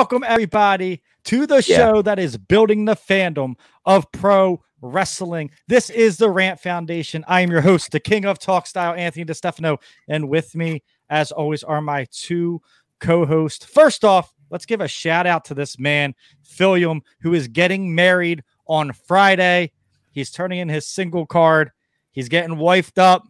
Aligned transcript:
welcome 0.00 0.24
everybody 0.26 1.02
to 1.24 1.46
the 1.46 1.62
Yeah. 1.68 1.76
show 1.76 2.00
that 2.00 2.18
is 2.18 2.38
building 2.38 2.86
the 2.86 2.96
fandom 2.96 3.52
of 3.84 4.10
pro 4.12 4.62
wrestling. 4.80 5.50
This 5.68 5.90
is 5.90 6.16
the 6.16 6.30
Rant 6.30 6.58
Foundation. 6.58 7.22
I 7.28 7.42
am 7.42 7.50
your 7.50 7.60
host, 7.60 7.90
the 7.90 8.00
king 8.00 8.24
of 8.24 8.38
talk 8.38 8.66
style, 8.66 8.94
Anthony 8.94 9.26
DeStefano. 9.26 9.76
And 10.08 10.30
with 10.30 10.54
me, 10.54 10.82
as 11.10 11.32
always, 11.32 11.62
are 11.62 11.82
my 11.82 12.06
two 12.10 12.62
co-hosts. 12.98 13.66
First 13.66 14.02
off, 14.02 14.32
let's 14.48 14.64
give 14.64 14.80
a 14.80 14.88
shout 14.88 15.26
out 15.26 15.44
to 15.44 15.54
this 15.54 15.78
man, 15.78 16.14
Philium, 16.42 17.02
who 17.20 17.34
is 17.34 17.46
getting 17.46 17.94
married 17.94 18.42
on 18.66 18.92
Friday. 18.94 19.70
He's 20.12 20.30
turning 20.30 20.60
in 20.60 20.70
his 20.70 20.86
single 20.86 21.26
card. 21.26 21.72
He's 22.10 22.30
getting 22.30 22.56
wifed 22.56 22.96
up. 22.96 23.24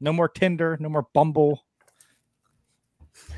No 0.00 0.14
more 0.14 0.30
Tinder, 0.30 0.78
no 0.80 0.88
more 0.88 1.08
Bumble. 1.12 1.65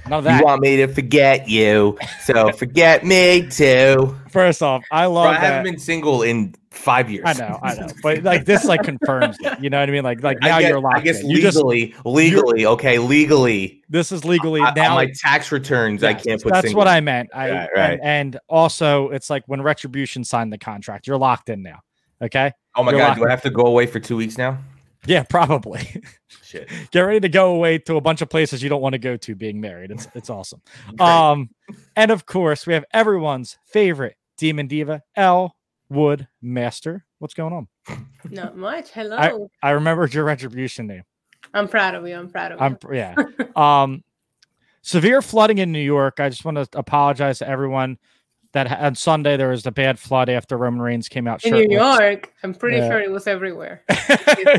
None 0.05 0.19
of 0.19 0.25
that. 0.25 0.41
You 0.41 0.45
want 0.45 0.63
me 0.63 0.77
to 0.77 0.87
forget 0.87 1.49
you, 1.49 1.99
so 2.23 2.51
forget 2.57 3.05
me 3.05 3.47
too. 3.49 4.17
First 4.31 4.63
off, 4.63 4.85
I 4.91 5.05
Bro, 5.05 5.13
love 5.13 5.27
I 5.27 5.39
haven't 5.39 5.65
been 5.73 5.79
single 5.81 6.23
in 6.23 6.55
five 6.71 7.11
years. 7.11 7.25
I 7.27 7.33
know, 7.35 7.59
I 7.63 7.75
know, 7.75 7.89
but 8.03 8.23
like 8.23 8.45
this, 8.45 8.65
like 8.65 8.83
confirms 8.83 9.37
it. 9.41 9.61
You 9.61 9.69
know 9.69 9.81
what 9.81 9.89
I 9.89 9.93
mean? 9.93 10.05
Like, 10.05 10.23
like 10.23 10.39
now 10.41 10.57
I 10.57 10.61
guess, 10.63 10.69
you're 10.71 10.81
locked. 10.81 10.97
I 10.99 11.01
guess 11.01 11.21
in. 11.21 11.31
You 11.31 11.41
just 11.41 11.59
legally, 11.59 11.95
legally, 12.05 12.67
okay, 12.67 12.99
legally. 12.99 13.83
this 13.89 14.13
is 14.13 14.25
legally 14.25 14.61
I- 14.63 14.73
now. 14.75 14.91
on 14.91 14.95
my 14.95 15.13
tax 15.15 15.53
returns, 15.53 16.03
I 16.03 16.15
can't 16.15 16.43
put. 16.43 16.53
That's 16.53 16.67
single. 16.69 16.79
what 16.79 16.89
I 16.89 17.01
meant. 17.01 17.31
I 17.35 17.51
Right, 17.51 17.69
right. 17.77 17.93
And, 17.93 18.03
and 18.03 18.41
also, 18.49 19.11
it's 19.11 19.29
like 19.29 19.43
when 19.47 19.61
Retribution 19.61 20.25
signed 20.25 20.53
the 20.53 20.59
contract, 20.59 21.07
you're 21.07 21.19
locked 21.19 21.49
in 21.49 21.63
now. 21.63 21.81
Okay. 22.23 22.53
Oh 22.75 22.83
my 22.83 22.93
you're 22.93 23.01
god, 23.01 23.15
do 23.17 23.23
in. 23.23 23.29
I 23.29 23.31
have 23.31 23.43
to 23.43 23.51
go 23.51 23.67
away 23.67 23.87
for 23.87 24.01
two 24.01 24.17
weeks 24.17 24.39
now? 24.39 24.59
Yeah, 25.07 25.23
probably. 25.23 26.03
Shit. 26.43 26.69
Get 26.91 27.01
ready 27.01 27.21
to 27.21 27.29
go 27.29 27.55
away 27.55 27.79
to 27.79 27.97
a 27.97 28.01
bunch 28.01 28.23
of 28.23 28.29
places 28.29 28.63
you 28.63 28.69
don't 28.69 28.83
want 28.83 28.95
to 28.95 28.99
go 28.99 29.17
to. 29.17 29.35
Being 29.35 29.61
married, 29.61 29.91
it's 29.91 30.09
it's 30.15 30.31
awesome. 30.31 30.63
Um, 31.01 31.51
and 31.97 32.11
of 32.11 32.27
course, 32.27 32.67
we 32.67 32.75
have 32.75 32.85
everyone's 32.93 33.59
favorite 33.65 34.17
demon 34.37 34.67
diva, 34.67 35.03
L 35.17 35.55
Wood 35.89 36.29
Master. 36.43 37.05
What's 37.19 37.35
going 37.35 37.53
on? 37.53 37.69
Not 38.31 38.57
much. 38.57 38.91
Hello. 38.95 39.51
I 39.63 39.71
remembered 39.71 40.15
your 40.15 40.25
Retribution 40.25 40.87
name. 40.87 41.03
I'm 41.55 41.69
proud 41.69 41.95
of 41.95 42.07
you. 42.07 42.17
I'm 42.17 42.29
proud 42.29 42.53
of 42.53 42.61
you. 42.61 42.79
I'm 42.93 42.95
yeah. 42.95 43.15
um, 43.57 44.05
severe 44.83 45.23
flooding 45.23 45.59
in 45.59 45.73
New 45.73 45.81
York. 45.81 46.21
I 46.21 46.29
just 46.29 46.45
want 46.45 46.57
to 46.57 46.79
apologize 46.79 47.39
to 47.39 47.49
everyone 47.49 47.99
that 48.53 48.67
ha- 48.69 48.87
on 48.87 48.95
Sunday 48.95 49.37
there 49.37 49.49
was 49.49 49.67
a 49.67 49.71
bad 49.71 49.99
flood 49.99 50.29
after 50.29 50.57
Roman 50.57 50.81
Reigns 50.81 51.09
came 51.09 51.27
out. 51.29 51.45
in 51.45 51.53
New. 51.55 51.67
York, 51.71 52.33
I'm 52.43 52.55
pretty 52.55 52.79
Yeah. 52.79 52.89
sure 52.89 53.01
it 53.01 53.11
was 53.11 53.27
everywhere. 53.27 53.83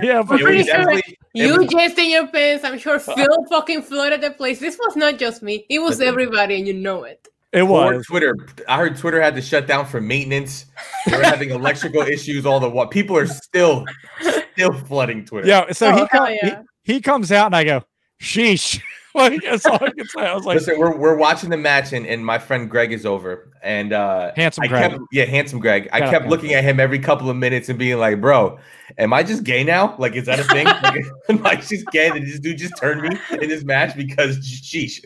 yeah, 0.03 0.19
I'm 0.19 0.27
but 0.27 0.39
pretty 0.39 0.63
sure 0.63 0.77
definitely- 0.77 1.01
it 1.07 1.18
you 1.33 1.57
was- 1.57 1.68
just 1.68 1.97
in 1.97 2.09
your 2.12 2.27
pants. 2.27 2.63
I'm 2.63 2.77
sure 2.77 3.00
Phil 3.00 3.27
fucking 3.50 3.81
flooded 3.83 4.21
the 4.21 4.31
place. 4.31 4.59
This 4.59 4.77
was 4.77 4.95
not 4.95 5.18
just 5.18 5.41
me. 5.41 5.65
It 5.69 5.80
was 5.80 6.01
everybody, 6.01 6.56
and 6.57 6.68
you 6.68 6.74
know 6.74 7.03
it. 7.03 7.27
it 7.51 7.63
Poor 7.65 7.95
was. 7.95 8.06
Twitter. 8.06 8.36
I 8.68 8.77
heard 8.77 8.97
Twitter 8.97 9.21
had 9.21 9.36
to 9.36 9.41
shut 9.41 9.65
down 9.68 9.86
for 9.86 10.00
maintenance. 10.01 10.65
They're 11.07 11.24
having 11.24 11.50
electrical 11.50 12.01
issues. 12.15 12.45
All 12.45 12.59
the 12.59 12.69
what? 12.69 12.92
People 12.92 13.18
are 13.18 13.25
still, 13.27 13.85
still 14.53 14.71
flooding 14.74 15.25
Twitter. 15.25 15.47
Yeah, 15.47 15.71
so 15.71 15.88
Oh, 15.88 15.92
he, 15.94 15.97
hell 15.97 16.07
com- 16.25 16.33
yeah. 16.44 16.62
he 16.83 16.94
he 16.95 17.01
comes 17.01 17.31
out 17.31 17.47
and 17.47 17.56
I 17.56 17.63
go, 17.63 17.83
sheesh. 18.21 18.81
like 19.15 19.41
that's 19.41 19.65
all 19.65 19.75
I 19.81 19.89
can 19.89 20.07
say. 20.07 20.21
I 20.21 20.33
was 20.33 20.45
like, 20.45 20.56
Listen, 20.56 20.77
we're, 20.77 20.95
we're 20.95 21.15
watching 21.17 21.50
the 21.50 21.57
match 21.57 21.94
and, 21.94 22.06
and 22.06 22.23
my 22.23 22.38
friend 22.38 22.69
Greg 22.69 22.91
is 22.91 23.06
over 23.06 23.51
and 23.63 23.91
uh 23.91 24.31
Handsome 24.35 24.65
I 24.65 24.67
Greg. 24.67 24.91
kept 24.91 25.03
yeah, 25.11 25.25
handsome 25.25 25.59
Greg. 25.59 25.89
I 25.91 26.00
Shout 26.00 26.11
kept 26.11 26.27
looking 26.27 26.53
at 26.53 26.63
him 26.63 26.79
every 26.79 27.00
couple 27.00 27.29
of 27.29 27.35
minutes 27.35 27.69
and 27.69 27.79
being 27.79 27.97
like, 27.97 28.21
bro, 28.21 28.59
am 28.97 29.13
I 29.13 29.23
just 29.23 29.44
gay 29.44 29.63
now? 29.63 29.95
Like, 29.97 30.15
is 30.15 30.25
that 30.25 30.39
a 30.39 30.44
thing? 30.44 30.65
like, 30.83 31.06
am 31.29 31.45
I 31.45 31.56
gay? 31.91 32.11
Did 32.11 32.23
this 32.23 32.39
dude 32.39 32.57
just 32.57 32.77
turn 32.77 33.01
me 33.01 33.17
in 33.41 33.50
this 33.50 33.63
match? 33.63 33.95
Because 33.95 34.38
sheesh. 34.39 35.03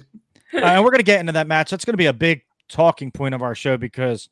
uh, 0.54 0.58
and 0.58 0.84
we're 0.84 0.92
gonna 0.92 1.04
get 1.04 1.20
into 1.20 1.34
that 1.34 1.48
match. 1.48 1.72
That's 1.72 1.86
gonna 1.86 1.98
be 1.98 2.08
a 2.08 2.14
big 2.14 2.44
talking 2.68 3.12
point 3.12 3.36
of 3.36 3.42
our 3.42 3.56
show 3.56 3.78
because 3.78 4.30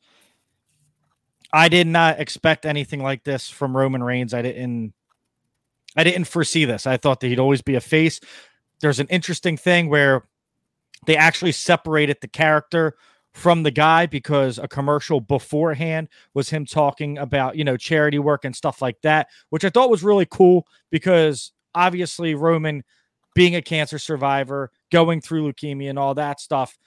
I 1.52 1.68
did 1.68 1.86
not 1.86 2.20
expect 2.20 2.66
anything 2.66 3.02
like 3.02 3.24
this 3.24 3.48
from 3.48 3.76
Roman 3.76 4.02
Reigns. 4.02 4.34
I 4.34 4.42
didn't 4.42 4.94
I 5.96 6.04
didn't 6.04 6.24
foresee 6.24 6.64
this. 6.64 6.86
I 6.86 6.96
thought 6.96 7.20
that 7.20 7.28
he'd 7.28 7.38
always 7.38 7.62
be 7.62 7.74
a 7.74 7.80
face. 7.80 8.20
There's 8.82 9.00
an 9.00 9.06
interesting 9.08 9.56
thing 9.56 9.88
where 9.88 10.24
they 11.06 11.16
actually 11.16 11.52
separated 11.52 12.18
the 12.20 12.28
character 12.28 12.94
from 13.32 13.62
the 13.62 13.70
guy 13.70 14.04
because 14.06 14.58
a 14.58 14.68
commercial 14.68 15.20
beforehand 15.20 16.08
was 16.34 16.50
him 16.50 16.66
talking 16.66 17.16
about, 17.16 17.56
you 17.56 17.64
know, 17.64 17.78
charity 17.78 18.18
work 18.18 18.44
and 18.44 18.54
stuff 18.54 18.82
like 18.82 19.00
that, 19.02 19.28
which 19.48 19.64
I 19.64 19.70
thought 19.70 19.90
was 19.90 20.04
really 20.04 20.26
cool 20.26 20.66
because 20.90 21.52
obviously 21.74 22.34
Roman 22.34 22.84
being 23.34 23.56
a 23.56 23.62
cancer 23.62 23.98
survivor, 23.98 24.70
going 24.90 25.22
through 25.22 25.50
leukemia 25.50 25.88
and 25.88 25.98
all 25.98 26.14
that 26.14 26.40
stuff 26.40 26.78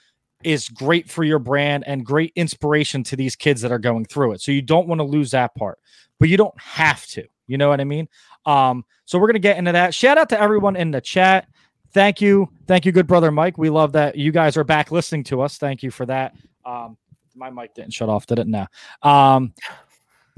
is 0.44 0.68
great 0.68 1.10
for 1.10 1.24
your 1.24 1.40
brand 1.40 1.82
and 1.86 2.06
great 2.06 2.32
inspiration 2.36 3.02
to 3.02 3.16
these 3.16 3.34
kids 3.34 3.62
that 3.62 3.72
are 3.72 3.78
going 3.78 4.04
through 4.04 4.32
it. 4.32 4.40
So 4.40 4.52
you 4.52 4.62
don't 4.62 4.86
want 4.86 5.00
to 5.00 5.04
lose 5.04 5.32
that 5.32 5.54
part, 5.56 5.78
but 6.20 6.28
you 6.28 6.36
don't 6.36 6.58
have 6.60 7.04
to. 7.08 7.24
You 7.48 7.58
know 7.58 7.68
what 7.68 7.80
I 7.80 7.84
mean? 7.84 8.08
Um, 8.44 8.84
so 9.04 9.18
we're 9.18 9.28
gonna 9.28 9.38
get 9.38 9.56
into 9.56 9.72
that. 9.72 9.94
Shout 9.94 10.18
out 10.18 10.28
to 10.30 10.40
everyone 10.40 10.76
in 10.76 10.90
the 10.90 11.00
chat. 11.00 11.48
Thank 11.96 12.20
you, 12.20 12.50
thank 12.66 12.84
you, 12.84 12.92
good 12.92 13.06
brother 13.06 13.30
Mike. 13.30 13.56
We 13.56 13.70
love 13.70 13.92
that 13.92 14.16
you 14.16 14.30
guys 14.30 14.58
are 14.58 14.64
back 14.64 14.92
listening 14.92 15.24
to 15.24 15.40
us. 15.40 15.56
Thank 15.56 15.82
you 15.82 15.90
for 15.90 16.04
that. 16.04 16.34
Um, 16.66 16.98
my 17.34 17.48
mic 17.48 17.72
didn't 17.72 17.94
shut 17.94 18.10
off, 18.10 18.26
did 18.26 18.38
it? 18.38 18.46
No. 18.46 18.66
Um, 19.00 19.54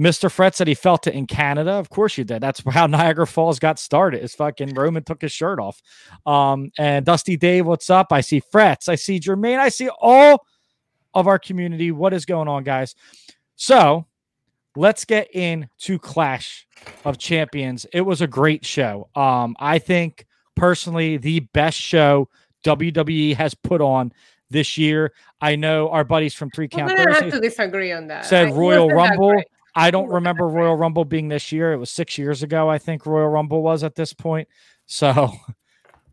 Mr. 0.00 0.30
Fred 0.30 0.54
said 0.54 0.68
he 0.68 0.74
felt 0.74 1.08
it 1.08 1.14
in 1.14 1.26
Canada. 1.26 1.72
Of 1.72 1.90
course 1.90 2.16
you 2.16 2.22
did. 2.22 2.40
That's 2.40 2.62
how 2.70 2.86
Niagara 2.86 3.26
Falls 3.26 3.58
got 3.58 3.80
started. 3.80 4.22
Is 4.22 4.36
fucking 4.36 4.72
Roman 4.72 5.02
took 5.02 5.20
his 5.20 5.32
shirt 5.32 5.58
off. 5.58 5.82
Um, 6.24 6.70
and 6.78 7.04
Dusty 7.04 7.36
Dave, 7.36 7.66
what's 7.66 7.90
up? 7.90 8.12
I 8.12 8.20
see 8.20 8.38
Frets. 8.38 8.88
I 8.88 8.94
see 8.94 9.18
Jermaine. 9.18 9.58
I 9.58 9.68
see 9.68 9.88
all 10.00 10.46
of 11.12 11.26
our 11.26 11.40
community. 11.40 11.90
What 11.90 12.14
is 12.14 12.24
going 12.24 12.46
on, 12.46 12.62
guys? 12.62 12.94
So 13.56 14.06
let's 14.76 15.04
get 15.04 15.28
into 15.34 15.98
Clash 15.98 16.68
of 17.04 17.18
Champions. 17.18 17.84
It 17.92 18.02
was 18.02 18.20
a 18.20 18.28
great 18.28 18.64
show. 18.64 19.08
Um, 19.16 19.56
I 19.58 19.80
think 19.80 20.24
personally 20.58 21.16
the 21.16 21.40
best 21.40 21.78
show 21.78 22.28
WWE 22.64 23.34
has 23.36 23.54
put 23.54 23.80
on 23.80 24.12
this 24.50 24.76
year. 24.78 25.12
I 25.40 25.56
know 25.56 25.88
our 25.90 26.04
buddies 26.04 26.34
from 26.34 26.50
Three 26.50 26.68
Count 26.68 26.88
gonna 26.96 27.12
have 27.14 27.30
to 27.30 27.40
disagree 27.40 27.92
on 27.92 28.08
that. 28.08 28.24
said 28.26 28.48
I- 28.48 28.52
Royal 28.52 28.90
Rumble. 28.90 29.42
I 29.74 29.90
don't 29.90 30.08
remember. 30.08 30.48
Royal 30.48 30.74
Rumble 30.76 31.04
being 31.04 31.28
this 31.28 31.52
year. 31.52 31.72
It 31.72 31.76
was 31.76 31.90
six 31.90 32.18
years 32.18 32.42
ago, 32.42 32.68
I 32.68 32.78
think 32.78 33.06
Royal 33.06 33.28
Rumble 33.28 33.62
was 33.62 33.84
at 33.84 33.94
this 33.94 34.12
point. 34.12 34.48
So 34.86 35.30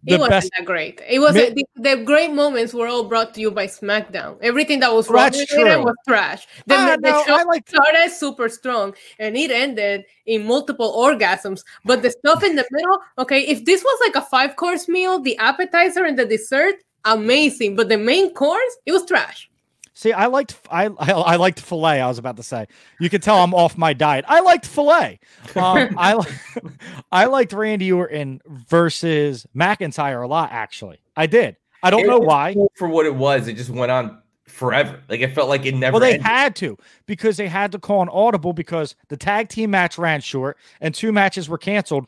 it 0.08 0.20
wasn't 0.20 0.30
best. 0.30 0.52
that 0.58 0.66
great. 0.66 1.02
It 1.08 1.20
was 1.20 1.36
Mi- 1.36 1.50
the, 1.50 1.66
the 1.76 2.04
great 2.04 2.32
moments 2.32 2.74
were 2.74 2.88
all 2.88 3.04
brought 3.06 3.34
to 3.36 3.42
you 3.42 3.52
by 3.52 3.68
SmackDown. 3.68 4.38
Everything 4.42 4.80
that 4.82 4.94
was 4.94 5.10
wrong 5.10 5.24
That's 5.32 5.40
with 5.40 5.52
it 5.52 5.80
was 5.80 5.96
trash. 6.08 6.48
The, 6.68 6.76
Ah, 6.76 6.98
the 7.02 7.12
no, 7.12 7.24
show 7.26 7.44
like 7.48 7.68
started 7.68 8.12
super 8.12 8.50
strong 8.50 8.94
and 9.20 9.36
it 9.36 9.52
ended 9.52 10.06
in 10.26 10.46
multiple 10.46 10.94
orgasms. 10.94 11.64
But 11.86 12.02
the 12.02 12.12
stuff 12.12 12.44
in 12.44 12.56
the 12.56 12.66
middle, 12.72 13.00
okay, 13.18 13.42
if 13.42 13.66
this 13.66 13.84
was 13.84 14.00
like 14.06 14.16
a 14.16 14.28
five 14.28 14.56
course 14.56 14.88
meal, 14.88 15.20
the 15.20 15.38
appetizer 15.38 16.06
and 16.06 16.18
the 16.18 16.26
dessert, 16.26 16.76
amazing. 17.06 17.76
But 17.76 17.90
the 17.90 17.98
main 17.98 18.34
course, 18.34 18.78
it 18.86 18.92
was 18.92 19.06
trash. 19.06 19.50
See, 19.98 20.12
I 20.14 20.26
liked 20.28 20.58
I, 20.70 20.86
I 21.00 21.12
I 21.12 21.36
liked 21.38 21.60
filet. 21.60 22.02
I 22.02 22.08
was 22.08 22.18
about 22.20 22.38
to 22.38 22.44
say. 22.44 22.68
You 23.00 23.10
can 23.10 23.22
tell 23.22 23.38
I'm 23.42 23.54
off 23.54 23.78
my 23.78 23.94
diet. 23.94 24.26
I 24.28 24.42
liked 24.42 24.66
filet. 24.68 25.20
Um, 25.56 25.90
I 25.98 26.22
I 27.12 27.26
liked 27.26 27.54
Randy 27.54 27.92
Orton 27.92 28.42
versus 28.46 29.48
McIntyre 29.56 30.24
a 30.24 30.28
lot. 30.28 30.52
Actually, 30.52 31.00
I 31.16 31.26
did. 31.26 31.56
I 31.82 31.90
don't 31.90 32.02
It 32.02 32.08
know 32.08 32.20
why. 32.20 32.54
cool 32.54 32.72
For 32.76 32.88
what 32.88 33.06
it 33.06 33.16
was, 33.16 33.48
it 33.48 33.54
just 33.56 33.70
went 33.70 33.92
on 33.92 34.22
forever. 34.48 35.02
Like 35.08 35.22
it 35.22 35.34
felt 35.34 35.50
like 35.50 35.66
it 35.66 35.76
never. 35.76 35.94
Well, 35.94 36.02
they 36.02 36.14
ended. 36.14 36.26
had 36.26 36.56
to 36.58 36.78
because 37.06 37.38
they 37.38 37.48
had 37.48 37.72
to 37.72 37.80
call 37.80 38.02
an 38.02 38.10
audible 38.10 38.54
because 38.54 38.96
the 39.08 39.18
tag 39.18 39.50
team 39.50 39.72
match 39.72 39.98
ran 39.98 40.20
short 40.22 40.58
and 40.82 40.94
two 40.94 41.12
matches 41.12 41.48
were 41.48 41.58
canceled 41.58 42.06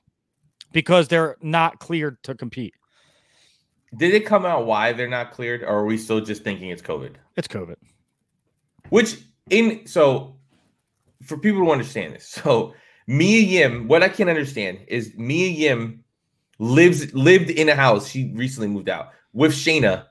because 0.74 1.08
they're 1.08 1.38
not 1.42 1.80
cleared 1.80 2.22
to 2.24 2.36
compete. 2.36 2.74
Did 3.96 4.14
it 4.14 4.26
come 4.26 4.46
out 4.46 4.66
why 4.66 4.92
they're 4.94 5.10
not 5.10 5.32
cleared, 5.32 5.64
or 5.64 5.80
are 5.80 5.86
we 5.86 5.98
still 5.98 6.20
just 6.20 6.44
thinking 6.44 6.70
it's 6.70 6.82
COVID? 6.82 7.16
It's 7.38 7.48
COVID. 7.48 7.76
Which 8.90 9.18
in 9.50 9.86
so 9.88 10.36
for 11.24 11.38
people 11.38 11.66
to 11.66 11.72
understand 11.72 12.16
this, 12.16 12.28
so 12.44 12.74
Mia 13.08 13.42
Yim, 13.42 13.88
what 13.88 14.04
I 14.04 14.10
can 14.10 14.28
understand 14.28 14.80
is 14.88 15.14
Mia 15.16 15.50
Yim 15.50 16.04
lives 16.60 17.14
lived 17.14 17.50
in 17.50 17.70
a 17.70 17.76
house. 17.76 18.10
She 18.10 18.32
recently 18.34 18.68
moved 18.68 18.90
out 18.90 19.12
with 19.34 19.54
Shayna, 19.54 20.06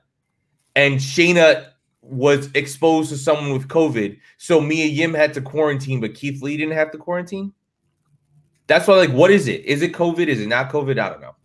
and 0.75 0.95
Shayna 0.95 1.67
was 2.01 2.49
exposed 2.53 3.09
to 3.09 3.17
someone 3.17 3.51
with 3.51 3.67
COVID. 3.67 4.17
So 4.37 4.59
Mia 4.61 4.85
Yim 4.85 5.13
had 5.13 5.33
to 5.35 5.41
quarantine, 5.41 5.99
but 5.99 6.15
Keith 6.15 6.41
Lee 6.41 6.57
didn't 6.57 6.75
have 6.75 6.91
to 6.91 6.97
quarantine. 6.97 7.53
That's 8.67 8.87
why, 8.87 8.95
like, 8.95 9.11
what 9.11 9.31
is 9.31 9.47
it? 9.47 9.63
Is 9.65 9.81
it 9.81 9.93
COVID? 9.93 10.27
Is 10.27 10.41
it 10.41 10.47
not 10.47 10.71
COVID? 10.71 10.99
I 10.99 11.09
don't 11.09 11.21
know. 11.21 11.35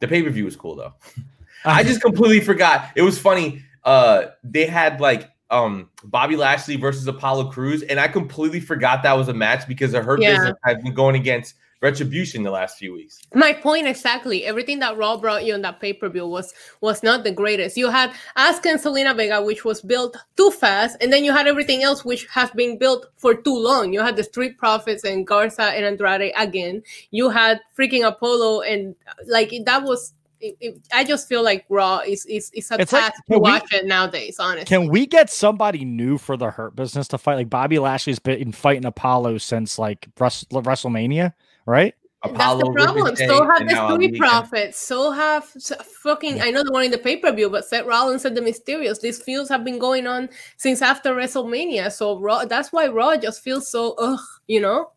The 0.00 0.08
pay 0.08 0.22
per 0.22 0.30
view 0.30 0.44
was 0.44 0.56
cool 0.56 0.76
though. 0.76 0.94
I 1.64 1.82
just 1.82 2.00
completely 2.00 2.40
forgot. 2.40 2.90
It 2.94 3.02
was 3.02 3.18
funny. 3.18 3.62
Uh, 3.84 4.26
they 4.44 4.66
had 4.66 5.00
like 5.00 5.30
um 5.50 5.88
Bobby 6.04 6.36
Lashley 6.36 6.76
versus 6.76 7.06
Apollo 7.06 7.50
Crews, 7.50 7.82
and 7.82 7.98
I 7.98 8.08
completely 8.08 8.60
forgot 8.60 9.02
that 9.02 9.16
was 9.16 9.28
a 9.28 9.34
match 9.34 9.66
because 9.66 9.94
of 9.94 10.04
her 10.04 10.18
Yeah. 10.20 10.32
business 10.34 10.54
has 10.64 10.82
been 10.82 10.94
going 10.94 11.16
against 11.16 11.54
Retribution 11.80 12.42
the 12.42 12.50
last 12.50 12.76
few 12.76 12.92
weeks. 12.92 13.20
My 13.34 13.52
point 13.52 13.86
exactly. 13.86 14.44
Everything 14.44 14.80
that 14.80 14.96
Raw 14.96 15.16
brought 15.16 15.44
you 15.46 15.54
on 15.54 15.62
that 15.62 15.80
pay 15.80 15.92
per 15.92 16.08
view 16.08 16.26
was 16.26 16.52
was 16.80 17.04
not 17.04 17.22
the 17.22 17.30
greatest. 17.30 17.76
You 17.76 17.88
had 17.88 18.10
Asuka 18.36 18.66
and 18.66 18.80
Zelina 18.80 19.16
Vega, 19.16 19.40
which 19.40 19.64
was 19.64 19.80
built 19.80 20.16
too 20.36 20.50
fast, 20.50 20.96
and 21.00 21.12
then 21.12 21.24
you 21.24 21.32
had 21.32 21.46
everything 21.46 21.84
else, 21.84 22.04
which 22.04 22.26
has 22.26 22.50
been 22.50 22.78
built 22.78 23.06
for 23.16 23.32
too 23.32 23.56
long. 23.56 23.92
You 23.92 24.00
had 24.00 24.16
the 24.16 24.24
Street 24.24 24.58
Profits 24.58 25.04
and 25.04 25.24
Garza 25.24 25.62
and 25.62 25.84
Andrade 25.84 26.32
again. 26.36 26.82
You 27.12 27.30
had 27.30 27.60
freaking 27.78 28.04
Apollo, 28.04 28.62
and 28.62 28.96
like 29.26 29.54
that 29.64 29.84
was. 29.84 30.14
It, 30.40 30.56
it- 30.60 30.88
I 30.92 31.04
just 31.04 31.28
feel 31.28 31.42
like 31.42 31.64
Raw 31.68 32.00
is 32.06 32.24
is, 32.26 32.50
is 32.54 32.70
a 32.70 32.80
It's 32.80 32.90
task 32.92 33.14
can 33.26 33.34
to 33.34 33.38
we- 33.38 33.50
watch 33.50 33.72
it 33.72 33.86
nowadays. 33.86 34.36
Honestly, 34.38 34.64
Can 34.66 34.88
we 34.88 35.06
get 35.06 35.30
somebody 35.30 35.84
new 35.84 36.18
for 36.18 36.36
the 36.36 36.50
Hurt 36.50 36.76
business 36.76 37.08
to 37.08 37.18
fight? 37.18 37.34
Like 37.34 37.50
Bobby 37.50 37.78
Lashley's 37.78 38.18
been 38.18 38.52
fighting 38.52 38.84
Apollo 38.84 39.38
since 39.38 39.78
like 39.78 40.08
Wrest- 40.18 40.48
WrestleMania, 40.50 41.32
right? 41.66 41.94
That's 42.24 42.34
the 42.34 42.72
problem. 42.74 43.04
Ricochet, 43.04 43.28
So 43.28 43.44
have 43.46 43.60
and 43.60 43.70
the 43.70 43.74
now 43.74 43.94
Street 43.94 44.18
Profits. 44.18 44.78
So 44.80 45.12
have 45.12 45.44
s- 45.54 45.70
fucking. 46.02 46.40
I 46.40 46.50
know 46.50 46.64
the 46.64 46.72
one 46.72 46.84
in 46.84 46.90
the 46.90 46.98
pay 46.98 47.16
per 47.16 47.30
view, 47.32 47.48
but 47.48 47.64
Seth 47.64 47.86
Rollins 47.86 48.24
and 48.24 48.36
the 48.36 48.40
Mysterios. 48.40 49.00
These 49.00 49.22
feuds 49.22 49.48
have 49.50 49.64
been 49.64 49.78
going 49.78 50.08
on 50.08 50.28
since 50.56 50.82
after 50.82 51.14
WrestleMania. 51.14 51.92
So 51.92 52.18
Raw. 52.18 52.44
That's 52.44 52.72
why 52.72 52.88
Raw 52.88 53.16
just 53.16 53.40
feels 53.40 53.68
so 53.70 53.94
ugh. 53.98 54.18
You 54.48 54.60
know. 54.60 54.90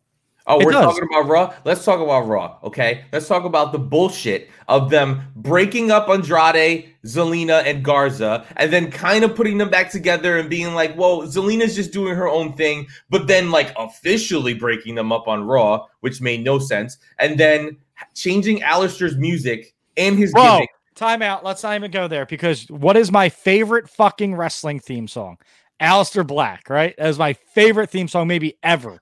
Oh, 0.46 0.60
It 0.60 0.64
we're 0.66 0.72
does. 0.72 0.84
talking 0.84 1.08
about 1.10 1.28
Raw. 1.28 1.54
Let's 1.64 1.84
talk 1.84 2.00
about 2.00 2.26
Raw. 2.26 2.58
Okay, 2.64 3.04
let's 3.12 3.28
talk 3.28 3.44
about 3.44 3.70
the 3.72 3.78
bullshit 3.78 4.50
of 4.68 4.90
them 4.90 5.22
breaking 5.36 5.90
up 5.90 6.08
Andrade, 6.08 6.88
Zelina, 7.06 7.62
and 7.64 7.84
Garza, 7.84 8.44
and 8.56 8.72
then 8.72 8.90
kind 8.90 9.22
of 9.24 9.36
putting 9.36 9.58
them 9.58 9.70
back 9.70 9.90
together 9.90 10.38
and 10.38 10.50
being 10.50 10.74
like, 10.74 10.96
"Well, 10.96 11.22
Zelina's 11.22 11.76
just 11.76 11.92
doing 11.92 12.14
her 12.16 12.28
own 12.28 12.54
thing," 12.54 12.86
but 13.10 13.26
then 13.28 13.50
like 13.50 13.72
officially 13.78 14.54
breaking 14.54 14.94
them 14.96 15.12
up 15.12 15.28
on 15.28 15.44
Raw, 15.44 15.86
which 16.00 16.20
made 16.20 16.42
no 16.42 16.58
sense, 16.58 16.98
and 17.18 17.38
then 17.38 17.76
changing 18.14 18.60
Aleister's 18.60 19.16
music 19.16 19.74
and 19.96 20.18
his 20.18 20.32
Bro, 20.32 20.42
gimmick. 20.42 20.70
time 20.96 21.22
out. 21.22 21.44
Let's 21.44 21.62
not 21.62 21.76
even 21.76 21.90
go 21.90 22.08
there 22.08 22.26
because 22.26 22.68
what 22.68 22.96
is 22.96 23.12
my 23.12 23.28
favorite 23.28 23.88
fucking 23.88 24.34
wrestling 24.34 24.80
theme 24.80 25.06
song? 25.06 25.38
Aleister 25.80 26.26
Black, 26.26 26.70
right? 26.70 26.94
That 26.96 27.08
is 27.08 27.18
my 27.18 27.32
favorite 27.32 27.90
theme 27.90 28.08
song, 28.08 28.26
maybe 28.28 28.56
ever. 28.62 29.01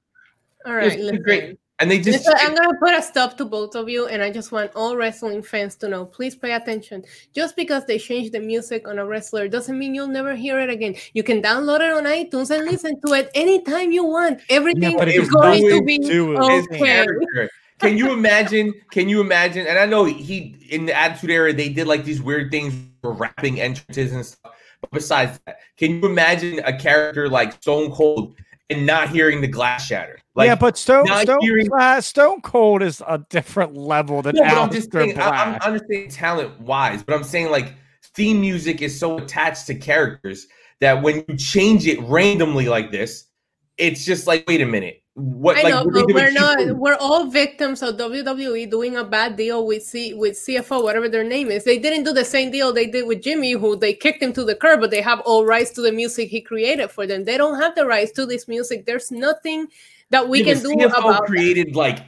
All 0.67 0.77
It's 0.77 0.95
right. 0.95 1.01
Listen. 1.01 1.23
great. 1.23 1.59
And 1.81 1.91
they 1.91 1.99
just 1.99 2.27
Listen, 2.27 2.35
I'm 2.39 2.55
gonna 2.55 2.79
put 2.79 2.93
a 2.93 3.01
stop 3.01 3.39
to 3.39 3.47
both 3.47 3.75
of 3.75 3.89
you, 3.89 4.07
and 4.07 4.23
I 4.23 4.31
just 4.31 4.53
want 4.53 4.71
all 4.77 4.97
wrestling 4.97 5.43
fans 5.43 5.77
to 5.77 5.89
know. 5.89 6.05
Please 6.05 6.37
pay 6.37 6.53
attention. 6.53 7.05
Just 7.35 7.57
because 7.57 7.87
they 7.87 7.99
change 7.99 8.33
the 8.33 8.39
music 8.39 8.87
on 8.87 8.99
a 8.99 9.07
wrestler 9.07 9.49
doesn't 9.49 9.79
mean 9.79 9.95
you'll 9.95 10.07
never 10.07 10.35
hear 10.35 10.61
it 10.61 10.69
again. 10.69 10.95
You 11.15 11.23
can 11.23 11.41
download 11.41 11.81
it 11.81 11.91
on 11.91 12.05
iTunes 12.05 12.51
and 12.51 12.71
listen 12.71 13.01
to 13.01 13.15
it 13.15 13.31
anytime 13.35 13.93
you 13.93 14.05
want. 14.05 14.43
Everything 14.51 14.99
but 14.99 15.09
is 15.09 15.31
going 15.31 15.67
to 15.71 15.83
be 15.83 15.99
to 16.01 16.33
his 16.49 16.67
okay. 16.71 17.49
Can 17.79 17.97
you 17.97 18.13
imagine? 18.13 18.75
Can 18.91 19.09
you 19.09 19.23
imagine? 19.23 19.67
And 19.67 19.79
I 19.79 19.87
know 19.87 20.05
he 20.05 20.57
in 20.69 20.85
the 20.85 20.95
Attitude 20.95 21.31
Era 21.31 21.53
they 21.55 21.71
did 21.71 21.87
like 21.87 22.05
these 22.05 22.21
weird 22.21 22.51
things 22.51 22.75
for 23.01 23.13
rapping 23.13 23.59
entrances 23.59 24.13
and 24.13 24.27
stuff. 24.27 24.53
But 24.83 24.91
besides 24.91 25.41
that, 25.47 25.61
can 25.79 25.93
you 25.93 26.07
imagine 26.07 26.59
a 26.59 26.77
character 26.79 27.27
like 27.27 27.55
Stone 27.55 27.93
Cold 27.93 28.35
and 28.71 28.87
not 28.87 29.11
hearing 29.11 29.41
the 29.41 29.49
glass 29.49 29.87
shatter? 29.87 30.19
Like, 30.35 30.47
yeah, 30.47 30.55
but 30.55 30.79
Stone 30.79 31.07
Stone, 31.23 31.41
hearing- 31.41 31.69
uh, 31.79 32.01
Stone 32.01 32.41
Cold 32.43 32.83
is 32.83 33.03
a 33.07 33.19
different 33.29 33.77
level 33.77 34.23
than 34.23 34.37
No, 34.37 34.43
I'm 34.45 34.71
just 34.71 34.93
saying. 34.93 35.19
I, 35.19 35.29
I'm 35.29 35.51
Black. 35.51 35.67
understanding 35.67 36.11
talent 36.11 36.61
wise, 36.61 37.03
but 37.03 37.15
I'm 37.15 37.25
saying 37.25 37.51
like 37.51 37.75
theme 38.15 38.41
music 38.41 38.81
is 38.83 38.99
so 38.99 39.19
attached 39.19 39.67
to 39.67 39.75
characters 39.75 40.47
that 40.81 41.03
when 41.03 41.25
you 41.29 41.37
change 41.37 41.87
it 41.87 42.01
randomly 42.03 42.69
like 42.69 42.91
this, 42.91 43.27
it's 43.81 44.05
just 44.05 44.27
like, 44.27 44.45
wait 44.47 44.61
a 44.61 44.67
minute, 44.67 45.03
what? 45.15 45.57
I 45.57 45.63
like, 45.63 45.75
know, 45.75 45.91
but 45.91 46.07
we're 46.15 46.31
not. 46.33 46.77
We're 46.77 46.97
all 47.01 47.27
victims 47.27 47.83
of 47.83 47.97
WWE 47.97 48.71
doing 48.71 48.97
a 48.97 49.05
bad 49.05 49.37
deal 49.37 49.67
with 49.67 49.83
C 49.83 50.15
with 50.15 50.35
CFO, 50.35 50.83
whatever 50.83 51.09
their 51.09 51.25
name 51.25 51.51
is. 51.51 51.65
They 51.65 51.79
didn't 51.79 52.05
do 52.05 52.13
the 52.13 52.25
same 52.25 52.51
deal 52.51 52.73
they 52.73 52.87
did 52.87 53.07
with 53.07 53.23
Jimmy, 53.23 53.53
who 53.53 53.77
they 53.77 53.93
kicked 53.95 54.23
him 54.23 54.33
to 54.35 54.45
the 54.45 54.55
curb, 54.55 54.81
but 54.81 54.91
they 54.91 55.01
have 55.03 55.21
all 55.21 55.45
rights 55.45 55.71
to 55.73 55.83
the 55.83 55.93
music 55.93 56.29
he 56.29 56.41
created 56.41 56.91
for 56.91 57.07
them. 57.07 57.25
They 57.25 57.37
don't 57.37 57.61
have 57.61 57.75
the 57.75 57.87
rights 57.87 58.13
to 58.13 58.27
this 58.27 58.47
music. 58.49 58.87
There's 58.87 59.11
nothing 59.11 59.67
that 60.11 60.29
we 60.29 60.43
Yeah, 60.43 60.55
can 60.55 60.63
do 60.63 60.69
CFO 60.71 60.87
about. 60.87 61.23
that. 61.23 61.23
created 61.27 61.75
like 61.75 62.01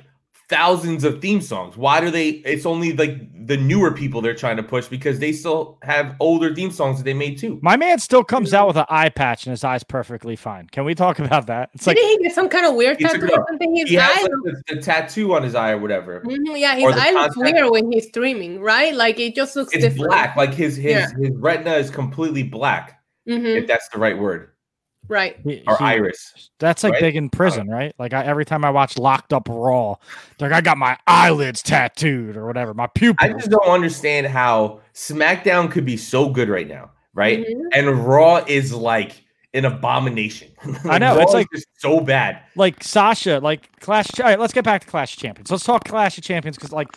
thousands 0.48 1.04
of 1.04 1.20
theme 1.20 1.40
songs. 1.40 1.76
Why 1.76 2.00
do 2.00 2.10
they? 2.10 2.28
It's 2.30 2.66
only 2.66 2.92
like 2.92 3.16
the 3.46 3.56
newer 3.56 3.90
people 3.92 4.20
they're 4.20 4.34
trying 4.34 4.56
to 4.56 4.62
push 4.62 4.86
because 4.86 5.18
they 5.18 5.32
still 5.32 5.78
have 5.82 6.14
older 6.20 6.54
theme 6.54 6.70
songs 6.70 6.98
that 6.98 7.04
they 7.04 7.14
made 7.14 7.38
too. 7.38 7.58
My 7.62 7.76
man 7.76 7.98
still 7.98 8.22
comes 8.22 8.54
out 8.54 8.68
with 8.68 8.76
an 8.76 8.84
eye 8.88 9.08
patch 9.08 9.46
and 9.46 9.50
his 9.50 9.64
eyes 9.64 9.82
perfectly 9.82 10.36
fine. 10.36 10.68
Can 10.68 10.84
we 10.84 10.94
talk 10.94 11.18
about 11.18 11.46
that? 11.48 11.70
It's 11.74 11.86
like 11.86 11.96
Didn't 11.96 12.18
he 12.18 12.24
get 12.28 12.34
some 12.34 12.48
kind 12.48 12.66
of 12.66 12.74
weird 12.74 12.98
tattoo 12.98 13.24
it 13.26 13.32
or 13.32 13.44
something? 13.48 13.74
His 13.76 13.88
He 13.88 13.96
has 13.96 14.10
eye 14.18 14.22
like, 14.22 14.30
the, 14.68 14.74
the 14.76 14.80
tattoo 14.82 15.34
on 15.34 15.42
his 15.42 15.54
eye 15.54 15.72
or 15.72 15.78
whatever. 15.78 16.20
Mhm, 16.20 16.58
yeah, 16.58 16.74
his 16.76 16.84
or 16.84 16.92
the 16.92 17.02
eye 17.02 17.10
looks 17.10 17.36
weird 17.36 17.70
when 17.70 17.90
he's 17.90 18.06
streaming, 18.08 18.60
right? 18.60 18.94
Like 18.94 19.18
it 19.18 19.34
just 19.34 19.56
looks 19.56 19.72
It's 19.74 19.82
different. 19.84 20.08
black, 20.10 20.36
like 20.36 20.54
his 20.54 20.76
his 20.76 20.92
Yeah. 20.92 21.08
his 21.18 21.30
retina 21.36 21.72
is 21.74 21.90
completely 21.90 22.42
black. 22.44 23.00
Mhm, 23.28 23.56
If 23.56 23.66
that's 23.66 23.88
the 23.88 23.98
right 23.98 24.18
word, 24.18 24.50
right. 25.12 25.36
or 25.44 25.76
he- 25.76 25.84
iris. 25.84 26.50
That's 26.58 26.82
like 26.82 26.94
right? 26.94 27.00
big 27.02 27.16
in 27.16 27.28
prison, 27.30 27.68
right? 27.68 27.94
Like 27.98 28.12
I, 28.14 28.24
every 28.24 28.44
time 28.44 28.64
I 28.64 28.70
watch 28.70 28.98
Locked 28.98 29.32
Up 29.32 29.48
Raw, 29.50 29.96
like 30.40 30.52
I 30.52 30.60
got 30.60 30.78
my 30.78 30.96
eyelids 31.06 31.62
tattooed 31.62 32.36
or 32.36 32.46
whatever, 32.46 32.72
my 32.74 32.86
pupils 32.88 33.30
I 33.30 33.32
just 33.34 33.50
don't 33.50 33.68
understand 33.68 34.26
how 34.26 34.80
SmackDown 34.94 35.70
could 35.70 35.84
be 35.84 35.96
so 35.96 36.28
good 36.28 36.48
right 36.48 36.66
now, 36.68 36.90
right? 37.14 37.40
Mhm. 37.46 37.60
And 37.74 38.04
Raw 38.06 38.44
is 38.46 38.72
like 38.72 39.22
an 39.54 39.64
abomination. 39.66 40.50
I 40.84 40.98
know, 40.98 41.16
Raw 41.16 41.22
it's 41.22 41.32
like- 41.34 41.48
just 41.52 41.66
so 41.78 42.00
bad. 42.00 42.40
like 42.56 42.82
Sasha, 42.82 43.38
like 43.42 43.68
Clash. 43.80 44.08
All 44.18 44.26
right, 44.26 44.40
let's 44.40 44.52
get 44.54 44.64
back 44.64 44.80
to 44.82 44.86
Clash 44.86 45.14
of 45.14 45.20
Champions. 45.20 45.50
Let's 45.50 45.64
talk 45.64 45.84
Clash 45.84 46.16
of 46.18 46.24
Champions 46.24 46.56
because 46.56 46.72
like 46.72 46.88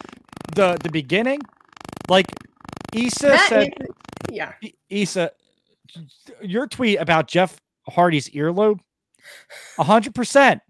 the 0.55 0.77
the 0.81 0.89
beginning, 0.89 1.41
like 2.07 2.27
Issa 2.93 3.27
That 3.27 3.50
said, 3.50 3.67
is- 3.81 3.88
yeah. 4.31 4.53
I- 4.63 4.74
Issa, 4.89 5.31
your 6.41 6.67
tweet 6.67 7.00
about 7.00 7.27
Jeff 7.27 7.60
Hardy's 7.89 8.30
earlobe, 8.30 8.80
hundred 9.77 10.15
percent. 10.15 10.62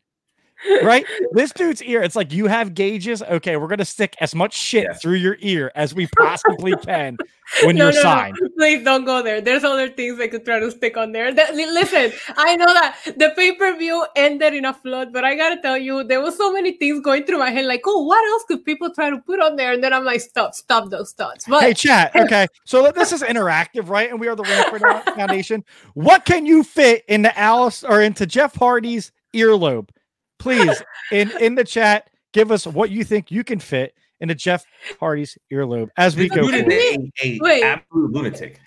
Right, 0.83 1.05
this 1.31 1.51
dude's 1.51 1.81
ear. 1.83 2.01
It's 2.01 2.15
like 2.15 2.31
you 2.33 2.47
have 2.47 2.73
gauges. 2.73 3.21
Okay, 3.21 3.55
we're 3.57 3.67
gonna 3.67 3.85
stick 3.85 4.15
as 4.19 4.33
much 4.33 4.53
shit 4.53 4.83
Yeah. 4.85 4.93
through 4.93 5.15
your 5.15 5.37
ear 5.41 5.71
as 5.75 5.93
we 5.93 6.07
possibly 6.07 6.73
can 6.85 7.17
when 7.63 7.75
No, 7.75 7.85
you're 7.85 7.93
no, 7.93 7.97
no. 7.97 8.01
signed. 8.01 8.37
Please 8.57 8.83
don't 8.83 9.05
go 9.05 9.21
there. 9.21 9.41
There's 9.41 9.63
other 9.63 9.89
things 9.89 10.17
they 10.17 10.27
could 10.27 10.43
try 10.45 10.59
to 10.59 10.71
stick 10.71 10.97
on 10.97 11.11
there. 11.11 11.33
That- 11.33 11.53
listen, 11.55 12.11
I 12.37 12.55
know 12.55 12.65
that 12.73 12.97
the 13.17 13.31
pay 13.35 13.53
per 13.53 13.77
view 13.77 14.05
ended 14.15 14.53
in 14.55 14.65
a 14.65 14.73
flood, 14.73 15.13
but 15.13 15.23
I 15.23 15.35
gotta 15.35 15.61
tell 15.61 15.77
you, 15.77 16.03
there 16.03 16.21
was 16.21 16.35
so 16.37 16.51
many 16.51 16.73
things 16.73 17.01
going 17.01 17.25
through 17.25 17.39
my 17.39 17.51
head. 17.51 17.65
Like, 17.65 17.81
oh, 17.85 18.03
what 18.03 18.23
else 18.31 18.43
could 18.47 18.65
people 18.65 18.89
try 18.93 19.09
to 19.09 19.17
put 19.19 19.39
on 19.39 19.55
there? 19.57 19.73
And 19.73 19.83
then 19.83 19.93
I'm 19.93 20.03
like, 20.03 20.21
stop, 20.21 20.55
stop 20.55 20.89
those 20.89 21.11
thoughts. 21.11 21.45
But 21.47 21.61
Hey, 21.61 21.73
chat. 21.73 22.11
Okay, 22.25 22.47
so 22.65 22.91
this 22.91 23.11
is 23.11 23.21
interactive, 23.21 23.87
right? 23.89 24.09
And 24.09 24.19
we 24.19 24.27
are 24.27 24.35
the 24.35 24.43
Rant 24.43 25.05
Foundation. 25.15 25.63
What 25.93 26.25
can 26.25 26.45
you 26.47 26.63
fit 26.63 27.05
into 27.07 27.37
Alice 27.37 27.83
or 27.83 28.01
into 28.01 28.25
Jeff 28.25 28.55
Hardy's 28.55 29.11
earlobe? 29.33 29.89
Please, 30.39 30.81
in 31.11 31.31
in 31.39 31.55
the 31.55 31.63
chat, 31.63 32.09
give 32.33 32.51
us 32.51 32.67
what 32.67 32.89
you 32.91 33.03
think 33.03 33.31
you 33.31 33.43
can 33.43 33.59
fit 33.59 33.95
into 34.19 34.35
Jeff 34.35 34.65
Hardy's 34.99 35.37
earlobe 35.51 35.89
as 35.97 36.15
we 36.15 36.29
go. 36.29 36.49
dude 36.49 36.61
forward. 36.61 36.71
is 36.71 36.97
a, 37.23 37.27
a 37.27 37.39
Wait. 37.41 37.63
absolute 37.63 38.11
lunatic. 38.11 38.59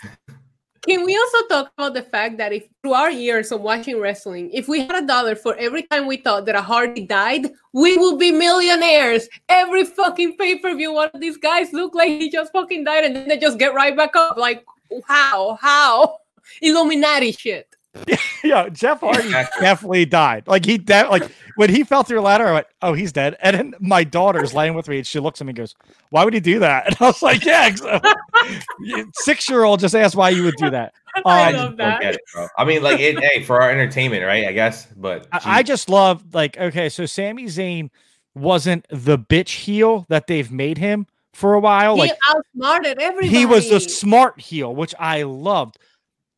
Can 0.86 1.04
we 1.04 1.16
also 1.16 1.46
talk 1.48 1.72
about 1.76 1.92
the 1.92 2.02
fact 2.02 2.38
that 2.38 2.52
if 2.52 2.66
through 2.82 2.94
our 2.94 3.10
years 3.10 3.52
of 3.52 3.60
watching 3.60 4.00
wrestling, 4.00 4.50
if 4.52 4.68
we 4.68 4.80
had 4.80 5.04
a 5.04 5.06
dollar 5.06 5.34
for 5.34 5.54
every 5.56 5.82
time 5.82 6.06
we 6.06 6.16
thought 6.16 6.46
that 6.46 6.54
a 6.54 6.62
Hardy 6.62 7.04
died, 7.04 7.50
we 7.74 7.98
would 7.98 8.18
be 8.18 8.30
millionaires. 8.32 9.28
Every 9.48 9.84
fucking 9.84 10.36
pay 10.36 10.58
per 10.58 10.74
view, 10.74 10.92
one 10.92 11.10
of 11.12 11.20
these 11.20 11.36
guys 11.36 11.72
look 11.72 11.94
like 11.94 12.08
he 12.08 12.30
just 12.30 12.52
fucking 12.52 12.84
died, 12.84 13.04
and 13.04 13.14
then 13.14 13.28
they 13.28 13.36
just 13.36 13.58
get 13.58 13.74
right 13.74 13.94
back 13.94 14.16
up. 14.16 14.38
Like, 14.38 14.64
how? 15.06 15.58
How? 15.60 16.18
Illuminati 16.62 17.32
shit. 17.32 17.68
yeah, 18.44 18.68
Jeff 18.68 19.00
Hardy 19.00 19.24
Exactly. 19.26 19.60
definitely 19.60 20.04
died. 20.04 20.46
Like 20.46 20.64
he 20.64 20.78
de- 20.78 21.08
like 21.08 21.30
when 21.56 21.70
he 21.70 21.82
fell 21.84 22.02
through 22.02 22.20
a 22.20 22.22
ladder, 22.22 22.46
I 22.46 22.52
went, 22.52 22.66
"Oh, 22.82 22.92
he's 22.92 23.12
dead." 23.12 23.36
And 23.42 23.56
then 23.56 23.74
my 23.80 24.04
daughter's 24.04 24.52
laying 24.54 24.74
with 24.74 24.88
me, 24.88 24.98
and 24.98 25.06
she 25.06 25.18
looks 25.20 25.40
at 25.40 25.46
me 25.46 25.50
and 25.50 25.56
goes, 25.56 25.74
"Why 26.10 26.24
would 26.24 26.34
he 26.34 26.40
do 26.40 26.58
that?" 26.60 26.86
And 26.88 26.96
I 27.00 27.06
was 27.06 27.22
like, 27.22 27.44
"Yeah, 27.44 27.74
six 29.14 29.48
year 29.48 29.64
old 29.64 29.80
just 29.80 29.94
asked 29.94 30.14
why 30.16 30.30
you 30.30 30.44
would 30.44 30.56
do 30.56 30.70
that." 30.70 30.92
I 31.24 31.48
Um, 31.52 31.56
love 31.56 31.76
that. 31.78 32.00
get 32.00 32.14
it, 32.14 32.20
bro. 32.32 32.46
I 32.56 32.64
mean, 32.64 32.82
like, 32.82 33.00
it, 33.00 33.18
hey, 33.18 33.42
for 33.42 33.60
our 33.60 33.70
entertainment, 33.70 34.24
right? 34.24 34.46
I 34.46 34.52
guess, 34.52 34.86
but 34.96 35.26
I, 35.32 35.40
I 35.58 35.62
just 35.62 35.88
love 35.88 36.34
like 36.34 36.56
okay, 36.58 36.88
so 36.88 37.06
Sami 37.06 37.44
Zayn 37.46 37.90
wasn't 38.34 38.86
the 38.90 39.18
bitch 39.18 39.50
heel 39.50 40.06
that 40.08 40.26
they've 40.28 40.50
made 40.52 40.78
him 40.78 41.06
for 41.32 41.54
a 41.54 41.60
while. 41.60 41.94
He 41.96 42.02
Like 42.02 42.18
outsmarted 42.28 42.98
everybody. 43.00 43.28
he 43.36 43.46
was 43.46 43.68
the 43.68 43.80
smart 43.80 44.40
heel, 44.40 44.74
which 44.74 44.94
I 44.98 45.22
loved. 45.22 45.78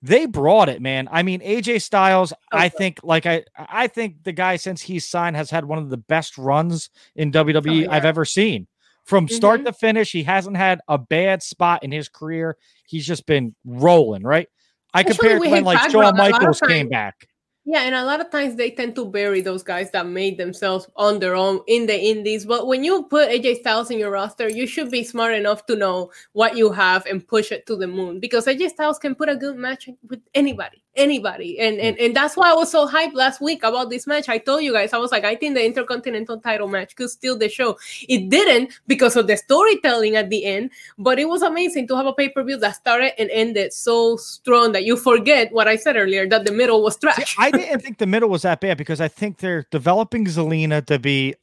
They 0.03 0.25
brought 0.27 0.69
it, 0.71 0.81
man. 0.81 1.09
I 1.11 1.23
mean, 1.23 1.41
AJ 1.41 1.83
Styles, 1.83 2.33
I 2.53 2.69
think, 2.71 3.01
like 3.03 3.27
I, 3.27 3.45
I 3.57 3.87
think 3.87 4.23
the 4.25 4.33
guy 4.33 4.57
since 4.57 4.81
he's 4.81 5.07
signed 5.07 5.37
has 5.37 5.51
had 5.51 5.65
one 5.67 5.79
of 5.79 5.91
the 5.91 5.99
best 5.99 6.39
runs 6.39 6.89
in 7.17 7.31
WWE 7.33 7.87
Oh, 7.87 7.91
I've 7.91 8.07
ever 8.07 8.25
seen. 8.25 8.67
From 9.05 9.29
start 9.29 9.61
Mhm. 9.61 9.65
to 9.67 9.73
finish, 9.75 10.13
he 10.13 10.23
hasn't 10.23 10.57
had 10.57 10.81
a 10.89 10.97
bad 10.97 11.43
spot 11.43 11.83
in 11.83 11.93
his 11.93 12.09
career. 12.09 12.57
He's 12.87 13.07
just 13.07 13.27
been 13.27 13.55
rolling, 13.65 14.23
right? 14.23 14.49
I 14.95 15.01
Especially 15.01 15.17
compare 15.17 15.37
it 15.37 15.41
to 15.45 15.51
when 15.51 15.65
like 15.65 15.79
background, 15.79 15.93
Shawn 15.93 16.03
a 16.03 16.23
lot 16.23 16.27
of 16.29 16.33
Michaels 16.41 16.61
came 16.61 16.89
back. 16.89 17.29
Yeah, 17.71 17.83
and 17.83 17.95
a 17.95 18.05
lot 18.05 18.21
of 18.21 18.31
times 18.33 18.57
they 18.57 18.73
tend 18.73 18.97
to 18.97 19.05
bury 19.07 19.43
those 19.43 19.63
guys 19.63 19.93
that 19.93 20.05
made 20.05 20.39
themselves 20.39 20.89
on 20.97 21.21
their 21.21 21.37
own 21.37 21.61
in 21.69 21.87
the 21.87 21.97
indies. 21.97 22.45
But 22.45 22.67
when 22.67 22.83
you 22.83 23.05
put 23.05 23.29
AJ 23.31 23.61
Styles 23.61 23.93
in 23.93 23.99
your 24.01 24.11
roster, 24.11 24.49
you 24.49 24.67
should 24.67 24.91
be 24.91 25.05
smart 25.05 25.35
enough 25.35 25.67
to 25.67 25.77
know 25.77 26.11
what 26.33 26.57
you 26.57 26.73
have 26.73 27.07
and 27.07 27.25
push 27.25 27.53
it 27.53 27.67
to 27.67 27.77
the 27.77 27.87
moon 27.87 28.19
because 28.19 28.47
AJ 28.47 28.71
Styles 28.71 28.99
can 28.99 29.15
put 29.15 29.29
a 29.29 29.37
good 29.37 29.57
match 29.57 29.89
with 30.09 30.21
anybody, 30.35 30.83
anybody. 30.97 31.59
And 31.59 31.79
and, 31.79 31.97
mm. 31.97 32.07
and 32.07 32.17
that's 32.17 32.37
why 32.37 32.51
I 32.51 32.55
was 32.55 32.71
so 32.71 32.87
hyped 32.87 33.15
last 33.15 33.41
week 33.41 33.63
about 33.63 33.91
this 33.91 34.07
match. 34.07 34.29
I 34.29 34.39
told 34.39 34.63
you 34.63 34.73
guys, 34.73 34.93
I 34.93 34.99
was 34.99 35.13
like, 35.13 35.25
I 35.25 35.35
think 35.35 35.55
the 35.55 35.65
Intercontinental 35.65 36.39
title 36.41 36.69
match 36.69 36.97
could 36.97 37.11
steal 37.11 37.37
the 37.37 37.49
show. 37.49 37.79
It 38.09 38.29
didn't 38.29 38.73
because 38.87 39.17
of 39.17 39.27
the 39.27 39.37
storytelling 39.37 40.17
at 40.17 40.31
the 40.31 40.45
end, 40.45 40.71
but 40.99 41.19
it 41.19 41.29
was 41.29 41.43
amazing 41.43 41.89
to 41.89 41.97
have 41.97 42.07
a 42.07 42.13
pay-per-view 42.13 42.59
that 42.59 42.77
started 42.77 43.19
and 43.21 43.31
ended 43.31 43.73
so 43.73 44.17
strong 44.17 44.73
that 44.73 44.85
you 44.85 44.97
forget 44.97 45.53
what 45.53 45.69
I 45.69 45.77
said 45.77 45.97
earlier, 45.97 46.29
that 46.29 46.45
the 46.45 46.53
middle 46.53 46.83
was 46.83 46.95
See, 46.95 47.01
trash. 47.01 47.37
I 47.39 47.51
didn't 47.51 47.81
think 47.81 47.99
the 47.99 48.07
middle 48.07 48.29
was 48.29 48.43
that 48.43 48.61
bad 48.61 48.79
because 48.79 49.01
I 49.01 49.09
think 49.09 49.39
they're 49.39 49.67
developing 49.71 50.27
Zelina 50.27 50.85
to 50.87 50.99
be 50.99 51.35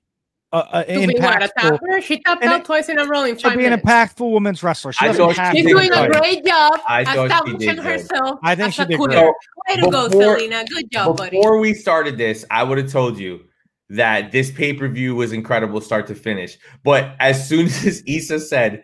a, 0.53 0.63
a 0.73 0.85
to 0.85 1.07
be 1.07 1.13
what 1.19 1.41
a 1.43 1.47
impactful, 1.47 1.51
tapper. 1.79 2.01
She 2.01 2.19
tapped 2.21 2.41
And 2.43 2.51
out 2.51 2.61
it- 2.61 2.65
twice 2.65 2.89
in 2.89 2.97
a 2.99 3.05
row 3.05 3.23
in 3.25 3.35
to 3.37 3.49
five 3.49 3.57
be 3.57 3.65
an 3.65 3.77
impactful 3.79 4.31
women's 4.31 4.63
wrestler. 4.63 4.93
She 4.93 5.05
doesn't 5.05 5.31
have 5.35 5.53
She's 5.55 5.65
doing 5.65 5.91
a 5.91 6.09
great 6.09 6.45
job 6.45 6.79
I 6.87 7.03
thought 7.03 7.15
she 7.15 7.21
establishing 7.23 7.59
did 7.75 7.79
herself. 7.79 8.39
I 8.43 8.55
think 8.55 8.67
as 8.69 8.73
she 8.75 8.81
a 8.83 8.85
did 8.85 8.97
queen. 8.97 9.09
great. 9.09 9.19
So, 9.19 9.33
Way 9.69 9.75
to 9.81 9.91
go, 9.91 10.07
Zelina. 10.09 10.65
Good 10.69 10.89
job, 10.91 11.17
buddy. 11.17 11.37
Before 11.37 11.59
we 11.59 11.73
started 11.73 12.17
this, 12.17 12.45
I 12.49 12.63
would 12.63 12.77
have 12.77 12.89
told 12.91 13.17
you 13.19 13.41
that 13.89 14.31
this 14.31 14.51
pay 14.51 14.73
per 14.73 14.87
view 14.87 15.15
was 15.15 15.31
incredible 15.33 15.81
start 15.81 16.07
to 16.07 16.15
finish. 16.15 16.57
But 16.83 17.15
as 17.19 17.47
soon 17.47 17.65
as 17.85 18.01
Issa 18.07 18.39
said 18.39 18.83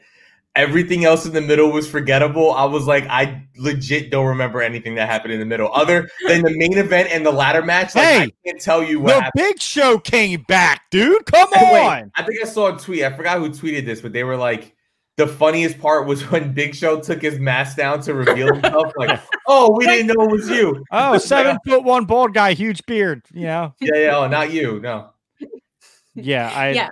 everything 0.55 1.03
else 1.05 1.25
in 1.25 1.33
the 1.33 1.41
middle 1.41 1.71
was 1.71 1.89
forgettable, 1.89 2.51
I 2.53 2.65
was 2.65 2.85
like, 2.85 3.05
I 3.07 3.43
legit 3.57 4.11
don't 4.11 4.27
remember 4.27 4.61
anything 4.61 4.95
that 4.95 5.09
happened 5.09 5.33
in 5.33 5.39
the 5.39 5.45
middle 5.45 5.73
other 5.73 6.09
than 6.27 6.41
the 6.43 6.55
main 6.55 6.77
event 6.77 7.09
and 7.11 7.25
the 7.25 7.31
ladder 7.31 7.61
match. 7.63 7.95
Like, 7.95 8.05
I 8.05 8.31
can't 8.45 8.61
tell 8.61 8.83
you 8.83 8.99
what 8.99 9.15
The 9.15 9.21
happened. 9.21 9.31
Big 9.35 9.61
Show 9.61 9.97
came 9.99 10.43
back, 10.47 10.89
dude. 10.91 11.25
Come 11.25 11.49
And 11.55 11.71
wait, 11.71 11.85
on. 11.85 12.11
I 12.15 12.23
think 12.23 12.41
I 12.41 12.45
saw 12.45 12.75
a 12.75 12.79
tweet. 12.79 13.03
I 13.03 13.15
forgot 13.15 13.39
who 13.39 13.49
tweeted 13.49 13.85
this, 13.85 14.01
but 14.01 14.13
they 14.13 14.23
were 14.23 14.37
like, 14.37 14.75
the 15.15 15.27
funniest 15.27 15.79
part 15.79 16.07
was 16.07 16.21
when 16.31 16.53
Big 16.53 16.75
Show 16.75 16.99
took 16.99 17.21
his 17.21 17.39
mask 17.39 17.77
down 17.77 18.01
to 18.01 18.13
reveal 18.13 18.53
himself. 18.53 18.91
like, 18.97 19.19
oh, 19.47 19.71
we 19.75 19.85
didn't 19.85 20.07
know 20.07 20.23
it 20.25 20.31
was 20.31 20.49
you. 20.49 20.83
Oh, 20.91 21.17
seven 21.17 21.57
foot 21.65 21.83
one 21.83 22.05
bald 22.05 22.33
guy, 22.33 22.53
huge 22.53 22.83
beard. 22.85 23.23
You 23.33 23.45
know, 23.45 23.73
Yeah, 23.79 23.95
yeah, 23.95 24.17
oh, 24.17 24.27
not 24.27 24.51
you. 24.51 24.79
No. 24.79 25.09
yeah. 26.15 26.51
I, 26.53 26.69
Yeah. 26.71 26.89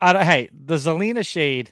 I 0.00 0.12
don't, 0.12 0.24
hey, 0.24 0.50
the 0.52 0.76
Zelina 0.76 1.26
shade. 1.26 1.70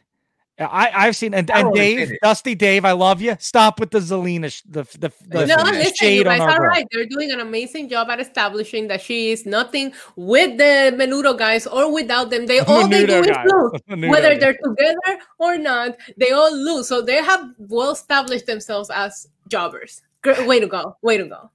I 0.58 0.90
I've 0.94 1.16
seen 1.16 1.34
and, 1.34 1.50
and 1.50 1.72
Dave. 1.74 2.12
Dusty 2.22 2.54
Dave, 2.54 2.84
I 2.84 2.92
love 2.92 3.20
you. 3.20 3.36
Stop 3.40 3.80
with 3.80 3.90
the 3.90 3.98
Zelina, 3.98 4.52
sh- 4.52 4.62
the 4.68 4.84
the, 4.98 5.12
the, 5.26 5.46
no, 5.46 5.56
Listen, 5.56 5.58
the 5.58 5.72
listen, 5.72 5.80
you 5.86 5.94
shade 5.96 6.26
on 6.28 6.38
guys 6.38 6.40
our 6.42 6.62
are 6.62 6.68
right. 6.68 6.86
They're 6.92 7.06
doing 7.06 7.32
an 7.32 7.40
amazing 7.40 7.88
job 7.88 8.08
at 8.08 8.20
establishing 8.20 8.86
that 8.88 9.00
she 9.00 9.30
is 9.32 9.46
nothing 9.46 9.92
with 10.14 10.56
the 10.58 10.94
Menudo 10.96 11.36
guys 11.36 11.66
or 11.66 11.92
without 11.92 12.30
them. 12.30 12.46
They 12.46 12.60
all 12.68 12.86
they 12.86 13.04
do 13.04 13.12
Menudo 13.14 13.20
is 13.22 13.26
guy. 13.30 13.44
lose. 13.46 13.80
Menudo 13.90 14.10
Whether 14.10 14.34
guy. 14.34 14.38
they're 14.38 14.58
together 14.62 15.22
or 15.38 15.58
not, 15.58 15.96
they 16.16 16.30
all 16.30 16.54
lose. 16.56 16.86
So 16.86 17.02
they 17.02 17.16
have 17.22 17.50
well 17.58 17.90
established 17.90 18.46
themselves 18.46 18.90
as 18.94 19.26
jobbers. 19.48 20.02
Great 20.22 20.46
way 20.46 20.60
to 20.60 20.68
go. 20.68 20.96
Way 21.02 21.18
to 21.18 21.24
go. 21.26 21.50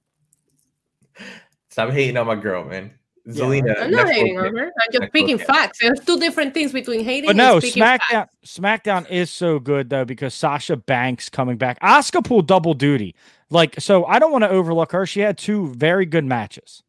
Stop 1.70 1.90
hating 1.90 2.16
on 2.18 2.26
my 2.26 2.34
girl, 2.34 2.64
man. 2.64 2.92
Yeah, 3.32 3.44
Zelina. 3.44 3.82
I'm 3.82 3.90
not 3.90 4.10
hating 4.10 4.38
on 4.38 4.56
her. 4.56 4.66
I'm 4.66 4.92
just 4.92 5.08
speaking 5.08 5.38
facts. 5.38 5.78
There's 5.80 6.00
two 6.00 6.18
different 6.18 6.54
things 6.54 6.72
between 6.72 7.04
hating 7.04 7.28
But 7.28 7.36
no, 7.36 7.60
speaking 7.60 7.82
SmackDown 7.82 7.98
facts. 8.10 8.36
SmackDown 8.44 9.10
is 9.10 9.30
so 9.30 9.58
good 9.58 9.90
though 9.90 10.04
because 10.04 10.34
Sasha 10.34 10.76
Banks 10.76 11.28
coming 11.28 11.56
back. 11.56 11.80
Asuka 11.80 12.24
pulled 12.24 12.46
double 12.46 12.74
duty. 12.74 13.14
Like, 13.50 13.80
so 13.80 14.04
I 14.04 14.18
don't 14.18 14.32
want 14.32 14.44
to 14.44 14.50
overlook 14.50 14.92
her. 14.92 15.06
She 15.06 15.20
had 15.20 15.38
two 15.38 15.74
very 15.74 16.06
good 16.06 16.24
matches. 16.24 16.82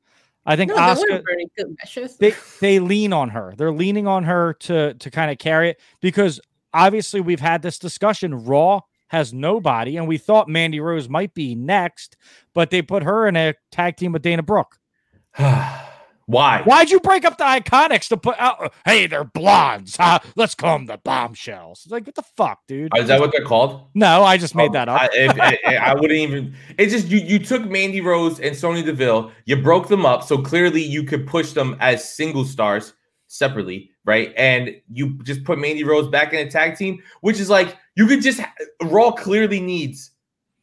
I 0.46 0.56
think 0.56 0.70
No, 0.70 0.78
Asuka 0.78 1.24
good 1.58 2.10
they 2.20 2.34
they 2.60 2.80
lean 2.80 3.14
on 3.14 3.30
her. 3.30 3.54
They're 3.58 3.72
leaning 3.72 4.08
on 4.08 4.24
her 4.24 4.54
to 4.54 4.94
to 4.96 5.12
kind 5.12 5.32
of 5.32 5.38
carry 5.38 5.70
it 5.72 5.80
because 6.02 6.40
obviously 6.74 7.22
we've 7.22 7.40
had 7.40 7.62
this 7.62 7.78
discussion. 7.78 8.46
Raw 8.46 8.82
has 9.10 9.34
nobody, 9.34 9.98
and 9.98 10.08
we 10.08 10.18
thought 10.18 10.48
Mandy 10.48 10.80
Rose 10.80 11.10
might 11.10 11.34
be 11.34 11.54
next, 11.54 12.18
but 12.54 12.70
they 12.70 12.82
put 12.82 13.04
her 13.04 13.28
in 13.28 13.36
a 13.36 13.54
tag 13.72 13.98
team 13.98 14.14
with 14.14 14.22
Dana 14.22 14.42
Brooke. 14.42 14.80
Why? 16.26 16.62
Why'd 16.64 16.90
you 16.90 17.00
break 17.00 17.26
up 17.26 17.38
the 17.38 17.44
Iconics 17.44 18.08
to 18.10 18.18
put 18.18 18.38
out? 18.40 18.74
Hey, 18.86 19.08
they're 19.08 19.24
blondes. 19.24 19.96
Huh? 19.98 20.20
Let's 20.36 20.56
call 20.56 20.78
them 20.78 20.86
the 20.86 20.98
bombshells. 20.98 21.88
Like, 21.90 22.06
what 22.06 22.16
the 22.16 22.24
fuck, 22.38 22.60
dude? 22.68 22.92
Is 22.96 23.08
that 23.08 23.20
what 23.20 23.32
they're 23.32 23.46
called? 23.46 23.88
No, 23.94 24.24
I 24.24 24.38
just 24.38 24.56
made 24.56 24.70
oh, 24.70 24.74
that 24.74 24.90
up. 24.90 25.02
I, 25.02 25.10
if- 25.12 25.40
I- 25.40 25.92
I 25.92 25.94
wouldn't 25.94 26.20
even. 26.20 26.56
It's 26.78 26.94
just 26.94 27.08
you. 27.08 27.20
You 27.20 27.40
took 27.40 27.70
Mandy 27.70 28.02
Rose 28.02 28.40
and 28.40 28.56
Sonya 28.56 28.84
Deville. 28.84 29.32
You 29.46 29.58
broke 29.58 29.88
them 29.88 30.06
up, 30.06 30.24
so 30.24 30.38
clearly 30.38 30.82
you 30.82 31.04
could 31.04 31.28
push 31.28 31.52
them 31.52 31.76
as 31.80 32.08
single 32.08 32.46
stars 32.46 32.94
separately, 33.28 33.92
right? 34.06 34.34
And 34.38 34.76
you 34.92 35.22
just 35.24 35.44
put 35.44 35.60
Mandy 35.60 35.84
Rose 35.84 36.08
back 36.08 36.34
in 36.34 36.48
a 36.48 36.52
tag 36.52 36.78
team, 36.78 37.02
which 37.22 37.40
is 37.40 37.50
like 37.50 37.78
you 37.96 38.08
could 38.08 38.22
just. 38.22 38.42
Raw 38.84 39.12
clearly 39.12 39.60
needs 39.60 40.12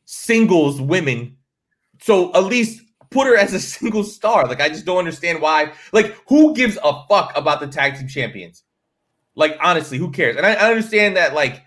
singles 0.04 0.80
women, 0.80 1.36
so 2.00 2.32
at 2.34 2.44
least 2.44 2.82
put 3.10 3.26
her 3.26 3.36
as 3.36 3.52
a 3.54 3.60
single 3.78 4.04
star. 4.04 4.46
Like 4.46 4.60
I 4.60 4.68
just 4.68 4.84
don't 4.84 4.98
understand 4.98 5.40
why. 5.40 5.72
Like 5.92 6.16
who 6.28 6.54
gives 6.54 6.78
a 6.82 7.06
fuck 7.08 7.32
about 7.36 7.60
the 7.60 7.66
tag 7.66 7.98
team 7.98 8.08
champions? 8.08 8.64
Like 9.34 9.56
honestly, 9.60 9.98
who 9.98 10.10
cares? 10.10 10.36
And 10.36 10.46
I, 10.46 10.54
I 10.54 10.70
understand 10.70 11.16
that 11.16 11.34
like 11.34 11.62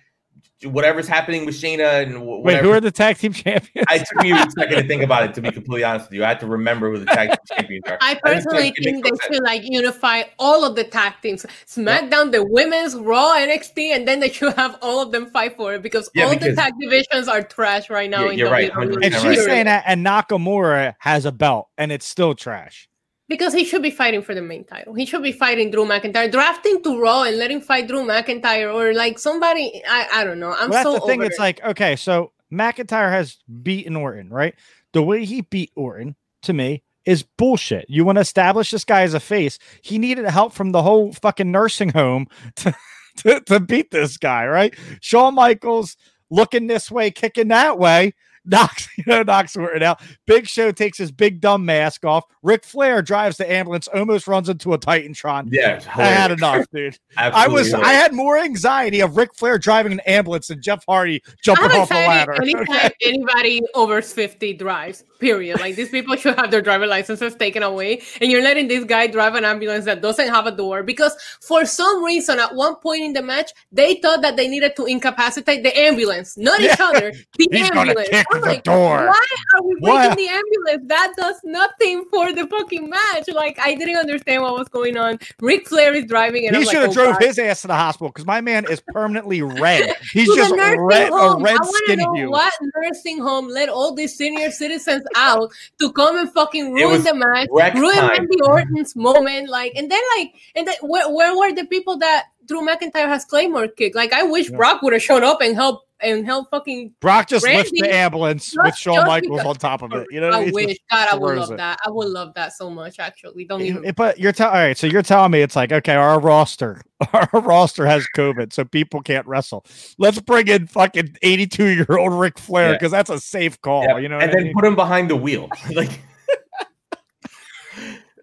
whatever's 0.65 1.07
happening 1.07 1.45
with 1.45 1.55
Shayna 1.55 2.03
and 2.03 2.17
wh- 2.17 2.43
Wait, 2.43 2.61
who 2.61 2.71
are 2.71 2.79
the 2.79 2.91
tag 2.91 3.17
team 3.17 3.33
champions? 3.33 3.85
I 3.89 3.97
took 3.99 4.21
me 4.21 4.31
a 4.31 4.45
second 4.57 4.81
to 4.81 4.87
think 4.87 5.03
about 5.03 5.23
it. 5.23 5.33
To 5.35 5.41
be 5.41 5.51
completely 5.51 5.83
honest 5.83 6.09
with 6.09 6.13
you, 6.17 6.23
I 6.23 6.27
had 6.29 6.39
to 6.41 6.47
remember 6.47 6.91
who 6.91 6.99
the 6.99 7.05
tag 7.05 7.29
team 7.29 7.37
champions 7.57 7.83
are. 7.87 7.97
I 8.01 8.13
just 8.13 8.23
personally 8.23 8.71
think 8.71 8.83
think 8.83 9.03
they 9.03 9.11
no 9.11 9.17
should 9.31 9.43
like 9.43 9.61
unify 9.63 10.23
all 10.39 10.63
of 10.63 10.75
the 10.75 10.83
tag 10.83 11.13
teams, 11.21 11.45
SmackDown, 11.65 12.31
the 12.31 12.45
women's, 12.45 12.95
Raw, 12.95 13.35
NXT, 13.37 13.95
and 13.95 14.07
then 14.07 14.19
they 14.19 14.29
should 14.29 14.53
have 14.53 14.77
all 14.81 15.01
of 15.01 15.11
them 15.11 15.29
fight 15.31 15.55
for 15.57 15.73
it 15.73 15.81
because 15.81 16.09
Yeah, 16.13 16.25
all 16.25 16.31
because- 16.33 16.55
the 16.55 16.61
tag 16.61 16.73
divisions 16.79 17.27
are 17.27 17.41
trash 17.41 17.89
right 17.89 18.09
now. 18.09 18.25
Yeah, 18.25 18.31
in 18.31 18.37
you're 18.39 18.51
right, 18.51 18.71
WWE. 18.71 18.93
100% 18.93 19.05
and 19.05 19.13
she's 19.15 19.23
right. 19.23 19.37
saying 19.39 19.65
that, 19.65 19.83
and 19.87 20.05
Nakamura 20.05 20.95
has 20.99 21.25
a 21.25 21.31
belt, 21.31 21.69
and 21.77 21.91
it's 21.91 22.05
still 22.05 22.35
trash. 22.35 22.87
Because 23.31 23.53
he 23.53 23.63
should 23.63 23.81
be 23.81 23.91
fighting 23.91 24.21
for 24.21 24.35
the 24.35 24.41
main 24.41 24.65
title. 24.65 24.93
He 24.93 25.05
should 25.05 25.23
be 25.23 25.31
fighting 25.31 25.71
Drew 25.71 25.85
McIntyre, 25.85 26.29
drafting 26.29 26.83
to 26.83 27.01
Raw 27.01 27.23
and 27.23 27.37
letting 27.37 27.61
fight 27.61 27.87
Drew 27.87 28.03
McIntyre 28.03 28.73
or 28.73 28.93
like 28.93 29.17
somebody. 29.17 29.81
I, 29.87 30.05
I 30.15 30.23
don't 30.25 30.37
know. 30.37 30.51
I'm 30.51 30.69
Well, 30.69 30.83
that's 30.83 30.83
so 30.83 30.93
the 30.95 30.99
thing. 31.07 31.21
It's 31.21 31.37
it. 31.37 31.41
like 31.41 31.63
okay, 31.63 31.95
so 31.95 32.33
McIntyre 32.51 33.09
has 33.09 33.37
beaten 33.63 33.95
Orton, 33.95 34.29
right? 34.29 34.53
The 34.91 35.01
way 35.01 35.23
he 35.23 35.39
beat 35.39 35.71
Orton 35.77 36.17
to 36.41 36.51
me 36.51 36.83
is 37.05 37.23
bullshit. 37.23 37.85
You 37.87 38.03
want 38.03 38.17
to 38.17 38.21
establish 38.21 38.69
this 38.69 38.83
guy 38.83 39.03
as 39.03 39.13
a 39.13 39.21
face? 39.21 39.59
He 39.81 39.97
needed 39.97 40.25
help 40.25 40.51
from 40.51 40.73
the 40.73 40.83
whole 40.83 41.13
fucking 41.13 41.49
nursing 41.49 41.91
home 41.91 42.27
to 42.57 42.75
to, 43.19 43.39
to 43.45 43.61
beat 43.61 43.91
this 43.91 44.17
guy, 44.17 44.45
right? 44.45 44.75
Shawn 44.99 45.35
Michaels 45.35 45.95
looking 46.29 46.67
this 46.67 46.91
way, 46.91 47.11
kicking 47.11 47.47
that 47.47 47.79
way. 47.79 48.13
Knocks, 48.45 48.87
you 48.97 49.03
know, 49.07 49.23
knocks 49.23 49.55
Orton 49.55 49.83
out. 49.83 50.01
Big 50.25 50.47
Show 50.47 50.71
takes 50.71 50.97
his 50.97 51.11
big 51.11 51.41
dumb 51.41 51.65
mask 51.65 52.05
off. 52.05 52.25
Ric 52.43 52.63
Flair 52.63 53.01
drives 53.01 53.37
the 53.37 53.49
ambulance, 53.51 53.87
almost 53.87 54.27
runs 54.27 54.49
into 54.49 54.73
a 54.73 54.79
Titantron. 54.79 55.49
Yeah, 55.51 55.81
I 55.95 56.05
had 56.05 56.31
enough, 56.31 56.65
dude. 56.73 56.97
I 57.17 57.27
Absolutely 57.27 57.53
was 57.53 57.73
I 57.73 57.93
had 57.93 58.13
more 58.13 58.37
anxiety 58.37 59.01
of 59.01 59.15
Ric 59.15 59.35
Flair 59.35 59.59
driving 59.59 59.91
an 59.91 59.99
ambulance 60.01 60.47
than 60.47 60.61
Jeff 60.61 60.83
Hardy 60.87 61.21
jumping 61.43 61.71
I'm 61.71 61.81
off 61.81 61.91
a 61.91 61.93
ladder. 61.93 62.33
excited 62.33 62.69
anytime 62.69 62.91
anybody 63.01 63.61
over 63.75 64.01
50 64.01 64.53
drives, 64.53 65.03
period. 65.19 65.59
Like 65.59 65.75
these 65.75 65.89
people 65.89 66.15
should 66.15 66.35
have 66.35 66.51
their 66.51 66.61
driver 66.61 66.87
licenses 66.87 67.35
taken 67.35 67.63
away. 67.63 68.01
And 68.19 68.31
you're 68.31 68.41
letting 68.41 68.67
this 68.67 68.85
guy 68.85 69.07
drive 69.07 69.35
an 69.35 69.45
ambulance 69.45 69.85
that 69.85 70.01
doesn't 70.01 70.29
have 70.29 70.47
a 70.47 70.51
door 70.51 70.83
because 70.83 71.15
for 71.41 71.65
some 71.65 72.03
reason 72.03 72.39
at 72.39 72.55
one 72.55 72.75
point 72.77 73.03
in 73.03 73.13
the 73.13 73.21
match, 73.21 73.51
they 73.71 73.95
thought 73.95 74.21
that 74.23 74.35
they 74.35 74.47
needed 74.47 74.75
to 74.77 74.85
incapacitate 74.85 75.63
the 75.63 75.77
ambulance, 75.77 76.37
not 76.37 76.59
each 76.59 76.79
other. 76.79 77.11
The 77.37 77.47
He's 77.51 77.69
ambulance. 77.71 78.09
Kick 78.33 78.41
the 78.41 78.47
like, 78.49 78.63
door. 78.63 78.97
Why 79.07 79.25
are 79.55 79.63
we 79.63 79.73
breaking 79.75 79.93
What? 79.93 80.17
the 80.17 80.27
ambulance? 80.27 80.83
That 80.87 81.13
does 81.17 81.35
nothing 81.43 82.05
for 82.11 82.33
the 82.33 82.47
fucking 82.47 82.89
match. 82.89 83.27
Like 83.33 83.57
I 83.59 83.75
didn't 83.75 83.97
understand 83.97 84.43
what 84.43 84.53
was 84.57 84.67
going 84.69 84.97
on. 84.97 85.19
Ric 85.39 85.67
Flair 85.67 85.93
is 85.93 86.05
driving, 86.05 86.47
and 86.47 86.55
He 86.55 86.61
I'm 86.63 86.67
should 86.67 86.81
have 86.81 86.89
like, 86.89 86.97
oh, 86.97 87.03
drove 87.05 87.19
God. 87.19 87.23
his 87.23 87.39
ass 87.39 87.61
to 87.61 87.67
the 87.67 87.75
hospital 87.75 88.09
because 88.09 88.25
my 88.25 88.41
man 88.41 88.65
is 88.69 88.81
permanently 88.89 89.41
red. 89.41 89.95
He's 90.13 90.27
to 90.27 90.31
the 90.31 90.37
just 90.37 90.55
nursing 90.55 90.81
red, 90.81 91.09
a 91.09 91.17
home. 91.17 91.43
red 91.43 91.55
I 91.55 91.59
want 91.59 91.69
to 91.69 91.83
skin 91.85 91.99
know 91.99 92.13
hue. 92.13 92.31
what 92.31 92.53
nursing 92.75 93.19
home 93.19 93.47
let 93.47 93.69
all 93.69 93.93
these 93.93 94.15
senior 94.15 94.51
citizens 94.51 95.03
out 95.15 95.51
to 95.79 95.91
come 95.93 96.17
and 96.17 96.31
fucking 96.31 96.73
ruin 96.73 97.03
the 97.03 97.13
match, 97.13 97.47
ruin 97.75 97.95
time. 97.95 98.09
Randy 98.09 98.41
Orton's 98.43 98.95
moment. 98.95 99.49
Like, 99.49 99.73
and 99.75 99.89
then 99.91 100.01
like, 100.17 100.33
and 100.55 100.67
then 100.67 100.75
where, 100.81 101.09
where 101.13 101.35
were 101.37 101.53
the 101.53 101.65
people 101.65 101.97
that 101.97 102.25
Drew 102.47 102.65
McIntyre 102.65 103.07
has 103.07 103.25
Claymore 103.25 103.67
kick? 103.67 103.95
Like, 103.95 104.13
I 104.13 104.23
wish 104.23 104.49
Yeah. 104.49 104.57
Brock 104.57 104.81
would 104.81 104.93
have 104.93 105.01
shown 105.01 105.23
up 105.23 105.41
and 105.41 105.55
help 105.55 105.83
and 106.01 106.25
help 106.25 106.49
fucking. 106.49 106.93
Brock 106.99 107.27
just 107.27 107.45
lifts 107.45 107.71
Randy, 107.71 107.81
the 107.89 107.95
ambulance 107.95 108.53
with 108.57 108.75
Shawn 108.75 109.05
Michaels 109.07 109.39
because- 109.39 109.45
on 109.45 109.55
top 109.55 109.81
of 109.81 109.93
it. 109.93 110.07
You 110.11 110.19
know, 110.21 110.29
I 110.29 110.37
I 110.41 110.45
mean? 110.45 110.53
wish, 110.53 110.77
God, 110.89 111.07
I 111.11 111.15
would 111.15 111.37
love 111.37 111.51
it. 111.51 111.57
that. 111.57 111.79
I 111.85 111.89
would 111.89 112.07
love 112.09 112.33
that 112.35 112.53
so 112.53 112.69
much. 112.69 112.99
Actually, 112.99 113.45
don't 113.45 113.61
even. 113.61 113.85
It- 113.85 113.95
but 113.95 114.19
you're 114.19 114.31
telling 114.31 114.55
all 114.55 114.61
right, 114.61 114.77
so 114.77 114.87
you're 114.87 115.01
telling 115.03 115.31
me 115.31 115.41
it's 115.41 115.55
like 115.55 115.71
okay, 115.71 115.95
our 115.95 116.19
roster, 116.19 116.81
our 117.13 117.29
roster 117.41 117.85
has 117.85 118.05
COVID, 118.15 118.51
so 118.53 118.65
people 118.65 119.01
can't 119.01 119.25
wrestle. 119.27 119.65
Let's 119.97 120.19
bring 120.19 120.47
in 120.47 120.67
fucking 120.67 121.17
82 121.21 121.65
year 121.67 121.97
old 121.97 122.13
Ric 122.13 122.37
Flair 122.39 122.67
Yeah. 122.69 122.73
because 122.73 122.91
that's 122.91 123.09
a 123.09 123.19
safe 123.19 123.59
call. 123.61 123.83
Yeah, 123.83 123.97
You 123.97 124.09
know, 124.09 124.17
and 124.19 124.29
what 124.29 124.29
I 124.31 124.33
then 124.35 124.43
mean? 124.45 124.53
put 124.53 124.65
him 124.65 124.75
behind 124.75 125.09
the 125.09 125.15
wheel. 125.15 125.49
like 125.73 125.89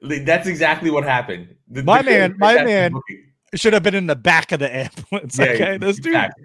Like, 0.00 0.24
that's 0.24 0.46
exactly 0.46 0.90
what 0.90 1.02
happened. 1.04 1.56
The- 1.68 1.82
My 1.82 2.02
the- 2.02 2.10
man- 2.10 2.36
my 2.38 2.62
man- 2.62 2.92
booking. 2.92 3.24
Should 3.54 3.72
have 3.72 3.82
been 3.82 3.94
in 3.94 4.06
the 4.06 4.14
back 4.14 4.52
of 4.52 4.60
the 4.60 4.72
ambulance. 4.76 5.38
Yeah, 5.38 5.46
okay, 5.46 5.78
this 5.78 5.96
dude, 5.96 6.08
exactly. 6.08 6.44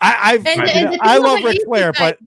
I, 0.00 0.14
I, 0.22 0.34
And- 0.36 0.46
you 0.46 0.62
and 0.74 0.90
know, 0.92 0.98
I 1.00 1.18
love 1.18 1.38
it 1.40 1.44
Ric 1.44 1.64
Flair, 1.64 1.92
but 1.92 2.18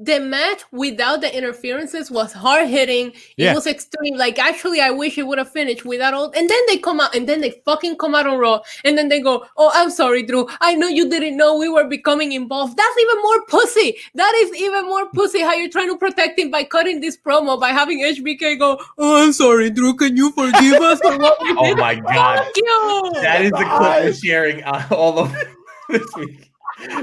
the 0.00 0.20
match 0.20 0.62
without 0.70 1.20
the 1.20 1.36
interferences 1.36 2.08
was 2.08 2.32
hard 2.32 2.68
hitting. 2.68 3.08
It 3.10 3.18
Yeah. 3.36 3.54
was 3.54 3.66
extreme. 3.66 4.16
Like 4.16 4.38
actually, 4.38 4.80
I 4.80 4.90
wish 4.90 5.18
it 5.18 5.26
would 5.26 5.38
have 5.38 5.50
finished 5.50 5.84
without 5.84 6.14
all. 6.14 6.26
And 6.36 6.48
then 6.48 6.58
they 6.68 6.78
come 6.78 7.00
out, 7.00 7.16
and 7.16 7.28
then 7.28 7.40
they 7.40 7.60
fucking 7.64 7.96
come 7.96 8.14
out 8.14 8.24
on 8.24 8.38
Raw, 8.38 8.60
and 8.84 8.96
then 8.96 9.08
they 9.08 9.18
go, 9.20 9.44
"Oh, 9.56 9.72
I'm 9.74 9.90
sorry, 9.90 10.22
Drew. 10.22 10.46
I 10.60 10.76
know 10.76 10.86
you 10.86 11.10
didn't 11.10 11.36
know 11.36 11.56
we 11.56 11.68
were 11.68 11.82
becoming 11.88 12.30
involved." 12.30 12.76
That's 12.76 12.96
even 13.00 13.22
more 13.22 13.44
pussy. 13.46 13.96
That 14.14 14.32
is 14.36 14.54
even 14.56 14.86
more 14.86 15.06
pussy. 15.10 15.40
How 15.40 15.54
you're 15.54 15.68
trying 15.68 15.88
to 15.90 15.96
protect 15.98 16.38
him 16.38 16.52
by 16.52 16.62
cutting 16.62 17.00
this 17.00 17.16
promo 17.16 17.58
by 17.58 17.70
having 17.70 17.98
HBK 18.04 18.56
go, 18.56 18.78
"Oh, 18.98 19.24
I'm 19.24 19.32
sorry, 19.32 19.68
Drew. 19.70 19.94
Can 19.96 20.16
you 20.16 20.30
forgive 20.30 20.80
us 20.80 21.00
for 21.00 21.18
what 21.18 21.38
we 21.42 21.48
did? 21.48 21.56
Oh 21.58 21.74
my 21.74 21.96
god. 21.96 22.38
Fuck 22.44 22.52
you. 22.56 23.10
That 23.14 23.40
is 23.46 23.50
the 23.50 23.64
clip 23.64 24.04
we're 24.04 24.12
sharing 24.14 24.62
uh, 24.62 24.86
all 24.92 25.18
of 25.18 25.34
this 25.88 26.06
week. 26.16 26.47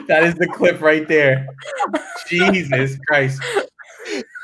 That 0.07 0.23
is 0.23 0.35
the 0.35 0.47
clip 0.47 0.81
right 0.81 1.07
there. 1.07 1.47
Jesus 2.27 2.97
Christ. 3.07 3.41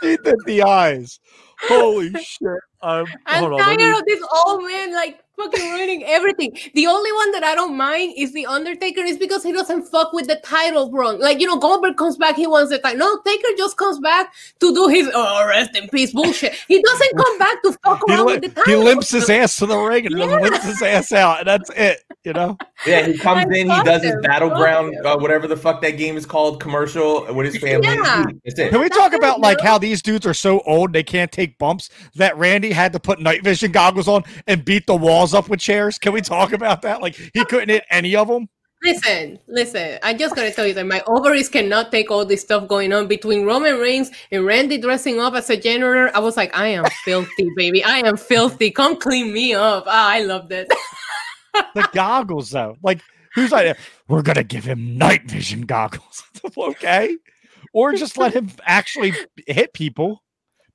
he 0.01 0.17
did 0.17 0.45
the 0.45 0.63
eyes. 0.63 1.19
Holy 1.67 2.15
shit! 2.15 2.59
Um, 2.81 3.05
I'm 3.27 3.39
hold 3.39 3.53
on, 3.53 3.59
tired 3.59 3.77
me- 3.77 3.99
of 3.99 4.05
this 4.07 4.23
old 4.45 4.63
man 4.65 4.93
like 4.93 5.20
fucking 5.37 5.71
ruining 5.71 6.03
everything. 6.03 6.55
The 6.75 6.87
only 6.87 7.11
one 7.13 7.31
that 7.31 7.43
I 7.43 7.55
don't 7.55 7.75
mind 7.77 8.13
is 8.17 8.33
the 8.33 8.45
Undertaker, 8.45 9.01
is 9.01 9.17
because 9.17 9.43
he 9.43 9.51
doesn't 9.51 9.83
fuck 9.87 10.13
with 10.13 10.27
the 10.27 10.35
title 10.43 10.91
wrong. 10.91 11.19
Like 11.19 11.39
you 11.39 11.47
know, 11.47 11.57
Goldberg 11.57 11.97
comes 11.97 12.17
back, 12.17 12.35
he 12.35 12.47
wants 12.47 12.71
the 12.71 12.79
title. 12.79 12.99
No, 12.99 13.19
Taker 13.25 13.47
just 13.57 13.77
comes 13.77 13.99
back 13.99 14.33
to 14.59 14.73
do 14.73 14.87
his 14.87 15.09
oh 15.13 15.47
rest 15.47 15.75
in 15.75 15.87
peace 15.89 16.11
bullshit. 16.13 16.53
He 16.67 16.81
doesn't 16.81 17.17
come 17.17 17.37
back 17.39 17.61
to 17.63 17.71
fuck 17.83 18.01
around 18.09 18.25
li- 18.27 18.33
with 18.33 18.41
the 18.43 18.47
title. 18.49 18.63
he 18.65 18.71
title. 18.71 18.83
limps 18.83 19.11
his 19.11 19.29
ass 19.29 19.55
to 19.57 19.65
the 19.65 19.77
ring 19.77 20.05
and 20.05 20.19
then 20.19 20.29
Yeah. 20.29 20.39
limps 20.39 20.63
his 20.65 20.81
ass 20.81 21.11
out, 21.11 21.39
and 21.39 21.47
that's 21.47 21.69
it. 21.71 22.03
You 22.23 22.33
know, 22.33 22.55
Yeah, 22.85 23.07
he 23.07 23.17
comes 23.17 23.39
I 23.51 23.57
in, 23.57 23.65
he 23.65 23.67
fucked 23.67 23.85
does 23.85 24.03
his 24.03 24.15
battleground, 24.21 24.93
uh, 25.05 25.17
whatever 25.17 25.47
the 25.47 25.57
fuck 25.57 25.81
that 25.81 25.91
game 25.97 26.17
is 26.17 26.25
called, 26.27 26.59
commercial 26.61 27.25
with 27.33 27.47
his 27.51 27.57
family. 27.57 27.87
Yeah. 27.87 28.25
That's 28.45 28.59
it. 28.59 28.69
Can 28.69 28.79
we 28.79 28.89
That's 28.89 28.97
talk 28.97 29.13
it, 29.13 29.17
about 29.17 29.39
like 29.39 29.57
bro. 29.57 29.65
how 29.67 29.77
these 29.79 30.03
dudes 30.03 30.27
are 30.27 30.33
so 30.35 30.59
old 30.67 30.93
they 30.93 31.01
can't 31.01 31.31
take 31.31 31.57
bumps 31.57 31.89
that 32.15 32.37
Randy 32.37 32.71
had 32.71 32.93
to 32.93 32.99
put 32.99 33.19
night 33.19 33.43
vision 33.43 33.71
goggles 33.71 34.07
on 34.07 34.23
and 34.45 34.63
beat 34.63 34.85
the 34.85 34.95
walls 35.21 35.33
up 35.35 35.49
with 35.49 35.59
chairs? 35.59 35.99
Can 35.99 36.13
we 36.13 36.21
talk 36.21 36.51
about 36.51 36.81
that? 36.81 36.99
Like 36.99 37.15
he 37.15 37.45
couldn't 37.45 37.69
hit 37.69 37.85
any 37.91 38.15
of 38.15 38.27
them. 38.27 38.49
Listen, 38.83 39.37
listen. 39.47 39.99
I 40.01 40.15
just 40.15 40.35
gotta 40.35 40.51
tell 40.51 40.65
you 40.65 40.73
that 40.73 40.87
my 40.87 41.03
ovaries 41.05 41.47
cannot 41.47 41.91
take 41.91 42.09
all 42.09 42.25
this 42.25 42.41
stuff 42.41 42.67
going 42.67 42.91
on 42.91 43.07
between 43.07 43.45
Roman 43.45 43.77
Reigns 43.77 44.09
and 44.31 44.43
Randy 44.43 44.79
dressing 44.79 45.19
up 45.19 45.35
as 45.35 45.51
a 45.51 45.57
janitor. 45.57 46.09
I 46.15 46.19
was 46.19 46.35
like, 46.37 46.57
I 46.57 46.69
am 46.69 46.85
filthy, 47.05 47.47
baby. 47.55 47.83
I 47.83 47.99
am 47.99 48.17
filthy. 48.17 48.71
Come 48.71 48.97
clean 48.97 49.31
me 49.31 49.53
up. 49.53 49.83
Ah, 49.85 50.09
I 50.09 50.21
loved 50.23 50.51
it. 50.51 50.67
The 51.75 51.87
goggles 51.91 52.49
though, 52.51 52.77
like 52.81 53.01
who's 53.35 53.51
like 53.51 53.77
we're 54.07 54.21
gonna 54.21 54.41
give 54.41 54.63
him 54.63 54.97
night 54.97 55.29
vision 55.29 55.63
goggles, 55.63 56.23
okay? 56.57 57.17
Or 57.73 57.91
just 57.91 58.17
let 58.17 58.33
him 58.33 58.49
actually 58.65 59.13
hit 59.47 59.73
people. 59.73 60.23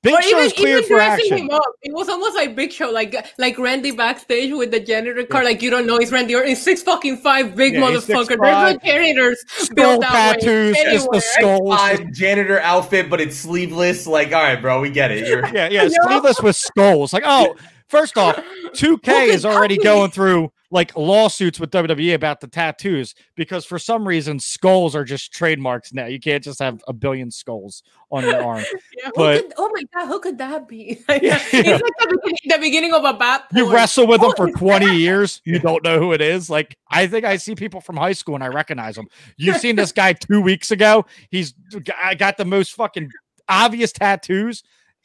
Big 0.03 0.13
or 0.13 0.21
Show's 0.21 0.31
even, 0.31 0.51
clear 0.51 0.77
even 0.77 0.83
for 0.83 0.95
dressing 0.95 1.33
action. 1.33 1.37
him 1.37 1.49
up. 1.51 1.63
It 1.81 1.93
was 1.93 2.07
almost 2.07 2.35
like 2.35 2.55
Big 2.55 2.71
Show, 2.71 2.91
like 2.91 3.15
like 3.37 3.57
Randy 3.57 3.91
backstage 3.91 4.53
with 4.53 4.71
the 4.71 4.79
janitor 4.79 5.25
car. 5.25 5.43
Like 5.43 5.61
you 5.61 5.69
don't 5.69 5.87
know 5.87 5.97
it's 5.97 6.11
Randy 6.11 6.35
Orton. 6.35 6.49
He's 6.49 6.61
six 6.61 6.81
fucking 6.83 7.17
five, 7.17 7.55
big 7.55 7.73
Yeah, 7.73 7.81
motherfucker. 7.81 8.37
There's 8.39 8.39
no 8.39 8.77
janitors 8.83 9.43
Skull 9.47 9.75
built 9.75 10.03
tattoos, 10.03 10.77
just 10.77 11.09
the 11.11 11.21
skulls. 11.21 11.75
Five 11.75 12.11
janitor 12.11 12.59
outfit, 12.59 13.09
but 13.09 13.19
it's 13.19 13.37
sleeveless. 13.37 14.05
Like, 14.07 14.27
all 14.27 14.43
right, 14.43 14.61
bro, 14.61 14.81
we 14.81 14.89
get 14.89 15.11
it. 15.11 15.27
You're 15.27 15.45
Yeah, 15.47 15.69
yeah, 15.69 15.87
sleeveless 16.03 16.41
with 16.41 16.55
skulls. 16.55 17.11
Like, 17.11 17.23
oh, 17.25 17.55
first 17.87 18.17
off, 18.17 18.37
2K 18.75 19.27
is 19.27 19.45
already 19.45 19.77
going 19.77 20.11
through 20.11 20.51
like 20.69 20.95
lawsuits 20.97 21.59
with 21.59 21.71
WWE 21.71 22.13
about 22.13 22.41
the 22.41 22.47
tattoos 22.47 23.15
because 23.35 23.65
for 23.65 23.79
some 23.79 24.07
reason 24.07 24.39
skulls 24.39 24.95
are 24.95 25.05
just 25.05 25.31
trademarks 25.31 25.93
now. 25.93 26.05
You 26.05 26.19
can't 26.19 26.43
just 26.43 26.59
have 26.59 26.83
a 26.87 26.93
billion 26.93 27.31
skulls 27.31 27.83
on 28.09 28.23
your 28.23 28.43
arm. 28.43 28.63
Yeah, 28.97 29.05
who 29.07 29.11
But- 29.15 29.41
could, 29.43 29.53
oh 29.57 29.69
my 29.73 29.83
god, 29.93 30.07
who 30.07 30.19
could 30.19 30.37
that 30.39 30.67
be? 30.67 31.03
Yeah. 31.09 31.39
it's 31.51 31.53
like 31.53 31.81
the 31.99 32.07
beginning, 32.23 32.37
the 32.45 32.57
beginning 32.59 32.93
of 32.93 33.03
a 33.03 33.13
bat. 33.13 33.45
You 33.53 33.71
wrestle 33.71 34.07
with 34.07 34.21
them 34.21 34.33
for 34.35 34.49
20 34.49 34.85
that? 34.85 34.95
years, 34.95 35.41
you 35.45 35.59
don't 35.59 35.83
know 35.83 35.99
who 35.99 36.13
it 36.13 36.21
is. 36.21 36.49
Like, 36.49 36.75
I 36.89 37.07
think 37.07 37.25
I 37.25 37.37
see 37.37 37.55
people 37.55 37.81
from 37.81 37.97
high 37.97 38.13
school 38.13 38.35
and 38.35 38.43
I 38.43 38.47
recognize 38.47 38.95
them. 38.95 39.07
You've 39.37 39.57
seen 39.57 39.75
this 39.75 39.91
guy 39.91 40.13
two 40.13 40.41
weeks 40.41 40.71
ago. 40.71 41.05
He's 41.29 41.53
I 42.01 42.15
got 42.15 42.37
the 42.37 42.45
most 42.45 42.73
fucking 42.73 43.11
obvious 43.47 43.91
tattoos. 43.91 44.63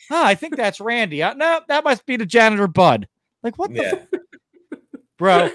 Huh, 0.08 0.22
I 0.24 0.34
think 0.34 0.56
that's 0.56 0.80
Randy. 0.80 1.22
Uh, 1.22 1.34
no, 1.34 1.60
that 1.68 1.84
must 1.84 2.06
be 2.06 2.16
the 2.16 2.26
janitor 2.26 2.66
Bud. 2.66 3.06
Like, 3.42 3.58
what 3.58 3.72
the 3.72 4.06
yeah. 4.12 4.78
bro 5.18 5.50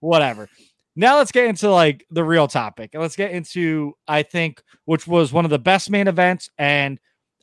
whatever 0.00 0.48
now 0.96 1.18
let's 1.18 1.30
get 1.30 1.46
into 1.46 1.70
like 1.70 2.04
the 2.10 2.24
real 2.24 2.48
topic 2.48 2.90
and 2.94 3.02
let's 3.02 3.16
get 3.16 3.30
into 3.30 3.92
i 4.08 4.22
think 4.22 4.62
which 4.86 5.06
was 5.06 5.32
one 5.32 5.44
of 5.44 5.50
the 5.50 5.58
best 5.58 5.90
main 5.90 6.08
events 6.08 6.48
and 6.58 6.98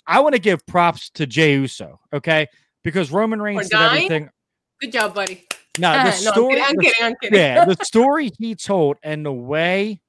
i 0.08 0.20
want 0.20 0.34
to 0.34 0.40
give 0.40 0.66
props 0.66 1.10
to 1.12 1.26
jey 1.26 1.54
uso 1.54 2.00
okay 2.12 2.48
because 2.84 3.12
roman 3.12 3.42
reigns 3.42 3.70
did 3.70 3.80
everything 3.80 4.30
Good 4.82 4.92
job, 4.92 5.14
buddy. 5.16 5.48
now 5.80 6.04
the 6.04 6.10
no, 6.26 6.32
I'm 6.32 6.34
story. 6.34 6.62
I'm 6.62 6.78
kidding. 6.78 6.94
I'm 7.02 7.14
kidding. 7.22 7.40
yeah 7.40 7.64
the 7.66 7.76
story 7.86 8.32
he 8.38 8.56
told 8.56 8.98
and 9.04 9.26
the 9.26 9.32
way 9.32 10.02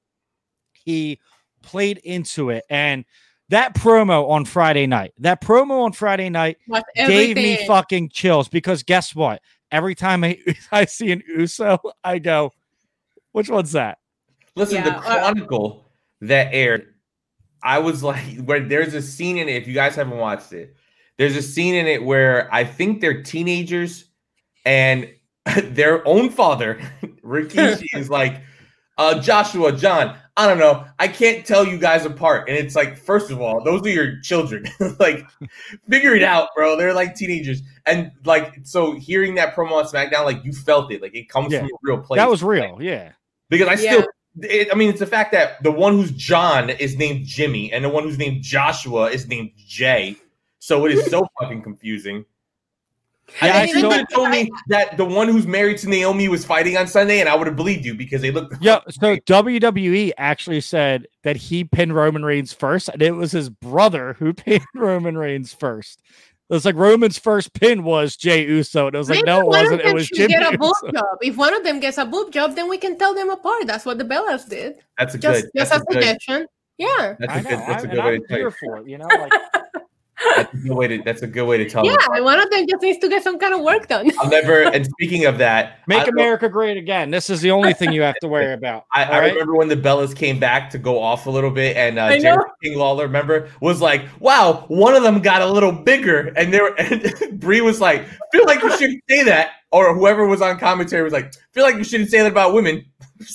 he 0.72 1.20
played 1.62 1.98
into 1.98 2.50
it 2.50 2.64
and 2.68 3.04
that 3.50 3.74
promo 3.74 4.28
on 4.30 4.44
friday 4.44 4.86
night 4.86 5.12
that 5.18 5.40
promo 5.42 5.84
on 5.84 5.92
friday 5.92 6.28
night 6.28 6.56
gave 6.96 7.36
me 7.36 7.64
fucking 7.66 8.08
chills 8.08 8.48
because 8.48 8.82
guess 8.82 9.14
what? 9.14 9.40
Every 9.70 9.94
time 9.94 10.22
I, 10.24 10.38
I 10.72 10.84
see 10.84 11.10
an 11.10 11.22
Uso, 11.28 11.78
I 12.04 12.18
go, 12.18 12.52
which 13.34 13.50
one's 13.50 13.72
that? 13.72 13.98
Listen, 14.56 14.84
the 14.84 14.90
Yeah, 14.90 14.96
uh, 14.98 15.00
Chronicle 15.32 15.90
that 16.20 16.48
aired, 16.54 16.94
I 17.62 17.80
was 17.80 18.02
like, 18.02 18.36
where 18.44 18.60
there's 18.60 18.94
a 18.94 19.02
scene 19.02 19.36
in 19.36 19.48
it. 19.48 19.56
If 19.56 19.66
you 19.68 19.74
guys 19.74 19.96
haven't 19.96 20.16
watched 20.16 20.52
it, 20.52 20.76
there's 21.18 21.36
a 21.36 21.42
scene 21.42 21.74
in 21.74 21.86
it 21.86 22.02
where 22.02 22.48
I 22.54 22.64
think 22.64 23.00
they're 23.00 23.22
teenagers 23.24 24.04
and 24.64 25.10
their 25.64 26.06
own 26.06 26.30
father, 26.30 26.80
Rikishi, 27.24 27.86
is 27.94 28.08
like, 28.08 28.40
uh, 28.98 29.18
Joshua, 29.20 29.72
John, 29.72 30.16
I 30.36 30.46
don't 30.46 30.58
know. 30.58 30.84
I 31.00 31.08
can't 31.08 31.44
tell 31.44 31.66
you 31.66 31.76
guys 31.78 32.04
apart. 32.04 32.48
And 32.48 32.56
it's 32.56 32.76
like, 32.76 32.96
first 32.96 33.32
of 33.32 33.40
all, 33.40 33.62
those 33.64 33.82
are 33.82 33.88
your 33.88 34.20
children. 34.20 34.66
like, 35.00 35.26
figure 35.90 36.14
it 36.14 36.22
out, 36.22 36.50
bro. 36.54 36.76
They're 36.76 36.94
like 36.94 37.16
teenagers. 37.16 37.62
And 37.86 38.12
like, 38.24 38.60
so 38.62 38.94
hearing 38.94 39.34
that 39.34 39.56
promo 39.56 39.72
on 39.72 39.84
SmackDown, 39.86 40.24
like, 40.24 40.44
you 40.44 40.52
felt 40.52 40.92
it. 40.92 41.02
Like, 41.02 41.14
it 41.16 41.28
comes 41.28 41.52
Yeah. 41.52 41.60
from 41.60 41.68
a 41.70 41.78
real 41.82 41.98
place 41.98 42.18
That 42.18 42.30
was 42.30 42.44
real. 42.44 42.78
Yeah. 42.80 43.12
Because 43.48 43.68
I 43.68 43.82
Yeah. 43.82 43.92
still, 43.92 44.06
it, 44.42 44.68
I 44.72 44.74
mean, 44.74 44.90
it's 44.90 45.00
the 45.00 45.06
fact 45.06 45.32
that 45.32 45.62
the 45.62 45.70
one 45.70 45.94
who's 45.94 46.10
John 46.10 46.70
is 46.70 46.96
named 46.96 47.26
Jimmy, 47.26 47.72
and 47.72 47.84
the 47.84 47.88
one 47.88 48.02
who's 48.04 48.18
named 48.18 48.42
Joshua 48.42 49.10
is 49.10 49.28
named 49.28 49.50
Jey. 49.56 50.16
So 50.58 50.84
it 50.86 50.92
is 50.92 51.10
so 51.10 51.26
fucking 51.40 51.62
confusing. 51.62 52.24
Yeah, 53.42 53.56
I 53.56 53.62
I 53.62 53.66
think 53.66 53.78
you 53.78 53.90
have 53.90 54.08
told 54.08 54.30
me 54.30 54.50
that 54.68 54.96
the 54.98 55.04
one 55.04 55.28
who's 55.28 55.46
married 55.46 55.78
to 55.78 55.88
Naomi 55.88 56.28
was 56.28 56.44
fighting 56.44 56.76
on 56.76 56.86
Sunday, 56.86 57.20
and 57.20 57.28
I 57.28 57.34
would 57.34 57.46
have 57.46 57.56
believed 57.56 57.84
you 57.84 57.94
because 57.94 58.20
they 58.20 58.30
look. 58.30 58.52
Yeah. 58.60 58.80
So 58.90 59.16
WWE 59.16 60.12
actually 60.18 60.60
said 60.60 61.06
that 61.22 61.36
he 61.36 61.64
pinned 61.64 61.94
Roman 61.94 62.24
Reigns 62.24 62.52
first, 62.52 62.90
and 62.90 63.00
it 63.02 63.12
was 63.12 63.32
his 63.32 63.48
brother 63.48 64.14
who 64.18 64.32
pinned 64.34 64.66
Roman 64.74 65.16
Reigns 65.16 65.54
first. 65.54 66.02
It 66.50 66.52
was 66.54 66.64
like 66.66 66.74
Roman's 66.74 67.18
first 67.18 67.54
pin 67.54 67.84
was 67.84 68.16
Jey 68.16 68.44
Uso, 68.44 68.86
and 68.86 68.94
it 68.94 68.98
was 68.98 69.08
like, 69.08 69.18
Maybe 69.24 69.26
no, 69.26 69.40
it 69.40 69.46
wasn't. 69.46 69.80
It 69.80 69.84
them 69.86 69.94
was 69.94 70.06
should 70.06 70.16
Jimmy 70.18 70.34
get 70.34 70.54
a 70.54 70.58
boob 70.58 70.74
Uso. 70.82 70.92
job. 70.92 71.18
If 71.22 71.36
one 71.36 71.54
of 71.56 71.64
them 71.64 71.80
gets 71.80 71.96
a 71.96 72.04
boob 72.04 72.32
job, 72.32 72.54
then 72.54 72.68
we 72.68 72.76
can 72.76 72.98
tell 72.98 73.14
them 73.14 73.30
apart. 73.30 73.66
That's 73.66 73.86
what 73.86 73.96
the 73.98 74.04
Bellas 74.04 74.46
did. 74.48 74.76
That's 74.98 75.14
a 75.14 75.18
Just, 75.18 75.42
good. 75.44 75.50
just 75.56 75.70
That's 75.70 75.82
a 75.82 75.82
a 75.82 75.86
good. 75.86 76.02
suggestion. 76.02 76.46
Yeah. 76.76 77.14
That's 77.18 77.32
I 77.32 77.38
a 77.38 77.42
know. 77.42 77.48
good. 77.50 77.58
That's 77.60 77.84
a 77.84 77.88
I, 77.88 77.94
good 77.94 78.04
way 78.04 78.14
I'm 78.16 78.20
to 78.20 78.26
tell 78.28 78.36
here 78.36 78.50
for 78.50 78.76
it. 78.78 78.88
You 78.88 78.98
know, 78.98 79.06
like 79.06 79.32
That's 80.36 80.54
a 80.54 80.56
good 80.56 80.76
way 80.76 80.88
to. 80.88 81.02
That's 81.02 81.22
a 81.22 81.26
good 81.26 81.44
way 81.44 81.58
to 81.58 81.68
tell. 81.68 81.84
Yeah. 81.84 81.92
them. 81.92 82.16
And 82.16 82.24
one 82.24 82.40
of 82.40 82.48
them 82.50 82.66
just 82.68 82.82
needs 82.82 82.98
to 82.98 83.08
get 83.08 83.22
some 83.22 83.38
kind 83.38 83.54
of 83.54 83.60
work 83.62 83.88
done. 83.88 84.10
I'll 84.20 84.30
never. 84.30 84.62
And 84.62 84.86
speaking 84.86 85.24
of 85.24 85.38
that, 85.38 85.78
make 85.86 86.04
don't- 86.04 86.10
America 86.10 86.48
great 86.48 86.76
again. 86.76 87.10
This 87.10 87.30
is 87.30 87.40
the 87.40 87.50
only 87.50 87.72
thing 87.74 87.92
you 87.92 88.02
have 88.02 88.16
to 88.20 88.28
worry 88.28 88.52
about. 88.52 88.86
I, 88.92 89.04
I 89.04 89.20
right? 89.20 89.32
remember 89.32 89.54
when 89.56 89.68
the 89.68 89.76
Bellas 89.76 90.14
came 90.14 90.38
back 90.38 90.70
to 90.70 90.78
go 90.78 91.00
off 91.00 91.26
a 91.26 91.30
little 91.30 91.50
bit, 91.50 91.76
and 91.76 91.98
uh, 91.98 92.04
I 92.04 92.18
Jerry. 92.20 92.44
King 92.62 92.78
Lawler, 92.78 93.04
remember, 93.06 93.50
was 93.60 93.80
like, 93.80 94.04
"Wow, 94.20 94.64
one 94.68 94.94
of 94.94 95.02
them 95.02 95.20
got 95.20 95.42
a 95.42 95.46
little 95.46 95.72
bigger," 95.72 96.32
and 96.36 96.52
there, 96.52 96.62
were, 96.62 96.74
and 96.78 97.40
Brie 97.40 97.60
was 97.60 97.80
like, 97.80 98.06
"Feel 98.32 98.44
like 98.46 98.62
you 98.62 98.70
shouldn't 98.76 99.02
say 99.08 99.24
that," 99.24 99.50
or 99.72 99.94
whoever 99.94 100.26
was 100.26 100.40
on 100.40 100.58
commentary 100.58 101.02
was 101.02 101.12
like, 101.12 101.34
"Feel 101.52 101.64
like 101.64 101.76
you 101.76 101.84
shouldn't 101.84 102.10
say 102.10 102.18
that 102.18 102.30
about 102.30 102.54
women." 102.54 102.84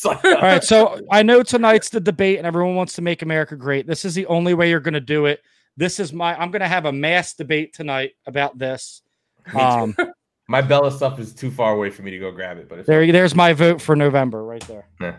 Like, 0.04 0.24
All 0.26 0.34
right, 0.42 0.63
so 0.63 1.00
I 1.10 1.24
know 1.24 1.42
tonight's 1.42 1.89
the 1.89 2.02
debate, 2.02 2.38
and 2.38 2.46
everyone 2.46 2.76
wants 2.76 2.94
to 2.94 3.02
make 3.02 3.22
America 3.22 3.56
great. 3.56 3.88
This 3.88 4.06
is 4.06 4.13
the 4.13 4.26
only 4.28 4.54
way 4.54 4.70
you're 4.70 4.82
going 4.82 4.94
to 4.94 5.00
do 5.00 5.26
it. 5.26 5.42
This 5.80 5.98
is 6.02 6.12
my. 6.12 6.36
I'm 6.36 6.52
going 6.52 6.60
to 6.60 6.68
have 6.68 6.84
a 6.84 6.92
mass 6.92 7.34
debate 7.34 7.74
tonight 7.74 8.12
about 8.28 8.60
this. 8.60 9.02
Um, 9.58 9.96
my 10.48 10.62
Bella 10.62 10.92
stuff 10.92 11.18
is 11.18 11.34
too 11.34 11.50
far 11.50 11.74
away 11.74 11.89
for 11.89 12.04
me 12.04 12.12
to 12.12 12.20
go 12.20 12.30
grab 12.30 12.60
it, 12.60 12.70
but 12.70 12.86
there, 12.86 13.12
there's 13.12 13.34
my 13.34 13.54
vote 13.54 13.82
for 13.82 13.96
November 13.96 14.44
right 14.44 14.62
there. 14.68 14.86
Yeah. 15.02 15.15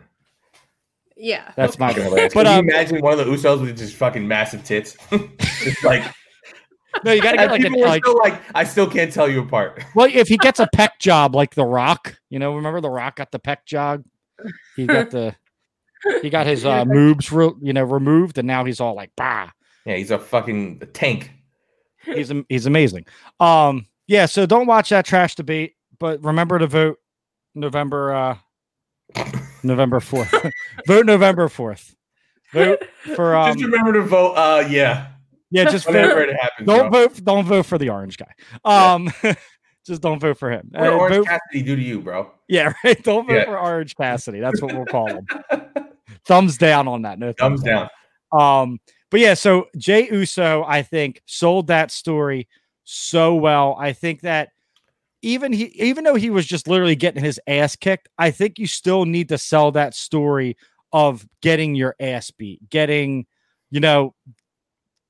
Yeah. 1.17 1.53
That's 1.57 1.81
my 1.81 1.93
vote. 1.95 2.15
But 2.15 2.33
Can 2.33 2.47
um, 2.47 2.65
you 2.65 2.71
imagine 2.71 3.01
one 3.01 3.19
of 3.19 3.19
the 3.19 3.25
Usos 3.25 3.61
with 3.61 3.77
just 3.77 3.97
fucking 3.97 4.29
massive 4.29 4.63
tits? 4.63 4.97
it's 5.11 5.83
like, 5.83 6.05
no, 7.03 7.11
you 7.11 7.23
got 7.23 7.33
to 7.33 7.39
get 7.39 7.51
like 7.51 7.61
a 7.61 7.71
people 7.71 7.81
like. 7.81 8.05
still 8.05 8.19
like, 8.19 8.41
I 8.55 8.63
still 8.63 8.89
can't 8.89 9.13
tell 9.13 9.29
you 9.29 9.41
apart. 9.41 9.83
Well, 9.97 10.09
if 10.13 10.29
he 10.29 10.37
gets 10.37 10.61
a 10.61 10.69
peck 10.73 11.01
job 11.01 11.35
like 11.35 11.57
The 11.57 11.65
Rock, 11.65 12.21
you 12.29 12.39
know, 12.39 12.55
remember 12.55 12.81
The 12.81 12.91
Rock 12.91 13.17
got 13.17 13.33
the 13.33 13.41
peck 13.41 13.67
job. 13.67 14.05
He 14.77 14.87
got 14.87 15.11
the. 15.11 15.35
He 16.23 16.31
got 16.31 16.47
his 16.47 16.65
uh, 16.65 16.85
moobs, 16.85 17.33
re- 17.33 17.59
you 17.61 17.73
know, 17.73 17.83
removed, 17.85 18.39
and 18.39 18.47
now 18.47 18.65
he's 18.65 18.81
all 18.81 18.95
like, 18.95 19.11
"Bah." 19.17 19.49
Yeah, 19.87 19.97
he's 19.97 20.11
a 20.11 20.19
fucking 20.19 20.83
tank. 20.93 21.31
he's 22.05 22.33
he's 22.49 22.67
amazing. 22.67 23.07
Um, 23.41 23.87
yeah. 24.07 24.27
So 24.27 24.47
don't 24.47 24.67
watch 24.67 24.91
that 24.91 25.05
trash 25.07 25.35
debate, 25.35 25.75
but 25.99 26.23
remember 26.23 26.59
to 26.59 26.67
vote 26.67 26.99
November 27.55 28.13
uh 28.15 28.37
November 29.63 30.01
fourth. 30.01 30.33
vote 30.87 31.07
November 31.07 31.49
fourth. 31.49 31.95
Vote 32.53 32.83
for 33.15 33.35
um. 33.37 33.53
just 33.55 33.65
remember 33.65 33.93
to 33.95 34.03
vote. 34.03 34.33
Uh, 34.35 34.67
yeah, 34.69 35.09
Yeah, 35.51 35.65
just 35.71 35.87
whenever 35.87 36.15
vote. 36.21 36.29
it 36.31 36.37
happens. 36.41 36.67
Don't 36.67 36.91
bro. 36.91 37.09
vote. 37.09 37.25
Don't 37.25 37.45
vote 37.45 37.67
for 37.67 37.79
the 37.79 37.89
orange 37.91 38.17
guy. 38.19 38.33
Um, 38.65 39.11
just 39.87 40.03
don't 40.03 40.19
vote 40.21 40.37
for 40.39 40.51
him. 40.51 40.69
What 40.73 40.89
Uh, 40.89 40.91
Orange 40.97 41.17
vote- 41.17 41.27
Cassidy 41.27 41.63
do 41.63 41.77
to 41.77 41.83
you, 41.83 42.01
bro? 42.01 42.31
yeah, 42.49 42.73
right. 42.85 43.01
Don't 43.03 43.27
vote 43.27 43.35
Yeah. 43.35 43.45
for 43.45 43.59
Orange 43.59 43.95
Cassidy. 43.97 44.41
That's 44.41 44.61
what 44.61 44.75
we'll 44.75 44.85
call 44.85 45.07
him. 45.09 45.27
Thumbs 46.27 46.59
down 46.59 46.87
on 46.89 47.03
that. 47.03 47.19
No 47.19 47.33
Thumbs 47.33 47.63
down. 47.63 47.89
Um, 48.33 48.79
but 49.11 49.21
yeah, 49.21 49.35
so 49.35 49.67
Jey 49.77 50.09
Uso, 50.11 50.65
I 50.67 50.83
think, 50.83 51.23
sold 51.27 51.67
that 51.67 51.91
story 51.91 52.49
so 52.85 53.35
well. 53.35 53.77
I 53.79 53.93
think 53.93 54.21
that 54.23 54.51
even 55.23 55.53
he, 55.53 55.65
even 55.75 56.05
though 56.05 56.15
he 56.15 56.31
was 56.31 56.47
just 56.47 56.69
literally 56.69 56.97
getting 56.97 57.23
his 57.23 57.41
ass 57.47 57.77
kicked, 57.77 58.09
I 58.19 58.31
think 58.31 58.59
you 58.59 58.67
still 58.67 59.05
need 59.05 59.29
to 59.29 59.39
sell 59.39 59.73
that 59.73 59.95
story 59.95 60.57
of 60.93 61.27
getting 61.43 61.75
your 61.75 61.95
ass 62.01 62.31
beat, 62.31 62.69
getting, 62.71 63.27
you 63.71 63.81
know, 63.81 64.15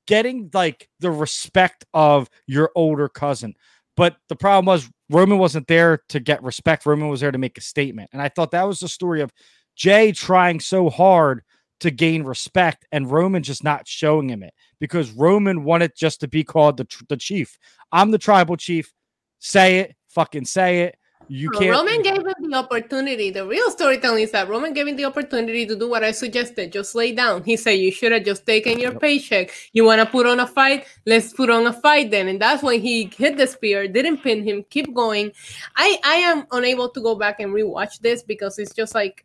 getting 0.06 0.50
like 0.52 0.88
the 0.98 1.10
respect 1.10 1.84
of 1.94 2.28
your 2.46 2.70
older 2.74 3.08
cousin. 3.08 3.54
But 3.96 4.16
the 4.28 4.36
problem 4.36 4.66
was 4.66 4.90
Roman 5.10 5.38
wasn't 5.38 5.68
there 5.68 6.02
to 6.08 6.20
get 6.20 6.42
respect. 6.42 6.86
Roman 6.86 7.08
was 7.08 7.20
there 7.20 7.30
to 7.30 7.38
make 7.38 7.58
a 7.58 7.62
statement. 7.62 8.10
And 8.12 8.20
I 8.20 8.28
thought 8.28 8.50
that 8.52 8.66
was 8.66 8.80
the 8.80 8.88
story 8.88 9.20
of 9.20 9.32
Jey 9.76 10.12
trying 10.12 10.58
so 10.58 10.90
hard 10.90 11.42
to 11.80 11.90
gain 11.90 12.22
respect 12.22 12.86
and 12.92 13.10
Roman 13.10 13.42
just 13.42 13.64
not 13.64 13.88
showing 13.88 14.28
him 14.28 14.42
it 14.42 14.54
because 14.78 15.10
Roman 15.10 15.64
wanted 15.64 15.92
just 15.96 16.20
to 16.20 16.28
be 16.28 16.44
called 16.44 16.76
the, 16.76 16.84
tr- 16.84 17.04
the 17.08 17.16
chief. 17.16 17.58
I'm 17.92 18.10
the 18.10 18.18
tribal 18.18 18.56
chief. 18.56 18.92
Say 19.38 19.80
it, 19.80 19.96
fucking 20.08 20.44
say 20.44 20.82
it. 20.82 20.96
You 21.32 21.48
can't. 21.50 21.70
Roman 21.70 22.02
gave 22.02 22.26
him 22.26 22.50
the 22.50 22.56
opportunity. 22.56 23.30
The 23.30 23.46
real 23.46 23.70
storytelling 23.70 24.24
is 24.24 24.32
that 24.32 24.48
Roman 24.48 24.72
gave 24.72 24.88
him 24.88 24.96
the 24.96 25.04
opportunity 25.04 25.64
to 25.64 25.76
do 25.76 25.88
what 25.88 26.02
I 26.02 26.10
suggested. 26.10 26.72
Just 26.72 26.96
lay 26.96 27.12
down. 27.12 27.44
He 27.44 27.56
said, 27.56 27.78
You 27.78 27.92
should 27.92 28.10
have 28.10 28.24
just 28.24 28.44
taken 28.44 28.80
your 28.80 28.98
paycheck. 28.98 29.52
You 29.72 29.84
want 29.84 30.00
to 30.00 30.06
put 30.06 30.26
on 30.26 30.40
a 30.40 30.46
fight? 30.46 30.86
Let's 31.06 31.32
put 31.32 31.48
on 31.48 31.68
a 31.68 31.72
fight 31.72 32.10
then. 32.10 32.26
And 32.26 32.42
that's 32.42 32.64
when 32.64 32.80
he 32.80 33.12
hit 33.16 33.36
the 33.36 33.46
spear, 33.46 33.86
didn't 33.86 34.24
pin 34.24 34.42
him, 34.42 34.64
keep 34.70 34.92
going. 34.92 35.30
I, 35.76 35.98
I 36.04 36.14
am 36.16 36.46
unable 36.50 36.88
to 36.88 37.00
go 37.00 37.14
back 37.14 37.38
and 37.38 37.52
rewatch 37.52 38.00
this 38.00 38.24
because 38.24 38.58
it's 38.58 38.74
just 38.74 38.96
like 38.96 39.24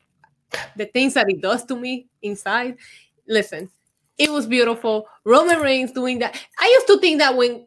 the 0.75 0.85
things 0.85 1.13
that 1.15 1.27
he 1.27 1.35
does 1.35 1.65
to 1.65 1.75
me 1.75 2.07
inside. 2.21 2.77
Listen, 3.27 3.69
it 4.17 4.31
was 4.31 4.45
beautiful. 4.47 5.07
Roman 5.23 5.59
Reigns 5.59 5.91
doing 5.91 6.19
that. 6.19 6.39
I 6.59 6.65
used 6.67 6.87
to 6.87 6.99
think 6.99 7.19
that 7.19 7.35
when 7.35 7.65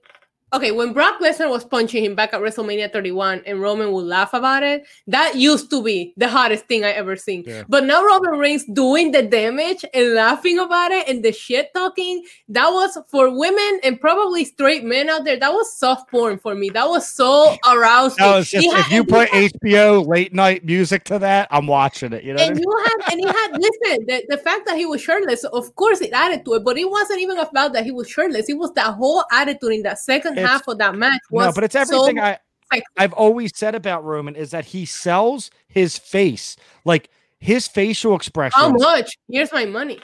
okay, 0.53 0.71
when 0.73 0.93
Brock 0.93 1.21
Lesnar 1.21 1.49
was 1.51 1.65
punching 1.65 2.05
him 2.05 2.15
back 2.15 2.33
at 2.33 2.41
WrestleMania 2.41 2.93
31 2.93 3.43
and 3.47 3.61
Roman 3.61 3.93
would 3.93 4.05
laugh 4.07 4.35
about 4.35 4.63
it, 4.63 4.87
that 5.07 5.37
used 5.37 5.71
to 5.71 5.83
be 5.83 6.15
the 6.17 6.29
hottest 6.29 6.67
thing 6.67 6.85
I 6.85 6.91
ever 6.91 7.17
seen. 7.17 7.45
Yeah. 7.47 7.65
But 7.69 7.85
now 7.85 8.05
Roman 8.05 8.39
Reigns 8.39 8.65
doing 8.65 9.13
the 9.13 9.23
damage 9.23 9.85
and 9.93 10.15
laughing 10.15 10.59
about 10.59 10.91
it 10.91 11.09
and 11.09 11.25
the 11.25 11.33
shit 11.33 11.73
talking, 11.75 12.25
that 12.49 12.69
was 12.69 12.99
for 13.09 13.37
women 13.37 13.81
and 13.85 14.01
probably 14.01 14.45
straight 14.45 14.85
men 14.85 15.09
out 15.09 15.25
there. 15.25 15.39
That 15.39 15.53
was 15.53 15.77
soft 15.77 16.11
porn 16.11 16.39
for 16.39 16.55
me. 16.55 16.71
That 16.71 16.89
was 16.89 17.09
so 17.09 17.57
arousing. 17.69 18.19
Just, 18.43 18.53
had- 18.55 18.87
if 18.87 18.91
you 18.93 19.05
put 19.05 19.29
had- 19.29 19.53
HBO 19.53 20.07
late 20.07 20.33
night 20.33 20.65
music 20.65 21.05
to 21.05 21.19
that, 21.19 21.49
I'm 21.51 21.67
watching 21.67 22.13
it. 22.13 22.25
You 22.25 22.35
know, 22.35 22.43
I 22.43 22.47
and 22.47 22.57
mean? 22.57 22.65
you 22.65 22.85
had 22.85 23.13
and 23.13 23.21
he 23.21 23.27
had 23.27 23.53
listen 23.53 24.07
the, 24.07 24.25
the 24.29 24.39
fact 24.39 24.67
that 24.67 24.77
he 24.77 24.87
was 24.87 25.01
shirtless 25.01 25.45
of 25.45 25.75
course 25.77 26.01
it 26.01 26.13
added 26.13 26.45
to 26.45 26.55
it 26.55 26.65
but 26.65 26.77
it 26.77 26.89
wasn't 26.89 27.21
even 27.21 27.39
about 27.39 27.73
that 27.73 27.85
he 27.85 27.91
was 27.91 28.09
shirtless 28.09 28.49
it 28.49 28.59
was 28.59 28.73
that 28.75 28.95
whole 28.95 29.25
attitude 29.33 29.73
in 29.73 29.83
that 29.83 29.99
second 29.99 30.38
half 30.47 30.67
of 30.69 30.79
that 30.79 30.95
match 30.95 31.21
was 31.31 31.47
no, 31.47 31.53
but 31.53 31.65
it's 31.65 31.75
everything 31.75 32.17
so, 32.17 32.23
I 32.23 32.39
like- 32.73 32.85
I've 32.97 33.13
always 33.15 33.57
said 33.57 33.75
about 33.75 34.05
Roman 34.05 34.37
is 34.37 34.51
that 34.51 34.67
he 34.67 34.85
sells 34.85 35.51
his 35.69 35.99
face, 35.99 36.57
like 36.85 37.11
his 37.41 37.69
facial 37.69 38.15
expressions. 38.17 38.61
how 38.61 38.71
much 38.71 39.17
here's 39.29 39.53
my 39.53 39.65
money 39.65 40.01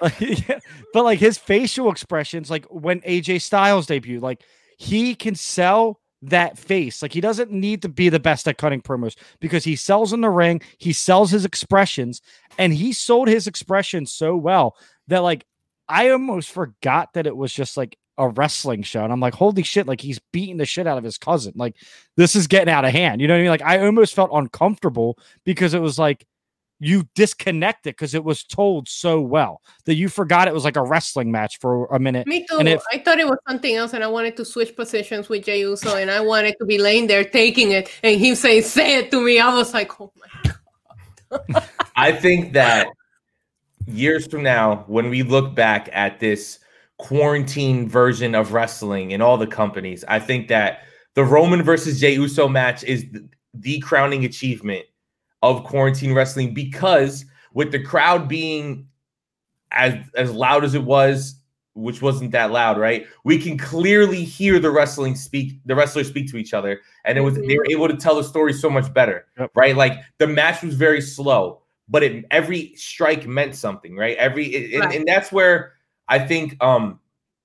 but 0.00 1.04
like 1.04 1.18
his 1.18 1.38
facial 1.38 1.90
expressions, 1.90 2.50
like 2.50 2.66
when 2.66 3.00
AJ 3.02 3.40
Styles 3.42 3.86
debuted, 3.86 4.22
like 4.22 4.42
he 4.76 5.14
can 5.14 5.34
sell 5.34 6.00
that 6.22 6.58
face. 6.58 7.02
Like 7.02 7.12
he 7.12 7.20
doesn't 7.20 7.50
need 7.50 7.82
to 7.82 7.88
be 7.88 8.08
the 8.08 8.20
best 8.20 8.48
at 8.48 8.58
cutting 8.58 8.82
promos 8.82 9.16
because 9.40 9.64
he 9.64 9.76
sells 9.76 10.12
in 10.12 10.20
the 10.20 10.30
ring, 10.30 10.60
he 10.78 10.92
sells 10.92 11.30
his 11.30 11.44
expressions, 11.44 12.20
and 12.58 12.72
he 12.74 12.92
sold 12.92 13.28
his 13.28 13.46
expressions 13.46 14.12
so 14.12 14.36
well 14.36 14.76
that 15.08 15.20
like 15.20 15.44
I 15.88 16.10
almost 16.10 16.50
forgot 16.50 17.12
that 17.12 17.26
it 17.26 17.36
was 17.36 17.52
just 17.52 17.76
like 17.76 17.96
a 18.18 18.28
wrestling 18.28 18.82
show. 18.82 19.02
And 19.04 19.12
I'm 19.12 19.20
like, 19.20 19.34
holy 19.34 19.62
shit, 19.62 19.86
like 19.86 20.00
he's 20.00 20.20
beating 20.32 20.56
the 20.56 20.66
shit 20.66 20.86
out 20.86 20.98
of 20.98 21.04
his 21.04 21.18
cousin. 21.18 21.52
Like 21.56 21.76
this 22.16 22.36
is 22.36 22.46
getting 22.46 22.72
out 22.72 22.84
of 22.84 22.92
hand. 22.92 23.20
You 23.20 23.28
know 23.28 23.34
what 23.34 23.38
I 23.38 23.42
mean? 23.42 23.50
Like 23.50 23.62
I 23.62 23.84
almost 23.84 24.14
felt 24.14 24.30
uncomfortable 24.32 25.18
because 25.44 25.74
it 25.74 25.80
was 25.80 25.98
like 25.98 26.26
you 26.80 27.04
disconnect 27.14 27.86
it 27.86 27.90
because 27.96 28.14
it 28.14 28.24
was 28.24 28.42
told 28.44 28.88
so 28.88 29.20
well 29.20 29.62
that 29.84 29.94
you 29.94 30.08
forgot 30.08 30.48
it 30.48 30.54
was 30.54 30.64
like 30.64 30.76
a 30.76 30.82
wrestling 30.82 31.30
match 31.30 31.58
for 31.58 31.86
a 31.86 31.98
minute. 31.98 32.26
me 32.26 32.44
too 32.50 32.58
And 32.58 32.68
if- 32.68 32.82
i 32.92 32.98
thought 32.98 33.20
it 33.20 33.26
was 33.28 33.38
something 33.48 33.74
else 33.76 33.92
and 33.94 34.02
i 34.02 34.08
wanted 34.08 34.36
to 34.38 34.44
switch 34.44 34.74
positions 34.74 35.28
with 35.28 35.44
jey 35.44 35.60
uso 35.60 35.94
and 35.96 36.10
i 36.10 36.20
wanted 36.20 36.56
to 36.58 36.66
be 36.66 36.78
laying 36.78 37.06
there 37.06 37.22
taking 37.24 37.70
it 37.70 37.88
and 38.02 38.20
him 38.20 38.34
saying 38.34 38.62
say 38.62 38.98
it 38.98 39.12
to 39.12 39.24
me 39.24 39.38
i 39.38 39.54
was 39.54 39.72
like 39.72 39.98
oh 40.00 40.12
my 40.16 40.52
god." 41.30 41.64
I 41.96 42.10
think 42.12 42.52
that 42.54 42.88
years 43.86 44.26
from 44.26 44.42
now, 44.42 44.84
when 44.86 45.10
we 45.10 45.22
look 45.22 45.54
back 45.54 45.88
at 45.92 46.20
this 46.20 46.58
quarantine 47.04 47.86
version 47.86 48.34
of 48.34 48.54
wrestling 48.54 49.10
in 49.10 49.20
all 49.20 49.36
the 49.36 49.46
companies, 49.46 50.06
I 50.08 50.18
think 50.18 50.48
that 50.48 50.84
the 51.12 51.22
Roman 51.22 51.62
versus 51.62 52.00
Jey 52.00 52.14
Uso 52.14 52.48
match 52.48 52.82
is 52.82 53.04
the, 53.12 53.28
the 53.52 53.78
crowning 53.80 54.24
achievement 54.24 54.86
of 55.42 55.64
quarantine 55.64 56.14
wrestling 56.14 56.54
because 56.54 57.26
with 57.52 57.72
the 57.72 57.82
crowd 57.82 58.26
being 58.26 58.88
as 59.70 60.02
as 60.16 60.32
loud 60.32 60.64
as 60.64 60.74
it 60.74 60.82
was, 60.82 61.34
which 61.74 62.00
wasn't 62.00 62.30
that 62.32 62.50
loud, 62.50 62.78
right? 62.78 63.06
We 63.22 63.38
can 63.38 63.58
clearly 63.58 64.24
hear 64.24 64.58
the 64.58 64.70
wrestling 64.70 65.14
speak, 65.14 65.60
the 65.66 65.74
wrestlers 65.74 66.08
speak 66.08 66.30
to 66.30 66.38
each 66.38 66.54
other, 66.54 66.80
and 67.04 67.18
it 67.18 67.20
was 67.20 67.34
they 67.34 67.42
were 67.42 67.64
mm-hmm. 67.64 67.72
able 67.72 67.88
to 67.88 67.96
tell 67.98 68.16
the 68.16 68.24
story 68.24 68.54
so 68.54 68.70
much 68.70 68.92
better, 68.94 69.26
Yep. 69.38 69.50
right? 69.54 69.76
Like 69.76 69.98
the 70.16 70.26
match 70.26 70.62
was 70.62 70.74
very 70.74 71.02
slow, 71.02 71.60
but 71.86 72.02
it 72.02 72.24
every 72.30 72.74
strike 72.76 73.26
meant 73.26 73.54
something, 73.56 73.94
right? 73.94 74.16
Every 74.16 74.46
it- 74.46 74.80
and, 74.80 74.90
and 74.90 75.06
that's 75.06 75.30
where 75.30 75.74
I 76.08 76.18
think 76.18 76.62
um 76.62 77.00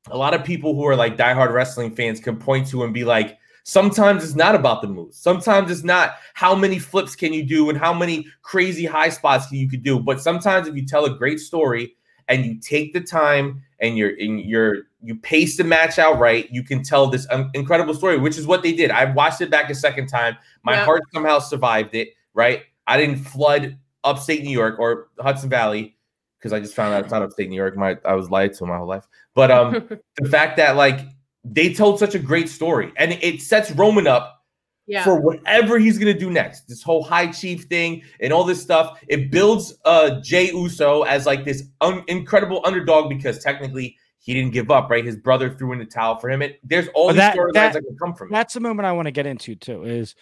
a 0.09 0.17
lot 0.17 0.33
of 0.33 0.43
people 0.43 0.75
who 0.75 0.85
are 0.87 0.95
like 0.95 1.17
diehard 1.17 1.51
wrestling 1.53 1.95
fans 1.95 2.19
can 2.19 2.37
point 2.37 2.67
to 2.69 2.83
and 2.83 2.93
be 2.93 3.03
like, 3.03 3.37
sometimes 3.63 4.23
it's 4.23 4.35
not 4.35 4.55
about 4.55 4.81
the 4.81 4.87
moves. 4.87 5.17
Sometimes 5.17 5.69
it's 5.69 5.83
not 5.83 6.15
how 6.33 6.55
many 6.55 6.79
flips 6.79 7.15
can 7.15 7.33
you 7.33 7.43
do 7.43 7.69
and 7.69 7.77
how 7.77 7.93
many 7.93 8.25
crazy 8.41 8.85
high 8.85 9.09
spots 9.09 9.51
you 9.51 9.69
could 9.69 9.83
do. 9.83 9.99
But 9.99 10.21
sometimes 10.21 10.67
if 10.67 10.75
you 10.75 10.85
tell 10.85 11.05
a 11.05 11.15
great 11.15 11.39
story 11.39 11.95
and 12.27 12.45
you 12.45 12.59
take 12.59 12.93
the 12.93 13.01
time 13.01 13.61
and 13.79 13.97
you're 13.97 14.15
and 14.19 14.41
you're 14.41 14.87
you 15.01 15.15
pace 15.15 15.57
the 15.57 15.63
match 15.63 15.99
out 15.99 16.17
right, 16.19 16.49
you 16.51 16.63
can 16.63 16.81
tell 16.83 17.07
this 17.07 17.27
incredible 17.53 17.93
story, 17.93 18.17
which 18.17 18.37
is 18.37 18.47
what 18.47 18.63
they 18.63 18.73
did. 18.73 18.91
I 18.91 19.05
watched 19.05 19.41
it 19.41 19.51
back 19.51 19.69
a 19.69 19.75
second 19.75 20.07
time. 20.07 20.37
My 20.63 20.73
Yeah. 20.73 20.85
heart 20.85 21.03
somehow 21.13 21.39
survived 21.39 21.93
it. 21.95 22.09
Right, 22.33 22.63
I 22.87 22.97
didn't 22.97 23.17
flood 23.17 23.77
upstate 24.03 24.43
New 24.43 24.51
York 24.51 24.79
or 24.79 25.09
Hudson 25.19 25.49
Valley 25.49 25.97
because 26.39 26.53
I 26.53 26.59
just 26.59 26.73
found 26.73 26.93
out 26.93 27.03
it's 27.03 27.11
not 27.11 27.21
upstate 27.21 27.49
New 27.49 27.55
York. 27.55 27.75
My 27.75 27.97
I 28.05 28.15
was 28.15 28.29
lied 28.29 28.53
to 28.53 28.65
my 28.65 28.77
whole 28.77 28.87
life. 28.87 29.07
But 29.35 29.51
um, 29.51 29.89
the 30.17 30.29
fact 30.29 30.57
that 30.57 30.75
like 30.75 31.01
they 31.43 31.73
told 31.73 31.99
such 31.99 32.15
a 32.15 32.19
great 32.19 32.49
story, 32.49 32.91
and 32.97 33.11
it 33.21 33.41
sets 33.41 33.71
Roman 33.71 34.07
up 34.07 34.43
yeah. 34.87 35.03
for 35.03 35.19
whatever 35.19 35.77
he's 35.79 35.97
gonna 35.97 36.17
do 36.17 36.31
next. 36.31 36.67
This 36.67 36.81
whole 36.81 37.03
high 37.03 37.27
chief 37.27 37.65
thing 37.65 38.01
and 38.19 38.33
all 38.33 38.43
this 38.43 38.61
stuff. 38.61 38.99
It 39.07 39.31
builds 39.31 39.75
uh 39.85 40.19
Jey 40.21 40.51
Uso 40.51 41.03
as 41.03 41.25
like 41.25 41.45
this 41.45 41.63
un- 41.81 42.03
incredible 42.07 42.61
underdog 42.65 43.09
because 43.09 43.43
technically 43.43 43.97
he 44.19 44.33
didn't 44.33 44.51
give 44.51 44.69
up, 44.71 44.89
right? 44.89 45.05
His 45.05 45.15
brother 45.15 45.55
threw 45.55 45.71
in 45.73 45.79
the 45.79 45.85
towel 45.85 46.19
for 46.19 46.29
him. 46.29 46.41
It, 46.41 46.59
there's 46.63 46.87
all 46.89 47.07
But 47.07 47.13
these 47.13 47.23
storylines 47.23 47.53
that- 47.53 47.73
that, 47.73 47.83
can 47.83 47.97
come 47.97 48.13
from 48.13 48.29
it. 48.29 48.31
That's 48.31 48.53
the 48.53 48.59
moment 48.59 48.85
I 48.85 48.91
want 48.91 49.05
to 49.05 49.11
get 49.11 49.25
into 49.25 49.55
too. 49.55 49.83
Is 49.83 50.15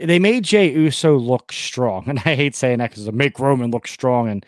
they 0.00 0.18
made 0.18 0.44
Jey 0.44 0.72
Uso 0.72 1.16
look 1.16 1.52
strong, 1.52 2.04
and 2.08 2.18
I 2.20 2.34
hate 2.34 2.54
saying 2.54 2.78
that 2.78 2.90
because 2.90 3.06
it 3.06 3.14
make 3.14 3.38
Roman 3.38 3.70
look 3.70 3.88
strong, 3.88 4.28
and 4.28 4.46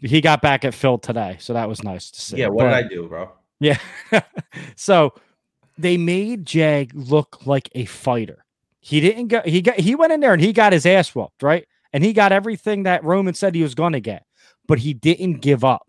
he 0.00 0.20
got 0.20 0.42
back 0.42 0.64
at 0.64 0.74
Phil 0.74 0.98
today, 0.98 1.36
so 1.38 1.52
that 1.52 1.68
was 1.68 1.82
nice 1.82 2.10
to 2.10 2.20
see. 2.20 2.38
Yeah, 2.38 2.48
what 2.48 2.64
But- 2.64 2.82
did 2.82 2.86
I 2.86 2.88
do, 2.88 3.08
bro? 3.08 3.30
Yeah. 3.58 3.78
so 4.76 5.14
they 5.78 5.96
made 5.96 6.46
Jey 6.46 6.88
look 6.94 7.46
like 7.46 7.70
a 7.74 7.84
fighter. 7.84 8.44
He 8.80 9.00
didn't 9.00 9.28
go 9.28 9.42
he 9.44 9.62
got 9.62 9.80
he 9.80 9.94
went 9.94 10.12
in 10.12 10.20
there 10.20 10.32
and 10.32 10.42
he 10.42 10.52
got 10.52 10.72
his 10.72 10.86
ass 10.86 11.14
whooped, 11.14 11.42
right? 11.42 11.66
And 11.92 12.04
he 12.04 12.12
got 12.12 12.32
everything 12.32 12.84
that 12.84 13.04
Roman 13.04 13.34
said 13.34 13.54
he 13.54 13.62
was 13.62 13.74
going 13.74 13.94
to 13.94 14.00
get, 14.00 14.24
but 14.66 14.78
he 14.78 14.94
didn't 14.94 15.40
give 15.40 15.64
up. 15.64 15.86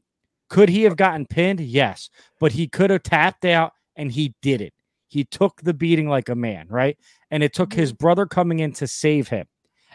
Could 0.50 0.70
he 0.70 0.84
have 0.84 0.96
gotten 0.96 1.26
pinned? 1.26 1.60
Yes, 1.60 2.10
but 2.40 2.54
he 2.54 2.68
could 2.68 2.90
have 2.90 3.04
tapped 3.04 3.46
out 3.46 3.74
and 3.96 4.12
he 4.12 4.34
did 4.42 4.62
it. 4.62 4.74
He 5.10 5.24
took 5.26 5.62
the 5.62 5.74
beating 5.74 6.08
like 6.08 6.30
a 6.30 6.36
man, 6.36 6.68
right? 6.70 6.98
And 7.32 7.44
it 7.44 7.54
took 7.54 7.74
his 7.74 7.92
mm-hmm. 7.92 8.04
brother 8.04 8.26
coming 8.26 8.60
in 8.60 8.74
to 8.74 8.88
save 8.88 9.28
him. 9.28 9.48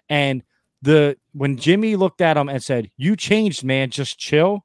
And 0.09 0.43
the 0.83 1.16
when 1.33 1.57
Jimmy 1.57 1.97
looked 1.97 2.21
at 2.21 2.37
him 2.37 2.49
and 2.49 2.62
said, 2.62 2.90
"You 2.97 3.16
changed, 3.16 3.64
man. 3.64 3.90
Just 3.90 4.18
chill." 4.18 4.64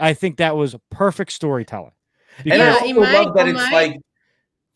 I 0.00 0.12
think 0.14 0.38
that 0.38 0.56
was 0.56 0.74
a 0.74 0.80
perfect 0.90 1.32
storytelling. 1.32 1.92
And 2.44 2.54
I 2.54 2.56
Yeah, 2.56 2.72
also 2.74 2.86
in 2.86 2.96
love 2.96 3.34
that 3.34 3.48
it's 3.48 3.56
my- 3.56 3.70
like. 3.70 4.00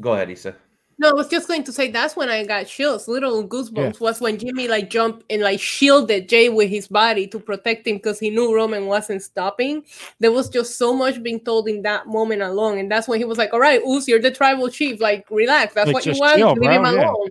Go 0.00 0.14
ahead, 0.14 0.30
Issa. 0.30 0.54
No, 0.98 1.08
I 1.08 1.12
was 1.14 1.28
just 1.28 1.48
going 1.48 1.64
to 1.64 1.72
say 1.72 1.90
that's 1.90 2.14
when 2.14 2.28
I 2.28 2.44
got 2.44 2.66
chills, 2.66 3.08
little 3.08 3.46
goosebumps. 3.46 4.00
Was 4.00 4.20
when 4.20 4.38
Jimmy 4.38 4.68
like 4.68 4.90
jumped 4.90 5.24
and 5.30 5.40
like 5.40 5.58
shielded 5.58 6.28
Jey 6.28 6.50
with 6.50 6.68
his 6.68 6.88
body 6.88 7.26
to 7.28 7.38
protect 7.38 7.86
him 7.86 7.96
because 7.96 8.18
he 8.20 8.28
knew 8.28 8.54
Roman 8.54 8.84
wasn't 8.86 9.22
stopping. 9.22 9.82
There 10.18 10.30
was 10.32 10.50
just 10.50 10.76
so 10.76 10.92
much 10.94 11.22
being 11.22 11.40
told 11.40 11.68
in 11.68 11.80
that 11.82 12.06
moment 12.06 12.42
alone, 12.42 12.76
and 12.78 12.90
that's 12.90 13.08
when 13.08 13.18
he 13.18 13.24
was 13.24 13.38
like, 13.38 13.52
"All 13.54 13.60
right, 13.60 13.80
Us, 13.82 14.08
you're 14.08 14.20
the 14.20 14.30
tribal 14.30 14.68
chief. 14.68 15.00
Like, 15.00 15.24
relax. 15.30 15.72
That's 15.72 15.86
Like, 15.86 15.94
what 15.94 16.06
you 16.06 16.14
want. 16.18 16.36
chill, 16.36 16.52
Leave 16.52 16.70
him 16.70 16.82
bro, 16.82 16.92
yeah. 16.92 17.10
alone." 17.10 17.28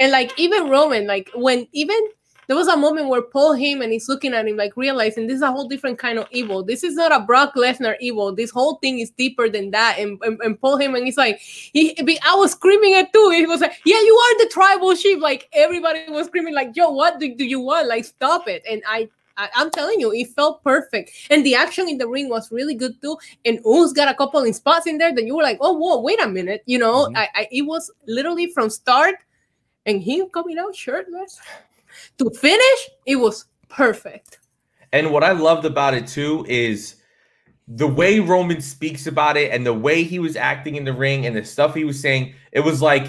And 0.00 0.10
like 0.10 0.32
even 0.36 0.68
Roman, 0.68 1.06
like 1.06 1.30
when 1.36 1.68
even 1.72 1.98
there 2.52 2.58
was 2.58 2.68
a 2.68 2.76
moment 2.76 3.08
where 3.08 3.22
Paul 3.22 3.54
Heyman 3.54 3.96
is 3.96 4.10
looking 4.10 4.34
at 4.34 4.46
him, 4.46 4.58
like 4.58 4.76
realizing 4.76 5.26
this 5.26 5.36
is 5.36 5.40
a 5.40 5.50
whole 5.50 5.66
different 5.68 5.98
kind 5.98 6.18
of 6.18 6.26
evil. 6.32 6.62
This 6.62 6.84
is 6.84 6.96
not 6.96 7.10
a 7.10 7.24
Brock 7.24 7.54
Lesnar 7.54 7.96
evil. 7.98 8.34
This 8.34 8.50
whole 8.50 8.74
thing 8.74 8.98
is 8.98 9.10
deeper 9.10 9.48
than 9.48 9.70
that. 9.70 9.98
And, 9.98 10.20
and, 10.20 10.38
and 10.42 10.60
Paul 10.60 10.76
Heyman 10.78 11.08
is 11.08 11.16
like, 11.16 11.38
he, 11.40 11.96
I 11.98 12.34
was 12.34 12.52
screaming 12.52 12.92
it 12.94 13.10
too. 13.10 13.30
He 13.30 13.46
was 13.46 13.62
like, 13.62 13.80
"Yeah, 13.86 13.98
you 14.02 14.14
are 14.14 14.44
the 14.44 14.50
tribal 14.52 14.94
chief." 14.94 15.18
Like 15.18 15.48
everybody 15.54 16.04
was 16.10 16.26
screaming, 16.26 16.52
like, 16.52 16.76
"Yo, 16.76 16.90
what 16.90 17.18
do, 17.18 17.34
do 17.34 17.42
you 17.42 17.58
want? 17.58 17.88
Like, 17.88 18.04
stop 18.04 18.46
it!" 18.46 18.62
And 18.70 18.82
I, 18.86 19.08
I, 19.38 19.48
I'm 19.54 19.70
telling 19.70 19.98
you, 19.98 20.12
it 20.12 20.28
felt 20.36 20.62
perfect. 20.62 21.10
And 21.30 21.46
the 21.46 21.54
action 21.54 21.88
in 21.88 21.96
the 21.96 22.06
ring 22.06 22.28
was 22.28 22.52
really 22.52 22.74
good 22.74 23.00
too. 23.00 23.16
And 23.46 23.60
Us 23.64 23.94
got 23.94 24.08
a 24.08 24.14
couple 24.14 24.44
of 24.44 24.54
spots 24.54 24.86
in 24.86 24.98
there 24.98 25.14
that 25.14 25.24
you 25.24 25.34
were 25.34 25.42
like, 25.42 25.56
"Oh, 25.62 25.72
whoa, 25.72 26.02
wait 26.02 26.22
a 26.22 26.28
minute!" 26.28 26.64
You 26.66 26.80
know, 26.80 27.06
Mhm. 27.06 27.16
I, 27.16 27.28
I, 27.34 27.48
it 27.50 27.62
was 27.62 27.90
literally 28.06 28.48
from 28.52 28.68
start 28.68 29.14
and 29.86 30.02
him 30.02 30.28
coming 30.28 30.58
out 30.58 30.76
shirtless 30.76 31.40
to 32.18 32.30
finish. 32.30 32.90
It 33.06 33.16
was 33.16 33.46
perfect. 33.68 34.40
And 34.92 35.10
what 35.10 35.24
I 35.24 35.32
loved 35.32 35.64
about 35.64 35.94
it 35.94 36.06
too 36.06 36.44
is 36.48 36.96
the 37.68 37.86
way 37.86 38.20
Roman 38.20 38.60
speaks 38.60 39.06
about 39.06 39.36
it 39.36 39.50
and 39.52 39.64
the 39.64 39.72
way 39.72 40.02
he 40.02 40.18
was 40.18 40.36
acting 40.36 40.76
in 40.76 40.84
the 40.84 40.92
ring 40.92 41.26
and 41.26 41.34
the 41.34 41.44
stuff 41.44 41.74
he 41.74 41.84
was 41.84 42.00
saying. 42.00 42.34
It 42.52 42.60
was 42.60 42.82
like 42.82 43.08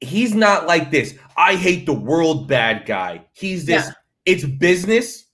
he's 0.00 0.34
not 0.34 0.66
like 0.66 0.90
this. 0.90 1.14
I 1.36 1.56
hate 1.56 1.86
the 1.86 1.92
world 1.92 2.48
bad 2.48 2.86
guy. 2.86 3.24
He's 3.32 3.64
this. 3.64 3.86
Yeah. 3.86 3.92
It's 4.26 4.44
business. 4.44 5.24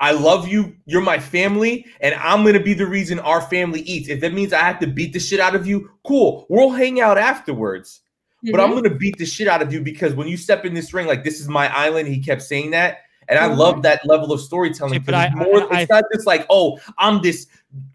I 0.00 0.12
love 0.12 0.48
you. 0.48 0.74
You're 0.86 1.02
my 1.02 1.18
family, 1.18 1.84
and 2.00 2.14
I'm 2.14 2.42
gonna 2.42 2.58
be 2.58 2.72
the 2.72 2.86
reason 2.86 3.18
our 3.18 3.42
family 3.42 3.82
eats. 3.82 4.08
If 4.08 4.20
that 4.22 4.32
means 4.32 4.52
I 4.54 4.60
have 4.60 4.78
to 4.80 4.86
beat 4.86 5.12
the 5.12 5.20
shit 5.20 5.40
out 5.40 5.54
of 5.54 5.66
you, 5.66 5.90
cool. 6.04 6.46
We'll 6.48 6.70
hang 6.70 7.00
out 7.00 7.18
afterwards. 7.18 8.00
But 8.50 8.60
I'm 8.60 8.70
Mhm. 8.72 8.82
gonna 8.82 8.94
beat 8.94 9.18
the 9.18 9.26
shit 9.26 9.48
out 9.48 9.60
of 9.62 9.72
you 9.72 9.80
because 9.80 10.14
when 10.14 10.26
you 10.28 10.36
step 10.36 10.64
in 10.64 10.72
this 10.74 10.94
ring, 10.94 11.06
like 11.06 11.24
this 11.24 11.40
is 11.40 11.48
my 11.48 11.68
island. 11.76 12.08
He 12.08 12.18
kept 12.20 12.42
saying 12.42 12.70
that, 12.70 13.00
and 13.28 13.38
I 13.38 13.46
love 13.46 13.82
that 13.82 14.06
level 14.06 14.32
of 14.32 14.40
storytelling. 14.40 14.94
See, 14.94 14.98
but 14.98 15.06
because 15.06 15.24
it's 15.26 15.34
I- 15.34 15.44
more, 15.44 15.72
I- 15.74 15.80
it's 15.82 15.90
not 15.90 16.04
just 16.14 16.26
like, 16.26 16.46
oh, 16.48 16.78
I'm 16.96 17.20
this 17.20 17.46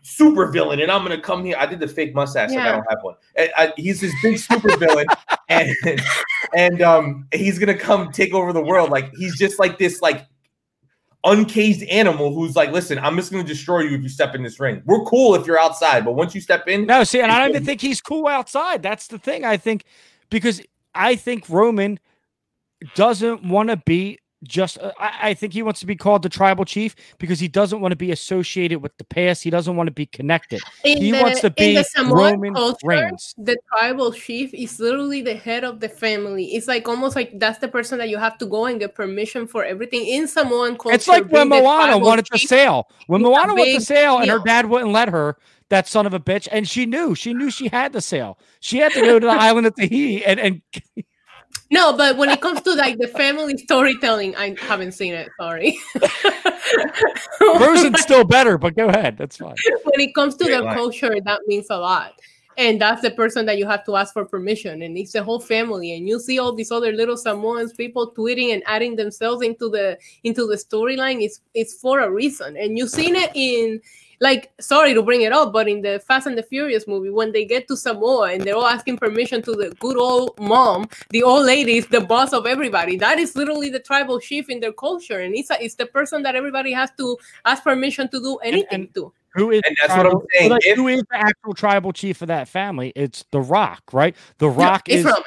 super 0.03 0.45
villain, 0.51 0.79
and 0.81 0.91
I'm 0.91 1.01
gonna 1.03 1.19
come 1.19 1.43
here. 1.43 1.55
I 1.60 1.65
did 1.65 1.79
the 1.79 1.88
fake 1.88 2.13
mustache, 2.13 2.51
like 2.51 2.60
I 2.60 2.71
don't 2.73 2.86
have 2.89 2.99
one. 3.01 3.15
And 3.36 3.49
I, 3.58 3.73
he's 3.75 4.01
this 4.01 4.13
big 4.21 4.38
super 4.38 4.77
villain, 4.77 5.08
and 5.49 5.73
and 6.55 6.81
um, 6.84 7.27
he's 7.34 7.58
gonna 7.58 7.77
come 7.77 8.12
take 8.12 8.34
over 8.34 8.53
the 8.53 8.62
world. 8.62 8.91
Like 8.91 9.12
he's 9.15 9.38
just 9.38 9.58
like 9.60 9.79
this, 9.79 10.01
like 10.01 10.25
uncaged 11.23 11.81
animal 11.89 12.34
who's 12.36 12.55
like, 12.55 12.71
listen, 12.71 12.99
I'm 12.99 13.15
just 13.15 13.31
gonna 13.31 13.43
destroy 13.43 13.79
you 13.79 13.95
if 13.97 14.03
you 14.03 14.10
step 14.10 14.36
in 14.36 14.43
this 14.43 14.60
ring. 14.60 14.84
We're 14.86 15.03
cool 15.05 15.34
if 15.34 15.47
you're 15.47 15.60
outside, 15.60 16.05
but 16.05 16.13
once 16.13 16.36
you 16.36 16.41
step 16.41 16.67
in, 16.67 16.86
No, 16.86 17.03
see, 17.03 17.19
and 17.19 17.31
I 17.31 17.39
don't 17.39 17.49
even 17.49 17.65
think 17.65 17.81
he's 17.81 17.99
cool 17.99 18.27
outside. 18.27 18.84
That's 18.84 19.08
the 19.08 19.17
thing. 19.17 19.43
I 19.43 19.58
think 19.58 19.86
because 20.29 20.61
I 20.93 21.15
think 21.15 21.49
Roman 21.49 21.99
doesn't 22.95 23.43
want 23.43 23.69
to 23.69 23.77
be 23.77 24.19
just. 24.43 24.77
Uh, 24.77 24.91
I, 24.99 25.29
I 25.29 25.33
think 25.33 25.53
he 25.53 25.63
wants 25.63 25.79
to 25.79 25.85
be 25.88 25.95
called 25.95 26.21
the 26.21 26.29
tribal 26.29 26.65
chief 26.65 26.95
because 27.17 27.39
he 27.39 27.47
doesn't 27.47 27.81
want 27.81 27.93
to 27.93 27.95
be 27.95 28.11
associated 28.11 28.79
with 28.79 28.95
the 28.97 29.03
past. 29.03 29.43
He 29.43 29.49
doesn't 29.49 29.75
want 29.75 29.88
to 29.88 29.91
be 29.93 30.05
connected. 30.05 30.61
In 30.83 30.97
He 31.01 31.11
the- 31.11 31.21
wants 31.21 31.41
to 31.41 31.49
be 31.49 31.81
Roman 32.05 32.53
culture, 32.53 32.77
Reigns. 32.83 33.33
The 33.38 33.57
tribal 33.69 34.11
chief 34.11 34.53
is 34.53 34.79
literally 34.79 35.21
the 35.21 35.35
head 35.35 35.63
of 35.63 35.79
the 35.79 35.89
family. 35.89 36.53
It's 36.55 36.67
like 36.67 36.88
almost 36.88 37.15
like 37.15 37.39
that's 37.39 37.59
the 37.59 37.67
person 37.67 37.97
that 37.97 38.09
you 38.09 38.17
have 38.17 38.38
to 38.38 38.45
go 38.45 38.65
and 38.65 38.79
get 38.79 38.93
permission 38.93 39.47
for 39.47 39.63
everything 39.63 40.05
in 40.05 40.27
Samoan 40.27 40.77
culture. 40.77 40.95
It's 40.95 41.07
like 41.07 41.27
when 41.31 41.49
Moana 41.49 41.97
wanted 41.97 42.27
to 42.27 42.38
sail. 42.38 42.88
When 43.07 43.21
Moana 43.21 43.55
wanted 43.55 43.79
to 43.79 43.85
sail, 43.85 44.19
and 44.19 44.29
her 44.29 44.39
dad 44.39 44.67
wouldn't 44.69 44.91
let 44.91 45.09
her. 45.09 45.38
That 45.69 45.88
son 45.88 46.06
of 46.06 46.13
a 46.13 46.19
bitch, 46.19 46.47
and 46.51 46.67
she 46.69 46.86
knew. 46.86 47.15
She 47.15 47.34
knew 47.34 47.49
she 47.49 47.67
had 47.69 47.93
to 47.93 48.01
sail. 48.01 48.38
She 48.60 48.78
had 48.78 48.91
to 48.93 49.01
go 49.01 49.17
to 49.19 49.25
the 49.25 49.32
island 49.49 49.65
of 49.67 49.75
Tahiti, 49.75 50.23
and 50.23 50.39
and 50.39 50.62
No, 51.71 51.97
but 51.97 52.17
when 52.17 52.30
it 52.30 52.39
comes 52.41 52.62
to 52.62 52.73
like 52.75 52.97
the 52.99 53.08
family 53.08 53.58
storytelling, 53.58 54.36
I 54.36 54.56
haven't 54.62 54.91
seen 54.91 55.13
it. 55.15 55.28
Sorry. 55.39 55.78
Frozen's 57.58 58.01
still 58.01 58.23
better. 58.23 58.58
But 58.58 58.75
go 58.75 58.88
ahead, 58.89 59.17
that's 59.17 59.38
fine. 59.38 59.56
when 59.84 59.99
it 59.99 60.13
comes 60.13 60.36
to 60.38 60.45
Great 60.45 60.58
the 60.58 60.63
line. 60.63 60.75
culture, 60.75 61.15
that 61.23 61.41
means 61.47 61.67
a 61.69 61.78
lot. 61.78 62.13
And 62.58 62.80
that's 62.80 63.01
the 63.01 63.12
person 63.12 63.45
that 63.47 63.58
you 63.58 63.65
have 63.67 63.84
to 63.86 63.97
ask 63.97 64.13
for 64.13 64.23
permission. 64.23 64.82
And 64.82 64.97
it's 64.97 65.12
the 65.12 65.23
whole 65.23 65.41
family. 65.41 65.93
And 65.97 66.08
you 66.08 66.19
see 66.19 66.39
all 66.39 66.54
these 66.54 66.71
other 66.71 66.93
little 66.93 67.17
Samoans 67.17 67.73
people 67.73 68.13
tweeting 68.13 68.54
and 68.54 68.63
adding 68.65 68.95
themselves 68.95 69.43
into 69.43 69.69
the 69.69 69.97
into 70.23 70.47
the 70.47 70.56
storyline. 70.56 71.21
It's 71.21 71.41
it's 71.54 71.73
for 71.73 71.99
a 71.99 72.10
reason. 72.10 72.56
And 72.56 72.78
you've 72.78 72.91
seen 72.91 73.15
it 73.15 73.32
in 73.36 73.82
like 74.21 74.51
sorry 74.60 74.93
to 74.93 75.01
bring 75.04 75.21
it 75.21 75.32
up, 75.34 75.51
but 75.54 75.67
in 75.67 75.82
the 75.82 75.99
Fast 76.08 76.28
and 76.28 76.38
the 76.38 76.43
Furious 76.43 76.88
movie, 76.88 77.10
when 77.10 77.32
they 77.32 77.45
get 77.45 77.67
to 77.67 77.75
Samoa 77.78 78.32
and 78.34 78.43
they're 78.43 78.56
all 78.56 78.65
asking 78.67 78.97
permission 78.97 79.41
to 79.43 79.51
the 79.54 79.75
good 79.80 79.97
old 79.97 80.39
mom, 80.39 80.88
the 81.10 81.23
old 81.23 81.45
lady 81.45 81.78
is 81.78 81.88
the 81.88 82.01
boss 82.01 82.34
of 82.34 82.45
everybody. 82.45 82.97
That 82.97 83.19
is 83.19 83.36
literally 83.36 83.69
the 83.69 83.80
tribal 83.80 84.19
chief 84.19 84.49
in 84.49 84.60
their 84.60 84.73
culture. 84.73 85.19
And 85.19 85.36
it's 85.36 85.49
a, 85.49 85.63
it's 85.63 85.75
the 85.75 85.86
person 85.86 86.23
that 86.23 86.36
everybody 86.36 86.71
has 86.73 86.91
to 86.97 87.17
ask 87.45 87.63
permission 87.63 88.08
to 88.10 88.19
do 88.19 88.36
anything 88.38 88.67
and- 88.71 88.93
to. 88.95 89.12
Who 89.36 89.51
is 89.51 89.62
And 89.67 89.75
that's 89.82 89.89
what 89.89 90.06
I'm 90.06 90.12
tribal- 90.13 90.28
saying. 90.34 90.49
like, 90.49 90.65
If- 90.65 90.78
who 90.78 90.88
is 90.88 91.04
the 91.12 91.17
actual 91.17 91.54
tribal 91.54 91.91
chief 91.91 92.21
of 92.21 92.30
that 92.30 92.47
family? 92.47 92.93
It's 92.95 93.25
The 93.32 93.41
Rock, 93.41 93.84
right? 93.91 94.15
The 94.38 94.47
Rock 94.49 94.88
it's 94.88 94.99
is 94.99 95.06
Roman. 95.06 95.23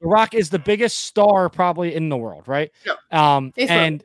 The 0.00 0.08
Rock 0.08 0.34
is 0.34 0.50
the 0.50 0.58
biggest 0.58 0.98
star 1.04 1.48
probably 1.48 1.94
in 1.94 2.08
the 2.08 2.16
world, 2.16 2.48
right? 2.48 2.72
No, 2.84 2.94
Um, 3.16 3.52
it's 3.56 3.70
Roman. 3.70 3.84
and 3.84 4.04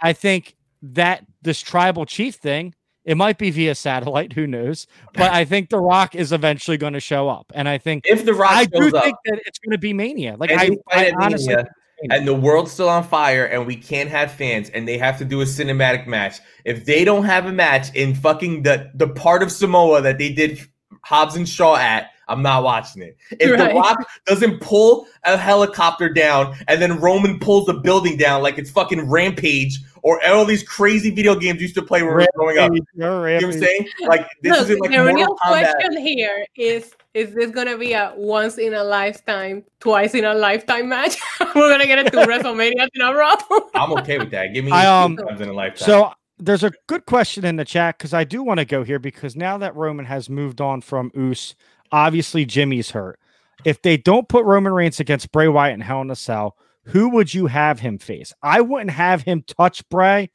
I 0.00 0.12
think 0.14 0.56
that 0.82 1.24
this 1.42 1.60
tribal 1.60 2.06
chief 2.06 2.34
thing, 2.34 2.74
it 3.08 3.16
might 3.16 3.38
be 3.38 3.50
via 3.50 3.74
satellite, 3.74 4.34
who 4.34 4.46
knows? 4.46 4.86
But 5.14 5.32
I 5.32 5.46
think 5.46 5.70
The 5.70 5.80
Rock 5.80 6.14
is 6.14 6.30
eventually 6.30 6.76
going 6.76 6.92
to 6.92 7.00
show 7.00 7.26
up, 7.30 7.50
and 7.54 7.66
I 7.66 7.78
think 7.78 8.04
if 8.06 8.26
the 8.26 8.34
Rock 8.34 8.52
I 8.52 8.66
do 8.66 8.94
up, 8.94 9.02
think 9.02 9.16
that 9.24 9.40
it's 9.46 9.58
going 9.58 9.72
to 9.72 9.78
be 9.78 9.94
Mania. 9.94 10.36
Like 10.38 10.50
I, 10.52 10.76
I 10.90 11.12
honestly, 11.18 11.54
Mania, 11.54 11.70
and 12.10 12.28
the 12.28 12.34
world's 12.34 12.70
still 12.70 12.90
on 12.90 13.02
fire 13.02 13.46
and 13.46 13.66
we 13.66 13.76
can't 13.76 14.10
have 14.10 14.30
fans 14.30 14.68
and 14.70 14.86
they 14.86 14.98
have 14.98 15.18
to 15.18 15.24
do 15.24 15.40
a 15.40 15.44
cinematic 15.44 16.06
match. 16.06 16.38
If 16.66 16.84
they 16.84 17.02
don't 17.02 17.24
have 17.24 17.46
a 17.46 17.52
match 17.52 17.94
in 17.94 18.14
fucking 18.14 18.62
the 18.62 18.90
the 18.94 19.08
part 19.08 19.42
of 19.42 19.50
Samoa 19.50 20.02
that 20.02 20.18
they 20.18 20.32
did 20.32 20.60
Hobbs 21.02 21.34
and 21.34 21.48
Shaw 21.48 21.76
at, 21.76 22.10
I'm 22.28 22.42
not 22.42 22.62
watching 22.62 23.02
it. 23.02 23.16
If 23.32 23.58
Right. 23.58 23.72
The 23.72 23.74
Rock 23.74 24.08
doesn't 24.26 24.60
pull 24.60 25.06
a 25.24 25.36
helicopter 25.36 26.08
down 26.08 26.54
and 26.68 26.80
then 26.80 27.00
Roman 27.00 27.38
pulls 27.38 27.66
the 27.66 27.74
building 27.74 28.16
down 28.16 28.42
like 28.42 28.58
it's 28.58 28.70
fucking 28.70 29.08
Rampage 29.08 29.80
or 30.02 30.24
all 30.26 30.44
these 30.44 30.62
crazy 30.62 31.10
video 31.10 31.34
games 31.34 31.60
used 31.60 31.74
to 31.74 31.82
play 31.82 32.02
when 32.02 32.10
we 32.10 32.22
were 32.22 32.28
growing 32.34 32.58
up. 32.58 32.70
Rampage, 32.70 32.84
You 32.94 33.00
know 33.00 33.20
what 33.22 33.42
I'm 33.42 33.52
saying? 33.52 33.88
Like 34.06 34.28
this 34.42 34.52
Look, 34.52 34.62
isn't 34.62 34.80
like 34.80 34.90
the 34.90 35.04
real 35.04 35.14
Mortal 35.14 35.36
Kombat. 35.44 35.72
question 35.74 35.96
here 36.00 36.46
is: 36.56 36.94
Is 37.14 37.34
this 37.34 37.50
gonna 37.50 37.76
be 37.76 37.92
a 37.94 38.12
once 38.16 38.58
in 38.58 38.74
a 38.74 38.84
lifetime, 38.84 39.64
twice 39.80 40.14
in 40.14 40.24
a 40.24 40.34
lifetime 40.34 40.88
match? 40.88 41.16
We're 41.40 41.70
gonna 41.70 41.86
get 41.86 41.98
it 41.98 42.12
to 42.12 42.18
WrestleMania 42.18 42.88
in 42.94 43.00
a 43.02 43.14
row. 43.14 43.34
I'm 43.74 43.92
okay 43.98 44.18
with 44.18 44.30
that. 44.30 44.54
Give 44.54 44.64
me 44.64 44.72
I, 44.72 44.86
um, 44.86 45.16
two 45.16 45.24
times 45.24 45.40
in 45.40 45.48
a 45.48 45.52
lifetime. 45.52 45.86
So 45.86 46.12
there's 46.38 46.62
a 46.62 46.72
good 46.86 47.04
question 47.06 47.44
in 47.44 47.56
the 47.56 47.64
chat 47.64 47.98
because 47.98 48.14
I 48.14 48.24
do 48.24 48.42
want 48.42 48.58
to 48.58 48.64
go 48.64 48.84
here 48.84 48.98
because 48.98 49.34
now 49.34 49.58
that 49.58 49.74
Roman 49.74 50.06
has 50.06 50.30
moved 50.30 50.60
on 50.60 50.80
from 50.80 51.10
Oos, 51.16 51.54
obviously 51.92 52.44
Jimmy's 52.44 52.90
hurt. 52.90 53.18
If 53.64 53.82
they 53.82 53.96
don't 53.96 54.28
put 54.28 54.44
Roman 54.44 54.72
Reigns 54.72 55.00
against 55.00 55.32
Bray 55.32 55.48
Wyatt 55.48 55.74
and 55.74 55.82
Hell 55.82 56.00
in 56.02 56.10
a 56.10 56.16
Cell, 56.16 56.56
who 56.84 57.08
would 57.10 57.34
you 57.34 57.46
have 57.46 57.80
him 57.80 57.98
face? 57.98 58.32
I 58.42 58.60
wouldn't 58.60 58.90
have 58.90 59.22
him 59.22 59.42
touch 59.42 59.86
Bray 59.88 60.30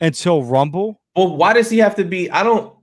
until 0.00 0.44
Rumble. 0.44 1.00
Well, 1.16 1.36
why 1.36 1.52
does 1.52 1.68
he 1.68 1.78
have 1.78 1.96
to 1.96 2.04
be? 2.04 2.30
I 2.30 2.42
don't. 2.42 2.74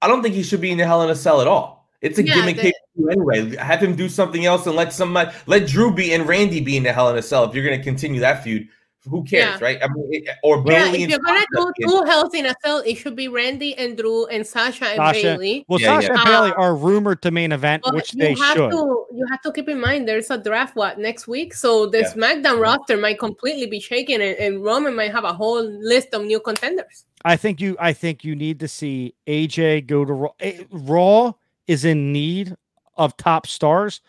I 0.00 0.08
don't 0.08 0.22
think 0.22 0.34
he 0.34 0.42
should 0.42 0.60
be 0.60 0.70
in 0.70 0.78
the 0.78 0.84
Hell 0.86 1.02
in 1.02 1.10
a 1.10 1.14
Cell 1.16 1.40
at 1.40 1.46
all. 1.48 1.88
It's 2.00 2.18
a 2.18 2.22
Yeah, 2.26 2.34
gimmick 2.34 2.56
the- 2.56 2.74
anyway. 3.10 3.56
Have 3.56 3.80
him 3.82 3.96
do 3.96 4.08
something 4.08 4.44
else 4.44 4.66
and 4.66 4.76
let 4.76 4.92
somebody 4.92 5.32
let 5.46 5.66
Drew 5.66 5.92
be 5.92 6.12
and 6.12 6.28
Randy 6.28 6.60
be 6.60 6.76
in 6.76 6.82
the 6.82 6.92
Hell 6.92 7.10
in 7.10 7.16
a 7.16 7.22
Cell. 7.22 7.44
If 7.44 7.54
you're 7.54 7.64
going 7.64 7.78
to 7.78 7.84
continue 7.84 8.20
that 8.20 8.44
feud, 8.44 8.68
who 9.08 9.22
cares, 9.24 9.60
Yeah. 9.60 9.64
right? 9.66 9.78
I 9.82 9.88
mean, 9.88 10.08
it- 10.12 10.28
or 10.42 10.56
Yeah, 10.58 10.62
Bayley 10.86 11.02
if 11.04 11.10
you're 11.10 11.18
gonna 11.18 11.40
Sasha 11.54 11.72
do 11.78 11.86
two 11.88 12.02
Hells 12.06 12.34
in 12.34 12.46
a 12.46 12.54
Cell, 12.64 12.78
it 12.86 12.94
should 12.96 13.14
be 13.16 13.28
Randy 13.28 13.74
and 13.76 13.96
Drew 13.96 14.26
and 14.26 14.46
Sasha 14.46 14.86
and 14.86 14.96
Sasha. 14.96 15.22
Bayley. 15.22 15.64
Well, 15.68 15.80
Yeah, 15.80 16.00
Sasha 16.00 16.06
yeah. 16.12 16.14
and 16.20 16.24
Bayley 16.24 16.50
Uh, 16.52 16.54
are 16.62 16.74
rumored 16.76 17.20
to 17.22 17.30
main 17.30 17.52
event, 17.52 17.84
which 17.92 18.14
you 18.14 18.20
they 18.20 18.34
have 18.34 18.56
should. 18.56 18.70
to 18.70 19.06
you 19.14 19.26
have 19.30 19.42
to 19.42 19.52
keep 19.52 19.68
in 19.68 19.80
mind 19.80 20.08
there's 20.08 20.30
a 20.30 20.38
draft 20.38 20.74
what 20.74 20.98
next 20.98 21.28
week, 21.28 21.54
so 21.54 21.86
the 21.86 22.00
Yeah. 22.00 22.12
SmackDown 22.12 22.60
roster 22.60 22.96
might 22.96 23.18
completely 23.18 23.66
be 23.66 23.78
shaken, 23.80 24.20
and, 24.20 24.36
and 24.38 24.64
Roman 24.64 24.94
might 24.96 25.12
have 25.12 25.24
a 25.24 25.32
whole 25.32 25.62
list 25.62 26.08
of 26.14 26.24
new 26.24 26.40
contenders. 26.40 27.04
I 27.24 27.36
think 27.36 27.60
you. 27.60 27.76
I 27.80 27.92
think 27.92 28.24
you 28.24 28.34
need 28.34 28.60
to 28.60 28.68
see 28.68 29.14
AJ 29.26 29.82
go 29.86 30.04
to 30.04 30.12
Raw. 30.12 30.30
eh, 30.40 30.64
Raw 30.70 31.32
is 31.66 31.84
in 31.84 32.12
need 32.12 32.54
of 32.96 33.16
top 33.16 33.46
stars. 33.46 34.00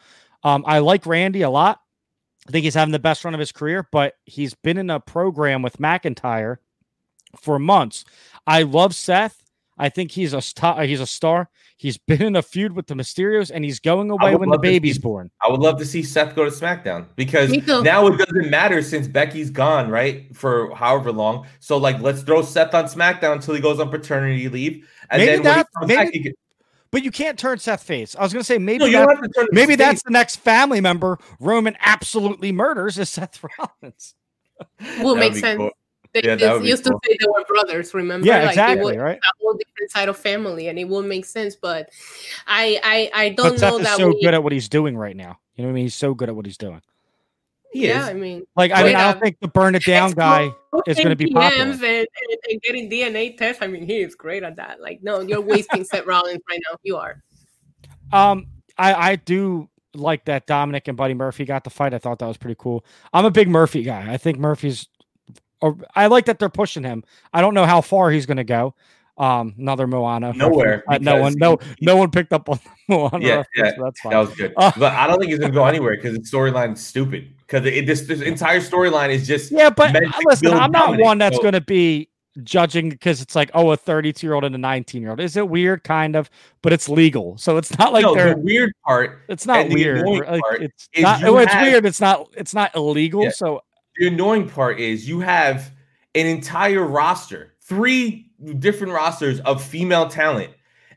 Um, 0.43 0.63
I 0.67 0.79
like 0.79 1.05
Randy 1.05 1.41
a 1.41 1.49
lot. 1.49 1.81
I 2.47 2.51
think 2.51 2.63
he's 2.63 2.75
having 2.75 2.91
the 2.91 2.99
best 2.99 3.25
run 3.25 3.33
of 3.33 3.39
his 3.39 3.51
career, 3.51 3.87
but 3.91 4.13
he's 4.25 4.53
been 4.53 4.77
in 4.77 4.89
a 4.89 4.99
program 4.99 5.61
with 5.61 5.77
McIntyre 5.77 6.57
for 7.41 7.57
months. 7.59 8.05
I 8.45 8.61
love 8.63 8.93
Seth. 8.93 9.41
I 9.77 9.89
think 9.89 10.11
he's 10.11 10.31
a 10.33 10.41
star. 10.41 10.83
He's 10.83 11.01
a 11.01 11.07
star. 11.07 11.49
He's 11.75 11.97
been 11.97 12.21
in 12.21 12.35
a 12.37 12.41
feud 12.41 12.71
with 12.73 12.87
the 12.87 12.93
Mysterios, 12.93 13.51
and 13.53 13.65
he's 13.65 13.81
going 13.81 14.09
away 14.09 14.33
when 14.35 14.47
the 14.47 14.53
love 14.55 14.61
to 14.61 14.67
see- 14.67 14.73
baby's 14.75 14.97
born. 14.99 15.29
I 15.45 15.51
would 15.51 15.59
love 15.59 15.77
to 15.79 15.85
see 15.85 16.01
Seth 16.03 16.33
go 16.35 16.45
to 16.45 16.51
SmackDown 16.51 17.07
because 17.17 17.51
now 17.83 18.07
it 18.07 18.17
doesn't 18.17 18.49
matter 18.49 18.81
since 18.81 19.07
Becky's 19.07 19.49
gone, 19.49 19.89
right? 19.89 20.33
For 20.33 20.73
however 20.75 21.11
long. 21.11 21.45
So 21.59 21.75
like, 21.77 21.99
let's 21.99 22.21
throw 22.21 22.41
Seth 22.43 22.73
on 22.73 22.85
SmackDown 22.85 23.33
until 23.33 23.53
he 23.55 23.59
goes 23.59 23.79
on 23.81 23.89
paternity 23.89 24.47
leave, 24.47 24.87
and 25.09 25.19
Maybe 25.21 25.31
then 25.31 25.43
when 25.43 25.51
he 25.51 25.55
that- 25.57 25.67
comes 25.77 25.87
maybe- 25.89 25.97
back, 26.05 26.13
he 26.13 26.23
can, 26.23 26.33
But 26.95 27.03
you 27.03 27.11
can't 27.11 27.37
turn 27.37 27.59
Seth 27.59 27.83
face. 27.83 28.15
I 28.15 28.23
was 28.23 28.31
going 28.31 28.39
to 28.39 28.45
say 28.45 28.57
maybe 28.57 28.79
no, 28.79 28.85
that- 28.85 29.05
don't 29.05 29.09
have 29.17 29.21
to 29.25 29.29
turn. 29.35 29.43
him 29.43 29.49
maybe 29.51 29.73
face. 29.73 29.77
that's 29.79 30.03
the 30.03 30.11
next 30.11 30.37
family 30.37 30.79
member 30.79 31.19
Roman 31.41 31.75
absolutely 31.81 32.53
murders 32.53 32.97
is 32.97 33.09
Seth 33.09 33.43
Rollins. 33.59 34.15
Will 35.01 35.15
That 35.15 35.19
make 35.19 35.35
sense. 35.35 35.57
cool. 35.57 35.71
They 36.13 36.21
Yeah, 36.23 36.37
just 36.37 36.63
used 36.63 36.85
cool. 36.85 36.97
to 37.01 37.09
say 37.09 37.17
they 37.19 37.27
were 37.27 37.43
brothers. 37.49 37.93
Remember? 37.93 38.25
Yeah, 38.25 38.43
Like, 38.43 38.49
exactly, 38.51 38.93
was 38.93 38.95
right? 38.95 39.17
a 39.17 39.33
whole 39.41 39.55
different 39.55 39.91
side 39.91 40.07
of 40.07 40.15
family, 40.15 40.69
and 40.69 40.79
it 40.79 40.85
will 40.85 41.01
make 41.03 41.25
sense. 41.25 41.57
But 41.57 41.89
I 42.47 42.79
I 42.81 43.11
I 43.25 43.29
don't 43.31 43.49
But 43.49 43.59
Seth 43.59 43.71
know 43.73 43.77
is 43.79 43.83
that 43.83 43.97
so 43.97 44.07
we. 44.07 44.21
good 44.21 44.33
at 44.33 44.41
what 44.41 44.53
he's 44.53 44.69
doing 44.69 44.95
right 44.95 45.17
now. 45.17 45.37
You 45.55 45.63
know 45.63 45.67
what 45.67 45.73
I 45.73 45.75
mean? 45.75 45.83
He's 45.83 45.95
so 45.95 46.13
good 46.13 46.29
at 46.29 46.35
what 46.37 46.45
he's 46.45 46.57
doing. 46.57 46.81
He 47.71 47.87
yeah, 47.87 48.03
is. 48.03 48.09
I 48.09 48.13
mean, 48.13 48.45
Like 48.55 48.71
I 48.71 48.83
Wait, 48.83 48.87
mean, 48.89 48.95
I 48.95 49.03
don't 49.05 49.15
um, 49.15 49.19
think 49.21 49.37
the 49.41 49.47
burn 49.49 49.75
it 49.75 49.83
down 49.83 50.11
guy 50.11 50.49
is 50.87 50.95
going 50.97 51.09
to 51.09 51.15
be 51.15 51.27
popular. 51.31 51.71
And, 51.71 51.83
and, 51.83 52.07
and 52.49 52.61
getting 52.61 52.89
DNA 52.89 53.37
tests. 53.37 53.61
I 53.61 53.67
mean, 53.67 53.85
he 53.85 53.99
is 54.01 54.15
great 54.15 54.43
at 54.43 54.55
that. 54.55 54.79
Like, 54.79 55.03
no, 55.03 55.19
you're 55.19 55.41
wasting 55.41 55.83
Seth 55.83 56.05
Rollins 56.05 56.41
right 56.49 56.61
now. 56.69 56.77
You 56.83 56.97
are. 56.97 57.21
Um, 58.13 58.47
I 58.77 58.93
I 58.93 59.15
do 59.17 59.69
like 59.93 60.25
that 60.25 60.45
Dominic 60.47 60.87
and 60.87 60.95
Buddy 60.97 61.13
Murphy 61.13 61.43
got 61.45 61.63
the 61.63 61.69
fight. 61.69 61.93
I 61.93 61.97
thought 61.97 62.19
that 62.19 62.27
was 62.27 62.37
pretty 62.37 62.55
cool. 62.57 62.85
I'm 63.13 63.25
a 63.25 63.31
big 63.31 63.49
Murphy 63.49 63.83
guy. 63.83 64.11
I 64.11 64.17
think 64.17 64.39
Murphy's. 64.39 64.87
Or 65.61 65.77
I 65.95 66.07
like 66.07 66.25
that 66.25 66.37
they're 66.39 66.49
pushing 66.49 66.83
him. 66.83 67.03
I 67.33 67.41
don't 67.41 67.53
know 67.53 67.65
how 67.65 67.81
far 67.81 68.11
he's 68.11 68.25
going 68.25 68.37
to 68.37 68.43
go. 68.43 68.75
Um, 69.17 69.55
another 69.57 69.87
Moana. 69.87 70.33
Nowhere, 70.33 70.83
Uh, 70.89 70.97
no 71.01 71.21
one. 71.21 71.33
No. 71.37 71.57
he- 71.79 71.85
No 71.85 71.95
one 71.95 72.11
picked 72.11 72.33
up 72.33 72.49
on 72.49 72.59
Moana. 72.89 73.25
Yeah, 73.25 73.43
yeah, 73.55 73.73
so 73.75 73.83
that's 73.85 74.01
fine. 74.01 74.11
That 74.11 74.19
was 74.19 74.35
good, 74.35 74.53
Uh, 74.57 74.71
but 74.77 74.91
I 74.93 75.07
don't 75.07 75.17
think 75.19 75.31
he's 75.31 75.39
gonna 75.39 75.53
go 75.53 75.65
anywhere 75.65 75.95
because 75.95 76.15
the 76.15 76.21
storyline 76.23 76.73
is 76.73 76.85
stupid. 76.85 77.34
Because 77.47 77.63
this 77.63 78.01
this 78.07 78.21
entire 78.21 78.59
storyline 78.59 79.09
is 79.09 79.27
just 79.27 79.51
Yeah, 79.51 79.69
but 79.69 79.93
listen, 80.25 80.47
I'm 80.53 80.71
not 80.71 80.85
Dominic, 80.87 81.05
one 81.05 81.17
that's 81.17 81.35
so- 81.35 81.41
going 81.41 81.53
to 81.53 81.61
be 81.61 82.09
judging 82.43 82.89
because 82.89 83.21
it's 83.21 83.33
like, 83.35 83.49
oh, 83.53 83.71
a 83.71 83.77
32 83.77 84.25
year 84.27 84.33
old 84.33 84.43
and 84.43 84.53
a 84.55 84.57
19 84.57 85.01
year 85.01 85.11
old. 85.11 85.19
Is 85.19 85.37
it 85.37 85.47
weird? 85.47 85.83
Kind 85.83 86.15
of, 86.15 86.29
but 86.61 86.73
it's 86.73 86.89
legal, 86.89 87.37
so 87.37 87.57
it's 87.57 87.77
not 87.77 87.93
like 87.93 88.03
no, 88.03 88.13
the 88.15 88.35
weird 88.37 88.73
part, 88.85 89.19
It's 89.29 89.45
not 89.45 89.69
weird. 89.69 90.05
Like, 90.05 90.41
it's 90.59 90.89
not. 90.97 91.21
well, 91.21 91.37
it's 91.39 91.53
have- 91.53 91.65
weird. 91.67 91.85
It's 91.85 92.01
not. 92.01 92.27
It's 92.35 92.53
not 92.53 92.75
illegal. 92.75 93.23
Yeah. 93.23 93.29
So 93.29 93.61
the 93.97 94.07
annoying 94.07 94.49
part 94.49 94.79
is 94.79 95.07
you 95.07 95.19
have 95.21 95.71
an 96.15 96.25
entire 96.25 96.83
roster, 96.83 97.53
three 97.61 98.31
different 98.59 98.91
rosters 98.91 99.39
of 99.41 99.63
female 99.63 100.09
talent, 100.09 100.51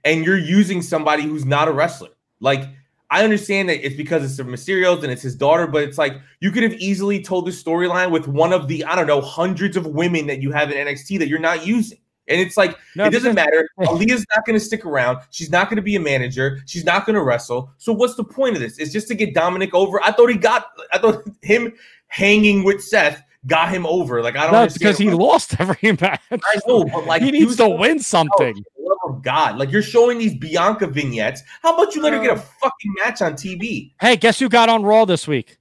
and 0.04 0.24
you're 0.24 0.38
using 0.38 0.82
somebody 0.82 1.22
who's 1.24 1.44
not 1.44 1.68
a 1.68 1.72
wrestler. 1.72 2.10
Like, 2.40 2.64
I 3.10 3.24
understand 3.24 3.68
that 3.70 3.84
it's 3.84 3.96
because 3.96 4.22
it's 4.22 4.36
the 4.36 4.42
Mysterios 4.42 5.02
and 5.02 5.10
it's 5.10 5.22
his 5.22 5.34
daughter, 5.34 5.66
but 5.66 5.82
it's 5.82 5.96
like 5.96 6.20
you 6.40 6.50
could 6.50 6.62
have 6.62 6.74
easily 6.74 7.22
told 7.22 7.46
the 7.46 7.50
storyline 7.50 8.10
with 8.10 8.28
one 8.28 8.52
of 8.52 8.68
the, 8.68 8.84
I 8.84 8.94
don't 8.94 9.06
know, 9.06 9.20
hundreds 9.20 9.76
of 9.76 9.86
women 9.86 10.26
that 10.26 10.42
you 10.42 10.52
have 10.52 10.70
in 10.70 10.76
NXT 10.76 11.18
that 11.20 11.28
you're 11.28 11.38
not 11.38 11.66
using. 11.66 11.98
And 12.28 12.40
it's 12.40 12.56
like, 12.56 12.78
no, 12.94 13.06
it 13.06 13.10
doesn't 13.10 13.34
matter. 13.34 13.68
Aalyah's 13.80 14.26
not 14.34 14.44
going 14.44 14.58
to 14.58 14.64
stick 14.64 14.84
around. 14.84 15.18
She's 15.30 15.50
not 15.50 15.70
going 15.70 15.76
to 15.76 15.82
be 15.82 15.96
a 15.96 16.00
manager. 16.00 16.60
She's 16.66 16.84
not 16.84 17.06
going 17.06 17.14
to 17.14 17.22
wrestle. 17.22 17.72
So 17.78 17.92
what's 17.92 18.14
the 18.16 18.24
point 18.24 18.54
of 18.54 18.60
this? 18.60 18.78
It's 18.78 18.92
just 18.92 19.08
to 19.08 19.14
get 19.14 19.34
Dominic 19.34 19.74
over. 19.74 20.02
I 20.04 20.12
thought 20.12 20.28
he 20.28 20.36
got. 20.36 20.66
I 20.92 20.98
thought 20.98 21.24
him 21.42 21.72
hanging 22.08 22.64
with 22.64 22.84
Seth 22.84 23.22
got 23.46 23.70
him 23.70 23.86
over. 23.86 24.22
Like 24.22 24.36
I 24.36 24.42
don't. 24.42 24.52
No, 24.52 24.62
it's 24.64 24.76
because 24.76 24.98
he 24.98 25.10
lost 25.10 25.56
every 25.58 25.92
match. 25.92 26.20
I 26.30 26.60
know, 26.66 26.84
but 26.84 27.06
like 27.06 27.22
he 27.22 27.30
needs 27.30 27.56
to 27.56 27.68
win 27.68 27.98
something. 28.00 28.56
Oh, 28.56 28.77
Oh, 29.08 29.12
for 29.12 29.16
the 29.16 29.16
love 29.16 29.16
of 29.16 29.22
God, 29.22 29.58
like 29.58 29.70
you're 29.70 29.82
showing 29.82 30.18
these 30.18 30.34
Bianca 30.34 30.86
vignettes. 30.86 31.42
How 31.62 31.74
about 31.74 31.94
you 31.94 32.02
let 32.02 32.12
her 32.12 32.20
get 32.20 32.36
a 32.36 32.40
fucking 32.40 32.94
match 32.98 33.22
on 33.22 33.34
TV? 33.34 33.92
Hey, 34.00 34.16
guess 34.16 34.38
who 34.38 34.48
got 34.48 34.68
on 34.68 34.82
Raw 34.82 35.04
this 35.04 35.26
week? 35.26 35.58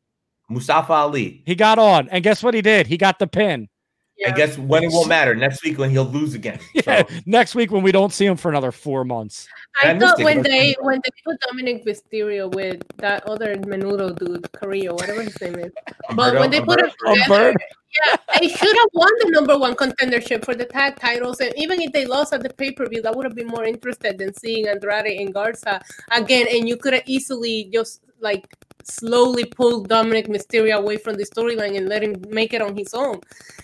Mustafa 0.49 0.93
Ali. 0.93 1.43
He 1.45 1.55
got 1.55 1.79
on, 1.79 2.07
and 2.09 2.23
guess 2.23 2.41
what 2.41 2.53
he 2.53 2.61
did? 2.61 2.87
He 2.87 2.97
got 2.97 3.19
the 3.19 3.27
pin. 3.27 3.67
And 4.25 4.35
guess 4.35 4.57
when 4.57 4.83
it 4.83 4.91
won't 4.91 5.07
matter 5.09 5.35
next 5.35 5.63
week 5.63 5.77
when 5.77 5.89
he'll 5.91 6.03
lose 6.05 6.33
again. 6.33 6.59
Yeah, 6.73 7.03
So, 7.07 7.15
next 7.25 7.55
week 7.55 7.71
when 7.71 7.83
we 7.83 7.91
don't 7.91 8.11
see 8.11 8.25
him 8.25 8.35
for 8.35 8.49
another 8.49 8.71
four 8.71 9.03
months. 9.05 9.47
I 9.83 9.91
I 9.91 9.99
thought 9.99 10.17
when 10.19 10.37
but- 10.37 10.45
they 10.49 10.75
when 10.81 11.01
they 11.03 11.11
put 11.23 11.39
Dominic 11.47 11.85
Mysterio 11.85 12.53
with 12.53 12.81
that 12.97 13.23
other 13.27 13.55
Menudo 13.57 14.17
dude, 14.17 14.51
Carrillo, 14.53 14.93
whatever 14.93 15.21
his 15.21 15.39
name 15.41 15.55
is. 15.55 15.71
But 16.15 16.33
when 16.35 16.49
they 16.49 16.61
put 16.61 16.79
him 16.79 16.89
together, 17.05 17.53
yeah, 18.05 18.15
they 18.39 18.47
should 18.47 18.75
have 18.75 18.89
won 18.93 19.09
the 19.19 19.29
number 19.31 19.57
one 19.57 19.75
contendership 19.75 20.43
for 20.43 20.55
the 20.55 20.65
tag 20.65 20.95
titles. 20.99 21.39
And 21.39 21.53
even 21.55 21.81
if 21.81 21.91
they 21.93 22.05
lost 22.05 22.33
at 22.33 22.41
the 22.43 22.49
pay 22.49 22.71
per 22.71 22.87
view, 22.87 23.01
that 23.03 23.15
would 23.15 23.25
have 23.25 23.35
been 23.35 23.47
more 23.47 23.65
interested 23.65 24.17
than 24.17 24.33
seeing 24.33 24.67
Andrade 24.67 25.19
and 25.19 25.33
Garza 25.33 25.81
again. 26.11 26.47
And 26.51 26.67
you 26.67 26.75
could 26.77 26.93
have 26.93 27.03
easily 27.05 27.69
just 27.71 28.01
like 28.19 28.47
slowly 28.89 29.45
pulled 29.45 29.89
Dominic 29.89 30.27
Mysterio 30.27 30.77
away 30.77 30.97
from 30.97 31.15
the 31.15 31.25
storyline 31.25 31.77
and 31.77 31.87
let 31.87 32.03
him 32.03 32.15
make 32.29 32.53
it 32.53 32.61
on 32.61 32.75
his 32.75 32.93
own. 32.93 33.19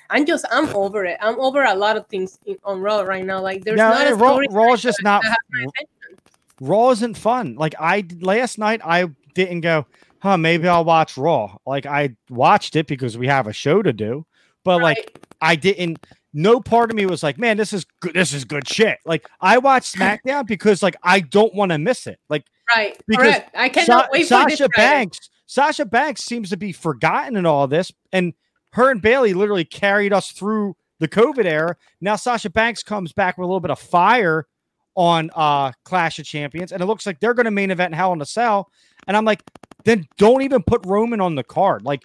I'm 0.09 0.25
just 0.25 0.45
I'm 0.51 0.73
over 0.75 1.05
it. 1.05 1.17
I'm 1.21 1.39
over 1.39 1.63
a 1.63 1.73
lot 1.73 1.97
of 1.97 2.07
things 2.07 2.37
in, 2.45 2.57
on 2.63 2.81
Raw 2.81 3.01
right 3.01 3.25
now. 3.25 3.41
Like 3.41 3.63
there's 3.63 3.77
No, 3.77 3.89
not 3.89 4.07
a 4.07 4.15
Raw, 4.15 4.33
story. 4.33 4.47
Raw 4.51 4.73
is 4.73 4.81
just 4.81 5.01
not. 5.03 5.23
Raw 6.61 6.91
isn't 6.91 7.17
fun. 7.17 7.55
Like 7.55 7.75
I 7.79 8.05
last 8.21 8.57
night, 8.57 8.81
I 8.83 9.09
didn't 9.33 9.61
go. 9.61 9.85
Huh? 10.19 10.37
Maybe 10.37 10.67
I'll 10.67 10.85
watch 10.85 11.17
Raw. 11.17 11.57
Like 11.65 11.85
I 11.85 12.15
watched 12.29 12.75
it 12.75 12.87
because 12.87 13.17
we 13.17 13.27
have 13.27 13.47
a 13.47 13.53
show 13.53 13.81
to 13.81 13.91
do, 13.91 14.25
but 14.63 14.81
like 14.81 15.19
I 15.41 15.55
didn't. 15.55 16.05
No 16.35 16.59
part 16.59 16.89
of 16.89 16.95
me 16.95 17.05
was 17.05 17.21
like, 17.21 17.37
man, 17.37 17.57
this 17.57 17.73
is 17.73 17.85
good. 17.99 18.13
This 18.13 18.33
is 18.33 18.43
good 18.45 18.67
shit. 18.67 18.97
Like 19.05 19.27
I 19.39 19.57
watched 19.57 19.95
SmackDown 19.95 20.47
because 20.47 20.81
like 20.81 20.95
I 21.03 21.19
don't 21.19 21.53
want 21.53 21.71
to 21.71 21.77
miss 21.77 22.07
it. 22.07 22.19
Like 22.29 22.45
Right. 22.75 23.01
Because 23.07 23.23
Correct. 23.25 23.55
I 23.55 23.69
cannot 23.69 24.05
Sa- 24.05 24.09
wait 24.11 24.27
for 24.27 24.49
this 24.49 24.59
Sasha 24.59 24.67
Friday. 24.73 24.89
Banks. 24.89 25.29
Sasha 25.45 25.85
Banks 25.85 26.23
seems 26.23 26.49
to 26.49 26.57
be 26.57 26.71
forgotten 26.71 27.35
in 27.35 27.45
all 27.45 27.67
this, 27.67 27.91
and 28.11 28.33
her 28.73 28.89
and 28.89 29.01
Bayley 29.01 29.33
literally 29.33 29.65
carried 29.65 30.13
us 30.13 30.31
through 30.31 30.75
the 30.99 31.07
COVID 31.07 31.45
era. 31.45 31.75
Now 32.01 32.15
Sasha 32.15 32.49
Banks 32.49 32.81
comes 32.83 33.11
back 33.13 33.37
with 33.37 33.43
a 33.43 33.47
little 33.47 33.59
bit 33.59 33.71
of 33.71 33.79
fire 33.79 34.47
on 34.95 35.29
uh 35.35 35.71
Clash 35.85 36.19
of 36.19 36.25
Champions, 36.25 36.71
and 36.71 36.81
it 36.81 36.85
looks 36.85 37.05
like 37.05 37.19
they're 37.19 37.33
going 37.33 37.45
to 37.45 37.51
main 37.51 37.71
event 37.71 37.93
Hell 37.93 38.13
in 38.13 38.21
a 38.21 38.25
Cell. 38.25 38.69
And 39.07 39.17
I'm 39.17 39.25
like, 39.25 39.43
then 39.83 40.07
don't 40.17 40.41
even 40.43 40.63
put 40.63 40.85
Roman 40.85 41.19
on 41.19 41.35
the 41.35 41.43
card. 41.43 41.83
Like, 41.83 42.03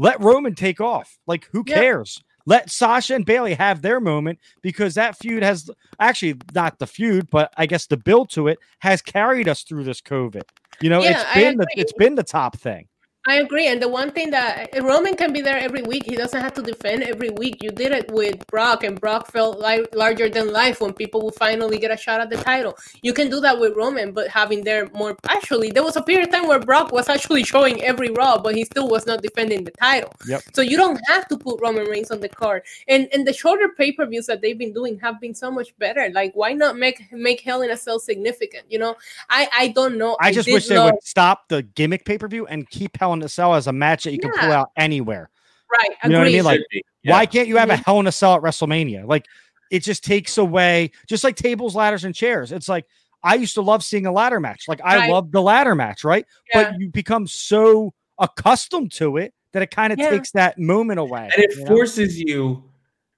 let 0.00 0.20
Roman 0.20 0.54
take 0.54 0.80
off. 0.80 1.18
Like, 1.26 1.48
who 1.52 1.62
Yeah. 1.66 1.76
cares? 1.76 2.22
Let 2.46 2.70
Sasha 2.70 3.14
and 3.14 3.24
Bayley 3.24 3.54
have 3.54 3.82
their 3.82 4.00
moment 4.00 4.38
because 4.62 4.94
that 4.94 5.16
feud 5.16 5.42
has 5.42 5.70
actually 5.98 6.36
not 6.54 6.78
the 6.78 6.86
feud, 6.86 7.28
but 7.30 7.52
I 7.56 7.66
guess 7.66 7.86
the 7.86 7.96
build 7.96 8.30
to 8.30 8.48
it 8.48 8.58
has 8.80 9.02
carried 9.02 9.48
us 9.48 9.62
through 9.62 9.84
this 9.84 10.00
COVID. 10.00 10.42
You 10.80 10.90
know, 10.90 11.02
Yeah, 11.02 11.22
it's 11.22 11.34
been 11.34 11.56
the, 11.58 11.66
it's 11.76 11.92
been 11.92 12.14
the 12.14 12.22
top 12.22 12.56
thing. 12.56 12.88
I 13.30 13.36
agree. 13.36 13.68
And 13.68 13.80
the 13.80 13.88
one 13.88 14.10
thing 14.10 14.30
that 14.30 14.70
Roman 14.82 15.14
can 15.14 15.32
be 15.32 15.40
there 15.40 15.56
every 15.56 15.82
week, 15.82 16.02
he 16.04 16.16
doesn't 16.16 16.40
have 16.40 16.52
to 16.54 16.62
defend 16.62 17.04
every 17.04 17.30
week. 17.30 17.62
You 17.62 17.70
did 17.70 17.92
it 17.92 18.10
with 18.10 18.44
Brock, 18.48 18.82
and 18.82 19.00
Brock 19.00 19.30
felt 19.30 19.60
like 19.60 19.86
larger 19.94 20.28
than 20.28 20.52
life 20.52 20.80
when 20.80 20.92
people 20.92 21.22
will 21.22 21.30
finally 21.30 21.78
get 21.78 21.92
a 21.92 21.96
shot 21.96 22.20
at 22.20 22.28
the 22.28 22.38
title. 22.38 22.76
You 23.02 23.12
can 23.12 23.30
do 23.30 23.38
that 23.38 23.60
with 23.60 23.76
Roman, 23.76 24.10
but 24.10 24.26
having 24.26 24.64
there 24.64 24.90
more. 24.92 25.16
Actually, 25.28 25.70
there 25.70 25.84
was 25.84 25.94
a 25.94 26.02
period 26.02 26.26
of 26.26 26.34
time 26.34 26.48
where 26.48 26.58
Brock 26.58 26.90
was 26.90 27.08
actually 27.08 27.44
showing 27.44 27.80
every 27.84 28.10
Raw, 28.10 28.36
but 28.36 28.56
he 28.56 28.64
still 28.64 28.88
was 28.88 29.06
not 29.06 29.22
defending 29.22 29.62
the 29.62 29.70
title. 29.70 30.12
Yep. 30.26 30.42
So 30.52 30.62
you 30.62 30.76
don't 30.76 31.00
have 31.06 31.28
to 31.28 31.38
put 31.38 31.60
Roman 31.60 31.86
Reigns 31.86 32.10
on 32.10 32.18
the 32.18 32.28
card. 32.28 32.64
And 32.88 33.06
and 33.12 33.24
the 33.24 33.32
shorter 33.32 33.68
pay 33.68 33.92
per 33.92 34.06
views 34.06 34.26
that 34.26 34.40
they've 34.40 34.58
been 34.58 34.72
doing 34.72 34.98
have 34.98 35.20
been 35.20 35.36
so 35.36 35.52
much 35.52 35.68
better. 35.78 36.10
Like, 36.12 36.32
why 36.34 36.52
not 36.52 36.76
make 36.76 37.00
make 37.12 37.42
Hell 37.42 37.62
in 37.62 37.70
a 37.70 37.76
Cell 37.76 38.00
significant? 38.00 38.64
You 38.68 38.80
know, 38.80 38.96
I 39.28 39.48
I 39.56 39.68
don't 39.68 39.98
know. 39.98 40.16
I 40.18 40.32
just 40.32 40.46
did 40.46 40.54
wish 40.54 40.66
they 40.66 40.80
would 40.80 41.00
stop 41.04 41.48
the 41.48 41.62
gimmick 41.62 42.04
pay 42.04 42.18
per 42.18 42.26
view 42.26 42.48
and 42.48 42.68
keep 42.68 42.96
Hell 42.98 43.12
in 43.12 43.19
a 43.22 43.28
Cell 43.28 43.54
as 43.54 43.66
a 43.66 43.72
match 43.72 44.04
that 44.04 44.12
you 44.12 44.18
can 44.18 44.30
pull 44.32 44.52
out 44.52 44.70
anywhere. 44.76 45.30
right. 45.72 45.90
You 46.02 46.10
know 46.10 46.18
what 46.18 46.26
I 46.26 46.30
mean? 46.32 46.44
Like, 46.44 46.60
Yeah. 47.02 47.12
Why 47.12 47.26
can't 47.26 47.46
you 47.48 47.56
have 47.56 47.70
a 47.70 47.74
Mhm. 47.74 47.84
Hell 47.84 48.00
in 48.00 48.06
a 48.08 48.12
Cell 48.12 48.34
at 48.34 48.42
WrestleMania? 48.42 49.06
Like, 49.06 49.24
it 49.70 49.84
just 49.84 50.02
takes 50.04 50.36
away, 50.36 50.90
just 51.08 51.22
like 51.22 51.36
tables, 51.36 51.76
ladders, 51.76 52.02
and 52.04 52.12
chairs. 52.14 52.50
It's 52.52 52.68
like 52.68 52.86
I 53.22 53.34
used 53.36 53.54
to 53.54 53.60
love 53.62 53.84
seeing 53.84 54.04
a 54.06 54.12
ladder 54.12 54.40
match. 54.40 54.64
Like 54.66 54.80
I 54.82 54.96
Right. 54.96 55.10
love 55.10 55.30
the 55.30 55.40
ladder 55.42 55.74
match, 55.74 56.02
right? 56.04 56.26
Yeah. 56.54 56.70
But 56.72 56.80
you 56.80 56.88
become 56.90 57.26
so 57.26 57.92
accustomed 58.18 58.92
to 58.92 59.16
it 59.18 59.32
that 59.52 59.62
it 59.62 59.70
kind 59.70 59.92
of 59.92 59.98
Yeah. 59.98 60.10
takes 60.10 60.30
that 60.32 60.58
moment 60.58 60.98
away. 61.00 61.30
and 61.34 61.44
it 61.44 61.54
you 61.54 61.60
know? 61.64 61.66
forces 61.66 62.18
you 62.18 62.64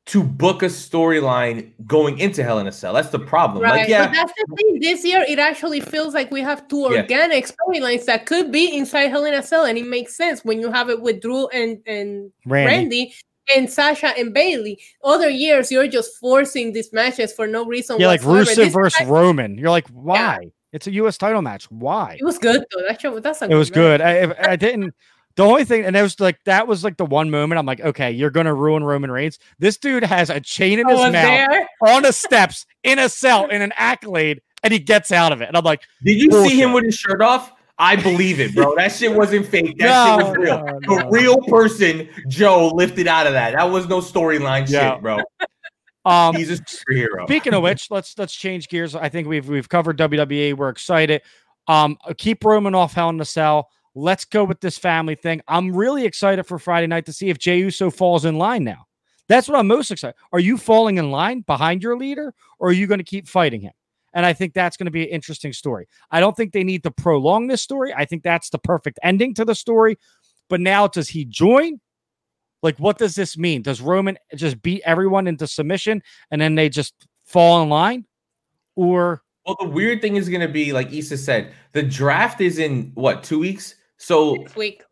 to 0.06 0.22
book 0.22 0.62
a 0.62 0.66
storyline 0.66 1.70
going 1.86 2.18
into 2.18 2.42
Hell 2.42 2.58
in 2.58 2.66
a 2.66 2.72
Cell. 2.72 2.92
That's 2.92 3.10
the 3.10 3.18
problem. 3.20 3.62
Right, 3.62 3.80
Like, 3.82 3.88
yeah, 3.88 4.06
but 4.06 4.12
that's 4.14 4.32
the 4.36 4.56
thing. 4.56 4.80
This 4.80 5.04
year, 5.04 5.24
it 5.28 5.38
actually 5.38 5.80
feels 5.80 6.12
like 6.12 6.30
we 6.32 6.40
have 6.40 6.66
two 6.68 6.88
Yeah. 6.90 7.02
organic 7.02 7.46
storylines 7.46 8.04
that 8.06 8.26
could 8.26 8.50
be 8.50 8.76
inside 8.76 9.08
Hell 9.08 9.24
in 9.24 9.34
a 9.34 9.42
Cell, 9.42 9.64
and 9.64 9.78
it 9.78 9.86
makes 9.86 10.16
sense 10.16 10.44
when 10.44 10.60
you 10.60 10.72
have 10.72 10.90
it 10.90 11.00
with 11.00 11.20
Drew 11.20 11.46
and 11.48 11.78
and 11.86 12.32
Randy. 12.46 12.66
Randy, 12.74 13.14
and 13.56 13.70
Sasha 13.70 14.08
and 14.18 14.34
Bayley. 14.34 14.80
Other 15.04 15.28
years, 15.28 15.70
you're 15.70 15.88
just 15.88 16.16
forcing 16.18 16.72
these 16.72 16.92
matches 16.92 17.32
for 17.32 17.46
no 17.46 17.64
reason. 17.64 18.00
Yeah, 18.00 18.08
like 18.08 18.22
whatsoever. 18.22 18.44
Rusev 18.50 18.56
This 18.56 18.72
versus 18.72 19.00
match- 19.00 19.08
Roman. 19.08 19.56
You're 19.58 19.70
like, 19.70 19.86
why? 19.88 20.50
It's 20.72 20.86
a 20.86 20.92
U.S. 20.94 21.18
title 21.18 21.42
match. 21.42 21.70
Why? 21.70 22.16
It 22.18 22.24
was 22.24 22.38
good 22.38 22.64
though. 22.72 22.82
That 22.88 23.00
show, 23.00 23.20
that's 23.20 23.42
a 23.42 23.44
It 23.50 23.54
was 23.54 23.70
match. 23.70 23.74
good. 23.74 24.00
I, 24.00 24.34
I 24.52 24.56
didn't. 24.56 24.94
The 25.36 25.42
only 25.44 25.64
thing, 25.64 25.84
and 25.84 25.96
it 25.96 26.02
was 26.02 26.18
like 26.20 26.38
that 26.44 26.66
was 26.68 26.84
like 26.84 26.96
the 26.96 27.06
one 27.06 27.30
moment 27.30 27.58
I'm 27.58 27.66
like, 27.66 27.80
okay, 27.80 28.10
you're 28.10 28.30
gonna 28.30 28.54
ruin 28.54 28.84
Roman 28.84 29.10
Reigns. 29.10 29.38
This 29.58 29.76
dude 29.78 30.04
has 30.04 30.28
a 30.30 30.40
chain 30.40 30.78
in 30.78 30.86
I 30.86 30.90
his 30.90 31.00
mouth 31.00 31.12
there. 31.12 31.68
on 31.82 32.02
the 32.02 32.12
steps 32.12 32.66
in 32.82 32.98
a 32.98 33.08
cell 33.08 33.46
in 33.48 33.62
an 33.62 33.72
accolade, 33.76 34.42
and 34.62 34.72
he 34.72 34.78
gets 34.78 35.10
out 35.12 35.32
of 35.32 35.40
it. 35.40 35.48
And 35.48 35.56
I'm 35.56 35.64
like, 35.64 35.82
did 36.04 36.18
you 36.20 36.30
see 36.46 36.60
him 36.60 36.72
with 36.72 36.84
his 36.84 36.94
shirt 36.96 37.22
off? 37.22 37.52
I 37.78 37.96
believe 37.96 38.38
it, 38.38 38.54
bro. 38.54 38.74
That 38.76 38.92
shit 38.92 39.12
wasn't 39.12 39.46
fake. 39.46 39.76
That 39.78 39.86
no, 39.86 40.18
shit 40.18 40.28
was 40.28 40.36
real. 40.36 40.58
no, 40.64 40.78
The 40.96 41.02
no. 41.04 41.10
real 41.10 41.38
person, 41.48 42.08
Joe, 42.28 42.68
lifted 42.74 43.08
out 43.08 43.26
of 43.26 43.32
that. 43.32 43.54
That 43.54 43.64
was 43.64 43.88
no 43.88 44.00
storyline 44.00 44.68
Yeah. 44.70 44.92
shit, 44.94 45.02
bro. 45.02 45.18
Um, 46.04 46.34
He's 46.36 46.50
a 46.50 46.56
superhero. 46.58 47.24
Speaking 47.26 47.54
of 47.54 47.62
which, 47.62 47.90
let's 47.90 48.18
let's 48.18 48.34
change 48.34 48.68
gears. 48.68 48.94
I 48.94 49.08
think 49.08 49.26
we've 49.28 49.48
we've 49.48 49.68
covered 49.68 49.96
WWE. 49.98 50.54
We're 50.54 50.68
excited. 50.68 51.22
Um, 51.68 51.96
keep 52.18 52.44
Roman 52.44 52.74
off 52.74 52.92
Hell 52.92 53.08
in 53.08 53.16
the 53.18 53.24
Cell. 53.24 53.70
Let's 53.94 54.24
go 54.24 54.44
with 54.44 54.60
this 54.60 54.78
family 54.78 55.14
thing. 55.14 55.42
I'm 55.48 55.74
really 55.74 56.04
excited 56.06 56.44
for 56.44 56.58
Friday 56.58 56.86
night 56.86 57.06
to 57.06 57.12
see 57.12 57.28
if 57.28 57.38
Jey 57.38 57.58
Uso 57.58 57.90
falls 57.90 58.24
in 58.24 58.38
line 58.38 58.64
now. 58.64 58.86
That's 59.28 59.48
what 59.48 59.58
I'm 59.58 59.66
most 59.66 59.90
excited. 59.90 60.16
Are 60.32 60.40
you 60.40 60.56
falling 60.56 60.98
in 60.98 61.10
line 61.10 61.42
behind 61.42 61.82
your 61.82 61.96
leader, 61.96 62.34
or 62.58 62.70
are 62.70 62.72
you 62.72 62.86
going 62.86 62.98
to 62.98 63.04
keep 63.04 63.28
fighting 63.28 63.60
him? 63.60 63.72
And 64.14 64.26
I 64.26 64.32
think 64.32 64.52
that's 64.52 64.76
going 64.76 64.86
to 64.86 64.90
be 64.90 65.04
an 65.04 65.08
interesting 65.08 65.52
story. 65.52 65.88
I 66.10 66.20
don't 66.20 66.36
think 66.36 66.52
they 66.52 66.64
need 66.64 66.82
to 66.82 66.90
prolong 66.90 67.46
this 67.46 67.62
story. 67.62 67.94
I 67.94 68.04
think 68.04 68.22
that's 68.22 68.50
the 68.50 68.58
perfect 68.58 68.98
ending 69.02 69.34
to 69.34 69.44
the 69.44 69.54
story. 69.54 69.96
But 70.48 70.60
now, 70.60 70.86
does 70.86 71.08
he 71.08 71.24
join? 71.24 71.80
Like, 72.62 72.78
what 72.78 72.98
does 72.98 73.14
this 73.14 73.38
mean? 73.38 73.62
Does 73.62 73.80
Roman 73.80 74.18
just 74.34 74.60
beat 74.62 74.82
everyone 74.84 75.26
into 75.26 75.46
submission 75.46 76.02
and 76.30 76.40
then 76.40 76.54
they 76.54 76.68
just 76.68 76.94
fall 77.24 77.62
in 77.62 77.68
line? 77.68 78.06
Or 78.76 79.22
Well, 79.46 79.56
the 79.60 79.68
weird 79.68 80.00
thing 80.00 80.16
is 80.16 80.28
going 80.28 80.42
to 80.42 80.48
be, 80.48 80.72
like 80.72 80.92
Issa 80.92 81.16
said, 81.16 81.52
the 81.72 81.82
draft 81.82 82.40
is 82.40 82.58
in 82.58 82.92
what 82.94 83.22
two 83.24 83.38
weeks. 83.38 83.74
So 84.02 84.34
Next 84.34 84.56
week. 84.56 84.82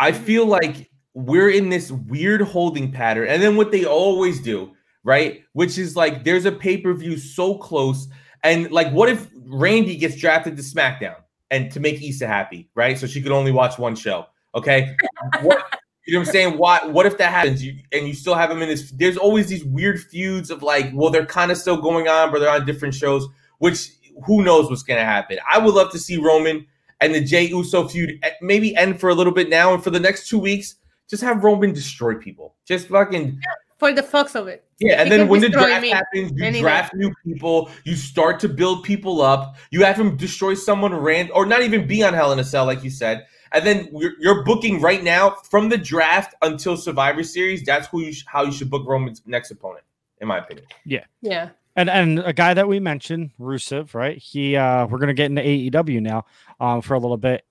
I 0.00 0.10
mm-hmm. 0.10 0.24
feel 0.24 0.46
like 0.46 0.90
we're 1.14 1.50
in 1.50 1.68
this 1.68 1.90
weird 1.92 2.42
holding 2.42 2.90
pattern, 2.90 3.28
and 3.28 3.40
then 3.40 3.56
what 3.56 3.70
they 3.70 3.84
always 3.84 4.40
do, 4.40 4.72
right? 5.04 5.44
Which 5.52 5.78
is 5.78 5.94
like 5.94 6.24
there's 6.24 6.44
a 6.44 6.52
pay 6.52 6.76
per 6.76 6.92
view 6.92 7.16
so 7.16 7.56
close, 7.56 8.08
and 8.42 8.70
like, 8.72 8.90
what 8.92 9.08
if 9.08 9.28
Randy 9.46 9.96
gets 9.96 10.16
drafted 10.16 10.56
to 10.56 10.62
SmackDown 10.62 11.16
and 11.50 11.70
to 11.72 11.80
make 11.80 12.02
Issa 12.02 12.26
happy, 12.26 12.68
right? 12.74 12.98
So 12.98 13.06
she 13.06 13.22
could 13.22 13.32
only 13.32 13.52
watch 13.52 13.78
one 13.78 13.94
show. 13.94 14.26
Okay, 14.54 14.96
what, 15.42 15.64
you 16.04 16.14
know 16.14 16.18
what 16.20 16.28
I'm 16.28 16.32
saying? 16.32 16.58
Why? 16.58 16.80
What 16.86 17.06
if 17.06 17.16
that 17.18 17.32
happens? 17.32 17.64
You, 17.64 17.76
and 17.92 18.08
you 18.08 18.14
still 18.14 18.34
have 18.34 18.50
them 18.50 18.62
in 18.62 18.68
this? 18.68 18.90
There's 18.90 19.16
always 19.16 19.46
these 19.46 19.64
weird 19.64 20.00
feuds 20.00 20.50
of 20.50 20.64
like, 20.64 20.90
well, 20.92 21.10
they're 21.10 21.24
kind 21.24 21.52
of 21.52 21.56
still 21.56 21.80
going 21.80 22.08
on, 22.08 22.32
but 22.32 22.40
they're 22.40 22.50
on 22.50 22.66
different 22.66 22.94
shows. 22.94 23.28
Which 23.58 23.90
who 24.26 24.42
knows 24.42 24.68
what's 24.68 24.82
gonna 24.82 25.04
happen? 25.04 25.38
I 25.48 25.58
would 25.58 25.74
love 25.74 25.92
to 25.92 26.00
see 26.00 26.16
Roman 26.16 26.66
and 27.00 27.14
the 27.14 27.20
Jey 27.20 27.44
Uso 27.48 27.86
feud 27.88 28.18
eh, 28.22 28.30
maybe 28.40 28.74
end 28.76 29.00
for 29.00 29.10
a 29.10 29.14
little 29.14 29.32
bit 29.32 29.48
now, 29.48 29.74
and 29.74 29.82
for 29.82 29.90
the 29.90 30.00
next 30.00 30.28
two 30.28 30.38
weeks, 30.38 30.76
just 31.08 31.22
have 31.22 31.44
Roman 31.44 31.72
destroy 31.72 32.14
people. 32.14 32.54
Just 32.66 32.88
fucking 32.88 33.40
For 33.78 33.92
the 33.92 34.02
fucks 34.02 34.34
of 34.34 34.48
it. 34.48 34.64
yeah. 34.80 35.00
And 35.00 35.10
He 35.10 35.16
then 35.16 35.28
when 35.28 35.40
the 35.40 35.48
draft 35.48 35.82
me 35.82 35.90
happens, 35.90 36.32
you 36.34 36.44
any 36.44 36.60
draft 36.60 36.94
new 36.94 37.12
people. 37.24 37.70
You 37.84 37.94
start 37.94 38.40
to 38.40 38.48
build 38.48 38.82
people 38.84 39.20
up. 39.22 39.56
You 39.70 39.84
have 39.84 39.98
him 40.00 40.16
destroy 40.16 40.54
someone 40.54 40.94
random, 40.94 41.36
or 41.36 41.46
not 41.46 41.62
even 41.62 41.86
be 41.86 42.02
on 42.02 42.14
Hell 42.14 42.32
in 42.32 42.38
a 42.38 42.44
Cell, 42.44 42.64
like 42.66 42.82
you 42.82 42.90
said. 42.90 43.26
And 43.52 43.64
then 43.64 43.88
you're, 43.92 44.12
you're 44.18 44.44
booking 44.44 44.80
right 44.80 45.04
now 45.04 45.30
from 45.30 45.68
the 45.68 45.78
draft 45.78 46.34
until 46.42 46.76
Survivor 46.76 47.22
Series. 47.22 47.62
That's 47.64 47.86
who 47.86 48.00
you 48.00 48.12
sh- 48.12 48.24
how 48.26 48.42
you 48.42 48.50
should 48.52 48.68
book 48.70 48.86
Roman's 48.86 49.22
next 49.26 49.50
opponent, 49.52 49.84
in 50.20 50.26
my 50.28 50.38
opinion. 50.38 50.66
Yeah, 50.84 51.04
yeah. 51.22 51.50
And 51.76 51.88
and 51.88 52.18
a 52.20 52.32
guy 52.32 52.54
that 52.54 52.66
we 52.66 52.80
mentioned, 52.80 53.30
Rusev, 53.38 53.94
right? 53.94 54.18
He 54.18 54.56
uh 54.56 54.86
we're 54.86 54.98
gonna 54.98 55.14
get 55.14 55.26
into 55.26 55.42
AEW 55.42 56.00
now 56.00 56.24
um 56.58 56.80
for 56.82 56.94
a 56.94 56.98
little 56.98 57.16
bit. 57.16 57.44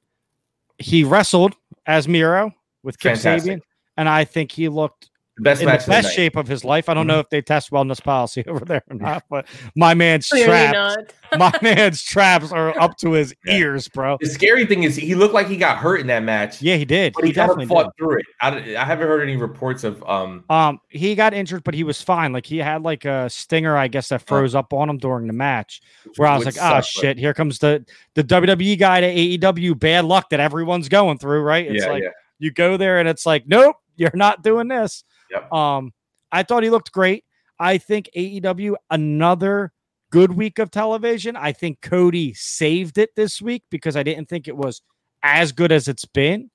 He 0.77 1.03
wrestled 1.03 1.55
as 1.85 2.07
Miro 2.07 2.51
with 2.83 2.99
Kip 2.99 3.13
Fantastic. 3.15 3.59
Sabian, 3.59 3.61
and 3.95 4.09
I 4.09 4.25
think 4.25 4.51
he 4.51 4.67
looked 4.67 5.09
The 5.37 5.43
best 5.43 5.61
in 5.61 5.65
the 5.65 5.71
match 5.73 5.79
of 5.81 5.85
the 5.87 5.91
best 5.91 6.15
shape 6.15 6.37
of 6.37 6.47
his 6.47 6.63
life. 6.63 6.87
I 6.87 6.93
don't 6.93 7.03
Mhm. 7.05 7.09
know 7.09 7.19
if 7.19 7.29
they 7.29 7.41
test 7.41 7.69
wellness 7.69 8.01
policy 8.01 8.43
over 8.47 8.63
there 8.63 8.83
or 8.89 8.95
not, 8.95 9.23
but 9.29 9.45
my 9.75 9.93
man's 9.93 10.29
Clearly 10.29 10.45
traps, 10.69 10.95
my 11.37 11.51
man's 11.61 12.01
traps 12.03 12.53
are 12.53 12.79
up 12.79 12.95
to 12.99 13.11
his 13.11 13.35
Yeah. 13.45 13.57
ears, 13.57 13.89
bro. 13.89 14.17
The 14.21 14.29
scary 14.29 14.65
thing 14.65 14.83
is 14.83 14.95
he 14.95 15.13
looked 15.13 15.33
like 15.33 15.47
he 15.47 15.57
got 15.57 15.77
hurt 15.77 15.99
in 15.99 16.07
that 16.07 16.23
match. 16.23 16.61
Yeah, 16.61 16.77
he 16.77 16.85
did. 16.85 17.13
But 17.13 17.25
He 17.25 17.31
he, 17.31 17.33
kind 17.33 17.49
definitely 17.49 17.63
of 17.65 17.69
did. 17.69 17.75
fought 17.75 17.93
through 17.97 18.19
it. 18.19 18.25
I, 18.41 18.81
I 18.81 18.85
haven't 18.85 19.07
heard 19.07 19.21
any 19.21 19.35
reports 19.35 19.83
of 19.83 20.01
um 20.07 20.45
Um, 20.49 20.79
he 20.87 21.15
got 21.15 21.33
injured, 21.33 21.65
but 21.65 21.73
he 21.73 21.83
was 21.83 22.01
fine. 22.01 22.31
Like 22.31 22.45
he 22.45 22.59
had 22.59 22.83
like 22.83 23.03
a 23.03 23.29
stinger, 23.29 23.75
I 23.75 23.89
guess, 23.89 24.07
that 24.09 24.25
froze 24.25 24.55
up 24.55 24.71
on 24.71 24.89
him 24.89 24.97
during 24.99 25.27
the 25.27 25.33
match. 25.33 25.81
Where 26.15 26.29
I 26.29 26.37
was 26.37 26.45
which 26.45 26.55
like, 26.55 26.63
oh 26.65 26.75
sucked, 26.81 26.91
but- 26.95 27.01
shit, 27.01 27.17
here 27.17 27.33
comes 27.33 27.59
the 27.59 27.85
the 28.13 28.23
WWE 28.23 28.79
guy 28.79 29.01
to 29.01 29.07
AEW. 29.13 29.77
Bad 29.77 30.05
luck 30.05 30.29
that 30.29 30.39
everyone's 30.39 30.87
going 30.87 31.17
through, 31.17 31.41
right? 31.41 31.65
It's 31.69 31.83
yeah, 31.83 31.91
like 31.91 32.03
yeah. 32.03 32.09
you 32.39 32.51
go 32.51 32.77
there 32.77 32.99
and 32.99 33.09
it's 33.09 33.25
like, 33.25 33.43
nope, 33.47 33.75
you're 33.97 34.11
not 34.13 34.41
doing 34.41 34.69
this. 34.69 35.03
Yep. 35.31 35.51
Um, 35.51 35.93
I 36.31 36.43
thought 36.43 36.63
he 36.63 36.69
looked 36.69 36.91
great. 36.91 37.23
I 37.59 37.77
think 37.77 38.09
AEW 38.15 38.75
another 38.89 39.71
good 40.11 40.31
week 40.31 40.59
of 40.59 40.71
television. 40.71 41.35
I 41.35 41.51
think 41.51 41.81
Cody 41.81 42.33
saved 42.33 42.97
it 42.97 43.09
this 43.15 43.41
week 43.41 43.63
because 43.69 43.95
I 43.95 44.03
didn't 44.03 44.29
think 44.29 44.47
it 44.47 44.55
was 44.55 44.81
as 45.23 45.51
good 45.51 45.71
as 45.71 45.87
it's 45.87 46.05
been. 46.05 46.49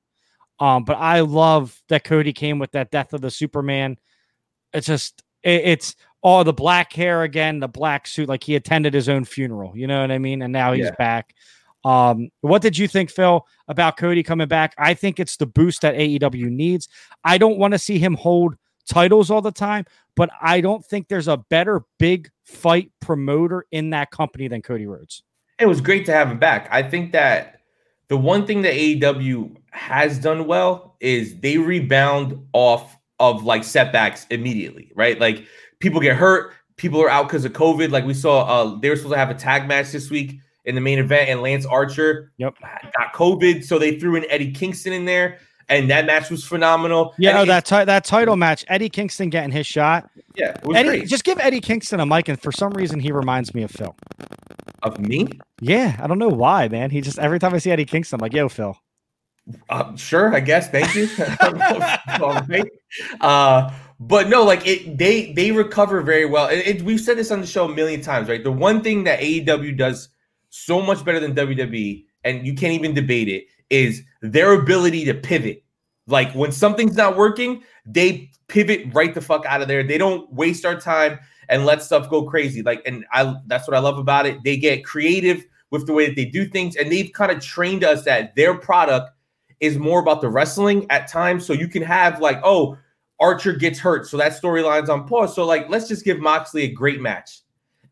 Um, 0.59 0.85
but 0.85 0.99
I 0.99 1.21
love 1.21 1.81
that 1.89 2.05
Cody 2.05 2.33
came 2.33 2.59
with 2.59 2.73
that 2.73 2.91
death 2.91 3.13
of 3.15 3.23
the 3.23 3.31
Superman. 3.31 3.97
It's 4.75 4.87
just 4.87 5.23
it, 5.43 5.63
it's 5.65 5.97
all 6.23 6.45
the 6.45 6.53
black 6.53 6.93
hair 6.93 7.23
again, 7.23 7.61
the 7.61 7.69
black 7.69 8.07
suit, 8.07 8.29
like 8.29 8.45
he 8.45 8.57
attended 8.57 8.93
his 8.93 9.09
own 9.09 9.25
funeral. 9.25 9.75
You 9.75 9.87
know 9.87 10.03
what 10.03 10.11
I 10.11 10.19
mean? 10.19 10.43
And 10.43 10.53
now 10.53 10.73
he's 10.73 10.85
Yeah. 10.85 10.95
back. 10.99 11.35
Um, 11.85 12.29
what 12.43 12.63
did 12.63 12.77
you 12.77 12.89
think, 12.89 13.11
Phil, 13.11 13.47
about 13.69 13.97
Cody 13.97 14.23
coming 14.23 14.49
back? 14.49 14.75
I 14.79 14.95
think 14.95 15.19
it's 15.19 15.37
the 15.37 15.47
boost 15.47 15.83
that 15.83 15.95
AEW 15.95 16.51
needs. 16.51 16.89
I 17.25 17.39
don't 17.39 17.59
want 17.59 17.73
to 17.73 17.79
see 17.79 17.99
him 17.99 18.15
hold 18.15 18.57
titles 18.89 19.31
all 19.31 19.41
the 19.41 19.53
time, 19.53 19.85
but 20.17 20.31
I 20.43 20.61
don't 20.61 20.85
think 20.85 21.09
there's 21.09 21.29
a 21.29 21.39
better 21.39 21.83
big 21.99 22.31
fight 22.45 22.91
promoter 23.01 23.67
in 23.71 23.91
that 23.91 24.11
company 24.11 24.49
than 24.49 24.63
Cody 24.63 24.87
Rhodes. 24.87 25.23
It 25.59 25.67
was 25.67 25.81
great 25.81 26.07
to 26.07 26.13
have 26.13 26.31
him 26.31 26.39
back. 26.39 26.69
I 26.71 26.83
think 26.83 27.13
that 27.13 27.61
the 28.09 28.17
one 28.17 28.47
thing 28.47 28.63
that 28.63 28.75
AEW 28.75 29.57
has 29.71 30.19
done 30.19 30.47
well 30.47 30.97
is 31.01 31.39
they 31.41 31.59
rebound 31.59 32.47
off 32.53 32.97
of 33.21 33.45
like 33.45 33.63
setbacks 33.63 34.27
immediately, 34.31 34.91
right? 34.95 35.21
Like 35.21 35.47
people 35.79 36.01
get 36.01 36.17
hurt, 36.17 36.53
people 36.77 37.01
are 37.03 37.11
out 37.11 37.29
because 37.29 37.45
of 37.45 37.53
COVID. 37.53 37.91
Like 37.91 38.05
we 38.05 38.15
saw, 38.15 38.43
uh, 38.45 38.79
they 38.81 38.89
were 38.89 38.97
supposed 38.97 39.13
to 39.13 39.19
have 39.19 39.31
a 39.31 39.35
tag 39.35 39.69
match 39.69 39.93
this 39.93 40.11
week 40.11 40.41
in 40.71 40.75
the 40.75 40.81
main 40.81 40.99
event, 40.99 41.29
and 41.29 41.43
Lance 41.43 41.67
Archer 41.67 42.33
Yep. 42.39 42.55
got 42.97 43.13
COVID, 43.13 43.63
so 43.65 43.79
they 43.79 43.99
threw 43.99 44.17
in 44.17 44.25
Eddie 44.31 44.53
Kingston 44.53 44.95
in 44.95 45.05
there, 45.05 45.39
and 45.69 45.91
that 45.91 46.07
match 46.07 46.31
was 46.31 46.43
phenomenal. 46.45 47.15
Yeah, 47.19 47.45
that 47.45 47.67
ti- 47.67 47.85
that 47.85 48.05
title 48.05 48.37
match, 48.37 48.65
Eddie 48.69 48.89
Kingston 48.89 49.29
getting 49.29 49.51
his 49.53 49.67
shot. 49.67 50.09
yeah, 50.35 50.57
Eddie, 50.75 50.89
great. 50.89 51.09
just 51.09 51.25
give 51.25 51.39
Eddie 51.39 51.61
Kingston 51.61 52.01
a 52.01 52.07
mic, 52.07 52.29
and 52.29 52.41
for 52.41 52.51
some 52.53 52.73
reason 52.73 52.99
he 53.01 53.13
reminds 53.13 53.55
me 53.55 53.63
of 53.63 53.71
Phil. 53.71 53.95
of 54.83 54.99
me. 54.99 55.29
Yeah, 55.61 55.97
I 56.03 56.07
don't 56.07 56.19
know 56.19 56.29
why, 56.29 56.69
man. 56.69 56.89
He 56.91 57.01
just 57.03 57.19
every 57.19 57.39
time 57.39 57.53
I 57.55 57.59
see 57.59 57.71
Eddie 57.71 57.85
Kingston, 57.85 58.19
I'm 58.19 58.23
like, 58.23 58.33
yo, 58.33 58.49
Phil. 58.49 58.77
Uh, 59.69 59.95
sure, 59.97 60.35
I 60.35 60.41
guess. 60.41 60.71
Thank 60.71 60.95
you. 60.95 61.09
Uh, 63.21 63.73
but 64.01 64.29
no, 64.29 64.43
like 64.45 64.67
it, 64.67 64.97
they 64.99 65.33
they 65.33 65.53
recover 65.53 66.01
very 66.03 66.25
well. 66.27 66.49
It, 66.49 66.67
it, 66.67 66.83
we've 66.83 67.01
said 67.01 67.17
this 67.19 67.31
on 67.31 67.41
the 67.41 67.47
show 67.47 67.67
a 67.67 67.75
million 67.75 68.01
times, 68.01 68.29
right? 68.29 68.43
The 68.43 68.51
one 68.51 68.83
thing 68.83 69.05
that 69.05 69.21
AEW 69.21 69.77
does 69.77 70.09
so 70.51 70.83
much 70.83 71.05
better 71.05 71.21
than 71.21 71.35
WWE, 71.35 72.05
and 72.25 72.47
you 72.47 72.55
can't 72.55 72.75
even 72.75 72.95
debate 72.95 73.29
it, 73.29 73.47
is 73.71 74.03
their 74.21 74.53
ability 74.53 75.05
to 75.07 75.15
pivot. 75.15 75.65
Like 76.07 76.33
when 76.35 76.53
something's 76.53 76.97
not 76.97 77.17
working, 77.17 77.63
they 77.87 78.31
pivot 78.49 78.93
right 78.93 79.15
the 79.15 79.21
fuck 79.21 79.47
out 79.47 79.63
of 79.63 79.69
there. 79.69 79.83
They 79.83 79.99
don't 79.99 80.31
waste 80.33 80.65
our 80.65 80.79
time 80.79 81.19
and 81.49 81.65
let 81.65 81.83
stuff 81.83 82.11
go 82.11 82.25
crazy. 82.25 82.63
Like, 82.63 82.83
and 82.85 83.05
I 83.13 83.37
that's 83.47 83.67
what 83.69 83.77
I 83.77 83.81
love 83.81 83.99
about 83.99 84.27
it. 84.27 84.39
They 84.45 84.57
get 84.57 84.85
creative 84.85 85.45
with 85.71 85.87
the 85.87 85.93
way 85.93 86.07
that 86.07 86.17
they 86.17 86.25
do 86.25 86.47
things, 86.47 86.77
and 86.77 86.91
they've 86.91 87.13
kind 87.13 87.31
of 87.31 87.41
trained 87.41 87.85
us 87.85 88.05
that 88.05 88.35
their 88.35 88.55
product 88.55 89.11
is 89.61 89.79
more 89.79 90.01
about 90.01 90.21
the 90.21 90.29
wrestling 90.29 90.87
at 90.91 91.07
times. 91.07 91.47
So 91.47 91.53
you 91.53 91.69
can 91.69 91.83
have 91.83 92.21
like, 92.21 92.41
oh, 92.43 92.77
Archer 93.21 93.53
gets 93.53 93.79
hurt, 93.79 94.09
so 94.09 94.17
that 94.17 94.33
storyline's 94.33 94.89
on 94.89 95.07
pause. 95.07 95.35
So 95.35 95.45
like, 95.45 95.69
let's 95.69 95.87
just 95.87 96.05
give 96.05 96.19
Moxley 96.19 96.63
a 96.63 96.73
great 96.73 97.01
match, 97.01 97.41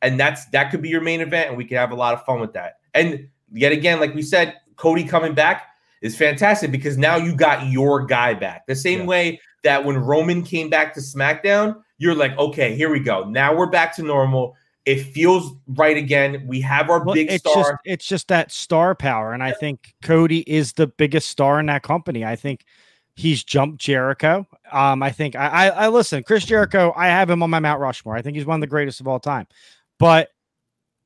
and 0.03 0.19
that's 0.19 0.47
that 0.47 0.71
could 0.71 0.83
be 0.83 0.89
your 0.89 1.01
main 1.01 1.21
event, 1.21 1.49
and 1.49 1.57
we 1.57 1.65
could 1.65 1.77
have 1.77 1.91
a 1.91 1.97
lot 1.97 2.15
of 2.15 2.25
fun 2.25 2.41
with 2.41 2.53
that. 2.55 2.79
And 2.95 3.29
yet 3.53 3.73
again, 3.73 4.01
like 4.01 4.15
we 4.15 4.23
said, 4.23 4.57
Cody 4.77 5.05
coming 5.05 5.35
back 5.35 5.69
is 6.03 6.17
fantastic 6.17 6.71
because 6.71 6.97
now 6.97 7.17
you 7.17 7.35
got 7.35 7.67
your 7.67 8.05
guy 8.07 8.35
back. 8.35 8.67
The 8.67 8.77
same 8.77 9.01
yeah. 9.01 9.07
way 9.07 9.41
that 9.65 9.85
when 9.85 9.99
Roman 9.99 10.43
came 10.43 10.71
back 10.71 10.95
to 10.95 11.01
SmackDown, 11.01 11.83
you're 11.99 12.15
like, 12.15 12.37
okay, 12.39 12.75
here 12.77 12.91
we 12.91 13.01
go. 13.01 13.25
Now 13.25 13.55
we're 13.55 13.67
back 13.67 13.95
to 13.97 14.03
normal. 14.03 14.57
It 14.85 15.03
feels 15.03 15.53
right 15.67 15.97
again. 15.97 16.45
We 16.47 16.61
have 16.63 16.89
our 16.89 17.05
well, 17.05 17.15
big 17.15 17.31
it's 17.31 17.49
star. 17.49 17.73
Just, 17.73 17.75
it's 17.85 18.07
just 18.07 18.29
that 18.29 18.51
star 18.51 18.95
power. 18.95 19.33
And 19.33 19.43
I 19.43 19.53
think 19.53 19.95
Cody 20.03 20.41
is 20.51 20.75
the 20.75 20.87
biggest 20.87 21.29
star 21.29 21.61
in 21.61 21.67
that 21.67 21.83
company. 21.83 22.25
I 22.25 22.37
think 22.37 22.65
he's 23.15 23.43
jumped 23.45 23.81
Jericho. 23.81 24.47
Um, 24.71 25.03
I 25.03 25.11
think 25.11 25.35
I, 25.35 25.49
I, 25.49 25.67
I 25.69 25.89
listen, 25.89 26.23
Chris 26.23 26.47
Jericho, 26.47 26.95
I 26.97 27.09
have 27.09 27.29
him 27.29 27.43
on 27.43 27.51
my 27.51 27.59
Mount 27.59 27.81
Rushmore. 27.81 28.17
I 28.17 28.23
think 28.23 28.37
he's 28.37 28.47
one 28.47 28.55
of 28.55 28.61
the 28.61 28.69
greatest 28.69 29.01
of 29.01 29.09
all 29.09 29.21
time. 29.21 29.47
But 29.99 30.31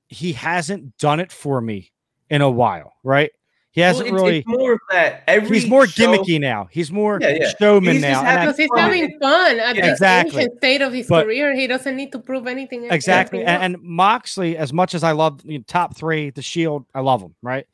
he 0.09 0.32
hasn't 0.32 0.99
done 0.99 1.20
it 1.20 1.32
for 1.32 1.61
me 1.61 1.93
in 2.28 2.43
a 2.43 2.51
while, 2.51 2.95
right? 3.03 3.30
He 3.72 3.80
hasn't 3.80 4.11
well, 4.11 4.16
it's, 4.16 4.22
really. 4.22 4.38
It's 4.40 4.49
more 4.49 4.72
of 4.74 4.80
that. 4.90 5.24
Every 5.26 5.59
he's 5.59 5.66
more 5.66 5.86
show, 5.86 6.05
gimmicky 6.05 6.38
now. 6.38 6.68
He's 6.70 6.93
more 6.93 7.18
yeah, 7.22 7.30
yeah. 7.30 7.53
showman 7.59 7.95
he's 7.95 8.03
now. 8.03 8.20
Because 8.20 8.59
he's 8.59 8.68
having 8.76 9.18
fun 9.18 9.59
at 9.59 9.76
yeah. 9.76 9.90
exactly. 9.90 10.47
state 10.59 10.82
of 10.82 10.93
his 10.93 11.07
but, 11.07 11.24
career. 11.24 11.55
He 11.55 11.66
doesn't 11.66 11.97
need 11.97 12.12
to 12.12 12.18
prove 12.18 12.47
anything. 12.47 12.86
Exactly. 12.90 13.43
And, 13.43 13.74
and, 13.74 13.82
Moxley, 13.82 14.59
as 14.59 14.74
much 14.74 14.95
as 14.95 15.03
I 15.03 15.12
love 15.12 15.40
you 15.45 15.59
know, 15.59 15.64
top 15.66 15.97
three, 15.97 16.28
the 16.28 16.43
Shield, 16.43 16.84
I 16.95 17.01
love 17.01 17.22
him. 17.22 17.34
Right. 17.40 17.66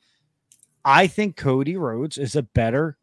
I 0.85 1.09
think 1.09 1.37
Cody 1.37 1.77
Rhodes 1.77 2.17
is 2.17 2.37
a 2.37 2.43
better 2.43 2.97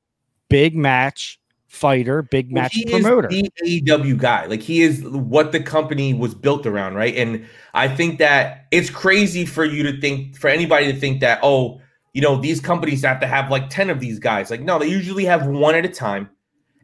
big 0.50 0.74
match 0.74 1.38
fighter, 1.76 2.22
big 2.24 2.52
well, 2.52 2.64
match 2.64 2.78
promoter. 2.90 3.28
the 3.28 3.50
AEW 3.64 4.18
guy. 4.18 4.46
Like 4.46 4.62
he 4.62 4.82
is 4.82 5.04
what 5.04 5.52
the 5.52 5.60
company 5.60 6.14
was 6.14 6.34
built 6.34 6.66
around, 6.66 6.96
right? 6.96 7.16
And 7.16 7.46
I 7.74 7.88
think 7.88 8.20
that 8.20 8.66
it's 8.72 8.90
crazy 8.90 9.46
for 9.46 9.66
you 9.66 9.84
to 9.84 10.00
think, 10.00 10.38
for 10.38 10.48
anybody 10.48 10.92
to 10.92 11.00
think 11.00 11.22
that, 11.22 11.40
oh 11.44 11.82
you 12.16 12.22
know, 12.22 12.38
these 12.38 12.62
companies 12.62 13.04
have 13.04 13.20
to 13.20 13.28
have 13.28 13.52
like 13.52 13.70
10 13.70 13.90
of 13.90 14.00
these 14.00 14.20
guys. 14.20 14.50
Like, 14.50 14.62
no, 14.62 14.80
they 14.80 14.88
usually 14.88 15.26
have 15.26 15.48
one 15.48 15.76
at 15.76 15.84
a 15.84 15.90
time. 15.90 16.30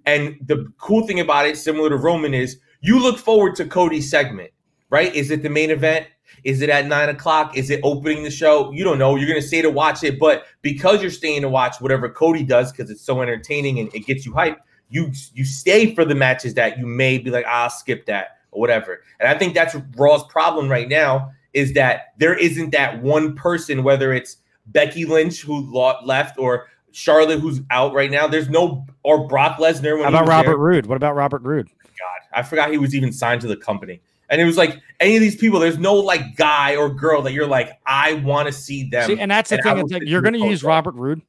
And 0.05 0.35
the 0.45 0.67
cool 0.77 1.07
thing 1.07 1.21
about 1.21 1.45
it, 1.45 1.57
similar 1.57 1.89
to 1.89 1.95
Roman, 1.95 2.33
is 2.33 2.59
you 2.81 3.01
look 3.01 3.17
forward 3.17 3.55
to 3.55 3.65
Cody's 3.65 4.11
segment, 4.11 4.51
right? 4.89 5.15
Is 5.15 5.31
it 5.31 5.41
the 5.41 5.49
main 5.49 5.71
event? 5.71 6.07
Is 6.43 6.61
it 6.61 6.69
at 6.69 6.85
nine 6.85 7.07
o'clock? 7.07 7.55
Is 7.55 7.69
it 7.69 7.79
opening 7.81 8.23
the 8.23 8.31
show? 8.31 8.73
You 8.73 8.83
don't 8.83 8.99
know. 8.99 9.15
You're 9.15 9.27
gonna 9.29 9.41
stay 9.41 9.61
to 9.61 9.69
watch 9.69 10.03
it, 10.03 10.19
but 10.19 10.45
because 10.61 11.01
you're 11.01 11.11
staying 11.11 11.43
to 11.43 11.49
watch 11.49 11.79
whatever 11.79 12.09
Cody 12.09 12.43
does 12.43 12.71
because 12.71 12.89
it's 12.89 13.01
so 13.01 13.21
entertaining 13.21 13.79
and 13.79 13.93
it 13.93 14.05
gets 14.05 14.25
you 14.25 14.33
hyped, 14.33 14.57
you 14.91 15.11
you 15.33 15.45
stay 15.45 15.95
for 15.95 16.05
the 16.05 16.13
matches 16.13 16.53
that 16.55 16.77
you 16.77 16.85
may 16.85 17.17
be 17.17 17.31
like, 17.31 17.45
I'll 17.45 17.69
skip 17.69 18.05
that 18.05 18.37
or 18.51 18.59
whatever. 18.59 19.01
And 19.19 19.27
I 19.27 19.37
think 19.37 19.55
that's 19.55 19.75
Raw's 19.95 20.23
problem 20.25 20.69
right 20.69 20.87
now 20.87 21.31
is 21.53 21.73
that 21.73 22.13
there 22.17 22.37
isn't 22.37 22.71
that 22.71 23.01
one 23.01 23.35
person, 23.35 23.83
whether 23.83 24.13
it's 24.13 24.37
Becky 24.67 25.05
Lynch 25.05 25.41
who 25.41 25.71
left 25.71 26.37
or 26.37 26.67
Charlotte 26.91 27.39
who's 27.39 27.61
out 27.71 27.93
right 27.93 28.11
now. 28.11 28.27
There's 28.27 28.49
no 28.49 28.85
or 29.03 29.27
Brock 29.27 29.57
Lesnar. 29.57 30.01
How 30.03 30.09
about 30.09 30.27
Robert 30.27 30.51
there. 30.51 30.57
Roode? 30.57 30.85
What 30.85 30.97
about 30.97 31.15
Robert 31.15 31.41
Roode? 31.41 31.67
God, 31.67 32.19
I 32.33 32.43
forgot 32.43 32.71
he 32.71 32.77
was 32.77 32.93
even 32.93 33.11
signed 33.11 33.41
to 33.41 33.47
the 33.47 33.57
company. 33.57 34.01
And 34.29 34.39
it 34.39 34.45
was 34.45 34.55
like 34.57 34.79
any 35.01 35.15
of 35.15 35.21
these 35.21 35.35
people, 35.35 35.59
there's 35.59 35.77
no 35.77 35.93
like 35.93 36.37
guy 36.37 36.75
or 36.77 36.89
girl 36.89 37.21
that 37.23 37.33
you're 37.33 37.47
like, 37.47 37.79
I 37.85 38.13
want 38.13 38.47
to 38.47 38.53
see 38.53 38.89
them. 38.89 39.07
See, 39.07 39.19
and 39.19 39.29
that's 39.29 39.49
the 39.49 39.55
and 39.55 39.63
thing. 39.63 39.77
It's 39.79 39.91
like 39.91 40.03
you're 40.05 40.21
going 40.21 40.33
to 40.33 40.47
use 40.47 40.63
Robert 40.63 40.95
Roode. 40.95 41.21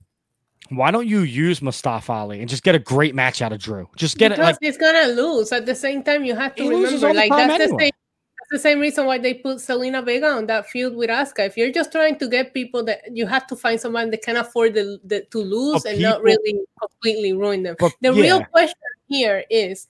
Why 0.68 0.90
don't 0.90 1.06
you 1.06 1.20
use 1.20 1.60
Mustafa 1.60 2.12
Ali 2.12 2.40
and 2.40 2.48
just 2.48 2.62
get 2.62 2.74
a 2.74 2.78
great 2.78 3.14
match 3.14 3.42
out 3.42 3.52
of 3.52 3.60
Drew? 3.60 3.88
Just 3.96 4.16
get 4.16 4.30
because 4.30 4.40
it. 4.40 4.42
Like, 4.42 4.58
he's 4.60 4.78
gonna 4.78 5.08
lose. 5.08 5.52
At 5.52 5.66
the 5.66 5.74
same 5.74 6.02
time, 6.02 6.24
you 6.24 6.34
have 6.34 6.54
to 6.56 6.68
remember, 6.68 7.12
like 7.12 7.30
that's 7.30 7.54
anyway. 7.54 7.76
the 7.76 7.78
same 7.84 7.90
the 8.52 8.58
same 8.58 8.80
reason 8.80 9.06
why 9.06 9.18
they 9.18 9.34
put 9.34 9.56
Zelina 9.56 10.04
Vega 10.04 10.28
on 10.28 10.46
that 10.46 10.68
feud 10.68 10.94
with 10.94 11.08
Asuka. 11.08 11.46
If 11.46 11.56
you're 11.56 11.72
just 11.72 11.90
trying 11.90 12.18
to 12.18 12.28
get 12.28 12.52
people 12.52 12.84
that 12.84 13.00
you 13.10 13.26
have 13.26 13.46
to 13.46 13.56
find 13.56 13.80
someone 13.80 14.10
that 14.10 14.22
can 14.22 14.36
afford 14.36 14.74
the, 14.74 15.00
the 15.04 15.22
to 15.30 15.38
lose 15.38 15.84
and 15.86 15.96
people, 15.96 16.12
not 16.12 16.22
really 16.22 16.60
completely 16.78 17.32
ruin 17.32 17.62
them. 17.62 17.76
But, 17.78 17.92
the 18.02 18.12
yeah. 18.12 18.22
real 18.22 18.44
question 18.44 18.78
here 19.08 19.44
is 19.50 19.88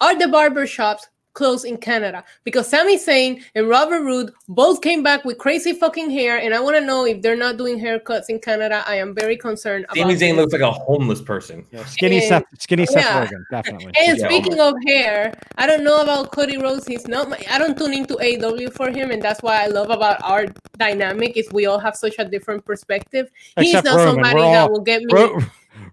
are 0.00 0.18
the 0.18 0.26
barber 0.26 0.66
shops 0.66 1.08
close 1.34 1.64
in 1.64 1.76
Canada 1.76 2.24
because 2.44 2.68
Sami 2.68 2.98
Zayn 2.98 3.42
and 3.54 3.68
Robert 3.68 4.02
Roode 4.02 4.32
both 4.48 4.80
came 4.80 5.02
back 5.02 5.24
with 5.24 5.38
crazy 5.38 5.72
fucking 5.72 6.10
hair, 6.10 6.38
and 6.38 6.54
I 6.54 6.60
want 6.60 6.76
to 6.76 6.84
know 6.84 7.06
if 7.06 7.22
they're 7.22 7.36
not 7.36 7.56
doing 7.56 7.78
haircuts 7.78 8.28
in 8.28 8.40
Canada. 8.40 8.82
I 8.86 8.96
am 8.96 9.14
very 9.14 9.36
concerned. 9.36 9.86
Sami 9.94 10.14
Zayn 10.14 10.36
looks 10.36 10.52
like 10.52 10.62
a 10.62 10.70
homeless 10.70 11.20
person. 11.20 11.64
Yeah, 11.70 11.84
skinny 11.84 12.18
and, 12.18 12.26
Seth, 12.26 12.44
skinny 12.58 12.86
Seth 12.86 13.04
yeah. 13.04 13.26
Rogen, 13.26 13.42
definitely. 13.50 13.92
And 13.98 14.18
yeah. 14.18 14.28
speaking 14.28 14.60
of 14.60 14.74
hair, 14.86 15.32
I 15.56 15.66
don't 15.66 15.84
know 15.84 16.00
about 16.02 16.32
Cody 16.32 16.58
Rhodes. 16.58 16.86
He's 16.86 17.06
not. 17.06 17.28
My, 17.28 17.38
I 17.50 17.58
don't 17.58 17.78
tune 17.78 17.94
into 17.94 18.16
AW 18.18 18.70
for 18.70 18.90
him, 18.90 19.10
and 19.10 19.22
that's 19.22 19.42
why 19.42 19.62
I 19.62 19.66
love 19.66 19.90
about 19.90 20.18
our 20.22 20.46
dynamic 20.76 21.36
is 21.36 21.48
we 21.52 21.66
all 21.66 21.78
have 21.78 21.96
such 21.96 22.14
a 22.18 22.24
different 22.24 22.64
perspective. 22.64 23.30
Except 23.56 23.64
He's 23.64 23.84
not 23.84 23.96
Roman. 23.96 24.14
somebody 24.14 24.40
all, 24.40 24.52
that 24.52 24.70
will 24.70 24.80
get 24.80 25.02
me. 25.02 25.12
Ro- 25.12 25.38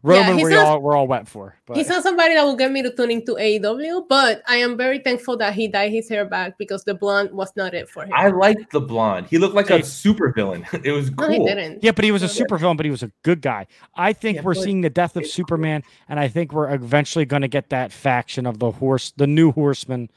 Roman, 0.05 0.37
yeah, 0.37 0.43
we're 0.43 0.59
all 0.59 0.81
we're 0.81 0.95
all 0.95 1.07
wet 1.07 1.27
for. 1.27 1.55
But. 1.65 1.77
He's 1.77 1.89
not 1.89 2.03
somebody 2.03 2.35
that 2.35 2.43
will 2.43 2.55
get 2.55 2.71
me 2.71 2.83
to 2.83 2.95
tune 2.95 3.09
into 3.09 3.33
AEW, 3.33 4.07
but 4.07 4.43
I 4.47 4.57
am 4.57 4.77
very 4.77 4.99
thankful 4.99 5.35
that 5.37 5.55
he 5.55 5.67
dyed 5.67 5.91
his 5.91 6.07
hair 6.07 6.25
back 6.25 6.59
because 6.59 6.83
the 6.83 6.93
blonde 6.93 7.31
was 7.31 7.51
not 7.55 7.73
it 7.73 7.89
for 7.89 8.03
him. 8.03 8.11
I 8.13 8.27
liked 8.27 8.71
the 8.71 8.81
blonde. 8.81 9.25
He 9.27 9.39
looked 9.39 9.55
like 9.55 9.71
a 9.71 9.83
super 9.83 10.31
villain. 10.31 10.65
It 10.83 10.91
was 10.91 11.09
cool. 11.09 11.27
No, 11.27 11.33
he 11.33 11.39
didn't. 11.39 11.83
Yeah, 11.83 11.91
but 11.91 12.05
he 12.05 12.11
was 12.11 12.21
a 12.21 12.27
super 12.27 12.59
villain, 12.59 12.77
but 12.77 12.85
he 12.85 12.91
was 12.91 13.01
a 13.01 13.11
good 13.23 13.41
guy. 13.41 13.65
I 13.95 14.13
think 14.13 14.35
yeah, 14.35 14.41
we're 14.43 14.53
seeing 14.53 14.81
the 14.81 14.89
death 14.89 15.15
of 15.15 15.25
Superman, 15.25 15.81
cool. 15.81 15.91
and 16.09 16.19
I 16.19 16.27
think 16.27 16.53
we're 16.53 16.71
eventually 16.71 17.25
going 17.25 17.41
to 17.41 17.47
get 17.47 17.69
that 17.69 17.91
faction 17.91 18.45
of 18.45 18.59
the 18.59 18.69
horse, 18.69 19.11
the 19.17 19.25
new 19.25 19.51
horseman. 19.51 20.11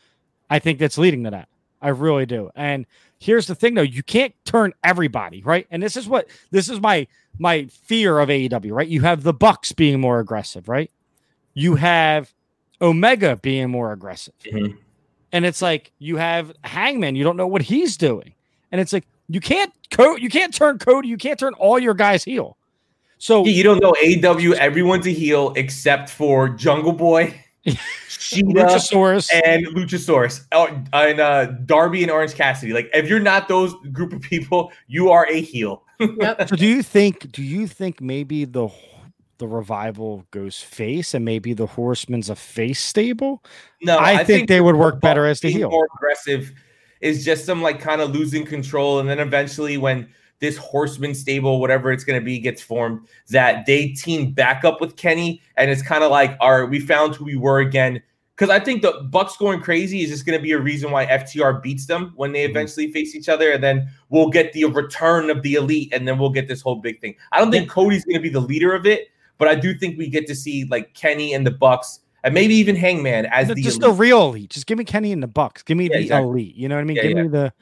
I 0.50 0.58
think 0.58 0.78
that's 0.78 0.98
leading 0.98 1.24
to 1.24 1.30
that. 1.30 1.48
I 1.80 1.88
really 1.88 2.26
do. 2.26 2.50
And 2.54 2.86
here's 3.18 3.46
the 3.46 3.54
thing, 3.54 3.74
though: 3.74 3.82
you 3.82 4.02
can't 4.02 4.34
turn 4.44 4.72
everybody 4.84 5.42
right. 5.42 5.66
And 5.70 5.82
this 5.82 5.96
is 5.96 6.08
what 6.08 6.28
this 6.50 6.68
is 6.68 6.80
my 6.80 7.06
my 7.38 7.66
fear 7.66 8.18
of 8.18 8.28
AEW, 8.28 8.72
right? 8.72 8.88
You 8.88 9.02
have 9.02 9.22
the 9.22 9.32
Bucks 9.32 9.72
being 9.72 10.00
more 10.00 10.20
aggressive, 10.20 10.68
right? 10.68 10.90
You 11.54 11.76
have 11.76 12.32
Omega 12.80 13.36
being 13.36 13.70
more 13.70 13.92
aggressive. 13.92 14.34
Mm-hmm. 14.44 14.76
And 15.32 15.44
it's 15.44 15.60
like 15.60 15.92
you 15.98 16.16
have 16.16 16.52
Hangman, 16.64 17.16
you 17.16 17.24
don't 17.24 17.36
know 17.36 17.46
what 17.46 17.62
he's 17.62 17.96
doing. 17.96 18.34
And 18.72 18.80
it's 18.80 18.92
like 18.92 19.06
you 19.28 19.40
can't 19.40 19.72
co- 19.90 20.16
you 20.16 20.28
can't 20.28 20.54
turn 20.54 20.78
Cody, 20.78 21.08
you 21.08 21.18
can't 21.18 21.38
turn 21.38 21.54
all 21.54 21.78
your 21.78 21.94
guys 21.94 22.24
heel. 22.24 22.56
So 23.18 23.44
yeah, 23.44 23.52
you 23.52 23.62
don't 23.62 23.82
know 23.82 23.94
AEW, 24.02 24.54
everyone's 24.54 25.06
a 25.06 25.10
heel 25.10 25.52
except 25.56 26.08
for 26.08 26.48
Jungle 26.48 26.92
Boy, 26.92 27.38
Shida, 27.74 28.52
Luchasaurus, 28.52 29.28
and 29.44 29.66
Luchasaurus, 29.68 30.44
oh, 30.52 30.66
and 30.92 31.20
uh, 31.20 31.46
Darby 31.66 32.02
and 32.02 32.10
Orange 32.10 32.34
Cassidy. 32.34 32.72
Like 32.72 32.90
if 32.92 33.08
you're 33.08 33.20
not 33.20 33.48
those 33.48 33.74
group 33.92 34.12
of 34.12 34.20
people, 34.20 34.72
you 34.86 35.10
are 35.10 35.26
a 35.28 35.40
heel. 35.40 35.82
so 36.00 36.56
do 36.56 36.66
you 36.66 36.82
think? 36.82 37.32
Do 37.32 37.42
you 37.42 37.66
think 37.66 38.00
maybe 38.00 38.44
the 38.44 38.68
the 39.38 39.48
revival 39.48 40.26
goes 40.30 40.60
face 40.60 41.14
and 41.14 41.24
maybe 41.24 41.54
the 41.54 41.66
Horsemen's 41.66 42.28
a 42.28 42.36
face 42.36 42.82
stable? 42.82 43.42
No, 43.82 43.96
I, 43.96 44.12
I 44.12 44.16
think, 44.16 44.26
think, 44.26 44.48
they 44.48 44.60
would 44.60 44.76
work 44.76 45.00
better 45.00 45.26
as 45.26 45.40
the 45.40 45.50
heel. 45.50 45.70
More 45.70 45.88
aggressive 45.96 46.52
is 47.00 47.24
just 47.24 47.46
some 47.46 47.62
like 47.62 47.80
kind 47.80 48.00
of 48.00 48.10
losing 48.10 48.44
control, 48.44 48.98
and 48.98 49.08
then 49.08 49.18
eventually 49.20 49.78
when 49.78 50.08
this 50.40 50.56
horseman 50.56 51.14
stable, 51.14 51.60
whatever 51.60 51.90
it's 51.90 52.04
going 52.04 52.20
to 52.20 52.24
be, 52.24 52.38
gets 52.38 52.62
formed, 52.62 53.06
that 53.30 53.66
they 53.66 53.88
team 53.88 54.32
back 54.32 54.64
up 54.64 54.80
with 54.80 54.96
Kenny, 54.96 55.42
and 55.56 55.70
it's 55.70 55.82
kind 55.82 56.04
of 56.04 56.10
like, 56.10 56.36
all 56.40 56.60
right, 56.60 56.70
we 56.70 56.80
found 56.80 57.14
who 57.14 57.24
we 57.24 57.36
were 57.36 57.60
again 57.60 58.02
because 58.38 58.50
I 58.50 58.60
think 58.60 58.82
the 58.82 58.92
Bucks 59.10 59.36
going 59.36 59.60
crazy 59.60 60.02
is 60.02 60.10
just 60.10 60.24
going 60.24 60.38
to 60.38 60.42
be 60.42 60.52
a 60.52 60.60
reason 60.60 60.92
why 60.92 61.06
FTR 61.06 61.60
beats 61.60 61.86
them 61.86 62.12
when 62.14 62.30
they 62.30 62.44
mm-hmm. 62.44 62.52
eventually 62.52 62.92
face 62.92 63.16
each 63.16 63.28
other, 63.28 63.50
and 63.50 63.62
then 63.62 63.90
we'll 64.10 64.28
get 64.28 64.52
the 64.52 64.64
return 64.66 65.28
of 65.28 65.42
the 65.42 65.54
elite, 65.54 65.92
and 65.92 66.06
then 66.06 66.18
we'll 66.18 66.30
get 66.30 66.46
this 66.46 66.62
whole 66.62 66.76
big 66.76 67.00
thing. 67.00 67.16
I 67.32 67.40
don't 67.40 67.50
think 67.50 67.68
Cody's 67.68 68.04
going 68.04 68.14
to 68.14 68.22
be 68.22 68.28
the 68.28 68.40
leader 68.40 68.72
of 68.72 68.86
it, 68.86 69.08
but 69.38 69.48
I 69.48 69.56
do 69.56 69.74
think 69.74 69.98
we 69.98 70.08
get 70.08 70.28
to 70.28 70.36
see 70.36 70.64
like 70.66 70.94
Kenny 70.94 71.34
and 71.34 71.44
the 71.44 71.50
Bucks, 71.50 72.00
and 72.22 72.32
maybe 72.32 72.54
even 72.54 72.76
Hangman 72.76 73.26
as 73.26 73.48
the 73.48 73.56
just 73.56 73.78
elite. 73.78 73.80
the 73.80 73.92
real 73.92 74.28
elite. 74.28 74.50
Just 74.50 74.66
give 74.66 74.78
me 74.78 74.84
Kenny 74.84 75.10
and 75.10 75.22
the 75.22 75.28
Bucks. 75.28 75.64
Give 75.64 75.76
me 75.76 75.84
yeah, 75.84 75.96
the 75.96 76.02
exactly. 76.02 76.28
elite. 76.28 76.54
You 76.54 76.68
know 76.68 76.76
what 76.76 76.82
I 76.82 76.84
mean? 76.84 76.96
Yeah, 76.96 77.02
give 77.02 77.16
yeah. 77.16 77.22
me 77.22 77.28
the. 77.28 77.52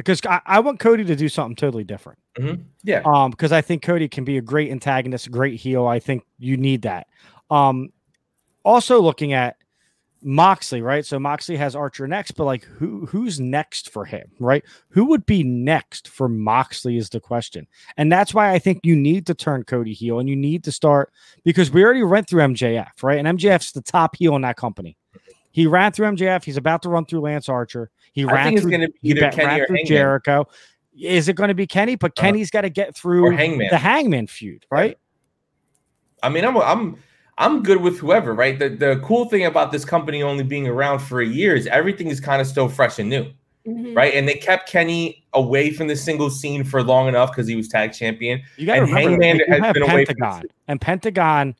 Because 0.00 0.20
I, 0.26 0.40
I 0.46 0.60
want 0.60 0.80
Cody 0.80 1.04
to 1.04 1.16
do 1.16 1.28
something 1.28 1.56
totally 1.56 1.84
different. 1.84 2.18
Yeah. 2.82 3.02
Um, 3.04 3.30
because 3.30 3.52
I 3.52 3.60
think 3.60 3.82
Cody 3.82 4.08
can 4.08 4.24
be 4.24 4.38
a 4.38 4.42
great 4.42 4.70
antagonist, 4.70 5.30
great 5.30 5.60
heel. 5.60 5.86
I 5.86 5.98
think 5.98 6.24
you 6.38 6.56
need 6.56 6.82
that. 6.82 7.06
Um, 7.50 7.92
also 8.64 9.00
looking 9.00 9.32
at 9.32 9.56
Moxley, 10.22 10.82
right? 10.82 11.04
So 11.04 11.18
Moxley 11.18 11.56
has 11.56 11.74
Archer 11.74 12.06
next, 12.06 12.32
but 12.32 12.44
like 12.44 12.64
who 12.64 13.06
who's 13.06 13.40
next 13.40 13.90
for 13.90 14.04
him, 14.04 14.30
right? 14.38 14.62
Who 14.90 15.06
would 15.06 15.24
be 15.24 15.42
next 15.42 16.08
for 16.08 16.28
Moxley 16.28 16.96
is 16.96 17.08
the 17.08 17.20
question. 17.20 17.66
And 17.96 18.12
that's 18.12 18.34
why 18.34 18.52
I 18.52 18.58
think 18.58 18.80
you 18.82 18.96
need 18.96 19.26
to 19.26 19.34
turn 19.34 19.64
Cody 19.64 19.94
heel 19.94 20.18
and 20.18 20.28
you 20.28 20.36
need 20.36 20.64
to 20.64 20.72
start 20.72 21.12
because 21.44 21.70
we 21.70 21.82
already 21.82 22.02
went 22.02 22.28
through 22.28 22.42
MJF, 22.42 23.02
right? 23.02 23.18
And 23.18 23.38
MJF's 23.38 23.72
the 23.72 23.82
top 23.82 24.16
heel 24.16 24.36
in 24.36 24.42
that 24.42 24.56
company. 24.56 24.96
He 25.52 25.66
ran 25.66 25.92
through 25.92 26.08
MJF, 26.12 26.44
he's 26.44 26.56
about 26.56 26.82
to 26.82 26.88
run 26.88 27.04
through 27.06 27.20
Lance 27.20 27.48
Archer. 27.48 27.90
He 28.12 28.24
I 28.24 28.32
ran 28.32 28.44
think 28.46 28.56
it's 28.56 28.62
through, 28.62 28.70
going 28.70 28.80
to 28.82 28.88
be 28.88 28.98
he 29.02 29.10
either 29.10 29.20
ran 29.22 29.30
or 29.60 29.66
through 29.66 29.76
Hangman. 29.76 29.86
Jericho. 29.86 30.46
Is 30.98 31.28
it 31.28 31.34
going 31.36 31.48
to 31.48 31.54
be 31.54 31.66
Kenny? 31.66 31.94
But 31.96 32.12
Uh, 32.18 32.22
Kenny's 32.22 32.50
got 32.50 32.60
to 32.62 32.70
get 32.70 32.96
through 32.96 33.30
Hangman. 33.36 33.68
the 33.70 33.78
Hangman 33.78 34.26
feud, 34.26 34.66
right? 34.70 34.96
I 36.22 36.28
mean, 36.28 36.44
I'm 36.44 36.56
I'm 36.58 36.96
I'm 37.38 37.62
good 37.62 37.80
with 37.80 37.98
whoever, 37.98 38.34
right? 38.34 38.58
The 38.58 38.68
the 38.68 39.00
cool 39.02 39.24
thing 39.26 39.44
about 39.46 39.72
this 39.72 39.84
company 39.84 40.22
only 40.22 40.44
being 40.44 40.66
around 40.68 40.98
for 40.98 41.20
a 41.20 41.26
year 41.26 41.54
is 41.56 41.66
everything 41.68 42.08
is 42.08 42.20
kind 42.20 42.40
of 42.40 42.46
still 42.46 42.68
fresh 42.68 42.98
and 42.98 43.08
new, 43.08 43.26
Mhm. 43.66 43.96
right? 43.96 44.12
And 44.14 44.28
they 44.28 44.34
kept 44.34 44.68
Kenny 44.68 45.24
away 45.32 45.70
from 45.72 45.86
the 45.86 45.96
single 45.96 46.28
scene 46.28 46.62
for 46.64 46.82
long 46.82 47.08
enough 47.08 47.30
because 47.30 47.46
he 47.48 47.56
was 47.56 47.68
tag 47.68 47.92
champion. 47.92 48.42
You 48.56 48.66
got 48.66 48.74
to 48.74 48.80
And 48.82 48.88
remember, 48.88 49.10
Hangman 49.10 49.38
like, 49.38 49.46
has 49.48 49.60
have 49.60 49.74
been 49.74 49.82
away 49.84 50.04
from 50.04 50.16
Pentagon, 50.16 50.42
and 50.68 50.80
Pentagon 50.80 51.54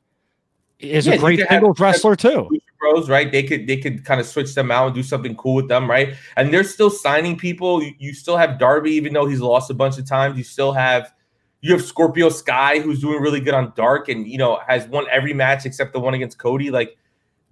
is 0.80 1.07
Yeah, 1.07 1.14
a 1.14 1.18
great 1.18 1.38
could 1.38 1.49
have- 1.49 1.62
wrestler 1.80 2.16
too. 2.16 2.51
Bros, 2.80 3.10
right? 3.10 3.30
They 3.30 3.42
could 3.42 3.66
they 3.66 3.76
could 3.76 4.04
kind 4.04 4.20
of 4.20 4.26
switch 4.26 4.54
them 4.54 4.70
out 4.70 4.86
and 4.86 4.94
do 4.94 5.02
something 5.02 5.36
cool 5.36 5.54
with 5.54 5.68
them, 5.68 5.88
right? 5.88 6.14
And 6.36 6.52
they're 6.52 6.64
still 6.64 6.90
signing 6.90 7.36
people. 7.36 7.82
You, 7.82 7.92
you 7.98 8.14
still 8.14 8.38
have 8.38 8.58
Darby, 8.58 8.92
even 8.92 9.12
though 9.12 9.26
he's 9.26 9.40
lost 9.40 9.70
a 9.70 9.74
bunch 9.74 9.98
of 9.98 10.06
times. 10.06 10.38
You 10.38 10.44
still 10.44 10.72
have 10.72 11.12
you 11.60 11.72
have 11.72 11.84
Scorpio 11.84 12.30
Sky, 12.30 12.80
who's 12.80 13.00
doing 13.00 13.20
really 13.20 13.40
good 13.40 13.52
on 13.52 13.72
Dark, 13.76 14.08
and 14.08 14.26
you 14.26 14.38
know 14.38 14.60
has 14.66 14.86
won 14.88 15.04
every 15.10 15.34
match 15.34 15.66
except 15.66 15.92
the 15.92 16.00
one 16.00 16.14
against 16.14 16.38
Cody. 16.38 16.70
Like 16.70 16.96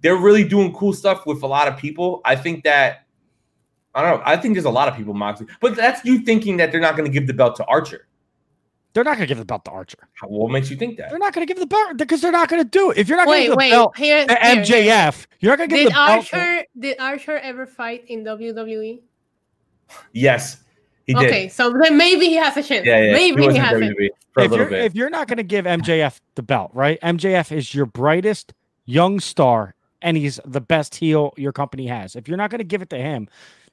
they're 0.01 0.17
really 0.17 0.43
doing 0.43 0.73
cool 0.73 0.93
stuff 0.93 1.25
with 1.27 1.43
a 1.43 1.47
lot 1.47 1.67
of 1.67 1.77
people. 1.77 2.21
I 2.25 2.35
think 2.35 2.63
that 2.63 3.05
I 3.93 4.01
don't 4.01 4.19
know. 4.19 4.23
I 4.25 4.35
think 4.35 4.55
there's 4.55 4.65
a 4.65 4.71
lot 4.71 4.87
of 4.87 4.95
people 4.95 5.13
Moxley, 5.13 5.47
but 5.61 5.75
that's 5.75 6.03
you 6.03 6.21
thinking 6.21 6.57
that 6.57 6.71
they're 6.71 6.81
not 6.81 6.97
going 6.97 7.09
to 7.09 7.13
give 7.13 7.27
the 7.27 7.33
belt 7.33 7.55
to 7.57 7.65
Archer. 7.65 8.08
They're 8.93 9.03
not 9.03 9.17
going 9.17 9.27
to 9.27 9.27
give 9.27 9.37
the 9.37 9.45
belt 9.45 9.65
to 9.65 9.71
Archer. 9.71 9.99
What 10.23 10.51
makes 10.51 10.69
you 10.71 10.75
think 10.75 10.97
that? 10.97 11.09
They're 11.09 11.19
not 11.19 11.33
going 11.33 11.45
to 11.45 11.53
give 11.53 11.59
the 11.59 11.67
belt 11.67 11.97
because 11.97 12.21
they're 12.21 12.31
not 12.31 12.49
going 12.49 12.63
to 12.63 12.67
do 12.69 12.89
it. 12.91 12.97
If 12.97 13.07
you're 13.07 13.17
not 13.17 13.27
going 13.27 13.37
to 13.37 13.41
Wait, 13.41 13.43
give 13.47 13.51
the 13.51 13.57
wait. 13.57 13.69
belt 13.71 13.97
Here, 13.97 14.25
to 14.27 14.33
here, 14.33 14.63
here. 14.63 14.87
MJF, 14.87 15.27
you're 15.39 15.51
not 15.51 15.57
going 15.59 15.69
to 15.69 15.75
give 15.75 15.83
Did 15.85 15.91
the 15.91 15.95
belt. 15.95 16.25
to- 16.25 16.35
Archer 16.37 16.65
did 16.79 16.99
Archer 16.99 17.37
ever 17.37 17.65
fight 17.67 18.05
in? 18.07 18.23
WWE? 18.23 18.99
Yes, 20.13 20.63
he 21.05 21.13
did. 21.13 21.25
Okay, 21.25 21.49
so 21.49 21.71
then 21.81 21.97
maybe 21.97 22.27
he 22.27 22.35
has 22.35 22.55
a 22.57 22.63
chance. 22.63 22.85
Yeah, 22.85 23.05
yeah. 23.05 23.13
Maybe 23.13 23.41
he, 23.41 23.47
was 23.47 23.55
in 23.55 23.61
has 23.61 23.79
it. 23.81 23.83
WWE 23.97 24.09
for 24.33 24.41
a 24.41 24.45
if 24.45 24.51
little 24.51 24.57
you're, 24.57 24.69
bit. 24.69 24.85
if 24.85 24.95
you're 24.95 25.09
not 25.09 25.27
going 25.27 25.37
to 25.37 25.43
give 25.43 25.65
MJF 25.65 26.19
the 26.35 26.43
belt, 26.43 26.71
right? 26.73 26.99
MJF 27.01 27.51
is 27.55 27.73
your 27.73 27.85
brightest 27.85 28.53
young 28.85 29.19
star, 29.19 29.75
and 30.01 30.17
he's 30.17 30.39
the 30.45 30.61
best 30.61 30.95
heel 30.95 31.33
your 31.37 31.51
company 31.51 31.87
has. 31.87 32.15
If 32.15 32.27
you're 32.27 32.37
not 32.37 32.49
going 32.51 32.59
to 32.59 32.63
give 32.65 32.81
it 32.81 32.89
to 32.91 32.97
him, 32.97 33.27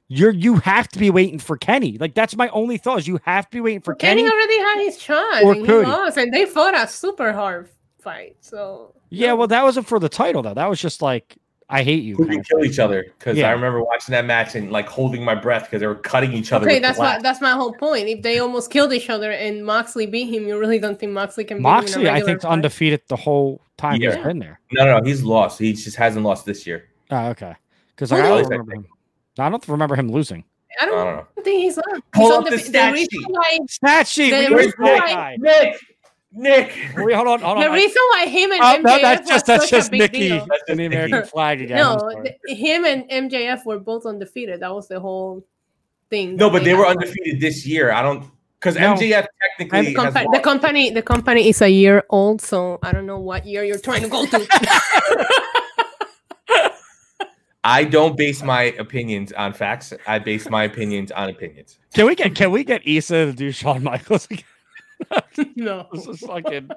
you're 0.09 0.31
you 0.31 0.55
have 0.57 0.87
to 0.89 0.99
be 0.99 1.09
waiting 1.09 1.39
for 1.39 1.57
Kenny. 1.57 1.97
Like 1.97 2.13
that's 2.13 2.35
my 2.35 2.47
only 2.49 2.77
thought 2.77 2.99
is 2.99 3.07
you 3.07 3.19
have 3.23 3.49
to 3.49 3.57
be 3.57 3.61
waiting 3.61 3.81
for 3.81 3.93
Kenny 3.95 4.21
Kenny. 4.23 4.31
already 4.33 4.59
had 4.59 4.85
his 4.85 4.97
chance 4.97 5.43
or 5.43 5.53
and 5.53 5.65
he 5.65 5.71
lost, 5.71 6.17
and 6.17 6.33
they 6.33 6.45
fought 6.45 6.73
a 6.75 6.87
super 6.87 7.33
hard 7.33 7.69
fight. 7.99 8.37
So 8.41 8.93
Yeah, 9.09 9.33
well, 9.33 9.47
that 9.47 9.63
wasn't 9.63 9.87
for 9.87 9.99
the 9.99 10.09
title 10.09 10.41
though. 10.41 10.53
That 10.53 10.69
was 10.69 10.79
just 10.79 11.01
like 11.01 11.37
I 11.69 11.83
hate 11.83 12.01
you. 12.03 12.15
who 12.15 12.25
can 12.25 12.41
kill 12.43 12.63
each 12.63 12.79
other 12.79 13.05
because 13.19 13.37
Yeah. 13.37 13.49
I 13.49 13.51
remember 13.51 13.83
watching 13.83 14.13
that 14.13 14.23
match 14.23 14.55
and 14.55 14.71
like 14.71 14.87
holding 14.87 15.21
my 15.25 15.35
breath 15.35 15.63
because 15.63 15.81
they 15.81 15.87
were 15.87 15.95
cutting 15.95 16.31
each 16.31 16.53
other. 16.53 16.65
okay, 16.65 16.79
that's 16.79 16.97
my 16.97 17.19
that's 17.21 17.41
my 17.41 17.51
whole 17.51 17.73
point. 17.73 18.07
If 18.07 18.21
they 18.21 18.39
almost 18.39 18.71
killed 18.71 18.93
each 18.93 19.09
other 19.09 19.31
and 19.33 19.65
Moxley 19.65 20.05
beat 20.05 20.33
him, 20.33 20.47
you 20.47 20.57
really 20.57 20.79
don't 20.79 20.97
think 20.97 21.11
Moxley 21.11 21.43
can 21.43 21.57
beat 21.57 21.59
him 21.59 21.63
Moxley, 21.63 22.09
I 22.09 22.21
think, 22.21 22.43
fight? 22.43 22.49
undefeated 22.51 23.01
the 23.09 23.17
whole 23.17 23.59
time 23.75 23.99
he's 23.99 24.15
Yeah. 24.15 24.23
been 24.23 24.39
there. 24.39 24.61
No, 24.71 24.85
no, 24.85 24.99
no, 24.99 25.03
he's 25.05 25.23
lost. 25.23 25.59
He 25.59 25.73
just 25.73 25.97
hasn't 25.97 26.23
lost 26.25 26.45
this 26.45 26.65
year. 26.65 26.85
Oh, 27.11 27.27
okay. 27.31 27.55
Because 27.93 28.11
Who 28.11 28.15
I 28.15 28.21
don't 28.21 28.43
remember 28.49 28.75
him. 28.75 28.85
I 29.39 29.49
don't 29.49 29.67
remember 29.67 29.95
him 29.95 30.09
losing. 30.11 30.43
I 30.79 30.83
I 30.83 30.85
don't, 30.85 30.95
don't 31.05 31.15
know. 31.17 31.27
think 31.43 31.61
he's 31.63 31.77
on. 31.77 32.01
Pull 32.13 32.23
he's 32.23 32.31
up 32.31 32.37
on 32.39 32.43
the 32.45 32.49
the, 32.51 32.57
stat 32.59 32.93
reason 32.93 33.09
sheet. 33.11 33.25
why 33.29 33.59
Stat 33.67 34.07
sheet. 34.07 34.29
The 34.31 34.37
we 34.49 34.55
Where's 34.55 34.65
used 34.65 34.79
reason 34.79 34.99
guy. 35.07 35.37
Nick, 35.39 35.75
Nick. 36.31 36.77
Wait, 36.97 37.13
hold 37.15 37.27
on, 37.27 37.39
hold 37.41 37.57
on. 37.57 37.63
the 37.63 37.69
I- 37.69 37.73
reason 37.73 38.01
why 38.11 38.25
him 38.27 38.51
and 38.51 38.61
Oh, 38.61 38.65
MJF 38.65 38.83
no, 38.83 38.99
that's 39.01 39.21
was 39.21 39.29
just 39.29 39.45
that's 39.47 39.69
just 39.69 39.91
a 39.93 39.97
Nikki. 39.97 40.29
That's 40.29 40.63
and 40.69 40.79
the 40.79 40.85
American 40.85 41.23
flag 41.25 41.61
again. 41.61 41.77
No, 41.77 41.97
him 42.47 42.85
and 42.85 43.09
MJF 43.09 43.65
were 43.65 43.79
both 43.79 44.05
undefeated. 44.05 44.59
That 44.59 44.73
was 44.73 44.87
the 44.87 44.99
whole 44.99 45.43
thing. 46.11 46.35
No, 46.35 46.49
but 46.49 46.63
they 46.63 46.73
were 46.75 46.85
had. 46.85 46.97
undefeated 46.97 47.41
this 47.41 47.65
year. 47.65 47.91
I 47.91 48.01
don't 48.03 48.25
because 48.59 48.75
No. 48.75 48.93
MJF 48.95 49.25
technically 49.57 49.93
The, 49.95 50.01
has 50.03 50.13
the 50.31 50.39
company, 50.43 50.89
the 50.91 51.01
company 51.01 51.47
is 51.49 51.61
a 51.61 51.69
year 51.69 52.03
old, 52.09 52.41
so 52.41 52.77
I 52.83 52.91
don't 52.91 53.05
know 53.07 53.19
what 53.19 53.45
year 53.47 53.63
you're 53.63 53.79
trying 53.79 54.01
to 54.03 54.09
go 54.09 54.25
to. 54.27 54.39
I 57.67 57.83
don't 57.83 58.15
base 58.15 58.43
my 58.43 58.63
opinions 58.79 59.33
on 59.33 59.51
facts. 59.53 59.91
I 60.07 60.19
base 60.19 60.49
my 60.49 60.63
opinions 60.63 61.11
on 61.11 61.29
opinions. 61.29 61.79
Can 61.93 62.05
we 62.05 62.15
get 62.15 62.33
can 62.33 62.51
we 62.51 62.63
get 62.63 62.87
Issa 62.87 63.25
to 63.25 63.33
do 63.33 63.51
Shawn 63.51 63.83
Michaels 63.83 64.25
again? 64.31 64.45
no, 65.55 65.85
This 65.93 66.07
is 66.07 66.19
fucking 66.21 66.69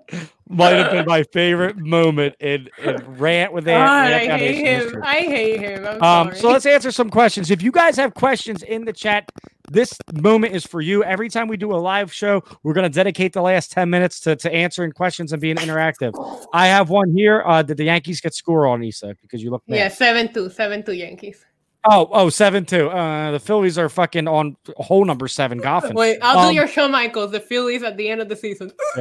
might 0.49 0.70
have 0.74 0.91
been 0.91 1.07
my 1.07 1.22
favorite 1.32 1.78
moment 1.78 2.34
in, 2.41 2.68
in 2.84 2.97
rant 3.16 3.53
with 3.53 3.64
God, 3.64 3.72
Ant. 3.72 3.88
I 3.91 4.26
Rant 4.26 4.41
hate 4.41 4.57
Foundation 4.66 4.95
him. 4.97 5.03
I 5.03 5.16
hate 5.20 5.61
him. 5.61 5.86
I'm 5.86 5.93
Um, 6.03 6.26
sorry. 6.28 6.36
so 6.36 6.49
let's 6.51 6.66
answer 6.66 6.91
some 6.91 7.09
questions. 7.09 7.51
If 7.51 7.62
you 7.62 7.72
guys 7.72 7.97
have 7.97 8.12
questions 8.14 8.62
in 8.62 8.84
the 8.84 8.93
chat, 8.93 9.30
this 9.70 9.96
moment 10.12 10.54
is 10.54 10.66
for 10.66 10.80
you. 10.80 11.04
Every 11.04 11.28
time 11.28 11.46
we 11.48 11.56
do 11.56 11.72
a 11.72 11.78
live 11.78 12.12
show, 12.12 12.42
we're 12.62 12.74
going 12.74 12.90
to 12.90 12.94
dedicate 12.94 13.32
the 13.32 13.40
last 13.42 13.70
10 13.72 13.88
minutes 13.88 14.20
to, 14.20 14.34
to 14.36 14.52
answering 14.52 14.92
questions 14.92 15.32
and 15.32 15.40
being 15.40 15.56
interactive. 15.56 16.12
I 16.52 16.66
have 16.66 16.90
one 16.90 17.14
here. 17.16 17.42
Uh, 17.46 17.62
did 17.62 17.76
the 17.76 17.84
Yankees 17.84 18.20
get 18.20 18.34
score 18.34 18.66
on 18.66 18.82
Issa? 18.82 19.16
Because 19.22 19.42
you 19.42 19.50
look 19.50 19.62
mad. 19.68 19.76
yeah, 19.76 19.88
seven 19.88 20.32
two, 20.32 20.50
seven 20.50 20.82
two 20.82 20.92
Yankees. 20.92 21.44
Oh, 21.88 22.08
oh, 22.12 22.28
seven 22.28 22.66
two. 22.66 22.90
Uh, 22.90 23.30
the 23.30 23.40
Phillies 23.40 23.78
are 23.78 23.88
fucking 23.88 24.28
on 24.28 24.56
hole 24.76 25.04
number 25.04 25.28
seven 25.28 25.58
golfing. 25.58 25.94
Wait, 25.94 26.18
I'll 26.20 26.40
Um, 26.40 26.50
do 26.50 26.54
your 26.54 26.66
show, 26.68 26.88
Michaels, 26.88 27.30
the 27.30 27.40
Phillies 27.40 27.82
at 27.82 27.96
the 27.96 28.08
end 28.08 28.20
of 28.20 28.28
the 28.28 28.36
season. 28.36 28.70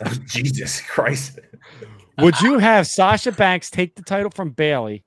Jesus 0.26 0.80
Christ. 0.82 1.38
Would 2.18 2.40
you 2.40 2.58
have 2.58 2.86
Sasha 2.86 3.32
Banks 3.32 3.70
take 3.70 3.94
the 3.96 4.02
title 4.02 4.30
from 4.30 4.50
Bayley 4.50 5.04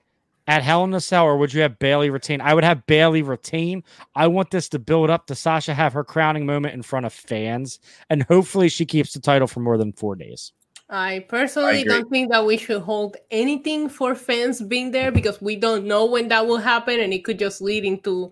at 0.47 0.63
Hell 0.63 0.83
in 0.83 0.93
a 0.93 1.01
Cell, 1.01 1.25
or 1.25 1.37
would 1.37 1.53
you 1.53 1.61
have 1.61 1.79
Bayley 1.79 2.09
retain? 2.09 2.41
I 2.41 2.53
would 2.53 2.63
have 2.63 2.85
Bayley 2.85 3.21
retain. 3.21 3.83
I 4.15 4.27
want 4.27 4.51
this 4.51 4.69
to 4.69 4.79
build 4.79 5.09
up 5.09 5.27
to 5.27 5.35
Sasha 5.35 5.73
have 5.73 5.93
her 5.93 6.03
crowning 6.03 6.45
moment 6.45 6.73
in 6.73 6.81
front 6.81 7.05
of 7.05 7.13
fans, 7.13 7.79
and 8.09 8.23
hopefully 8.23 8.69
she 8.69 8.85
keeps 8.85 9.13
the 9.13 9.19
title 9.19 9.47
for 9.47 9.59
more 9.59 9.77
than 9.77 9.93
four 9.93 10.15
days. 10.15 10.51
I 10.89 11.25
personally 11.27 11.81
agree. 11.81 11.93
don't 11.93 12.09
think 12.09 12.31
that 12.31 12.45
we 12.45 12.57
should 12.57 12.83
hold 12.83 13.17
anything 13.31 13.89
for 13.89 14.13
fans 14.13 14.61
being 14.61 14.91
there 14.91 15.11
because 15.11 15.41
we 15.41 15.55
don't 15.55 15.85
know 15.85 16.05
when 16.05 16.27
that 16.27 16.45
will 16.45 16.57
happen 16.57 16.99
and 16.99 17.11
it 17.11 17.23
could 17.25 17.39
just 17.39 17.59
lead 17.59 17.85
into 17.85 18.31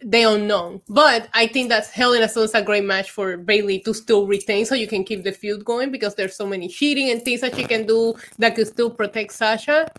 the 0.00 0.22
unknown. 0.22 0.80
But 0.88 1.28
I 1.34 1.48
think 1.48 1.70
that 1.70 1.86
Hell 1.88 2.12
in 2.12 2.22
a 2.22 2.28
Cell 2.28 2.44
is 2.44 2.54
a 2.54 2.62
great 2.62 2.84
match 2.84 3.10
for 3.10 3.36
Bayley 3.36 3.80
to 3.80 3.92
still 3.92 4.28
retain 4.28 4.64
so 4.64 4.76
you 4.76 4.86
can 4.86 5.02
keep 5.02 5.24
the 5.24 5.32
feud 5.32 5.64
going 5.64 5.90
because 5.90 6.14
there's 6.14 6.36
so 6.36 6.46
many 6.46 6.68
cheating 6.68 7.10
and 7.10 7.22
things 7.22 7.40
that 7.40 7.56
she 7.56 7.64
can 7.64 7.84
do 7.84 8.14
that 8.38 8.54
could 8.54 8.68
still 8.68 8.90
protect 8.90 9.32
Sasha. 9.32 9.90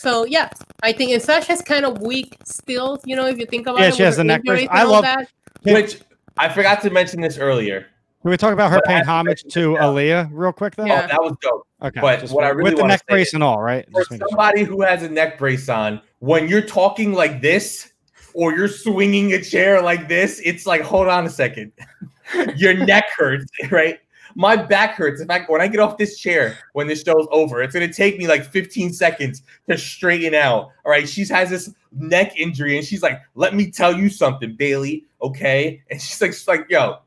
So 0.00 0.24
yeah, 0.24 0.48
I 0.82 0.92
think 0.92 1.12
and 1.12 1.22
Sasha's 1.22 1.60
kind 1.60 1.84
of 1.84 2.00
weak 2.00 2.36
still, 2.44 2.98
you 3.04 3.14
know, 3.14 3.26
if 3.26 3.38
you 3.38 3.44
think 3.44 3.66
about 3.66 3.80
Yeah, 3.80 3.88
it. 3.88 3.94
she 3.96 4.02
has 4.02 4.14
her 4.16 4.20
the 4.20 4.24
neck 4.24 4.42
brace. 4.44 4.66
I 4.70 4.84
love- 4.84 5.02
that. 5.04 5.28
Which 5.62 6.00
I 6.38 6.48
forgot 6.48 6.80
to 6.82 6.90
mention 6.90 7.20
this 7.20 7.36
earlier. 7.36 7.86
Can 8.22 8.30
we 8.30 8.36
talk 8.38 8.54
about 8.54 8.70
her 8.70 8.76
But 8.78 8.84
paying 8.86 9.04
homage 9.04 9.42
to 9.52 9.74
now. 9.74 9.92
Aaliyah 9.92 10.30
real 10.32 10.52
quick, 10.52 10.74
though? 10.76 10.84
Oh, 10.84 10.86
yeah. 10.86 11.04
Oh, 11.04 11.08
that 11.08 11.22
was 11.22 11.36
dope. 11.42 11.66
Okay, 11.82 12.00
but 12.00 12.20
just 12.20 12.32
what 12.34 12.44
I 12.44 12.48
with- 12.52 12.56
really 12.58 12.70
with 12.72 12.80
the 12.80 12.86
neck 12.86 13.06
brace 13.08 13.28
is- 13.28 13.34
and 13.34 13.42
all, 13.42 13.60
right? 13.60 13.84
For 13.92 14.00
Just 14.00 14.10
making 14.10 14.22
sure. 14.22 14.28
somebody 14.30 14.62
who 14.62 14.80
has 14.82 15.02
a 15.02 15.08
neck 15.10 15.38
brace 15.38 15.68
on, 15.68 16.00
when 16.20 16.48
you're 16.48 16.60
talking 16.62 17.12
like 17.12 17.42
this 17.42 17.92
or 18.34 18.54
you're 18.54 18.68
swinging 18.68 19.32
a 19.34 19.42
chair 19.42 19.82
like 19.82 20.08
this, 20.08 20.40
it's 20.44 20.64
like, 20.66 20.80
hold 20.82 21.08
on 21.08 21.26
a 21.26 21.30
second. 21.30 21.72
Your 22.56 22.74
neck 22.74 23.04
hurts, 23.18 23.46
right? 23.70 23.98
My 24.34 24.56
back 24.56 24.94
hurts. 24.94 25.20
In 25.20 25.28
fact, 25.28 25.50
when 25.50 25.60
I 25.60 25.68
get 25.68 25.80
off 25.80 25.96
this 25.96 26.18
chair, 26.18 26.58
when 26.72 26.86
this 26.86 27.02
show's 27.02 27.26
over, 27.30 27.62
it's 27.62 27.74
gonna 27.74 27.92
take 27.92 28.18
me 28.18 28.26
like 28.26 28.44
15 28.44 28.92
seconds 28.92 29.42
to 29.68 29.76
straighten 29.76 30.34
out. 30.34 30.70
All 30.84 30.90
right. 30.90 31.08
She 31.08 31.26
has 31.26 31.50
this 31.50 31.72
neck 31.92 32.38
injury, 32.38 32.76
and 32.76 32.86
she's 32.86 33.02
like, 33.02 33.20
let 33.34 33.54
me 33.54 33.70
tell 33.70 33.96
you 33.96 34.08
something, 34.08 34.54
Bayley. 34.56 35.04
Okay. 35.22 35.82
And 35.90 36.00
she's 36.00 36.20
like, 36.20 36.32
she's 36.32 36.48
like, 36.48 36.66
yo, 36.68 36.98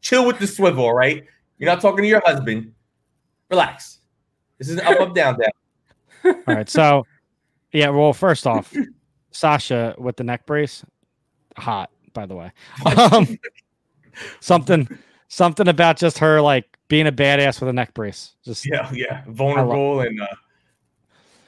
chill 0.00 0.26
with 0.26 0.38
the 0.38 0.46
swivel, 0.46 0.84
all 0.84 0.94
right? 0.94 1.24
You're 1.58 1.70
not 1.70 1.80
talking 1.80 2.02
to 2.02 2.08
your 2.08 2.22
husband. 2.24 2.72
Relax. 3.50 3.98
This 4.58 4.68
is 4.68 4.76
an 4.76 4.86
up, 4.86 5.00
up, 5.00 5.14
down, 5.14 5.38
down. 5.38 6.34
All 6.46 6.54
right, 6.54 6.68
so 6.68 7.06
yeah, 7.72 7.90
well, 7.90 8.12
first 8.12 8.46
off, 8.46 8.72
Sasha 9.30 9.94
with 9.98 10.16
the 10.16 10.24
neck 10.24 10.46
brace, 10.46 10.84
hot, 11.56 11.90
by 12.12 12.26
the 12.26 12.34
way. 12.34 12.52
Um, 12.96 13.38
something, 14.40 14.88
something 15.34 15.66
about 15.68 15.96
just 15.96 16.18
her 16.18 16.40
like 16.40 16.64
being 16.88 17.06
a 17.06 17.12
badass 17.12 17.60
with 17.60 17.68
a 17.68 17.72
neck 17.72 17.92
brace. 17.94 18.34
Just 18.44 18.64
Yeah, 18.66 18.90
yeah, 18.92 19.24
vulnerable 19.26 20.00
and 20.00 20.20
uh, 20.20 20.26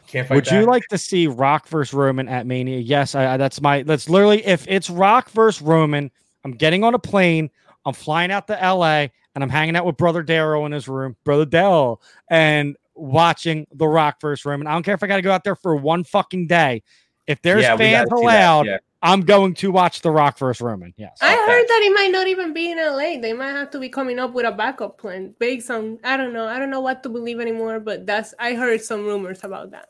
Can't 0.09 0.29
Would 0.31 0.51
you 0.51 0.67
like 0.67 0.87
to 0.89 0.99
see 0.99 1.27
Rock 1.27 1.69
versus 1.69 1.95
Roman 1.95 2.29
at 2.29 2.47
Mania? 2.47 2.79
Yes, 2.79 3.15
I, 3.15 3.35
I- 3.35 3.37
that's 3.37 3.61
my. 3.61 3.83
That's 3.83 4.09
literally 4.09 4.45
if 4.45 4.67
it's 4.69 4.91
Rock 4.91 5.31
versus 5.31 5.63
Roman, 5.63 6.11
I'm 6.45 6.53
getting 6.53 6.85
on 6.85 6.95
a 6.95 6.99
plane, 6.99 7.51
I'm 7.85 7.95
flying 7.95 8.31
out 8.33 8.47
to 8.49 8.55
LA, 8.55 9.07
and 9.35 9.45
I'm 9.45 9.51
hanging 9.51 9.77
out 9.77 9.87
with 9.87 9.97
Brother 9.97 10.23
Darrow 10.23 10.67
in 10.67 10.73
his 10.73 10.89
room, 10.89 11.17
Brother 11.25 11.47
Darrow, 11.47 12.01
and 12.31 12.77
watching 12.95 13.67
The 13.73 13.87
Rock 13.87 14.21
versus 14.21 14.45
Roman. 14.45 14.67
I 14.67 14.73
don't 14.73 14.83
care 14.83 14.95
if 14.95 15.03
I 15.03 15.07
got 15.07 15.17
to 15.17 15.23
go 15.23 15.33
out 15.33 15.45
there 15.45 15.57
for 15.57 15.77
one 15.77 16.03
fucking 16.03 16.47
day. 16.49 16.83
If 17.27 17.43
there's 17.43 17.63
Yeah, 17.63 17.77
fans 17.77 18.09
gotta 18.11 18.21
see 18.21 18.27
that, 18.27 18.37
allowed, 18.37 18.67
yeah. 18.67 18.79
I'm 19.03 19.21
going 19.23 19.55
to 19.55 19.71
watch 19.71 20.01
The 20.01 20.11
Rock 20.11 20.39
versus 20.39 20.61
Roman. 20.61 20.95
Yes. 20.97 21.19
I 21.21 21.33
Okay. 21.35 21.37
heard 21.53 21.67
that 21.69 21.83
it 21.85 21.93
might 21.95 22.11
not 22.11 22.27
even 22.29 22.53
be 22.53 22.71
in 22.71 22.79
LA. 22.79 23.19
They 23.21 23.33
might 23.33 23.51
have 23.53 23.71
to 23.73 23.79
be 23.79 23.89
coming 23.89 24.19
up 24.19 24.33
with 24.33 24.47
a 24.47 24.53
backup 24.53 24.99
plan 24.99 25.35
based 25.39 25.71
on 25.71 25.99
I 26.03 26.17
don't 26.17 26.33
know. 26.33 26.47
I 26.47 26.59
don't 26.59 26.71
know 26.71 26.81
what 26.81 27.03
to 27.03 27.09
believe 27.09 27.39
anymore, 27.41 27.79
but 27.81 28.07
that's 28.07 28.35
I 28.39 28.55
heard 28.55 28.81
some 28.83 29.05
rumors 29.05 29.45
about 29.45 29.71
that. 29.73 29.89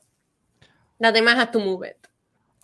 That 1.01 1.15
they 1.15 1.21
might 1.21 1.37
have 1.37 1.53
to 1.53 1.59
move 1.59 1.83
it. 1.83 1.99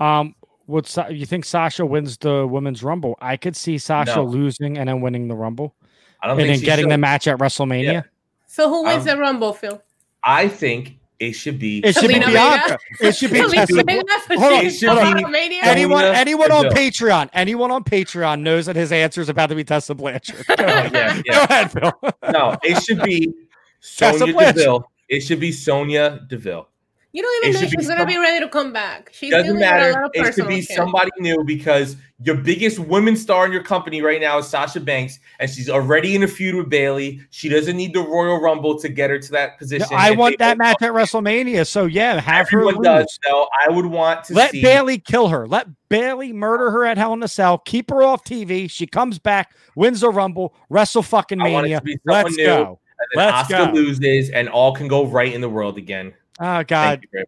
Um, 0.00 0.34
would 0.66 0.86
Sa- 0.86 1.08
you 1.08 1.26
think 1.26 1.44
Sasha 1.44 1.84
wins 1.86 2.16
the 2.18 2.46
women's 2.46 2.82
rumble? 2.82 3.16
I 3.20 3.36
could 3.36 3.54
see 3.56 3.78
Sasha 3.78 4.16
No. 4.16 4.24
losing 4.24 4.78
and 4.78 4.88
then 4.88 5.00
winning 5.00 5.28
the 5.28 5.34
rumble, 5.36 5.74
I 6.22 6.26
don't 6.28 6.38
and 6.40 6.48
think 6.48 6.60
then 6.60 6.64
getting 6.64 6.84
should. 6.84 6.92
the 6.92 6.98
match 6.98 7.28
at 7.28 7.38
WrestleMania. 7.38 7.92
Yeah. 7.92 8.02
So 8.46 8.68
who 8.68 8.84
wins 8.84 9.06
Um, 9.06 9.16
the 9.16 9.22
Rumble, 9.22 9.52
Phil? 9.52 9.82
I 10.24 10.48
think 10.48 10.98
it 11.22 11.32
should 11.32 11.58
be. 11.58 11.78
It 11.78 11.94
should 11.94 12.08
be 12.08 12.18
Bianca. 12.18 12.78
Vega? 12.98 13.08
It 13.08 13.16
should 13.16 13.30
be 13.32 13.38
Zelina 13.40 13.52
Tessa. 13.54 13.84
Vega 13.84 14.04
Hold 14.40 14.52
on, 14.52 14.60
She- 14.60 14.66
it 14.66 14.70
should 14.72 14.88
be- 15.32 15.58
Anyone, 15.62 16.04
anyone 16.04 16.50
on 16.50 16.64
Patreon, 16.64 17.30
anyone 17.32 17.70
on 17.70 17.84
Patreon 17.84 18.40
knows 18.40 18.66
that 18.66 18.74
his 18.76 18.90
answer 18.90 19.20
is 19.20 19.28
about 19.28 19.48
to 19.50 19.54
be 19.54 19.62
Tessa 19.62 19.94
Blanchard. 19.94 20.44
Go 20.48 20.54
ahead, 20.64 21.22
yeah, 21.24 21.34
Go 21.34 21.42
ahead, 21.44 21.70
Phil. 21.72 21.92
No, 22.32 22.56
it 22.64 22.82
should 22.82 23.02
be 23.02 23.32
Sonya 23.80 24.32
Deville. 24.32 24.90
It 25.08 25.20
should 25.20 25.40
be 25.40 25.52
Sonya 25.52 26.20
Deville. 26.28 26.68
You 27.14 27.20
don't 27.20 27.44
It 27.44 27.48
even 27.48 27.60
know 27.60 27.66
if 27.66 27.70
she's 27.72 27.88
gonna 27.88 28.06
be 28.06 28.16
ready 28.16 28.40
to 28.40 28.48
come 28.48 28.72
back. 28.72 29.10
She's 29.12 29.30
Doesn't 29.30 29.46
dealing 29.46 29.62
a 29.62 29.64
matter. 29.66 29.92
lot 29.92 30.04
of 30.06 30.10
It 30.14 30.34
should 30.34 30.48
be 30.48 30.62
shit. 30.62 30.74
somebody 30.76 31.10
new 31.18 31.44
because 31.44 31.96
your 32.24 32.36
biggest 32.36 32.78
women 32.78 33.16
star 33.16 33.44
in 33.44 33.52
your 33.52 33.62
company 33.62 34.00
right 34.00 34.18
now 34.18 34.38
is 34.38 34.46
Sasha 34.48 34.80
Banks, 34.80 35.18
and 35.38 35.50
she's 35.50 35.68
already 35.68 36.14
in 36.14 36.22
a 36.22 36.26
feud 36.28 36.54
with 36.54 36.70
Bayley. 36.70 37.20
She 37.28 37.50
doesn't 37.50 37.76
need 37.76 37.92
the 37.92 38.00
Royal 38.00 38.40
Rumble 38.40 38.78
to 38.78 38.88
get 38.88 39.10
her 39.10 39.18
to 39.18 39.32
that 39.32 39.58
position. 39.58 39.88
I 39.92 40.12
If 40.12 40.16
want 40.16 40.38
that 40.38 40.56
match 40.56 40.80
at 40.80 40.92
WrestleMania. 40.92 41.66
So 41.66 41.84
yeah, 41.84 42.18
have 42.18 42.48
her 42.48 42.60
Everyone 42.60 42.76
lose. 42.76 42.84
does, 42.84 43.18
though. 43.28 43.46
I 43.66 43.70
would 43.70 43.84
want 43.86 44.24
to 44.24 44.34
Let 44.34 44.52
see. 44.52 44.62
Bayley 44.62 44.98
kill 44.98 45.28
her. 45.28 45.46
Let 45.46 45.66
Bayley 45.90 46.32
murder 46.32 46.70
her 46.70 46.86
at 46.86 46.96
Hell 46.96 47.12
in 47.12 47.22
a 47.22 47.28
Cell. 47.28 47.58
Keep 47.58 47.90
her 47.90 48.02
off 48.02 48.24
TV. 48.24 48.70
She 48.70 48.86
comes 48.86 49.18
back, 49.18 49.54
wins 49.76 50.00
the 50.00 50.08
Rumble, 50.08 50.54
Wrestle 50.70 51.02
fucking 51.02 51.42
I 51.42 51.50
want 51.50 51.66
it 51.66 51.68
Mania. 51.68 51.78
to 51.80 51.84
be 51.84 51.98
Let's 52.06 52.36
new. 52.38 52.44
go. 52.46 52.80
and 52.98 53.08
then 53.20 53.26
let's 53.34 53.52
Asuka 53.52 53.66
go. 53.66 53.72
loses, 53.72 54.30
and 54.30 54.48
all 54.48 54.72
can 54.74 54.88
go 54.88 55.04
right 55.04 55.30
in 55.34 55.42
the 55.42 55.48
world 55.50 55.76
again. 55.76 56.14
Oh 56.42 56.64
God, 56.64 57.04
you 57.12 57.24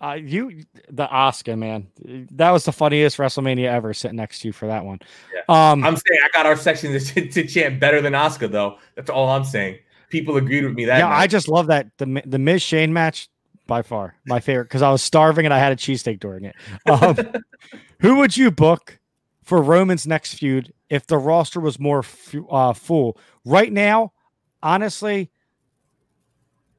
uh, 0.00 0.14
you 0.14 0.64
the 0.88 1.08
Oscar 1.08 1.56
man. 1.56 1.86
That 2.32 2.50
was 2.50 2.64
the 2.64 2.72
funniest 2.72 3.18
WrestleMania 3.18 3.66
ever. 3.66 3.94
Sitting 3.94 4.16
next 4.16 4.40
to 4.40 4.48
you 4.48 4.52
for 4.52 4.66
that 4.66 4.84
one. 4.84 4.98
Um, 5.48 5.84
I'm 5.84 5.96
saying 5.96 6.20
I 6.24 6.28
got 6.32 6.46
our 6.46 6.56
section 6.56 6.98
to, 6.98 7.28
to 7.28 7.46
chant 7.46 7.78
better 7.78 8.02
than 8.02 8.14
Oscar, 8.14 8.48
though. 8.48 8.78
That's 8.96 9.08
all 9.08 9.28
I'm 9.28 9.44
saying. 9.44 9.78
People 10.08 10.36
agreed 10.36 10.64
with 10.64 10.74
me 10.74 10.86
that 10.86 10.98
yeah, 10.98 11.06
night. 11.06 11.20
I 11.20 11.26
just 11.28 11.48
love 11.48 11.68
that 11.68 11.86
the 11.98 12.22
the 12.26 12.40
Miz 12.40 12.60
Shane 12.60 12.92
match 12.92 13.28
by 13.68 13.82
far 13.82 14.16
my 14.26 14.40
favorite 14.40 14.64
because 14.64 14.82
I 14.82 14.90
was 14.90 15.00
starving 15.00 15.44
and 15.44 15.54
I 15.54 15.58
had 15.58 15.70
a 15.70 15.76
cheesesteak 15.76 16.18
during 16.18 16.44
it. 16.44 16.56
Um, 16.86 17.16
who 18.00 18.16
would 18.16 18.36
you 18.36 18.50
book 18.50 18.98
for 19.44 19.62
Roman's 19.62 20.08
next 20.08 20.34
feud 20.34 20.72
if 20.88 21.06
the 21.06 21.18
roster 21.18 21.60
was 21.60 21.78
more 21.78 22.02
fu- 22.02 22.48
uh, 22.48 22.72
full? 22.72 23.16
Right 23.44 23.72
now, 23.72 24.12
honestly, 24.60 25.30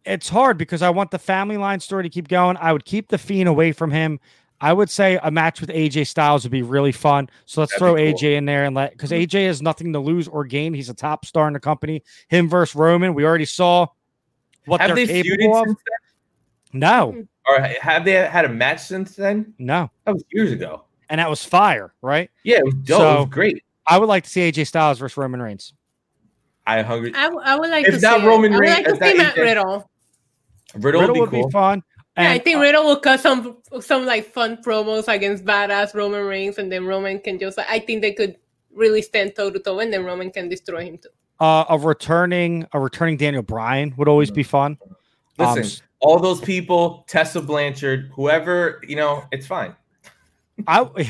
it's 0.05 0.29
hard 0.29 0.57
because 0.57 0.81
I 0.81 0.89
want 0.89 1.11
the 1.11 1.19
family 1.19 1.57
line 1.57 1.79
story 1.79 2.03
to 2.03 2.09
keep 2.09 2.27
going. 2.27 2.57
I 2.57 2.73
would 2.73 2.85
keep 2.85 3.09
the 3.09 3.17
Fiend 3.17 3.47
away 3.47 3.71
from 3.71 3.91
him. 3.91 4.19
I 4.59 4.73
would 4.73 4.89
say 4.89 5.19
a 5.23 5.31
match 5.31 5.59
with 5.59 5.69
AJ 5.71 6.05
Styles 6.07 6.43
would 6.43 6.51
be 6.51 6.61
really 6.61 6.91
fun. 6.91 7.29
So 7.47 7.61
let's 7.61 7.71
That'd 7.73 7.79
throw 7.79 7.95
be 7.95 8.11
cool. 8.11 8.19
AJ 8.19 8.37
in 8.37 8.45
there 8.45 8.65
and 8.65 8.75
let 8.75 8.91
because 8.91 9.09
mm-hmm. 9.11 9.23
AJ 9.23 9.47
has 9.47 9.61
nothing 9.61 9.91
to 9.93 9.99
lose 9.99 10.27
or 10.27 10.43
gain. 10.45 10.73
He's 10.73 10.89
a 10.89 10.93
top 10.93 11.25
star 11.25 11.47
in 11.47 11.53
the 11.53 11.59
company. 11.59 12.03
Him 12.27 12.47
versus 12.47 12.75
Roman. 12.75 13.13
We 13.15 13.25
already 13.25 13.45
saw 13.45 13.87
what 14.65 14.79
have 14.81 14.95
they're 14.95 15.05
they 15.07 15.23
capable 15.23 15.57
of. 15.57 15.67
No, 16.73 17.11
mm-hmm. 17.13 17.21
Or 17.47 17.67
have 17.81 18.05
they 18.05 18.11
had 18.13 18.45
a 18.45 18.49
match 18.49 18.81
since 18.81 19.15
then? 19.15 19.53
no, 19.57 19.89
That 20.05 20.13
was 20.13 20.23
years 20.31 20.51
ago. 20.51 20.83
and 21.09 21.19
that 21.19 21.29
was 21.29 21.43
fire, 21.43 21.93
right? 22.03 22.29
Yeah, 22.43 22.59
it 22.59 22.65
was 22.65 22.73
dope. 22.75 22.99
it 22.99 23.01
So- 23.03 23.19
was 23.21 23.29
great. 23.29 23.63
I 23.87 23.97
would 23.97 24.07
like 24.07 24.23
to 24.25 24.29
see 24.29 24.41
AJ 24.41 24.67
Styles 24.67 24.99
versus 24.99 25.17
Roman 25.17 25.41
Reigns. 25.41 25.73
I 26.67 26.83
hungry. 26.83 27.11
I, 27.15 27.23
w- 27.23 27.41
I 27.43 27.59
would 27.59 27.71
like 27.71 27.87
If 27.87 27.95
to 27.95 27.99
not 27.99 28.21
see 28.21 28.27
Roman 28.27 28.53
it. 28.53 28.55
I 28.55 28.59
would 28.59 28.67
like 28.69 28.85
to 28.85 28.91
that 28.93 29.11
see 29.11 29.17
Matt 29.17 29.35
AJ 29.35 29.41
Riddle. 29.41 29.90
Riddle, 30.75 31.01
Riddle 31.01 31.15
would 31.15 31.21
would 31.21 31.31
be 31.31 31.41
cool. 31.41 31.47
be 31.47 31.51
fun. 31.51 31.83
Yeah, 32.17 32.31
I 32.31 32.39
think 32.39 32.57
uh, 32.57 32.61
Riddle 32.61 32.85
will 32.85 32.99
cut 32.99 33.19
some 33.19 33.57
some 33.79 34.05
like 34.05 34.25
fun 34.25 34.57
promos 34.57 35.07
against 35.07 35.45
badass 35.45 35.93
Roman 35.93 36.25
Reigns, 36.25 36.57
and 36.57 36.71
then 36.71 36.85
Roman 36.85 37.19
can 37.19 37.39
just. 37.39 37.57
I 37.57 37.79
think 37.79 38.01
they 38.01 38.13
could 38.13 38.37
really 38.73 39.01
stand 39.01 39.35
toe 39.35 39.49
to 39.49 39.59
toe, 39.59 39.79
and 39.79 39.93
then 39.93 40.03
Roman 40.03 40.31
can 40.31 40.49
destroy 40.49 40.85
him 40.85 40.97
too. 40.97 41.09
uh, 41.41 41.65
a 41.69 41.77
returning 41.77 42.65
a 42.71 42.79
returning 42.79 43.17
Daniel 43.17 43.43
Bryan 43.43 43.93
would 43.97 44.07
always 44.07 44.31
be 44.31 44.43
fun. 44.43 44.77
Um, 45.39 45.55
Listen, 45.55 45.85
all 45.99 46.19
those 46.19 46.39
people, 46.39 47.03
Tessa 47.07 47.41
Blanchard, 47.41 48.11
whoever, 48.13 48.81
you 48.87 48.95
know, 48.95 49.23
it's 49.31 49.47
fine. 49.47 49.75
I, 50.67 50.83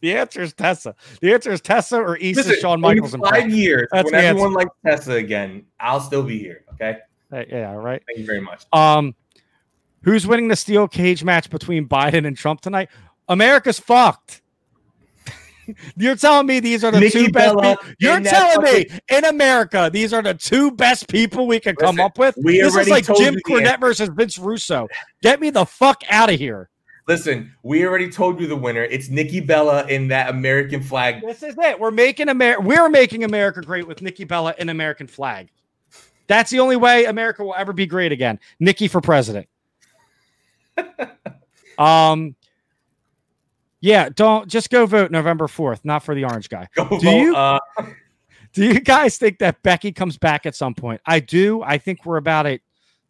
the 0.00 0.16
answer 0.16 0.40
is 0.40 0.54
Tessa. 0.54 0.94
The 1.20 1.34
answer 1.34 1.52
is 1.52 1.60
Tessa 1.60 1.98
or 1.98 2.16
Issa 2.16 2.40
Listen, 2.40 2.60
Shawn 2.60 2.80
Michaels. 2.80 3.12
and 3.12 3.22
five 3.24 3.50
years, 3.50 3.88
That's 3.92 4.10
when 4.10 4.20
the 4.20 4.26
everyone 4.26 4.54
likes 4.54 4.70
Tessa 4.84 5.12
again, 5.12 5.66
I'll 5.78 6.00
still 6.00 6.22
be 6.22 6.38
here. 6.38 6.64
Okay. 6.74 6.98
Yeah, 7.32 7.72
right. 7.74 8.02
Thank 8.06 8.18
you 8.18 8.26
very 8.26 8.40
much. 8.40 8.64
Um, 8.72 9.14
who's 10.02 10.26
winning 10.26 10.48
the 10.48 10.56
steel 10.56 10.88
cage 10.88 11.24
match 11.24 11.50
between 11.50 11.88
Biden 11.88 12.26
and 12.26 12.36
Trump 12.36 12.60
tonight? 12.60 12.88
America's 13.28 13.78
fucked. 13.78 14.42
You're 15.96 16.16
telling 16.16 16.46
me 16.46 16.60
these 16.60 16.84
are 16.84 16.92
the 16.92 17.00
Nikki 17.00 17.26
two 17.26 17.32
best. 17.32 17.56
Bella 17.56 17.76
pe- 17.76 17.94
You're 17.98 18.16
in 18.16 18.22
that 18.22 18.30
telling 18.30 18.72
me 18.72 18.86
in 19.10 19.24
America 19.24 19.90
these 19.92 20.12
are 20.12 20.22
the 20.22 20.34
two 20.34 20.70
best 20.70 21.08
people 21.08 21.46
we 21.46 21.58
could 21.58 21.76
come 21.76 21.98
up 21.98 22.18
with. 22.18 22.36
we 22.42 22.60
this 22.60 22.76
is 22.76 22.88
like 22.88 23.04
told 23.04 23.18
Jim 23.18 23.34
you 23.34 23.40
Cornette 23.44 23.80
versus 23.80 24.08
Vince 24.10 24.38
Russo. 24.38 24.86
Get 25.22 25.40
me 25.40 25.50
the 25.50 25.64
fuck 25.64 26.02
out 26.08 26.32
of 26.32 26.38
here. 26.38 26.70
Listen, 27.08 27.52
we 27.62 27.86
already 27.86 28.08
told 28.10 28.40
you 28.40 28.48
the 28.48 28.56
winner. 28.56 28.82
It's 28.82 29.08
Nikki 29.08 29.38
Bella 29.40 29.86
in 29.86 30.08
that 30.08 30.28
American 30.28 30.82
flag. 30.82 31.22
This 31.22 31.42
is 31.42 31.54
it. 31.56 31.78
We're 31.78 31.92
making 31.92 32.28
America. 32.28 32.60
We're 32.62 32.88
making 32.88 33.22
America 33.22 33.60
great 33.60 33.86
with 33.86 34.02
Nikki 34.02 34.24
Bella 34.24 34.54
and 34.58 34.70
American 34.70 35.06
flag. 35.06 35.48
That's 36.26 36.50
the 36.50 36.60
only 36.60 36.76
way 36.76 37.04
America 37.04 37.44
will 37.44 37.54
ever 37.56 37.72
be 37.72 37.86
great 37.86 38.12
again. 38.12 38.38
Nikki 38.60 38.88
for 38.88 39.00
president. 39.00 39.48
um. 41.78 42.34
Yeah, 43.80 44.08
don't 44.08 44.48
just 44.48 44.70
go 44.70 44.86
vote 44.86 45.10
November 45.10 45.46
fourth, 45.46 45.84
not 45.84 46.02
for 46.02 46.14
the 46.14 46.24
orange 46.24 46.48
guy. 46.48 46.66
Go 46.74 46.88
Do 46.88 46.98
vote, 46.98 47.16
you- 47.20 47.36
uh, 47.36 47.58
Do 48.52 48.64
you 48.64 48.80
guys 48.80 49.18
think 49.18 49.38
that 49.40 49.62
Becky 49.62 49.92
comes 49.92 50.16
back 50.18 50.46
at 50.46 50.56
some 50.56 50.74
point? 50.74 51.00
I 51.06 51.20
do. 51.20 51.62
I 51.62 51.76
think 51.78 52.04
we're 52.06 52.16
about 52.16 52.46
a 52.46 52.58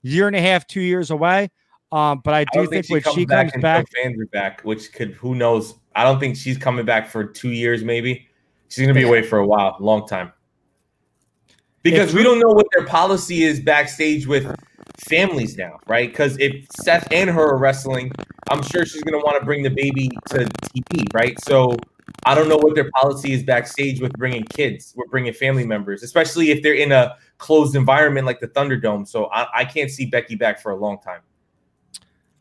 year 0.02 0.26
and 0.26 0.34
a 0.34 0.40
half, 0.40 0.66
two 0.66 0.80
years 0.80 1.10
away. 1.12 1.50
Um, 1.92 2.20
but 2.24 2.34
I 2.34 2.40
I 2.40 2.44
do 2.44 2.48
don't 2.54 2.66
think, 2.68 2.86
think, 2.86 2.90
when 2.90 3.00
she 3.00 3.04
comes 3.04 3.14
she 3.14 3.24
back 3.26 3.52
comes 3.52 3.62
back, 3.62 3.86
fans 4.02 4.20
are 4.20 4.26
back, 4.26 4.60
which 4.62 4.92
could 4.92 5.12
who 5.12 5.36
knows? 5.36 5.74
I 5.94 6.02
don't 6.02 6.18
think 6.18 6.36
she's 6.36 6.58
coming 6.58 6.84
back 6.84 7.08
for 7.08 7.24
two 7.24 7.52
years. 7.52 7.84
Maybe 7.84 8.26
she's 8.68 8.84
gonna 8.84 8.92
be 8.92 9.04
away 9.04 9.22
for 9.22 9.38
a 9.38 9.46
while, 9.46 9.76
long 9.78 10.06
time. 10.06 10.32
Because 11.90 12.14
we 12.14 12.22
don't 12.22 12.38
know 12.40 12.48
what 12.52 12.66
their 12.76 12.86
policy 12.86 13.42
is 13.44 13.60
backstage 13.60 14.26
with 14.26 14.54
families 15.08 15.56
now, 15.56 15.78
right? 15.86 16.08
Because 16.10 16.38
if 16.38 16.66
Seth 16.80 17.06
and 17.12 17.28
her 17.30 17.42
are 17.54 17.58
wrestling, 17.58 18.12
I'm 18.50 18.62
sure 18.62 18.84
she's 18.86 19.02
gonna 19.02 19.18
want 19.22 19.38
to 19.38 19.44
bring 19.44 19.62
the 19.62 19.70
baby 19.70 20.08
to 20.30 20.38
TP, 20.38 21.04
right? 21.14 21.38
So 21.44 21.76
I 22.24 22.34
don't 22.34 22.48
know 22.48 22.56
what 22.56 22.74
their 22.74 22.90
policy 22.96 23.32
is 23.32 23.42
backstage 23.42 24.00
with 24.00 24.12
bringing 24.14 24.44
kids, 24.44 24.94
with 24.96 25.10
bringing 25.10 25.32
family 25.32 25.66
members, 25.66 26.02
especially 26.02 26.50
if 26.50 26.62
they're 26.62 26.74
in 26.74 26.92
a 26.92 27.16
closed 27.38 27.74
environment 27.76 28.26
like 28.26 28.40
the 28.40 28.48
Thunderdome. 28.48 29.06
So 29.06 29.26
I, 29.26 29.46
I 29.60 29.64
can't 29.64 29.90
see 29.90 30.06
Becky 30.06 30.34
back 30.36 30.60
for 30.60 30.70
a 30.72 30.76
long 30.76 30.98
time. 31.00 31.20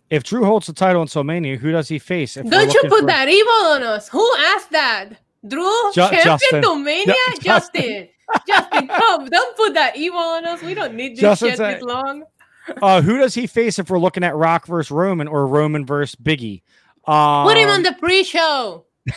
if 0.09 0.23
Drew 0.23 0.45
holds 0.45 0.67
the 0.67 0.73
title 0.73 1.01
in 1.01 1.07
SumMania, 1.07 1.57
who 1.57 1.71
does 1.71 1.87
he 1.89 1.99
face? 1.99 2.37
If 2.37 2.49
Don't 2.49 2.73
you 2.73 2.81
put 2.87 2.99
for- 3.01 3.05
that 3.07 3.27
evil 3.27 3.51
on 3.73 3.83
us? 3.83 4.07
Who 4.09 4.25
asked 4.55 4.71
that? 4.71 5.09
Drew, 5.47 5.63
Ju- 5.93 6.01
champion 6.01 6.23
Justin. 6.23 6.61
to 6.63 6.75
Mania? 6.79 7.13
Justin. 7.41 7.43
Justin. 7.43 8.07
Justin, 8.47 8.87
come. 8.87 9.25
Don't 9.27 9.55
put 9.57 9.73
that 9.75 9.95
evil 9.97 10.19
on 10.19 10.45
us. 10.45 10.61
We 10.61 10.73
don't 10.73 10.95
need 10.95 11.13
this 11.13 11.19
Justin 11.21 11.49
shit 11.49 11.57
said- 11.57 11.75
this 11.77 11.83
long. 11.83 12.23
Uh, 12.81 12.99
who 13.01 13.19
does 13.19 13.35
he 13.35 13.45
face 13.45 13.77
if 13.77 13.91
we're 13.91 13.99
looking 13.99 14.23
at 14.23 14.35
Rock 14.35 14.65
versus 14.65 14.89
Roman 14.89 15.27
or 15.27 15.45
Roman 15.45 15.85
versus 15.85 16.15
Biggie? 16.15 16.63
Um, 17.05 17.45
Put 17.45 17.57
him 17.57 17.69
on 17.69 17.83
the 17.83 17.93
pre-show. 17.93 18.85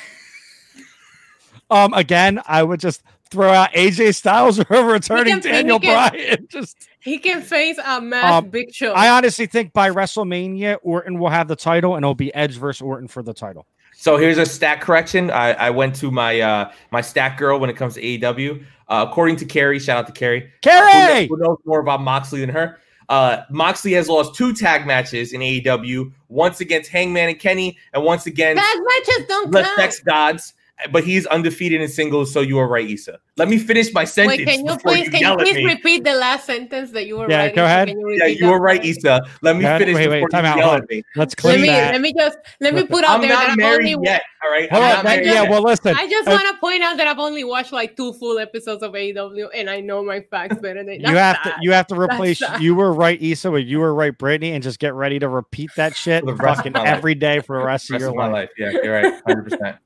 Um, 1.70 1.92
again, 1.92 2.40
I 2.46 2.62
would 2.62 2.80
just 2.80 3.02
throw 3.30 3.50
out 3.50 3.70
AJ 3.72 4.14
Styles 4.14 4.58
or 4.70 4.84
returning 4.86 5.40
can- 5.40 5.52
Daniel 5.52 5.78
he 5.78 5.86
can- 5.86 6.10
Bryan. 6.10 6.46
Just, 6.50 6.88
He 7.00 7.18
can 7.18 7.42
face 7.42 7.78
a 7.84 8.00
mass 8.00 8.42
Um, 8.42 8.48
big 8.48 8.72
show. 8.72 8.92
I 8.94 9.10
honestly 9.10 9.46
think 9.46 9.72
by 9.74 9.90
WrestleMania, 9.90 10.78
Orton 10.82 11.18
will 11.18 11.28
have 11.28 11.46
the 11.46 11.56
title, 11.56 11.96
and 11.96 12.04
it'll 12.04 12.14
be 12.14 12.34
Edge 12.34 12.56
versus 12.56 12.80
Orton 12.80 13.06
for 13.06 13.22
the 13.22 13.34
title. 13.34 13.66
So 13.94 14.16
here's 14.16 14.38
a 14.38 14.46
stat 14.46 14.80
correction. 14.80 15.30
I, 15.30 15.52
I 15.54 15.70
went 15.70 15.94
to 15.96 16.10
my 16.10 16.40
uh, 16.40 16.72
my 16.90 17.00
stat 17.02 17.36
girl 17.36 17.58
when 17.58 17.68
it 17.68 17.76
comes 17.76 17.94
to 17.94 18.02
AEW. 18.02 18.64
Uh, 18.88 19.06
according 19.08 19.36
to 19.36 19.44
Carrie, 19.44 19.78
shout 19.78 19.98
out 19.98 20.06
to 20.06 20.12
Carrie. 20.12 20.50
Carrie! 20.62 21.26
Who 21.26 21.36
knows, 21.36 21.40
who 21.40 21.48
knows 21.48 21.58
more 21.64 21.80
about 21.80 22.00
Moxley 22.00 22.40
than 22.40 22.48
her? 22.50 22.78
Uh, 23.08 23.42
Moxley 23.50 23.92
has 23.92 24.08
lost 24.08 24.34
two 24.34 24.52
tag 24.52 24.86
matches 24.86 25.32
in 25.32 25.40
AEW, 25.40 26.12
once 26.28 26.60
against 26.60 26.90
Hangman 26.90 27.30
and 27.30 27.38
Kenny, 27.38 27.78
and 27.94 28.04
once 28.04 28.26
again, 28.26 28.56
Tag 28.56 28.78
matches 28.78 29.26
don't 29.26 29.50
the 29.50 29.62
count. 29.62 29.76
Sex 29.78 30.00
Gods. 30.00 30.54
But 30.92 31.02
he's 31.02 31.26
undefeated 31.26 31.80
in 31.80 31.88
singles, 31.88 32.32
so 32.32 32.40
you 32.40 32.56
are 32.60 32.68
right, 32.68 32.88
Issa. 32.88 33.18
Let 33.36 33.48
me 33.48 33.58
finish 33.58 33.92
my 33.92 34.04
sentence 34.04 34.38
Wait, 34.38 34.46
can 34.46 34.64
you 34.64 34.76
please 34.78 35.06
you 35.06 35.10
can 35.10 35.22
you 35.22 35.36
please 35.44 35.64
repeat 35.64 36.04
the 36.04 36.14
last 36.14 36.46
sentence 36.46 36.92
that 36.92 37.06
you 37.06 37.16
were 37.16 37.22
right? 37.26 37.30
Yeah, 37.30 37.38
writing? 37.38 37.54
go 37.56 37.64
ahead. 37.64 37.88
Can 37.88 38.10
Yeah, 38.16 38.26
you 38.26 38.46
were 38.48 38.60
right, 38.60 38.80
for? 38.80 38.86
Issa. 38.86 39.20
Let 39.42 39.56
me 39.56 39.64
Wait, 39.64 39.78
finish 39.78 39.94
wait, 39.96 40.08
wait, 40.08 40.24
time 40.30 40.44
out, 40.44 40.60
hold. 40.60 40.82
Let's 41.16 41.32
Let 41.32 41.36
clean 41.36 41.62
me 41.62 41.66
that. 41.68 41.92
let 41.94 42.00
me 42.00 42.12
just 42.16 42.38
let 42.60 42.74
me 42.74 42.84
put 42.86 43.02
out 43.02 43.10
I'm 43.16 43.20
there 43.22 43.30
that 43.30 43.40
not 43.42 43.50
I've 43.50 43.56
married 43.56 43.94
only 43.94 44.06
yet. 44.08 44.22
All 44.44 44.50
right, 44.52 44.70
Hold 44.70 44.82
I'm 44.84 44.90
not 44.90 45.04
that- 45.04 45.24
yeah, 45.24 45.42
well, 45.50 45.62
listen. 45.62 45.96
I 45.96 46.08
just 46.08 46.28
uh, 46.28 46.30
want 46.30 46.46
to 46.54 46.60
point 46.60 46.82
out 46.84 46.96
that 46.98 47.08
I've 47.08 47.18
only 47.18 47.42
watched 47.42 47.72
like 47.72 47.96
two 47.96 48.12
full 48.12 48.38
episodes 48.38 48.84
of 48.84 48.92
AEW, 48.92 49.48
and 49.54 49.68
I 49.68 49.80
know 49.80 50.04
my 50.04 50.20
facts 50.30 50.58
better 50.58 50.84
than 50.84 51.00
you 51.00 51.16
have 51.16 51.42
to 51.42 51.54
you 51.60 51.72
have 51.72 51.88
to 51.88 52.00
replace 52.00 52.40
you 52.60 52.76
were 52.76 52.92
right 52.92 53.20
Issa 53.20 53.50
with 53.50 53.66
you 53.66 53.80
were 53.80 53.92
right 53.94 54.16
Brittany 54.16 54.52
and 54.52 54.62
just 54.62 54.78
get 54.78 54.94
ready 54.94 55.18
to 55.18 55.28
repeat 55.28 55.70
that 55.76 55.96
shit 55.96 56.20
For 56.20 56.26
the 56.26 56.34
rest 56.34 56.60
of 56.66 56.72
fucking 56.72 56.86
every 56.86 57.16
day 57.16 57.40
for 57.40 57.58
the 57.58 57.64
rest, 57.64 57.90
rest 57.90 58.02
of 58.04 58.08
of 58.10 58.14
your 58.14 58.22
life. 58.30 58.32
life. 58.32 58.50
Yeah, 58.56 58.70
you're 58.70 58.92
right. 58.94 59.24
100%. 59.26 59.78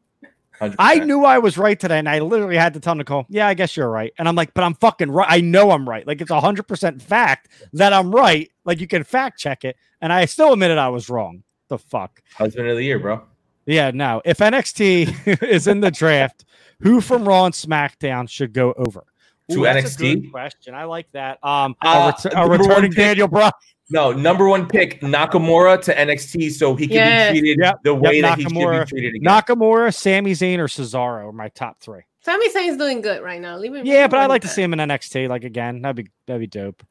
100%. 0.70 0.76
I 0.78 0.98
knew 1.00 1.24
I 1.24 1.38
was 1.38 1.58
right 1.58 1.78
today 1.78 1.98
and 1.98 2.08
I 2.08 2.20
literally 2.20 2.56
had 2.56 2.74
to 2.74 2.80
tell 2.80 2.94
Nicole, 2.94 3.26
yeah, 3.28 3.46
I 3.48 3.54
guess 3.54 3.76
you're 3.76 3.88
right. 3.90 4.12
And 4.18 4.28
I'm 4.28 4.34
like, 4.34 4.54
but 4.54 4.64
I'm 4.64 4.74
fucking 4.74 5.10
right. 5.10 5.26
I 5.28 5.40
know 5.40 5.70
I'm 5.70 5.88
right. 5.88 6.06
Like 6.06 6.20
it's 6.20 6.30
a 6.30 6.40
hundred 6.40 6.68
percent 6.68 7.00
fact 7.02 7.48
that 7.74 7.92
I'm 7.92 8.10
right. 8.14 8.50
Like 8.64 8.80
you 8.80 8.86
can 8.86 9.04
fact 9.04 9.38
check 9.38 9.64
it. 9.64 9.76
And 10.00 10.12
I 10.12 10.24
still 10.26 10.52
admitted 10.52 10.78
I 10.78 10.88
was 10.88 11.08
wrong. 11.08 11.42
The 11.68 11.78
fuck. 11.78 12.22
husband 12.34 12.68
of 12.68 12.76
the 12.76 12.82
year, 12.84 12.98
bro. 12.98 13.22
Yeah, 13.66 13.90
no. 13.92 14.20
If 14.24 14.38
NXT 14.38 15.42
is 15.48 15.66
in 15.66 15.80
the 15.80 15.90
draft, 15.90 16.44
who 16.80 17.00
from 17.00 17.26
Raw 17.26 17.44
and 17.46 17.54
SmackDown 17.54 18.28
should 18.28 18.52
go 18.52 18.72
over? 18.76 19.04
To 19.50 19.62
that's 19.62 19.94
a 19.96 19.98
good 19.98 20.22
NXT? 20.24 20.30
question. 20.30 20.74
I 20.74 20.84
like 20.84 21.10
that. 21.12 21.38
Um, 21.44 21.74
Uh, 21.82 22.12
a, 22.24 22.28
ret- 22.28 22.34
a 22.34 22.48
returning 22.64 22.90
Daniel 22.92 23.28
Bryan. 23.28 23.52
No, 23.92 24.10
number 24.12 24.48
one 24.48 24.66
pick 24.66 25.00
Nakamura 25.02 25.80
to 25.82 25.94
NXT, 25.94 26.50
so 26.52 26.74
he 26.74 26.86
can 26.86 26.96
Yes. 26.96 27.32
be 27.32 27.38
treated 27.40 27.58
Yep, 27.62 27.82
the 27.84 27.92
yep, 27.92 28.02
way 28.02 28.20
that 28.22 28.38
he 28.38 28.44
should 28.44 28.52
Nakamura. 28.52 28.80
be 28.84 28.88
treated 28.88 29.14
again. 29.16 29.30
Nakamura, 29.32 29.94
Sami 29.94 30.32
Zayn, 30.32 30.58
or 30.58 30.66
Cesaro 30.66 31.28
are 31.28 31.32
my 31.32 31.48
top 31.50 31.78
three. 31.80 32.00
Sami 32.22 32.48
Zayn's 32.50 32.76
doing 32.78 33.00
good 33.02 33.22
right 33.22 33.40
now. 33.40 33.56
Leave 33.58 33.74
him. 33.74 33.84
Yeah, 33.84 34.06
but 34.06 34.18
I'd 34.20 34.28
like 34.30 34.42
to 34.42 34.48
see 34.48 34.62
him 34.62 34.72
in 34.72 34.78
NXT. 34.78 35.28
Like 35.28 35.44
again, 35.44 35.82
that'd 35.82 35.96
be 35.96 36.10
that'd 36.26 36.40
be 36.40 36.46
dope. 36.46 36.82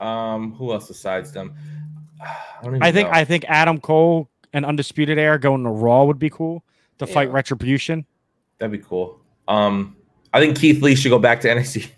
um, 0.00 0.52
who 0.54 0.72
else 0.72 0.88
besides 0.88 1.32
them? 1.32 1.54
I, 2.20 2.88
I 2.88 2.92
think 2.92 3.08
know. 3.08 3.14
I 3.14 3.24
think 3.24 3.44
Adam 3.48 3.80
Cole 3.80 4.28
and 4.52 4.64
Undisputed 4.66 5.18
Era 5.18 5.38
going 5.38 5.64
to 5.64 5.70
Raw 5.70 6.04
would 6.04 6.18
be 6.18 6.30
cool 6.30 6.64
to 6.98 7.06
fight 7.06 7.30
Retribution. 7.32 8.04
that'd 8.58 8.72
be 8.72 8.84
cool. 8.86 9.20
Um, 9.46 9.96
I 10.32 10.40
think 10.40 10.58
Keith 10.58 10.82
Lee 10.82 10.94
should 10.94 11.08
go 11.10 11.18
back 11.18 11.40
to 11.42 11.48
NXT, 11.48 11.90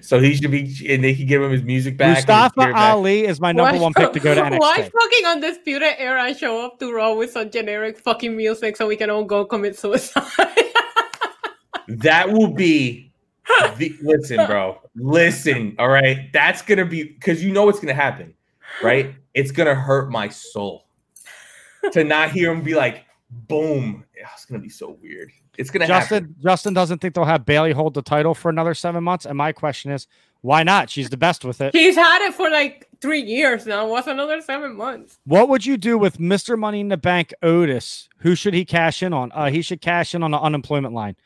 so 0.00 0.18
he 0.20 0.34
should 0.34 0.50
be, 0.50 0.74
and 0.88 1.02
they 1.04 1.14
could 1.14 1.28
give 1.28 1.42
him 1.42 1.50
his 1.50 1.62
music 1.62 1.96
back. 1.96 2.16
Mustafa 2.16 2.60
gear 2.60 2.72
back. 2.72 2.92
Ali 2.92 3.24
is 3.26 3.40
my 3.40 3.52
number 3.52 3.76
Why- 3.76 3.82
one 3.82 3.94
pick 3.94 4.12
to 4.12 4.20
go 4.20 4.34
to 4.34 4.40
NXT. 4.40 4.58
Why 4.60 4.82
fucking 4.82 5.26
Undisputed 5.26 5.94
Era 5.98 6.34
show 6.34 6.64
up 6.64 6.78
to 6.80 6.92
Raw 6.92 7.14
with 7.14 7.30
some 7.30 7.50
generic 7.50 7.98
fucking 7.98 8.36
music 8.36 8.76
so 8.76 8.86
we 8.86 8.96
can 8.96 9.10
all 9.10 9.24
go 9.24 9.44
commit 9.44 9.78
suicide? 9.78 10.24
That 11.88 12.32
will 12.32 12.48
be. 12.52 13.12
The, 13.78 13.94
listen, 14.02 14.44
bro. 14.46 14.80
Listen. 14.96 15.76
All 15.78 15.88
right. 15.88 16.32
That's 16.32 16.62
gonna 16.62 16.84
be 16.84 17.04
because 17.04 17.44
you 17.44 17.52
know 17.52 17.64
what's 17.64 17.78
gonna 17.78 17.94
happen, 17.94 18.34
right? 18.82 19.14
It's 19.34 19.52
gonna 19.52 19.74
hurt 19.74 20.10
my 20.10 20.28
soul 20.28 20.88
to 21.92 22.02
not 22.02 22.32
hear 22.32 22.50
him 22.50 22.62
be 22.62 22.74
like, 22.74 23.04
"Boom." 23.30 24.04
Yeah, 24.16 24.26
It's 24.34 24.46
gonna 24.46 24.60
be 24.60 24.68
so 24.68 24.98
weird. 25.00 25.30
It's 25.58 25.70
gonna 25.70 25.86
happen. 25.86 26.00
Justin 26.00 26.36
Justin 26.42 26.74
doesn't 26.74 27.00
think 27.00 27.14
they'll 27.14 27.24
have 27.24 27.44
Bayley 27.44 27.72
hold 27.72 27.94
the 27.94 28.02
title 28.02 28.34
for 28.34 28.48
another 28.48 28.74
seven 28.74 29.02
months. 29.04 29.26
And 29.26 29.36
my 29.36 29.52
question 29.52 29.90
is, 29.90 30.06
why 30.42 30.62
not? 30.62 30.90
She's 30.90 31.10
the 31.10 31.16
best 31.16 31.44
with 31.44 31.60
it. 31.60 31.74
He's 31.74 31.96
had 31.96 32.26
it 32.26 32.34
for 32.34 32.50
like 32.50 32.88
three 33.00 33.20
years 33.22 33.66
now. 33.66 33.86
What's 33.88 34.06
another 34.06 34.40
seven 34.40 34.76
months? 34.76 35.18
What 35.24 35.48
would 35.48 35.66
you 35.66 35.76
do 35.76 35.98
with 35.98 36.18
Mr. 36.18 36.58
Money 36.58 36.80
in 36.80 36.88
the 36.88 36.96
Bank 36.96 37.34
Otis? 37.42 38.08
Who 38.18 38.34
should 38.34 38.54
he 38.54 38.64
cash 38.64 39.02
in 39.02 39.12
on? 39.12 39.32
Uh, 39.32 39.50
he 39.50 39.62
should 39.62 39.80
cash 39.80 40.14
in 40.14 40.22
on 40.22 40.30
the 40.30 40.40
unemployment 40.40 40.94
line. 40.94 41.16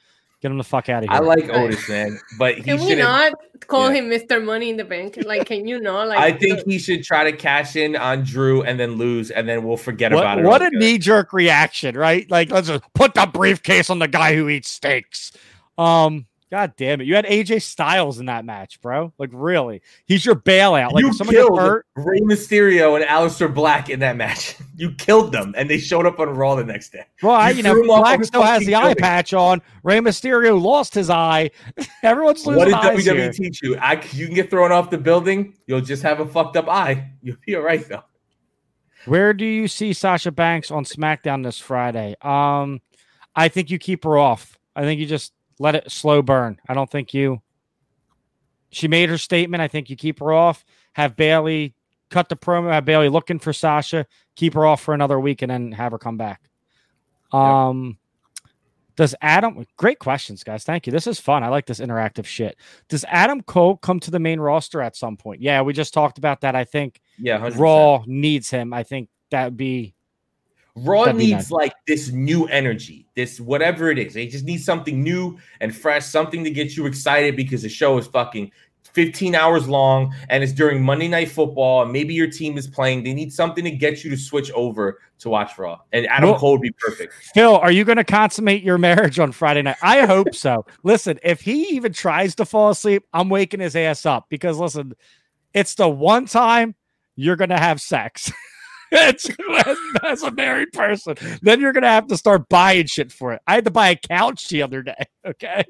Get 0.41 0.51
him 0.51 0.57
the 0.57 0.65
fuck 0.65 0.89
out 0.89 1.05
of 1.05 1.11
here. 1.11 1.19
I 1.19 1.21
like 1.21 1.51
Otis, 1.51 1.87
man, 1.87 2.19
but 2.39 2.57
he 2.57 2.63
Can 2.63 2.81
we 2.81 2.89
should. 2.89 2.99
not 2.99 3.35
call 3.67 3.93
yeah. 3.93 4.01
him 4.01 4.05
Mr. 4.07 4.43
Money 4.43 4.71
in 4.71 4.79
the 4.79 4.85
Bank? 4.85 5.19
Like, 5.27 5.47
can 5.47 5.69
you 5.69 5.79
not? 5.79 6.09
Like, 6.09 6.19
I 6.19 6.33
think 6.33 6.67
he 6.67 6.79
should 6.79 7.05
try 7.05 7.31
to 7.31 7.37
cash 7.37 7.77
in 7.77 7.95
on 7.95 8.25
Drew 8.25 8.63
and 8.63 8.81
then 8.81 8.93
lose, 8.97 9.31
and 9.31 9.47
then 9.47 9.65
we'll 9.65 9.77
forget 9.77 10.13
what, 10.13 10.21
about 10.21 10.39
it. 10.39 10.45
what 10.47 10.63
a 10.63 10.71
knee 10.71 10.97
jerk 10.97 11.35
reaction, 11.35 11.95
right? 11.95 12.31
Like, 12.31 12.51
let's 12.51 12.69
just 12.69 12.83
put 12.95 13.13
the 13.13 13.27
briefcase 13.27 13.91
on 13.91 13.99
the 13.99 14.09
guy 14.09 14.35
who 14.35 14.49
eats 14.49 14.71
steaks. 14.71 15.33
Um, 15.77 16.27
god 16.51 16.75
damn 16.77 17.01
it, 17.01 17.07
you 17.07 17.15
had 17.15 17.25
AJ 17.27 17.63
Styles 17.63 18.19
in 18.19 18.27
that 18.27 18.45
match, 18.45 18.81
bro. 18.81 19.13
Like, 19.19 19.31
really? 19.33 19.83
He's 20.07 20.25
your 20.25 20.35
bailout. 20.35 20.93
Like, 20.93 21.05
you 21.05 21.13
someone 21.13 21.35
gets 21.35 21.47
killed 21.47 21.59
hurt, 21.59 21.87
Rey 21.95 22.21
Mysterio 22.21 22.97
and 22.97 23.05
Aleister 23.05 23.53
Black 23.53 23.89
in 23.89 24.01
that 24.01 24.17
match. 24.17 24.57
You 24.81 24.93
killed 24.95 25.31
them, 25.31 25.53
and 25.59 25.69
they 25.69 25.77
showed 25.77 26.07
up 26.07 26.21
on 26.21 26.31
Raw 26.31 26.55
the 26.55 26.65
next 26.65 26.89
day. 26.93 27.05
well, 27.23 27.35
I, 27.35 27.51
you 27.51 27.59
you 27.59 27.63
know, 27.65 27.73
threw 27.73 27.85
him 27.85 27.91
off 27.91 28.03
Black 28.03 28.25
still 28.25 28.43
has 28.43 28.65
the 28.65 28.77
eye 28.77 28.95
patch 28.95 29.35
on. 29.35 29.61
Rey 29.83 29.99
Mysterio 29.99 30.59
lost 30.59 30.95
his 30.95 31.11
eye. 31.11 31.51
Everyone's 32.03 32.47
losing 32.47 32.73
eyes. 32.73 32.73
What 32.73 32.97
did 32.97 33.09
eyes 33.09 33.15
WWE 33.15 33.17
here. 33.19 33.33
teach 33.33 33.63
you? 33.63 33.77
I, 33.77 34.03
you 34.13 34.25
can 34.25 34.35
get 34.35 34.49
thrown 34.49 34.73
off 34.73 34.89
the 34.89 34.97
building. 34.97 35.53
You'll 35.67 35.83
just 35.83 36.03
have 36.03 36.21
a 36.21 36.27
fucked 36.27 36.57
up 36.57 36.67
eye. 36.67 37.11
You'll 37.23 37.37
be 37.45 37.57
all 37.57 37.63
right 37.63 37.87
though. 37.87 38.05
Where 39.05 39.35
do 39.35 39.45
you 39.45 39.69
see 39.69 39.93
Sasha 39.93 40.31
Banks 40.31 40.71
on 40.71 40.85
SmackDown 40.85 41.45
this 41.45 41.59
Friday? 41.59 42.17
Um, 42.23 42.81
I 43.35 43.49
think 43.49 43.71
you 43.71 43.79
keep 43.79 44.05
her 44.05 44.17
off. 44.17 44.59
I 44.75 44.83
think 44.83 44.99
you 44.99 45.07
just 45.07 45.35
let 45.61 45.75
it 45.75 45.93
slow 45.93 46.23
burn. 46.23 46.59
I 46.67 46.75
don't 46.75 46.91
think 46.91 47.15
you. 47.15 47.43
She 48.71 48.89
made 48.89 49.11
her 49.11 49.19
statement. 49.19 49.61
I 49.61 49.69
think 49.69 49.91
you 49.91 49.95
keep 49.95 50.19
her 50.19 50.33
off. 50.33 50.65
Have 50.95 51.17
Bayley 51.17 51.75
cut 52.09 52.29
the 52.29 52.37
promo. 52.37 52.73
Have 52.73 52.87
Bayley 52.87 53.11
looking 53.11 53.39
for 53.39 53.53
Sasha. 53.53 54.07
Keep 54.37 54.55
her 54.55 54.65
off 54.65 54.81
for 54.81 54.95
another 54.95 55.21
week 55.21 55.43
and 55.43 55.51
then 55.51 55.73
have 55.73 55.93
her 55.93 55.99
come 55.99 56.17
back. 56.17 56.41
Um, 57.31 57.99
does 58.97 59.15
Adam? 59.21 59.67
Great 59.77 59.99
questions, 59.99 60.43
guys. 60.43 60.65
Thank 60.65 60.87
you. 60.87 60.93
This 60.93 61.07
is 61.07 61.21
fun. 61.21 61.45
I 61.45 61.49
like 61.49 61.67
this 61.67 61.81
interactive 61.81 62.25
shit. 62.25 62.57
Does 62.89 63.05
Adam 63.09 63.43
Cole 63.43 63.77
come 63.77 64.01
to 64.01 64.11
the 64.11 64.19
main 64.19 64.41
roster 64.41 64.81
at 64.81 64.97
some 64.97 65.17
point? 65.17 65.43
Yeah, 65.43 65.61
we 65.63 65.75
just 65.75 65.93
talked 65.93 66.17
about 66.17 66.41
that. 66.41 66.57
I 66.57 66.65
think 66.65 67.01
Yeah, 67.19 67.39
100%. 67.39 67.59
Raw 67.59 68.03
needs 68.07 68.51
him. 68.51 68.73
I 68.73 68.83
think 68.83 69.11
that 69.31 69.45
would 69.45 69.57
be 69.57 69.95
Raw 70.77 71.07
needs 71.13 71.33
nice. 71.33 71.51
like 71.51 71.73
this 71.87 72.11
new 72.11 72.47
energy, 72.47 73.07
this 73.15 73.41
whatever 73.41 73.91
it 73.91 73.99
is. 73.99 74.15
They 74.15 74.27
just 74.27 74.45
need 74.45 74.59
something 74.59 75.03
new 75.03 75.39
and 75.61 75.75
fresh, 75.75 76.07
something 76.07 76.45
to 76.45 76.51
get 76.51 76.77
you 76.77 76.87
excited 76.87 77.37
because 77.37 77.63
the 77.63 77.69
show 77.69 77.99
is 77.99 78.07
fucking 78.07 78.51
15 78.93 79.35
hours 79.35 79.69
long 79.69 80.13
and 80.29 80.43
it's 80.43 80.53
during 80.53 80.83
Monday 80.83 81.07
Night 81.09 81.31
Football 81.31 81.83
and 81.83 81.93
maybe 81.93 82.15
your 82.15 82.29
team 82.29 82.59
is 82.59 82.67
playing. 82.67 83.05
They 83.05 83.15
need 83.15 83.33
something 83.33 83.63
to 83.65 83.71
get 83.71 84.03
you 84.03 84.11
to 84.11 84.17
switch 84.17 84.51
over 84.53 85.01
to 85.21 85.29
watch 85.29 85.57
Raw. 85.59 85.79
And 85.93 86.07
Adam 86.09 86.31
Well- 86.31 86.39
Cole 86.39 86.53
would 86.53 86.61
be 86.63 86.73
perfect. 86.73 87.13
Phil. 87.35 87.57
Are 87.57 87.71
you 87.71 87.85
going 87.85 87.99
to 87.99 88.05
consummate 88.05 88.63
your 88.63 88.79
marriage 88.79 89.19
on 89.19 89.33
Friday 89.33 89.63
night? 89.63 89.77
I 89.83 90.07
hope 90.07 90.35
so. 90.35 90.67
Listen, 90.83 91.19
if 91.23 91.41
he 91.41 91.65
even 91.69 91.93
tries 91.93 92.35
to 92.37 92.45
fall 92.45 92.71
asleep, 92.71 93.05
I'm 93.13 93.29
waking 93.29 93.61
his 93.61 93.77
ass 93.77 94.07
up 94.07 94.27
because 94.29 94.59
listen, 94.59 94.95
it's 95.55 95.75
the 95.75 95.89
one 95.89 96.27
time 96.27 96.75
you're 97.17 97.37
going 97.37 97.51
to 97.51 97.59
have 97.59 97.81
sex. 97.81 98.33
it's 98.93 99.31
as 100.05 100.23
a 100.23 100.31
married 100.31 100.73
person. 100.73 101.15
Then 101.43 101.61
you're 101.61 101.73
going 101.73 101.83
to 101.83 101.89
have 101.89 102.07
to 102.09 102.17
start 102.17 102.49
buying 102.49 102.87
shit 102.87 103.13
for 103.13 103.33
it. 103.33 103.43
I 103.47 103.55
had 103.55 103.65
to 103.65 103.71
buy 103.71 103.91
a 103.91 103.97
couch 103.97 104.49
the 104.49 104.63
other 104.63 104.83
day. 104.83 104.95
Okay. 105.27 105.65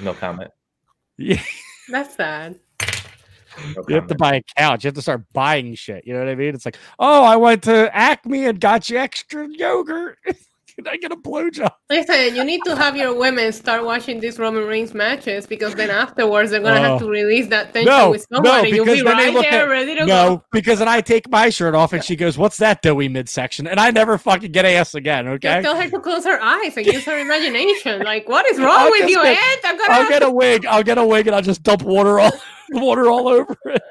No 0.00 0.14
comment. 0.14 0.50
Yeah. 1.18 1.40
That's 1.90 2.14
sad. 2.16 2.58
No 3.74 3.84
You 3.88 3.94
have 3.94 4.06
to 4.08 4.14
buy 4.14 4.36
a 4.36 4.42
couch. 4.58 4.84
You 4.84 4.88
have 4.88 4.94
to 4.94 5.02
start 5.02 5.24
buying 5.32 5.74
shit. 5.74 6.06
You 6.06 6.14
know 6.14 6.20
what 6.20 6.28
I 6.28 6.34
mean? 6.34 6.54
It's 6.54 6.64
like, 6.64 6.78
oh, 6.98 7.22
I 7.24 7.36
went 7.36 7.62
to 7.64 7.94
Acme 7.94 8.46
and 8.46 8.60
got 8.60 8.88
you 8.90 8.98
extra 8.98 9.46
yogurt. 9.48 10.18
Can 10.84 10.88
I 10.88 10.96
get 10.98 11.10
a 11.10 11.16
blowjob? 11.16 11.70
Listen, 11.88 12.36
you 12.36 12.44
need 12.44 12.60
to 12.66 12.76
have 12.76 12.96
your 12.96 13.14
women 13.14 13.50
start 13.52 13.82
watching 13.84 14.20
these 14.20 14.38
Roman 14.38 14.66
Reigns 14.66 14.92
matches 14.92 15.46
because 15.46 15.74
then 15.74 15.88
afterwards 15.90 16.50
they're 16.50 16.60
gonna 16.60 16.80
Oh. 16.80 16.82
have 16.82 16.98
to 17.00 17.08
release 17.08 17.46
that 17.48 17.72
tension 17.72 17.86
No, 17.92 18.10
with 18.10 18.26
no, 18.30 18.42
someone, 18.42 18.66
you'll 18.74 18.84
be 18.84 19.00
right 19.02 19.32
look 19.32 19.46
there 19.50 19.62
at- 19.64 19.68
ready 19.70 19.94
to 19.94 20.04
No, 20.04 20.36
go. 20.36 20.42
because 20.52 20.78
then 20.80 20.88
I 20.88 21.00
take 21.00 21.30
my 21.30 21.48
shirt 21.48 21.74
off 21.74 21.94
and 21.94 22.04
she 22.04 22.14
goes, 22.14 22.36
"What's 22.36 22.58
that 22.58 22.82
doughy 22.82 23.08
midsection?" 23.08 23.66
And 23.66 23.80
I 23.80 23.90
never 23.90 24.18
fucking 24.18 24.52
get 24.52 24.66
ass 24.66 24.94
again. 24.94 25.26
Okay, 25.28 25.48
Just 25.48 25.64
tell 25.64 25.76
her 25.80 25.88
to 25.88 25.98
close 25.98 26.24
her 26.26 26.38
eyes 26.42 26.76
and 26.76 26.84
use 26.84 27.04
her 27.04 27.18
imagination. 27.18 28.02
Like, 28.04 28.28
what 28.28 28.46
is 28.50 28.58
wrong 28.58 28.68
I'll 28.78 28.90
with 28.90 29.08
you, 29.08 29.22
get- 29.22 29.38
Ed? 29.38 29.58
I'm 29.64 29.78
gonna 29.78 29.92
I'll 29.94 30.08
get 30.08 30.18
to- 30.20 30.26
a 30.26 30.30
wig. 30.30 30.66
I'll 30.66 30.82
get 30.82 30.98
a 30.98 31.04
wig 31.04 31.26
and 31.26 31.34
I'll 31.34 31.42
just 31.42 31.62
dump 31.62 31.82
water 31.82 32.20
all 32.20 32.32
water 32.72 33.08
all 33.08 33.28
over 33.28 33.56
it. 33.64 33.82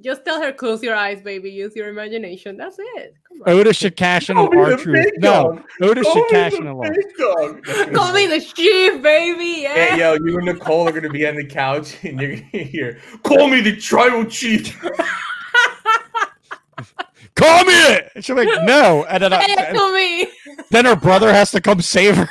Just 0.00 0.24
tell 0.24 0.40
her, 0.40 0.52
close 0.52 0.80
your 0.80 0.94
eyes, 0.94 1.20
baby. 1.22 1.50
Use 1.50 1.74
your 1.74 1.88
imagination. 1.88 2.56
That's 2.56 2.76
it. 2.78 3.14
Come 3.26 3.42
on. 3.42 3.52
Otis 3.52 3.78
should 3.78 3.96
cash 3.96 4.30
in 4.30 4.36
on 4.38 4.46
Call 4.46 4.54
me 4.54 4.62
our 4.62 4.70
the 4.76 4.76
truth. 4.76 5.06
No, 5.16 5.30
dog. 5.30 5.64
Otis 5.82 6.04
Call 6.04 6.14
should 6.14 6.28
cash 6.30 6.52
in 6.52 6.68
on 6.68 6.76
our. 6.76 6.94
Call 7.92 8.12
me 8.12 8.26
the 8.28 8.40
chief, 8.40 9.02
baby. 9.02 9.62
Yeah. 9.62 9.74
Hey, 9.74 9.98
yo, 9.98 10.12
you 10.24 10.36
and 10.36 10.46
Nicole 10.46 10.88
are 10.88 10.92
gonna 10.92 11.10
be 11.10 11.26
on 11.26 11.34
the 11.34 11.44
couch 11.44 11.96
and 12.04 12.20
you're 12.20 12.36
gonna 12.36 12.64
hear, 12.64 13.00
call 13.24 13.48
me 13.48 13.60
the 13.60 13.74
tribal 13.76 14.24
chief. 14.24 14.80
Call 17.34 17.64
me 17.64 17.72
it. 17.72 18.24
She'll 18.24 18.34
like, 18.36 18.48
no, 18.64 19.04
and 19.08 19.22
then, 19.22 19.30
Say 19.30 19.52
it 19.52 19.58
I, 19.60 19.72
to 19.72 19.94
me. 19.94 20.28
then 20.72 20.84
her 20.86 20.96
brother 20.96 21.32
has 21.32 21.52
to 21.52 21.60
come 21.60 21.80
save 21.80 22.16
her. 22.16 22.28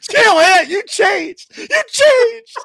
chill, 0.00 0.38
Ant. 0.38 0.68
You 0.68 0.82
changed. 0.86 1.52
You 1.58 1.82
changed. 1.90 2.56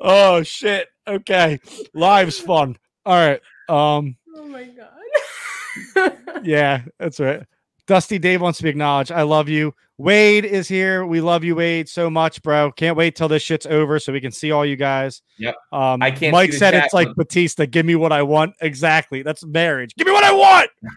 Oh 0.00 0.42
shit. 0.42 0.88
Okay. 1.06 1.60
Live's 1.94 2.38
fun. 2.38 2.76
All 3.06 3.14
right. 3.14 3.40
Um, 3.68 4.16
Oh 4.36 4.46
my 4.46 4.64
god. 4.64 6.16
yeah, 6.42 6.82
that's 6.98 7.20
right. 7.20 7.42
Dusty 7.86 8.18
Dave 8.18 8.40
wants 8.40 8.58
to 8.58 8.62
be 8.62 8.70
acknowledged. 8.70 9.12
I 9.12 9.22
love 9.22 9.48
you. 9.48 9.74
Wade 9.96 10.44
is 10.44 10.66
here. 10.66 11.06
We 11.06 11.20
love 11.20 11.44
you, 11.44 11.54
Wade, 11.54 11.88
so 11.88 12.10
much, 12.10 12.42
bro. 12.42 12.72
Can't 12.72 12.96
wait 12.96 13.14
till 13.14 13.28
this 13.28 13.42
shit's 13.42 13.66
over 13.66 14.00
so 14.00 14.12
we 14.12 14.20
can 14.20 14.32
see 14.32 14.50
all 14.50 14.66
you 14.66 14.76
guys. 14.76 15.22
Yep. 15.38 15.54
Um, 15.70 16.02
I 16.02 16.10
can't 16.10 16.32
Mike 16.32 16.52
said 16.52 16.74
it's 16.74 16.92
like 16.92 17.08
Batista. 17.14 17.66
Give 17.66 17.86
me 17.86 17.94
what 17.94 18.10
I 18.10 18.22
want. 18.22 18.54
Exactly. 18.60 19.22
That's 19.22 19.44
marriage. 19.44 19.94
Give 19.96 20.06
me 20.06 20.12
what 20.12 20.24
I 20.24 20.32
want. 20.32 20.70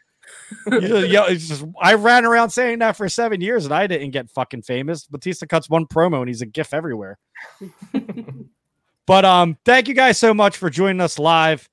You- 0.71 1.23
it's 1.27 1.47
just, 1.47 1.65
I 1.81 1.95
ran 1.95 2.25
around 2.25 2.49
saying 2.51 2.79
that 2.79 2.95
for 2.95 3.07
seven 3.09 3.41
years 3.41 3.65
and 3.65 3.73
I 3.73 3.87
didn't 3.87 4.11
get 4.11 4.29
fucking 4.29 4.61
famous. 4.63 5.05
Batista 5.05 5.45
cuts 5.45 5.69
one 5.69 5.85
promo 5.85 6.19
and 6.19 6.27
he's 6.27 6.41
a 6.41 6.45
gif 6.45 6.73
everywhere. 6.73 7.17
but 9.05 9.25
um, 9.25 9.57
thank 9.65 9.87
you 9.87 9.93
guys 9.93 10.17
so 10.17 10.33
much 10.33 10.57
for 10.57 10.69
joining 10.69 11.01
us 11.01 11.17
live. 11.19 11.67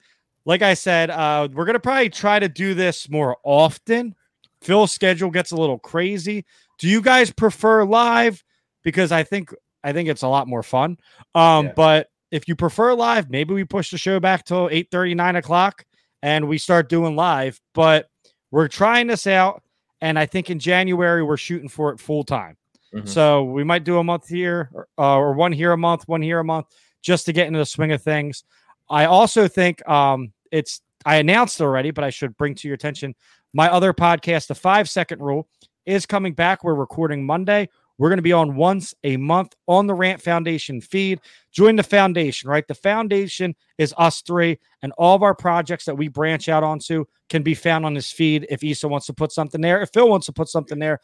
Like 0.44 0.62
I 0.62 0.74
said, 0.74 1.10
uh, 1.10 1.48
we're 1.52 1.64
gonna 1.64 1.80
probably 1.80 2.10
try 2.10 2.38
to 2.38 2.48
do 2.48 2.74
this 2.74 3.08
more 3.08 3.36
often. 3.44 4.14
Phil's 4.60 4.92
schedule 4.92 5.30
gets 5.30 5.52
a 5.52 5.56
little 5.56 5.78
crazy. 5.78 6.44
Do 6.78 6.88
you 6.88 7.00
guys 7.00 7.30
prefer 7.30 7.84
live? 7.84 8.42
Because 8.82 9.10
I 9.12 9.22
think 9.22 9.54
I 9.82 9.92
think 9.92 10.08
it's 10.08 10.22
a 10.22 10.28
lot 10.28 10.46
more 10.48 10.62
fun. 10.62 10.98
Um, 11.34 11.66
Yeah. 11.66 11.72
but 11.76 12.08
if 12.30 12.48
you 12.48 12.56
prefer 12.56 12.94
live, 12.94 13.30
maybe 13.30 13.54
we 13.54 13.64
push 13.64 13.90
the 13.90 13.98
show 13.98 14.18
back 14.20 14.44
till 14.44 14.68
8 14.70 14.92
9 14.92 15.36
o'clock 15.36 15.84
and 16.22 16.48
we 16.48 16.58
start 16.58 16.88
doing 16.88 17.16
live. 17.16 17.60
But 17.74 18.08
we're 18.54 18.68
trying 18.68 19.08
this 19.08 19.26
out, 19.26 19.62
and 20.00 20.16
I 20.16 20.26
think 20.26 20.48
in 20.48 20.60
January 20.60 21.24
we're 21.24 21.36
shooting 21.36 21.68
for 21.68 21.90
it 21.92 21.98
full 21.98 22.22
time. 22.22 22.56
Mhm. 22.94 23.08
So 23.08 23.42
we 23.42 23.64
might 23.64 23.82
do 23.82 23.98
a 23.98 24.04
month 24.04 24.28
here, 24.28 24.70
or, 24.72 24.86
uh, 24.96 25.16
or 25.16 25.32
one 25.32 25.50
here 25.50 25.72
a 25.72 25.76
month, 25.76 26.06
one 26.06 26.22
here 26.22 26.38
a 26.38 26.44
month, 26.44 26.66
just 27.02 27.26
to 27.26 27.32
get 27.32 27.48
into 27.48 27.58
the 27.58 27.66
swing 27.66 27.90
of 27.90 28.00
things. 28.00 28.44
I 28.88 29.06
also 29.06 29.48
think 29.48 29.86
um, 29.88 30.32
it's 30.52 30.80
I 31.04 31.16
announced 31.16 31.60
already, 31.60 31.90
but 31.90 32.04
I 32.04 32.10
should 32.10 32.36
bring 32.36 32.54
to 32.54 32.68
your 32.68 32.76
attention 32.76 33.16
my 33.52 33.68
other 33.68 33.92
podcast, 33.92 34.46
the 34.46 34.54
Five 34.54 34.88
Second 34.88 35.20
Rule, 35.20 35.48
is 35.84 36.06
coming 36.06 36.32
back. 36.32 36.62
We're 36.62 36.74
recording 36.74 37.26
Monday. 37.26 37.68
We're 37.98 38.08
going 38.08 38.18
to 38.18 38.22
be 38.22 38.32
on 38.32 38.56
once 38.56 38.94
a 39.04 39.16
month 39.16 39.54
on 39.68 39.86
the 39.86 39.94
Rant 39.94 40.20
Foundation 40.20 40.80
feed. 40.80 41.20
Join 41.52 41.76
the 41.76 41.82
foundation, 41.82 42.50
right? 42.50 42.66
The 42.66 42.74
foundation 42.74 43.54
is 43.78 43.94
us 43.96 44.20
three, 44.22 44.58
and 44.82 44.92
all 44.98 45.14
of 45.14 45.22
our 45.22 45.34
projects 45.34 45.84
that 45.84 45.96
we 45.96 46.08
branch 46.08 46.48
out 46.48 46.64
onto 46.64 47.04
can 47.30 47.42
be 47.42 47.54
found 47.54 47.86
on 47.86 47.94
this 47.94 48.10
feed. 48.10 48.46
If 48.50 48.64
Issa 48.64 48.88
wants 48.88 49.06
to 49.06 49.12
put 49.12 49.32
something 49.32 49.60
there, 49.60 49.80
if 49.80 49.90
Phil 49.92 50.08
wants 50.08 50.26
to 50.26 50.32
put 50.32 50.48
something 50.48 50.78
there, 50.78 50.98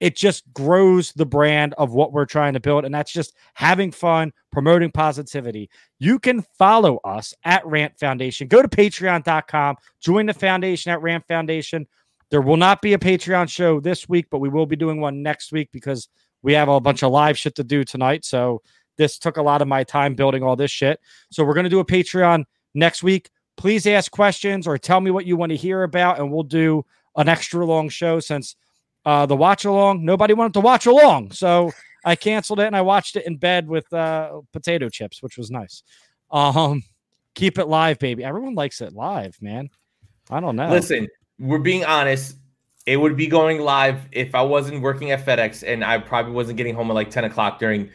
it 0.00 0.16
just 0.16 0.44
grows 0.52 1.12
the 1.12 1.24
brand 1.24 1.72
of 1.78 1.92
what 1.92 2.12
we're 2.12 2.26
trying 2.26 2.52
to 2.54 2.60
build. 2.60 2.84
And 2.84 2.94
that's 2.94 3.12
just 3.12 3.34
having 3.54 3.92
fun, 3.92 4.32
promoting 4.50 4.90
positivity. 4.90 5.70
You 5.98 6.18
can 6.18 6.42
follow 6.58 6.98
us 7.04 7.32
at 7.44 7.64
Rant 7.64 7.98
Foundation. 7.98 8.48
Go 8.48 8.60
to 8.60 8.68
patreon.com, 8.68 9.76
join 10.00 10.26
the 10.26 10.34
foundation 10.34 10.90
at 10.90 11.00
Rant 11.00 11.26
Foundation. 11.28 11.86
There 12.30 12.42
will 12.42 12.56
not 12.56 12.82
be 12.82 12.94
a 12.94 12.98
Patreon 12.98 13.48
show 13.48 13.78
this 13.78 14.08
week, 14.08 14.26
but 14.30 14.38
we 14.38 14.48
will 14.48 14.66
be 14.66 14.76
doing 14.76 15.00
one 15.00 15.22
next 15.22 15.52
week 15.52 15.68
because 15.72 16.08
we 16.44 16.52
have 16.52 16.68
a 16.68 16.78
bunch 16.78 17.02
of 17.02 17.10
live 17.10 17.38
shit 17.38 17.54
to 17.56 17.64
do 17.64 17.82
tonight. 17.84 18.24
So 18.24 18.60
this 18.98 19.18
took 19.18 19.38
a 19.38 19.42
lot 19.42 19.62
of 19.62 19.66
my 19.66 19.82
time 19.82 20.14
building 20.14 20.42
all 20.42 20.56
this 20.56 20.70
shit. 20.70 21.00
So 21.30 21.42
we're 21.42 21.54
going 21.54 21.64
to 21.64 21.70
do 21.70 21.80
a 21.80 21.84
Patreon 21.84 22.44
next 22.74 23.02
week. 23.02 23.30
Please 23.56 23.86
ask 23.86 24.12
questions 24.12 24.66
or 24.66 24.76
tell 24.76 25.00
me 25.00 25.10
what 25.10 25.26
you 25.26 25.36
want 25.36 25.50
to 25.50 25.56
hear 25.56 25.84
about, 25.84 26.18
and 26.20 26.30
we'll 26.30 26.42
do 26.42 26.84
an 27.16 27.28
extra 27.28 27.64
long 27.64 27.88
show 27.88 28.20
since 28.20 28.56
uh, 29.06 29.24
the 29.24 29.34
watch 29.34 29.64
along. 29.64 30.04
Nobody 30.04 30.34
wanted 30.34 30.52
to 30.54 30.60
watch 30.60 30.86
along, 30.86 31.30
so 31.30 31.72
I 32.04 32.14
canceled 32.14 32.60
it 32.60 32.66
and 32.66 32.76
I 32.76 32.82
watched 32.82 33.16
it 33.16 33.26
in 33.26 33.36
bed 33.36 33.66
with 33.66 33.90
uh, 33.92 34.40
potato 34.52 34.88
chips, 34.90 35.22
which 35.22 35.38
was 35.38 35.50
nice. 35.50 35.82
Um, 36.30 36.82
keep 37.34 37.58
it 37.58 37.66
live, 37.66 37.98
baby. 37.98 38.22
Everyone 38.22 38.54
likes 38.54 38.82
it 38.82 38.92
live, 38.92 39.36
man. 39.40 39.70
I 40.30 40.40
don't 40.40 40.56
know. 40.56 40.68
Listen, 40.68 41.08
we're 41.38 41.58
being 41.58 41.84
honest. 41.84 42.36
It 42.86 42.96
would 42.98 43.16
be 43.16 43.26
going 43.26 43.60
live 43.60 44.00
if 44.12 44.34
I 44.34 44.42
wasn't 44.42 44.82
working 44.82 45.10
at 45.10 45.24
FedEx 45.24 45.66
and 45.66 45.82
I 45.84 45.98
probably 45.98 46.32
wasn't 46.32 46.58
getting 46.58 46.74
home 46.74 46.90
at 46.90 46.94
like 46.94 47.10
10 47.10 47.24
o'clock 47.24 47.58
during 47.58 47.88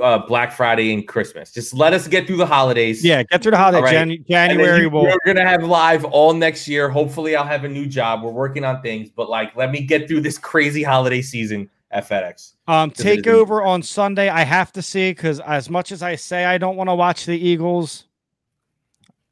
uh, 0.00 0.18
Black 0.18 0.52
Friday 0.52 0.92
and 0.92 1.08
Christmas. 1.08 1.50
Just 1.52 1.74
let 1.74 1.92
us 1.92 2.06
get 2.06 2.26
through 2.26 2.36
the 2.36 2.46
holidays. 2.46 3.04
yeah, 3.04 3.22
get 3.24 3.42
through 3.42 3.52
the 3.52 3.56
holidays. 3.56 3.82
Right. 3.82 3.92
Jan- 3.92 4.24
January 4.28 4.82
you- 4.82 4.90
We're 4.90 5.16
gonna 5.26 5.48
have 5.48 5.64
live 5.64 6.04
all 6.04 6.34
next 6.34 6.68
year. 6.68 6.88
Hopefully, 6.88 7.34
I'll 7.34 7.46
have 7.46 7.64
a 7.64 7.68
new 7.68 7.86
job. 7.86 8.22
We're 8.22 8.30
working 8.30 8.64
on 8.64 8.82
things, 8.82 9.08
but 9.10 9.28
like, 9.30 9.56
let 9.56 9.70
me 9.72 9.80
get 9.80 10.06
through 10.06 10.20
this 10.20 10.36
crazy 10.38 10.82
holiday 10.82 11.22
season 11.22 11.70
at 11.90 12.06
FedEx. 12.06 12.52
Um, 12.68 12.90
takeover 12.90 13.66
on 13.66 13.82
Sunday. 13.82 14.28
I 14.28 14.42
have 14.42 14.72
to 14.74 14.82
see 14.82 15.10
because 15.10 15.40
as 15.40 15.70
much 15.70 15.90
as 15.90 16.02
I 16.02 16.16
say 16.16 16.44
I 16.44 16.58
don't 16.58 16.76
want 16.76 16.90
to 16.90 16.94
watch 16.94 17.24
the 17.24 17.38
Eagles, 17.38 18.04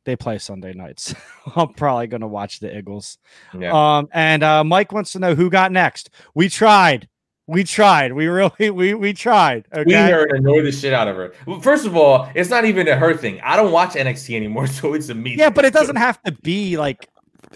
they 0.06 0.16
play 0.16 0.38
Sunday 0.38 0.72
nights. 0.72 1.14
I'm 1.56 1.74
probably 1.74 2.06
gonna 2.06 2.28
watch 2.28 2.60
the 2.60 2.74
Eagles. 2.74 3.18
Yeah. 3.58 3.98
Um, 3.98 4.08
and 4.12 4.42
uh, 4.42 4.64
Mike 4.64 4.92
wants 4.92 5.12
to 5.12 5.18
know 5.18 5.34
who 5.34 5.50
got 5.50 5.72
next. 5.72 6.08
We 6.34 6.48
tried. 6.48 7.08
We 7.46 7.64
tried. 7.64 8.12
We 8.12 8.26
really 8.28 8.70
we 8.70 8.94
we 8.94 9.12
tried. 9.12 9.66
Okay. 9.72 9.84
We 9.84 9.92
heard 9.92 10.32
annoy 10.32 10.62
the 10.62 10.72
shit 10.72 10.94
out 10.94 11.08
of 11.08 11.16
her. 11.16 11.34
Well, 11.44 11.60
first 11.60 11.84
of 11.84 11.96
all, 11.96 12.30
it's 12.34 12.48
not 12.48 12.64
even 12.64 12.88
a 12.88 12.96
her 12.96 13.14
thing. 13.14 13.40
I 13.42 13.56
don't 13.56 13.72
watch 13.72 13.90
NXT 13.90 14.34
anymore, 14.34 14.66
so 14.66 14.94
it's 14.94 15.10
a 15.10 15.14
me. 15.14 15.36
yeah, 15.36 15.50
but 15.50 15.66
it 15.66 15.74
doesn't 15.74 15.96
have 15.96 16.22
to 16.22 16.32
be 16.32 16.78
like 16.78 17.08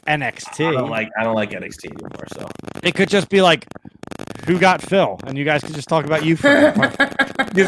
NXT. 0.07 0.69
I 0.69 0.73
don't 0.73 0.91
like 0.91 1.09
I 1.19 1.25
don't 1.25 1.37
like 1.37 1.53
NXT 1.53 1.93
anymore. 1.93 2.27
So 2.35 2.49
it 2.83 2.95
could 2.95 3.09
just 3.09 3.31
be 3.31 3.41
like 3.41 3.67
who 4.45 4.59
got 4.59 4.83
Phil, 4.83 5.19
and 5.25 5.39
you 5.39 5.45
guys 5.45 5.63
could 5.63 5.75
just 5.75 5.89
talk 5.89 6.05
about 6.05 6.25
you. 6.25 6.37
For 6.37 6.49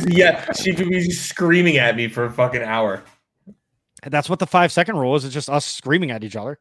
yeah, 0.09 0.53
she 0.53 0.75
could 0.75 0.89
be 0.89 1.11
screaming 1.11 1.77
at 1.77 1.97
me 1.97 2.09
for 2.09 2.25
a 2.25 2.31
fucking 2.31 2.63
hour. 2.63 3.03
That's 4.07 4.29
what 4.29 4.39
the 4.39 4.47
five 4.47 4.73
second 4.73 4.97
rule 4.97 5.15
is. 5.17 5.25
It's 5.25 5.35
just 5.35 5.49
us 5.51 5.65
screaming 5.65 6.11
at 6.11 6.25
each 6.25 6.37
other. 6.37 6.59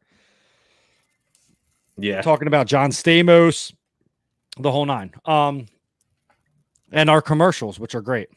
Yeah. 1.98 2.22
talking 2.22 2.48
about 2.48 2.66
John 2.66 2.90
Stamos, 2.90 3.72
the 4.58 4.70
whole 4.72 4.86
nine. 4.86 5.12
Um, 5.26 5.66
and 6.90 7.10
our 7.10 7.20
commercials, 7.22 7.78
which 7.78 7.94
are 7.94 8.00
great. 8.00 8.28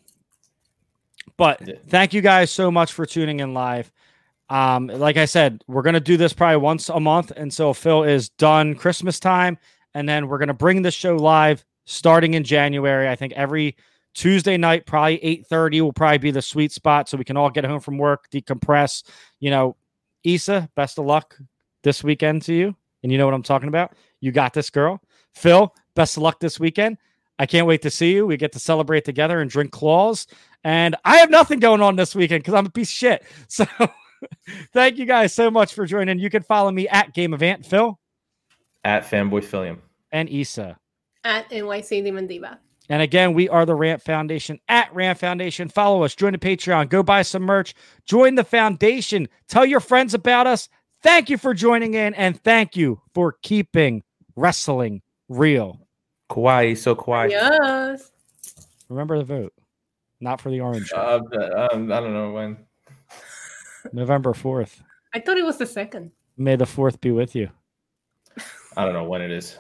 But 1.38 1.66
Yeah. 1.68 1.76
thank 1.88 2.14
you 2.14 2.22
guys 2.22 2.52
so 2.52 2.70
much 2.70 2.92
for 2.94 3.06
tuning 3.06 3.40
in 3.40 3.54
live. 3.54 3.92
Um, 4.50 4.88
like 4.88 5.18
I 5.18 5.26
said, 5.26 5.64
we're 5.68 5.82
gonna 5.82 6.00
do 6.00 6.18
this 6.18 6.34
probably 6.34 6.58
once 6.58 6.90
a 6.90 7.00
month 7.00 7.32
until 7.32 7.74
Phil 7.74 8.04
is 8.04 8.30
done 8.30 8.76
Christmas 8.76 9.20
time, 9.20 9.58
and 9.94 10.08
then 10.08 10.28
we're 10.28 10.38
gonna 10.38 10.54
bring 10.54 10.82
the 10.82 10.92
show 10.92 11.16
live 11.16 11.64
starting 11.86 12.34
in 12.36 12.44
January. 12.44 13.08
I 13.10 13.16
think 13.16 13.34
every 13.34 13.76
Tuesday 14.16 14.58
night, 14.58 14.86
probably 14.86 15.24
eight 15.24 15.46
thirty, 15.48 15.82
will 15.82 15.94
probably 15.94 16.18
be 16.18 16.32
the 16.32 16.42
sweet 16.42 16.72
spot, 16.72 17.08
so 17.08 17.18
we 17.18 17.24
can 17.26 17.38
all 17.38 17.50
get 17.50 17.66
home 17.66 17.80
from 17.80 17.98
work, 17.98 18.30
decompress. 18.32 19.04
You 19.40 19.52
know, 19.52 19.76
Issa, 20.24 20.70
best 20.76 20.98
of 20.98 21.06
luck 21.06 21.38
this 21.84 22.04
weekend 22.04 22.42
to 22.44 22.54
you, 22.54 22.76
and 23.04 23.12
you 23.12 23.18
know 23.18 23.26
what 23.26 23.34
I'm 23.36 23.44
talking 23.44 23.68
about. 23.68 23.94
You 24.22 24.32
got 24.32 24.54
this, 24.54 24.70
girl. 24.70 25.02
Phil, 25.36 25.74
best 25.96 26.18
of 26.18 26.24
luck 26.24 26.40
this 26.40 26.60
weekend. 26.60 26.98
I 27.38 27.46
can't 27.46 27.68
wait 27.68 27.82
to 27.82 27.90
see 27.90 28.14
you. 28.14 28.26
We 28.26 28.38
get 28.38 28.54
to 28.54 28.60
celebrate 28.60 29.04
together 29.04 29.42
and 29.42 29.52
drink 29.52 29.72
claws. 29.72 30.26
And 30.64 30.96
I 31.04 31.18
have 31.18 31.30
nothing 31.30 31.60
going 31.60 31.82
on 31.82 31.98
this 31.98 32.16
weekend 32.16 32.42
because 32.44 32.54
I'm 32.54 32.66
a 32.66 32.70
piece 32.70 32.90
of 32.90 32.94
shit. 32.94 33.24
So 33.50 33.66
thank 34.74 34.98
you 34.98 35.06
guys 35.06 35.34
so 35.34 35.52
much 35.52 35.74
for 35.74 35.86
joining. 35.86 36.18
You 36.18 36.30
can 36.30 36.42
follow 36.42 36.72
me 36.72 36.88
at 36.88 37.14
Game 37.14 37.34
of 37.34 37.44
Ant 37.44 37.66
Phil 37.66 38.00
At 38.86 39.04
Fanboy 39.04 39.44
Philium. 39.44 39.80
and 40.14 40.30
Issa. 40.30 40.78
At 41.26 41.50
NYC 41.50 42.04
Demon 42.04 42.26
Diva. 42.26 42.60
And 42.90 43.02
again, 43.02 43.34
we 43.34 43.50
are 43.50 43.66
the 43.66 43.76
Rant 43.76 44.02
Foundation 44.02 44.60
at 44.68 44.94
Rant 44.94 45.18
Foundation. 45.18 45.70
Follow 45.70 46.04
us, 46.04 46.16
join 46.16 46.34
the 46.34 46.38
Patreon, 46.38 46.90
go 46.90 47.02
buy 47.02 47.24
some 47.24 47.44
merch, 47.44 47.74
join 48.06 48.36
the 48.36 48.44
foundation, 48.44 49.28
tell 49.48 49.66
your 49.66 49.80
friends 49.80 50.14
about 50.14 50.48
us. 50.48 50.70
Thank 51.02 51.30
you 51.30 51.38
for 51.38 51.54
joining 51.54 51.94
in, 51.94 52.14
and 52.14 52.42
thank 52.44 52.76
you 52.76 53.02
for 53.14 53.38
keeping 53.42 54.04
wrestling 54.36 55.02
real. 55.30 55.88
Kawaii, 56.30 56.78
so 56.78 56.96
kawaii. 56.96 57.32
Yes. 57.32 58.12
Remember 58.90 59.18
the 59.18 59.24
vote, 59.24 59.54
not 60.20 60.42
for 60.42 60.50
the 60.50 60.62
orange. 60.62 60.92
Uh, 60.92 61.20
um, 61.72 61.92
I 61.92 62.00
don't 62.00 62.14
know 62.14 62.32
when. 62.32 62.58
November 63.94 64.34
4th. 64.34 64.82
I 65.14 65.20
thought 65.20 65.38
it 65.38 65.46
was 65.46 65.58
the 65.58 65.66
second. 65.66 66.12
May 66.38 66.56
the 66.56 66.66
4th 66.66 67.00
be 67.02 67.12
with 67.12 67.36
you. 67.36 67.50
I 68.78 68.84
don't 68.84 68.94
know 68.94 69.06
when 69.06 69.22
it 69.22 69.32
is. 69.32 69.58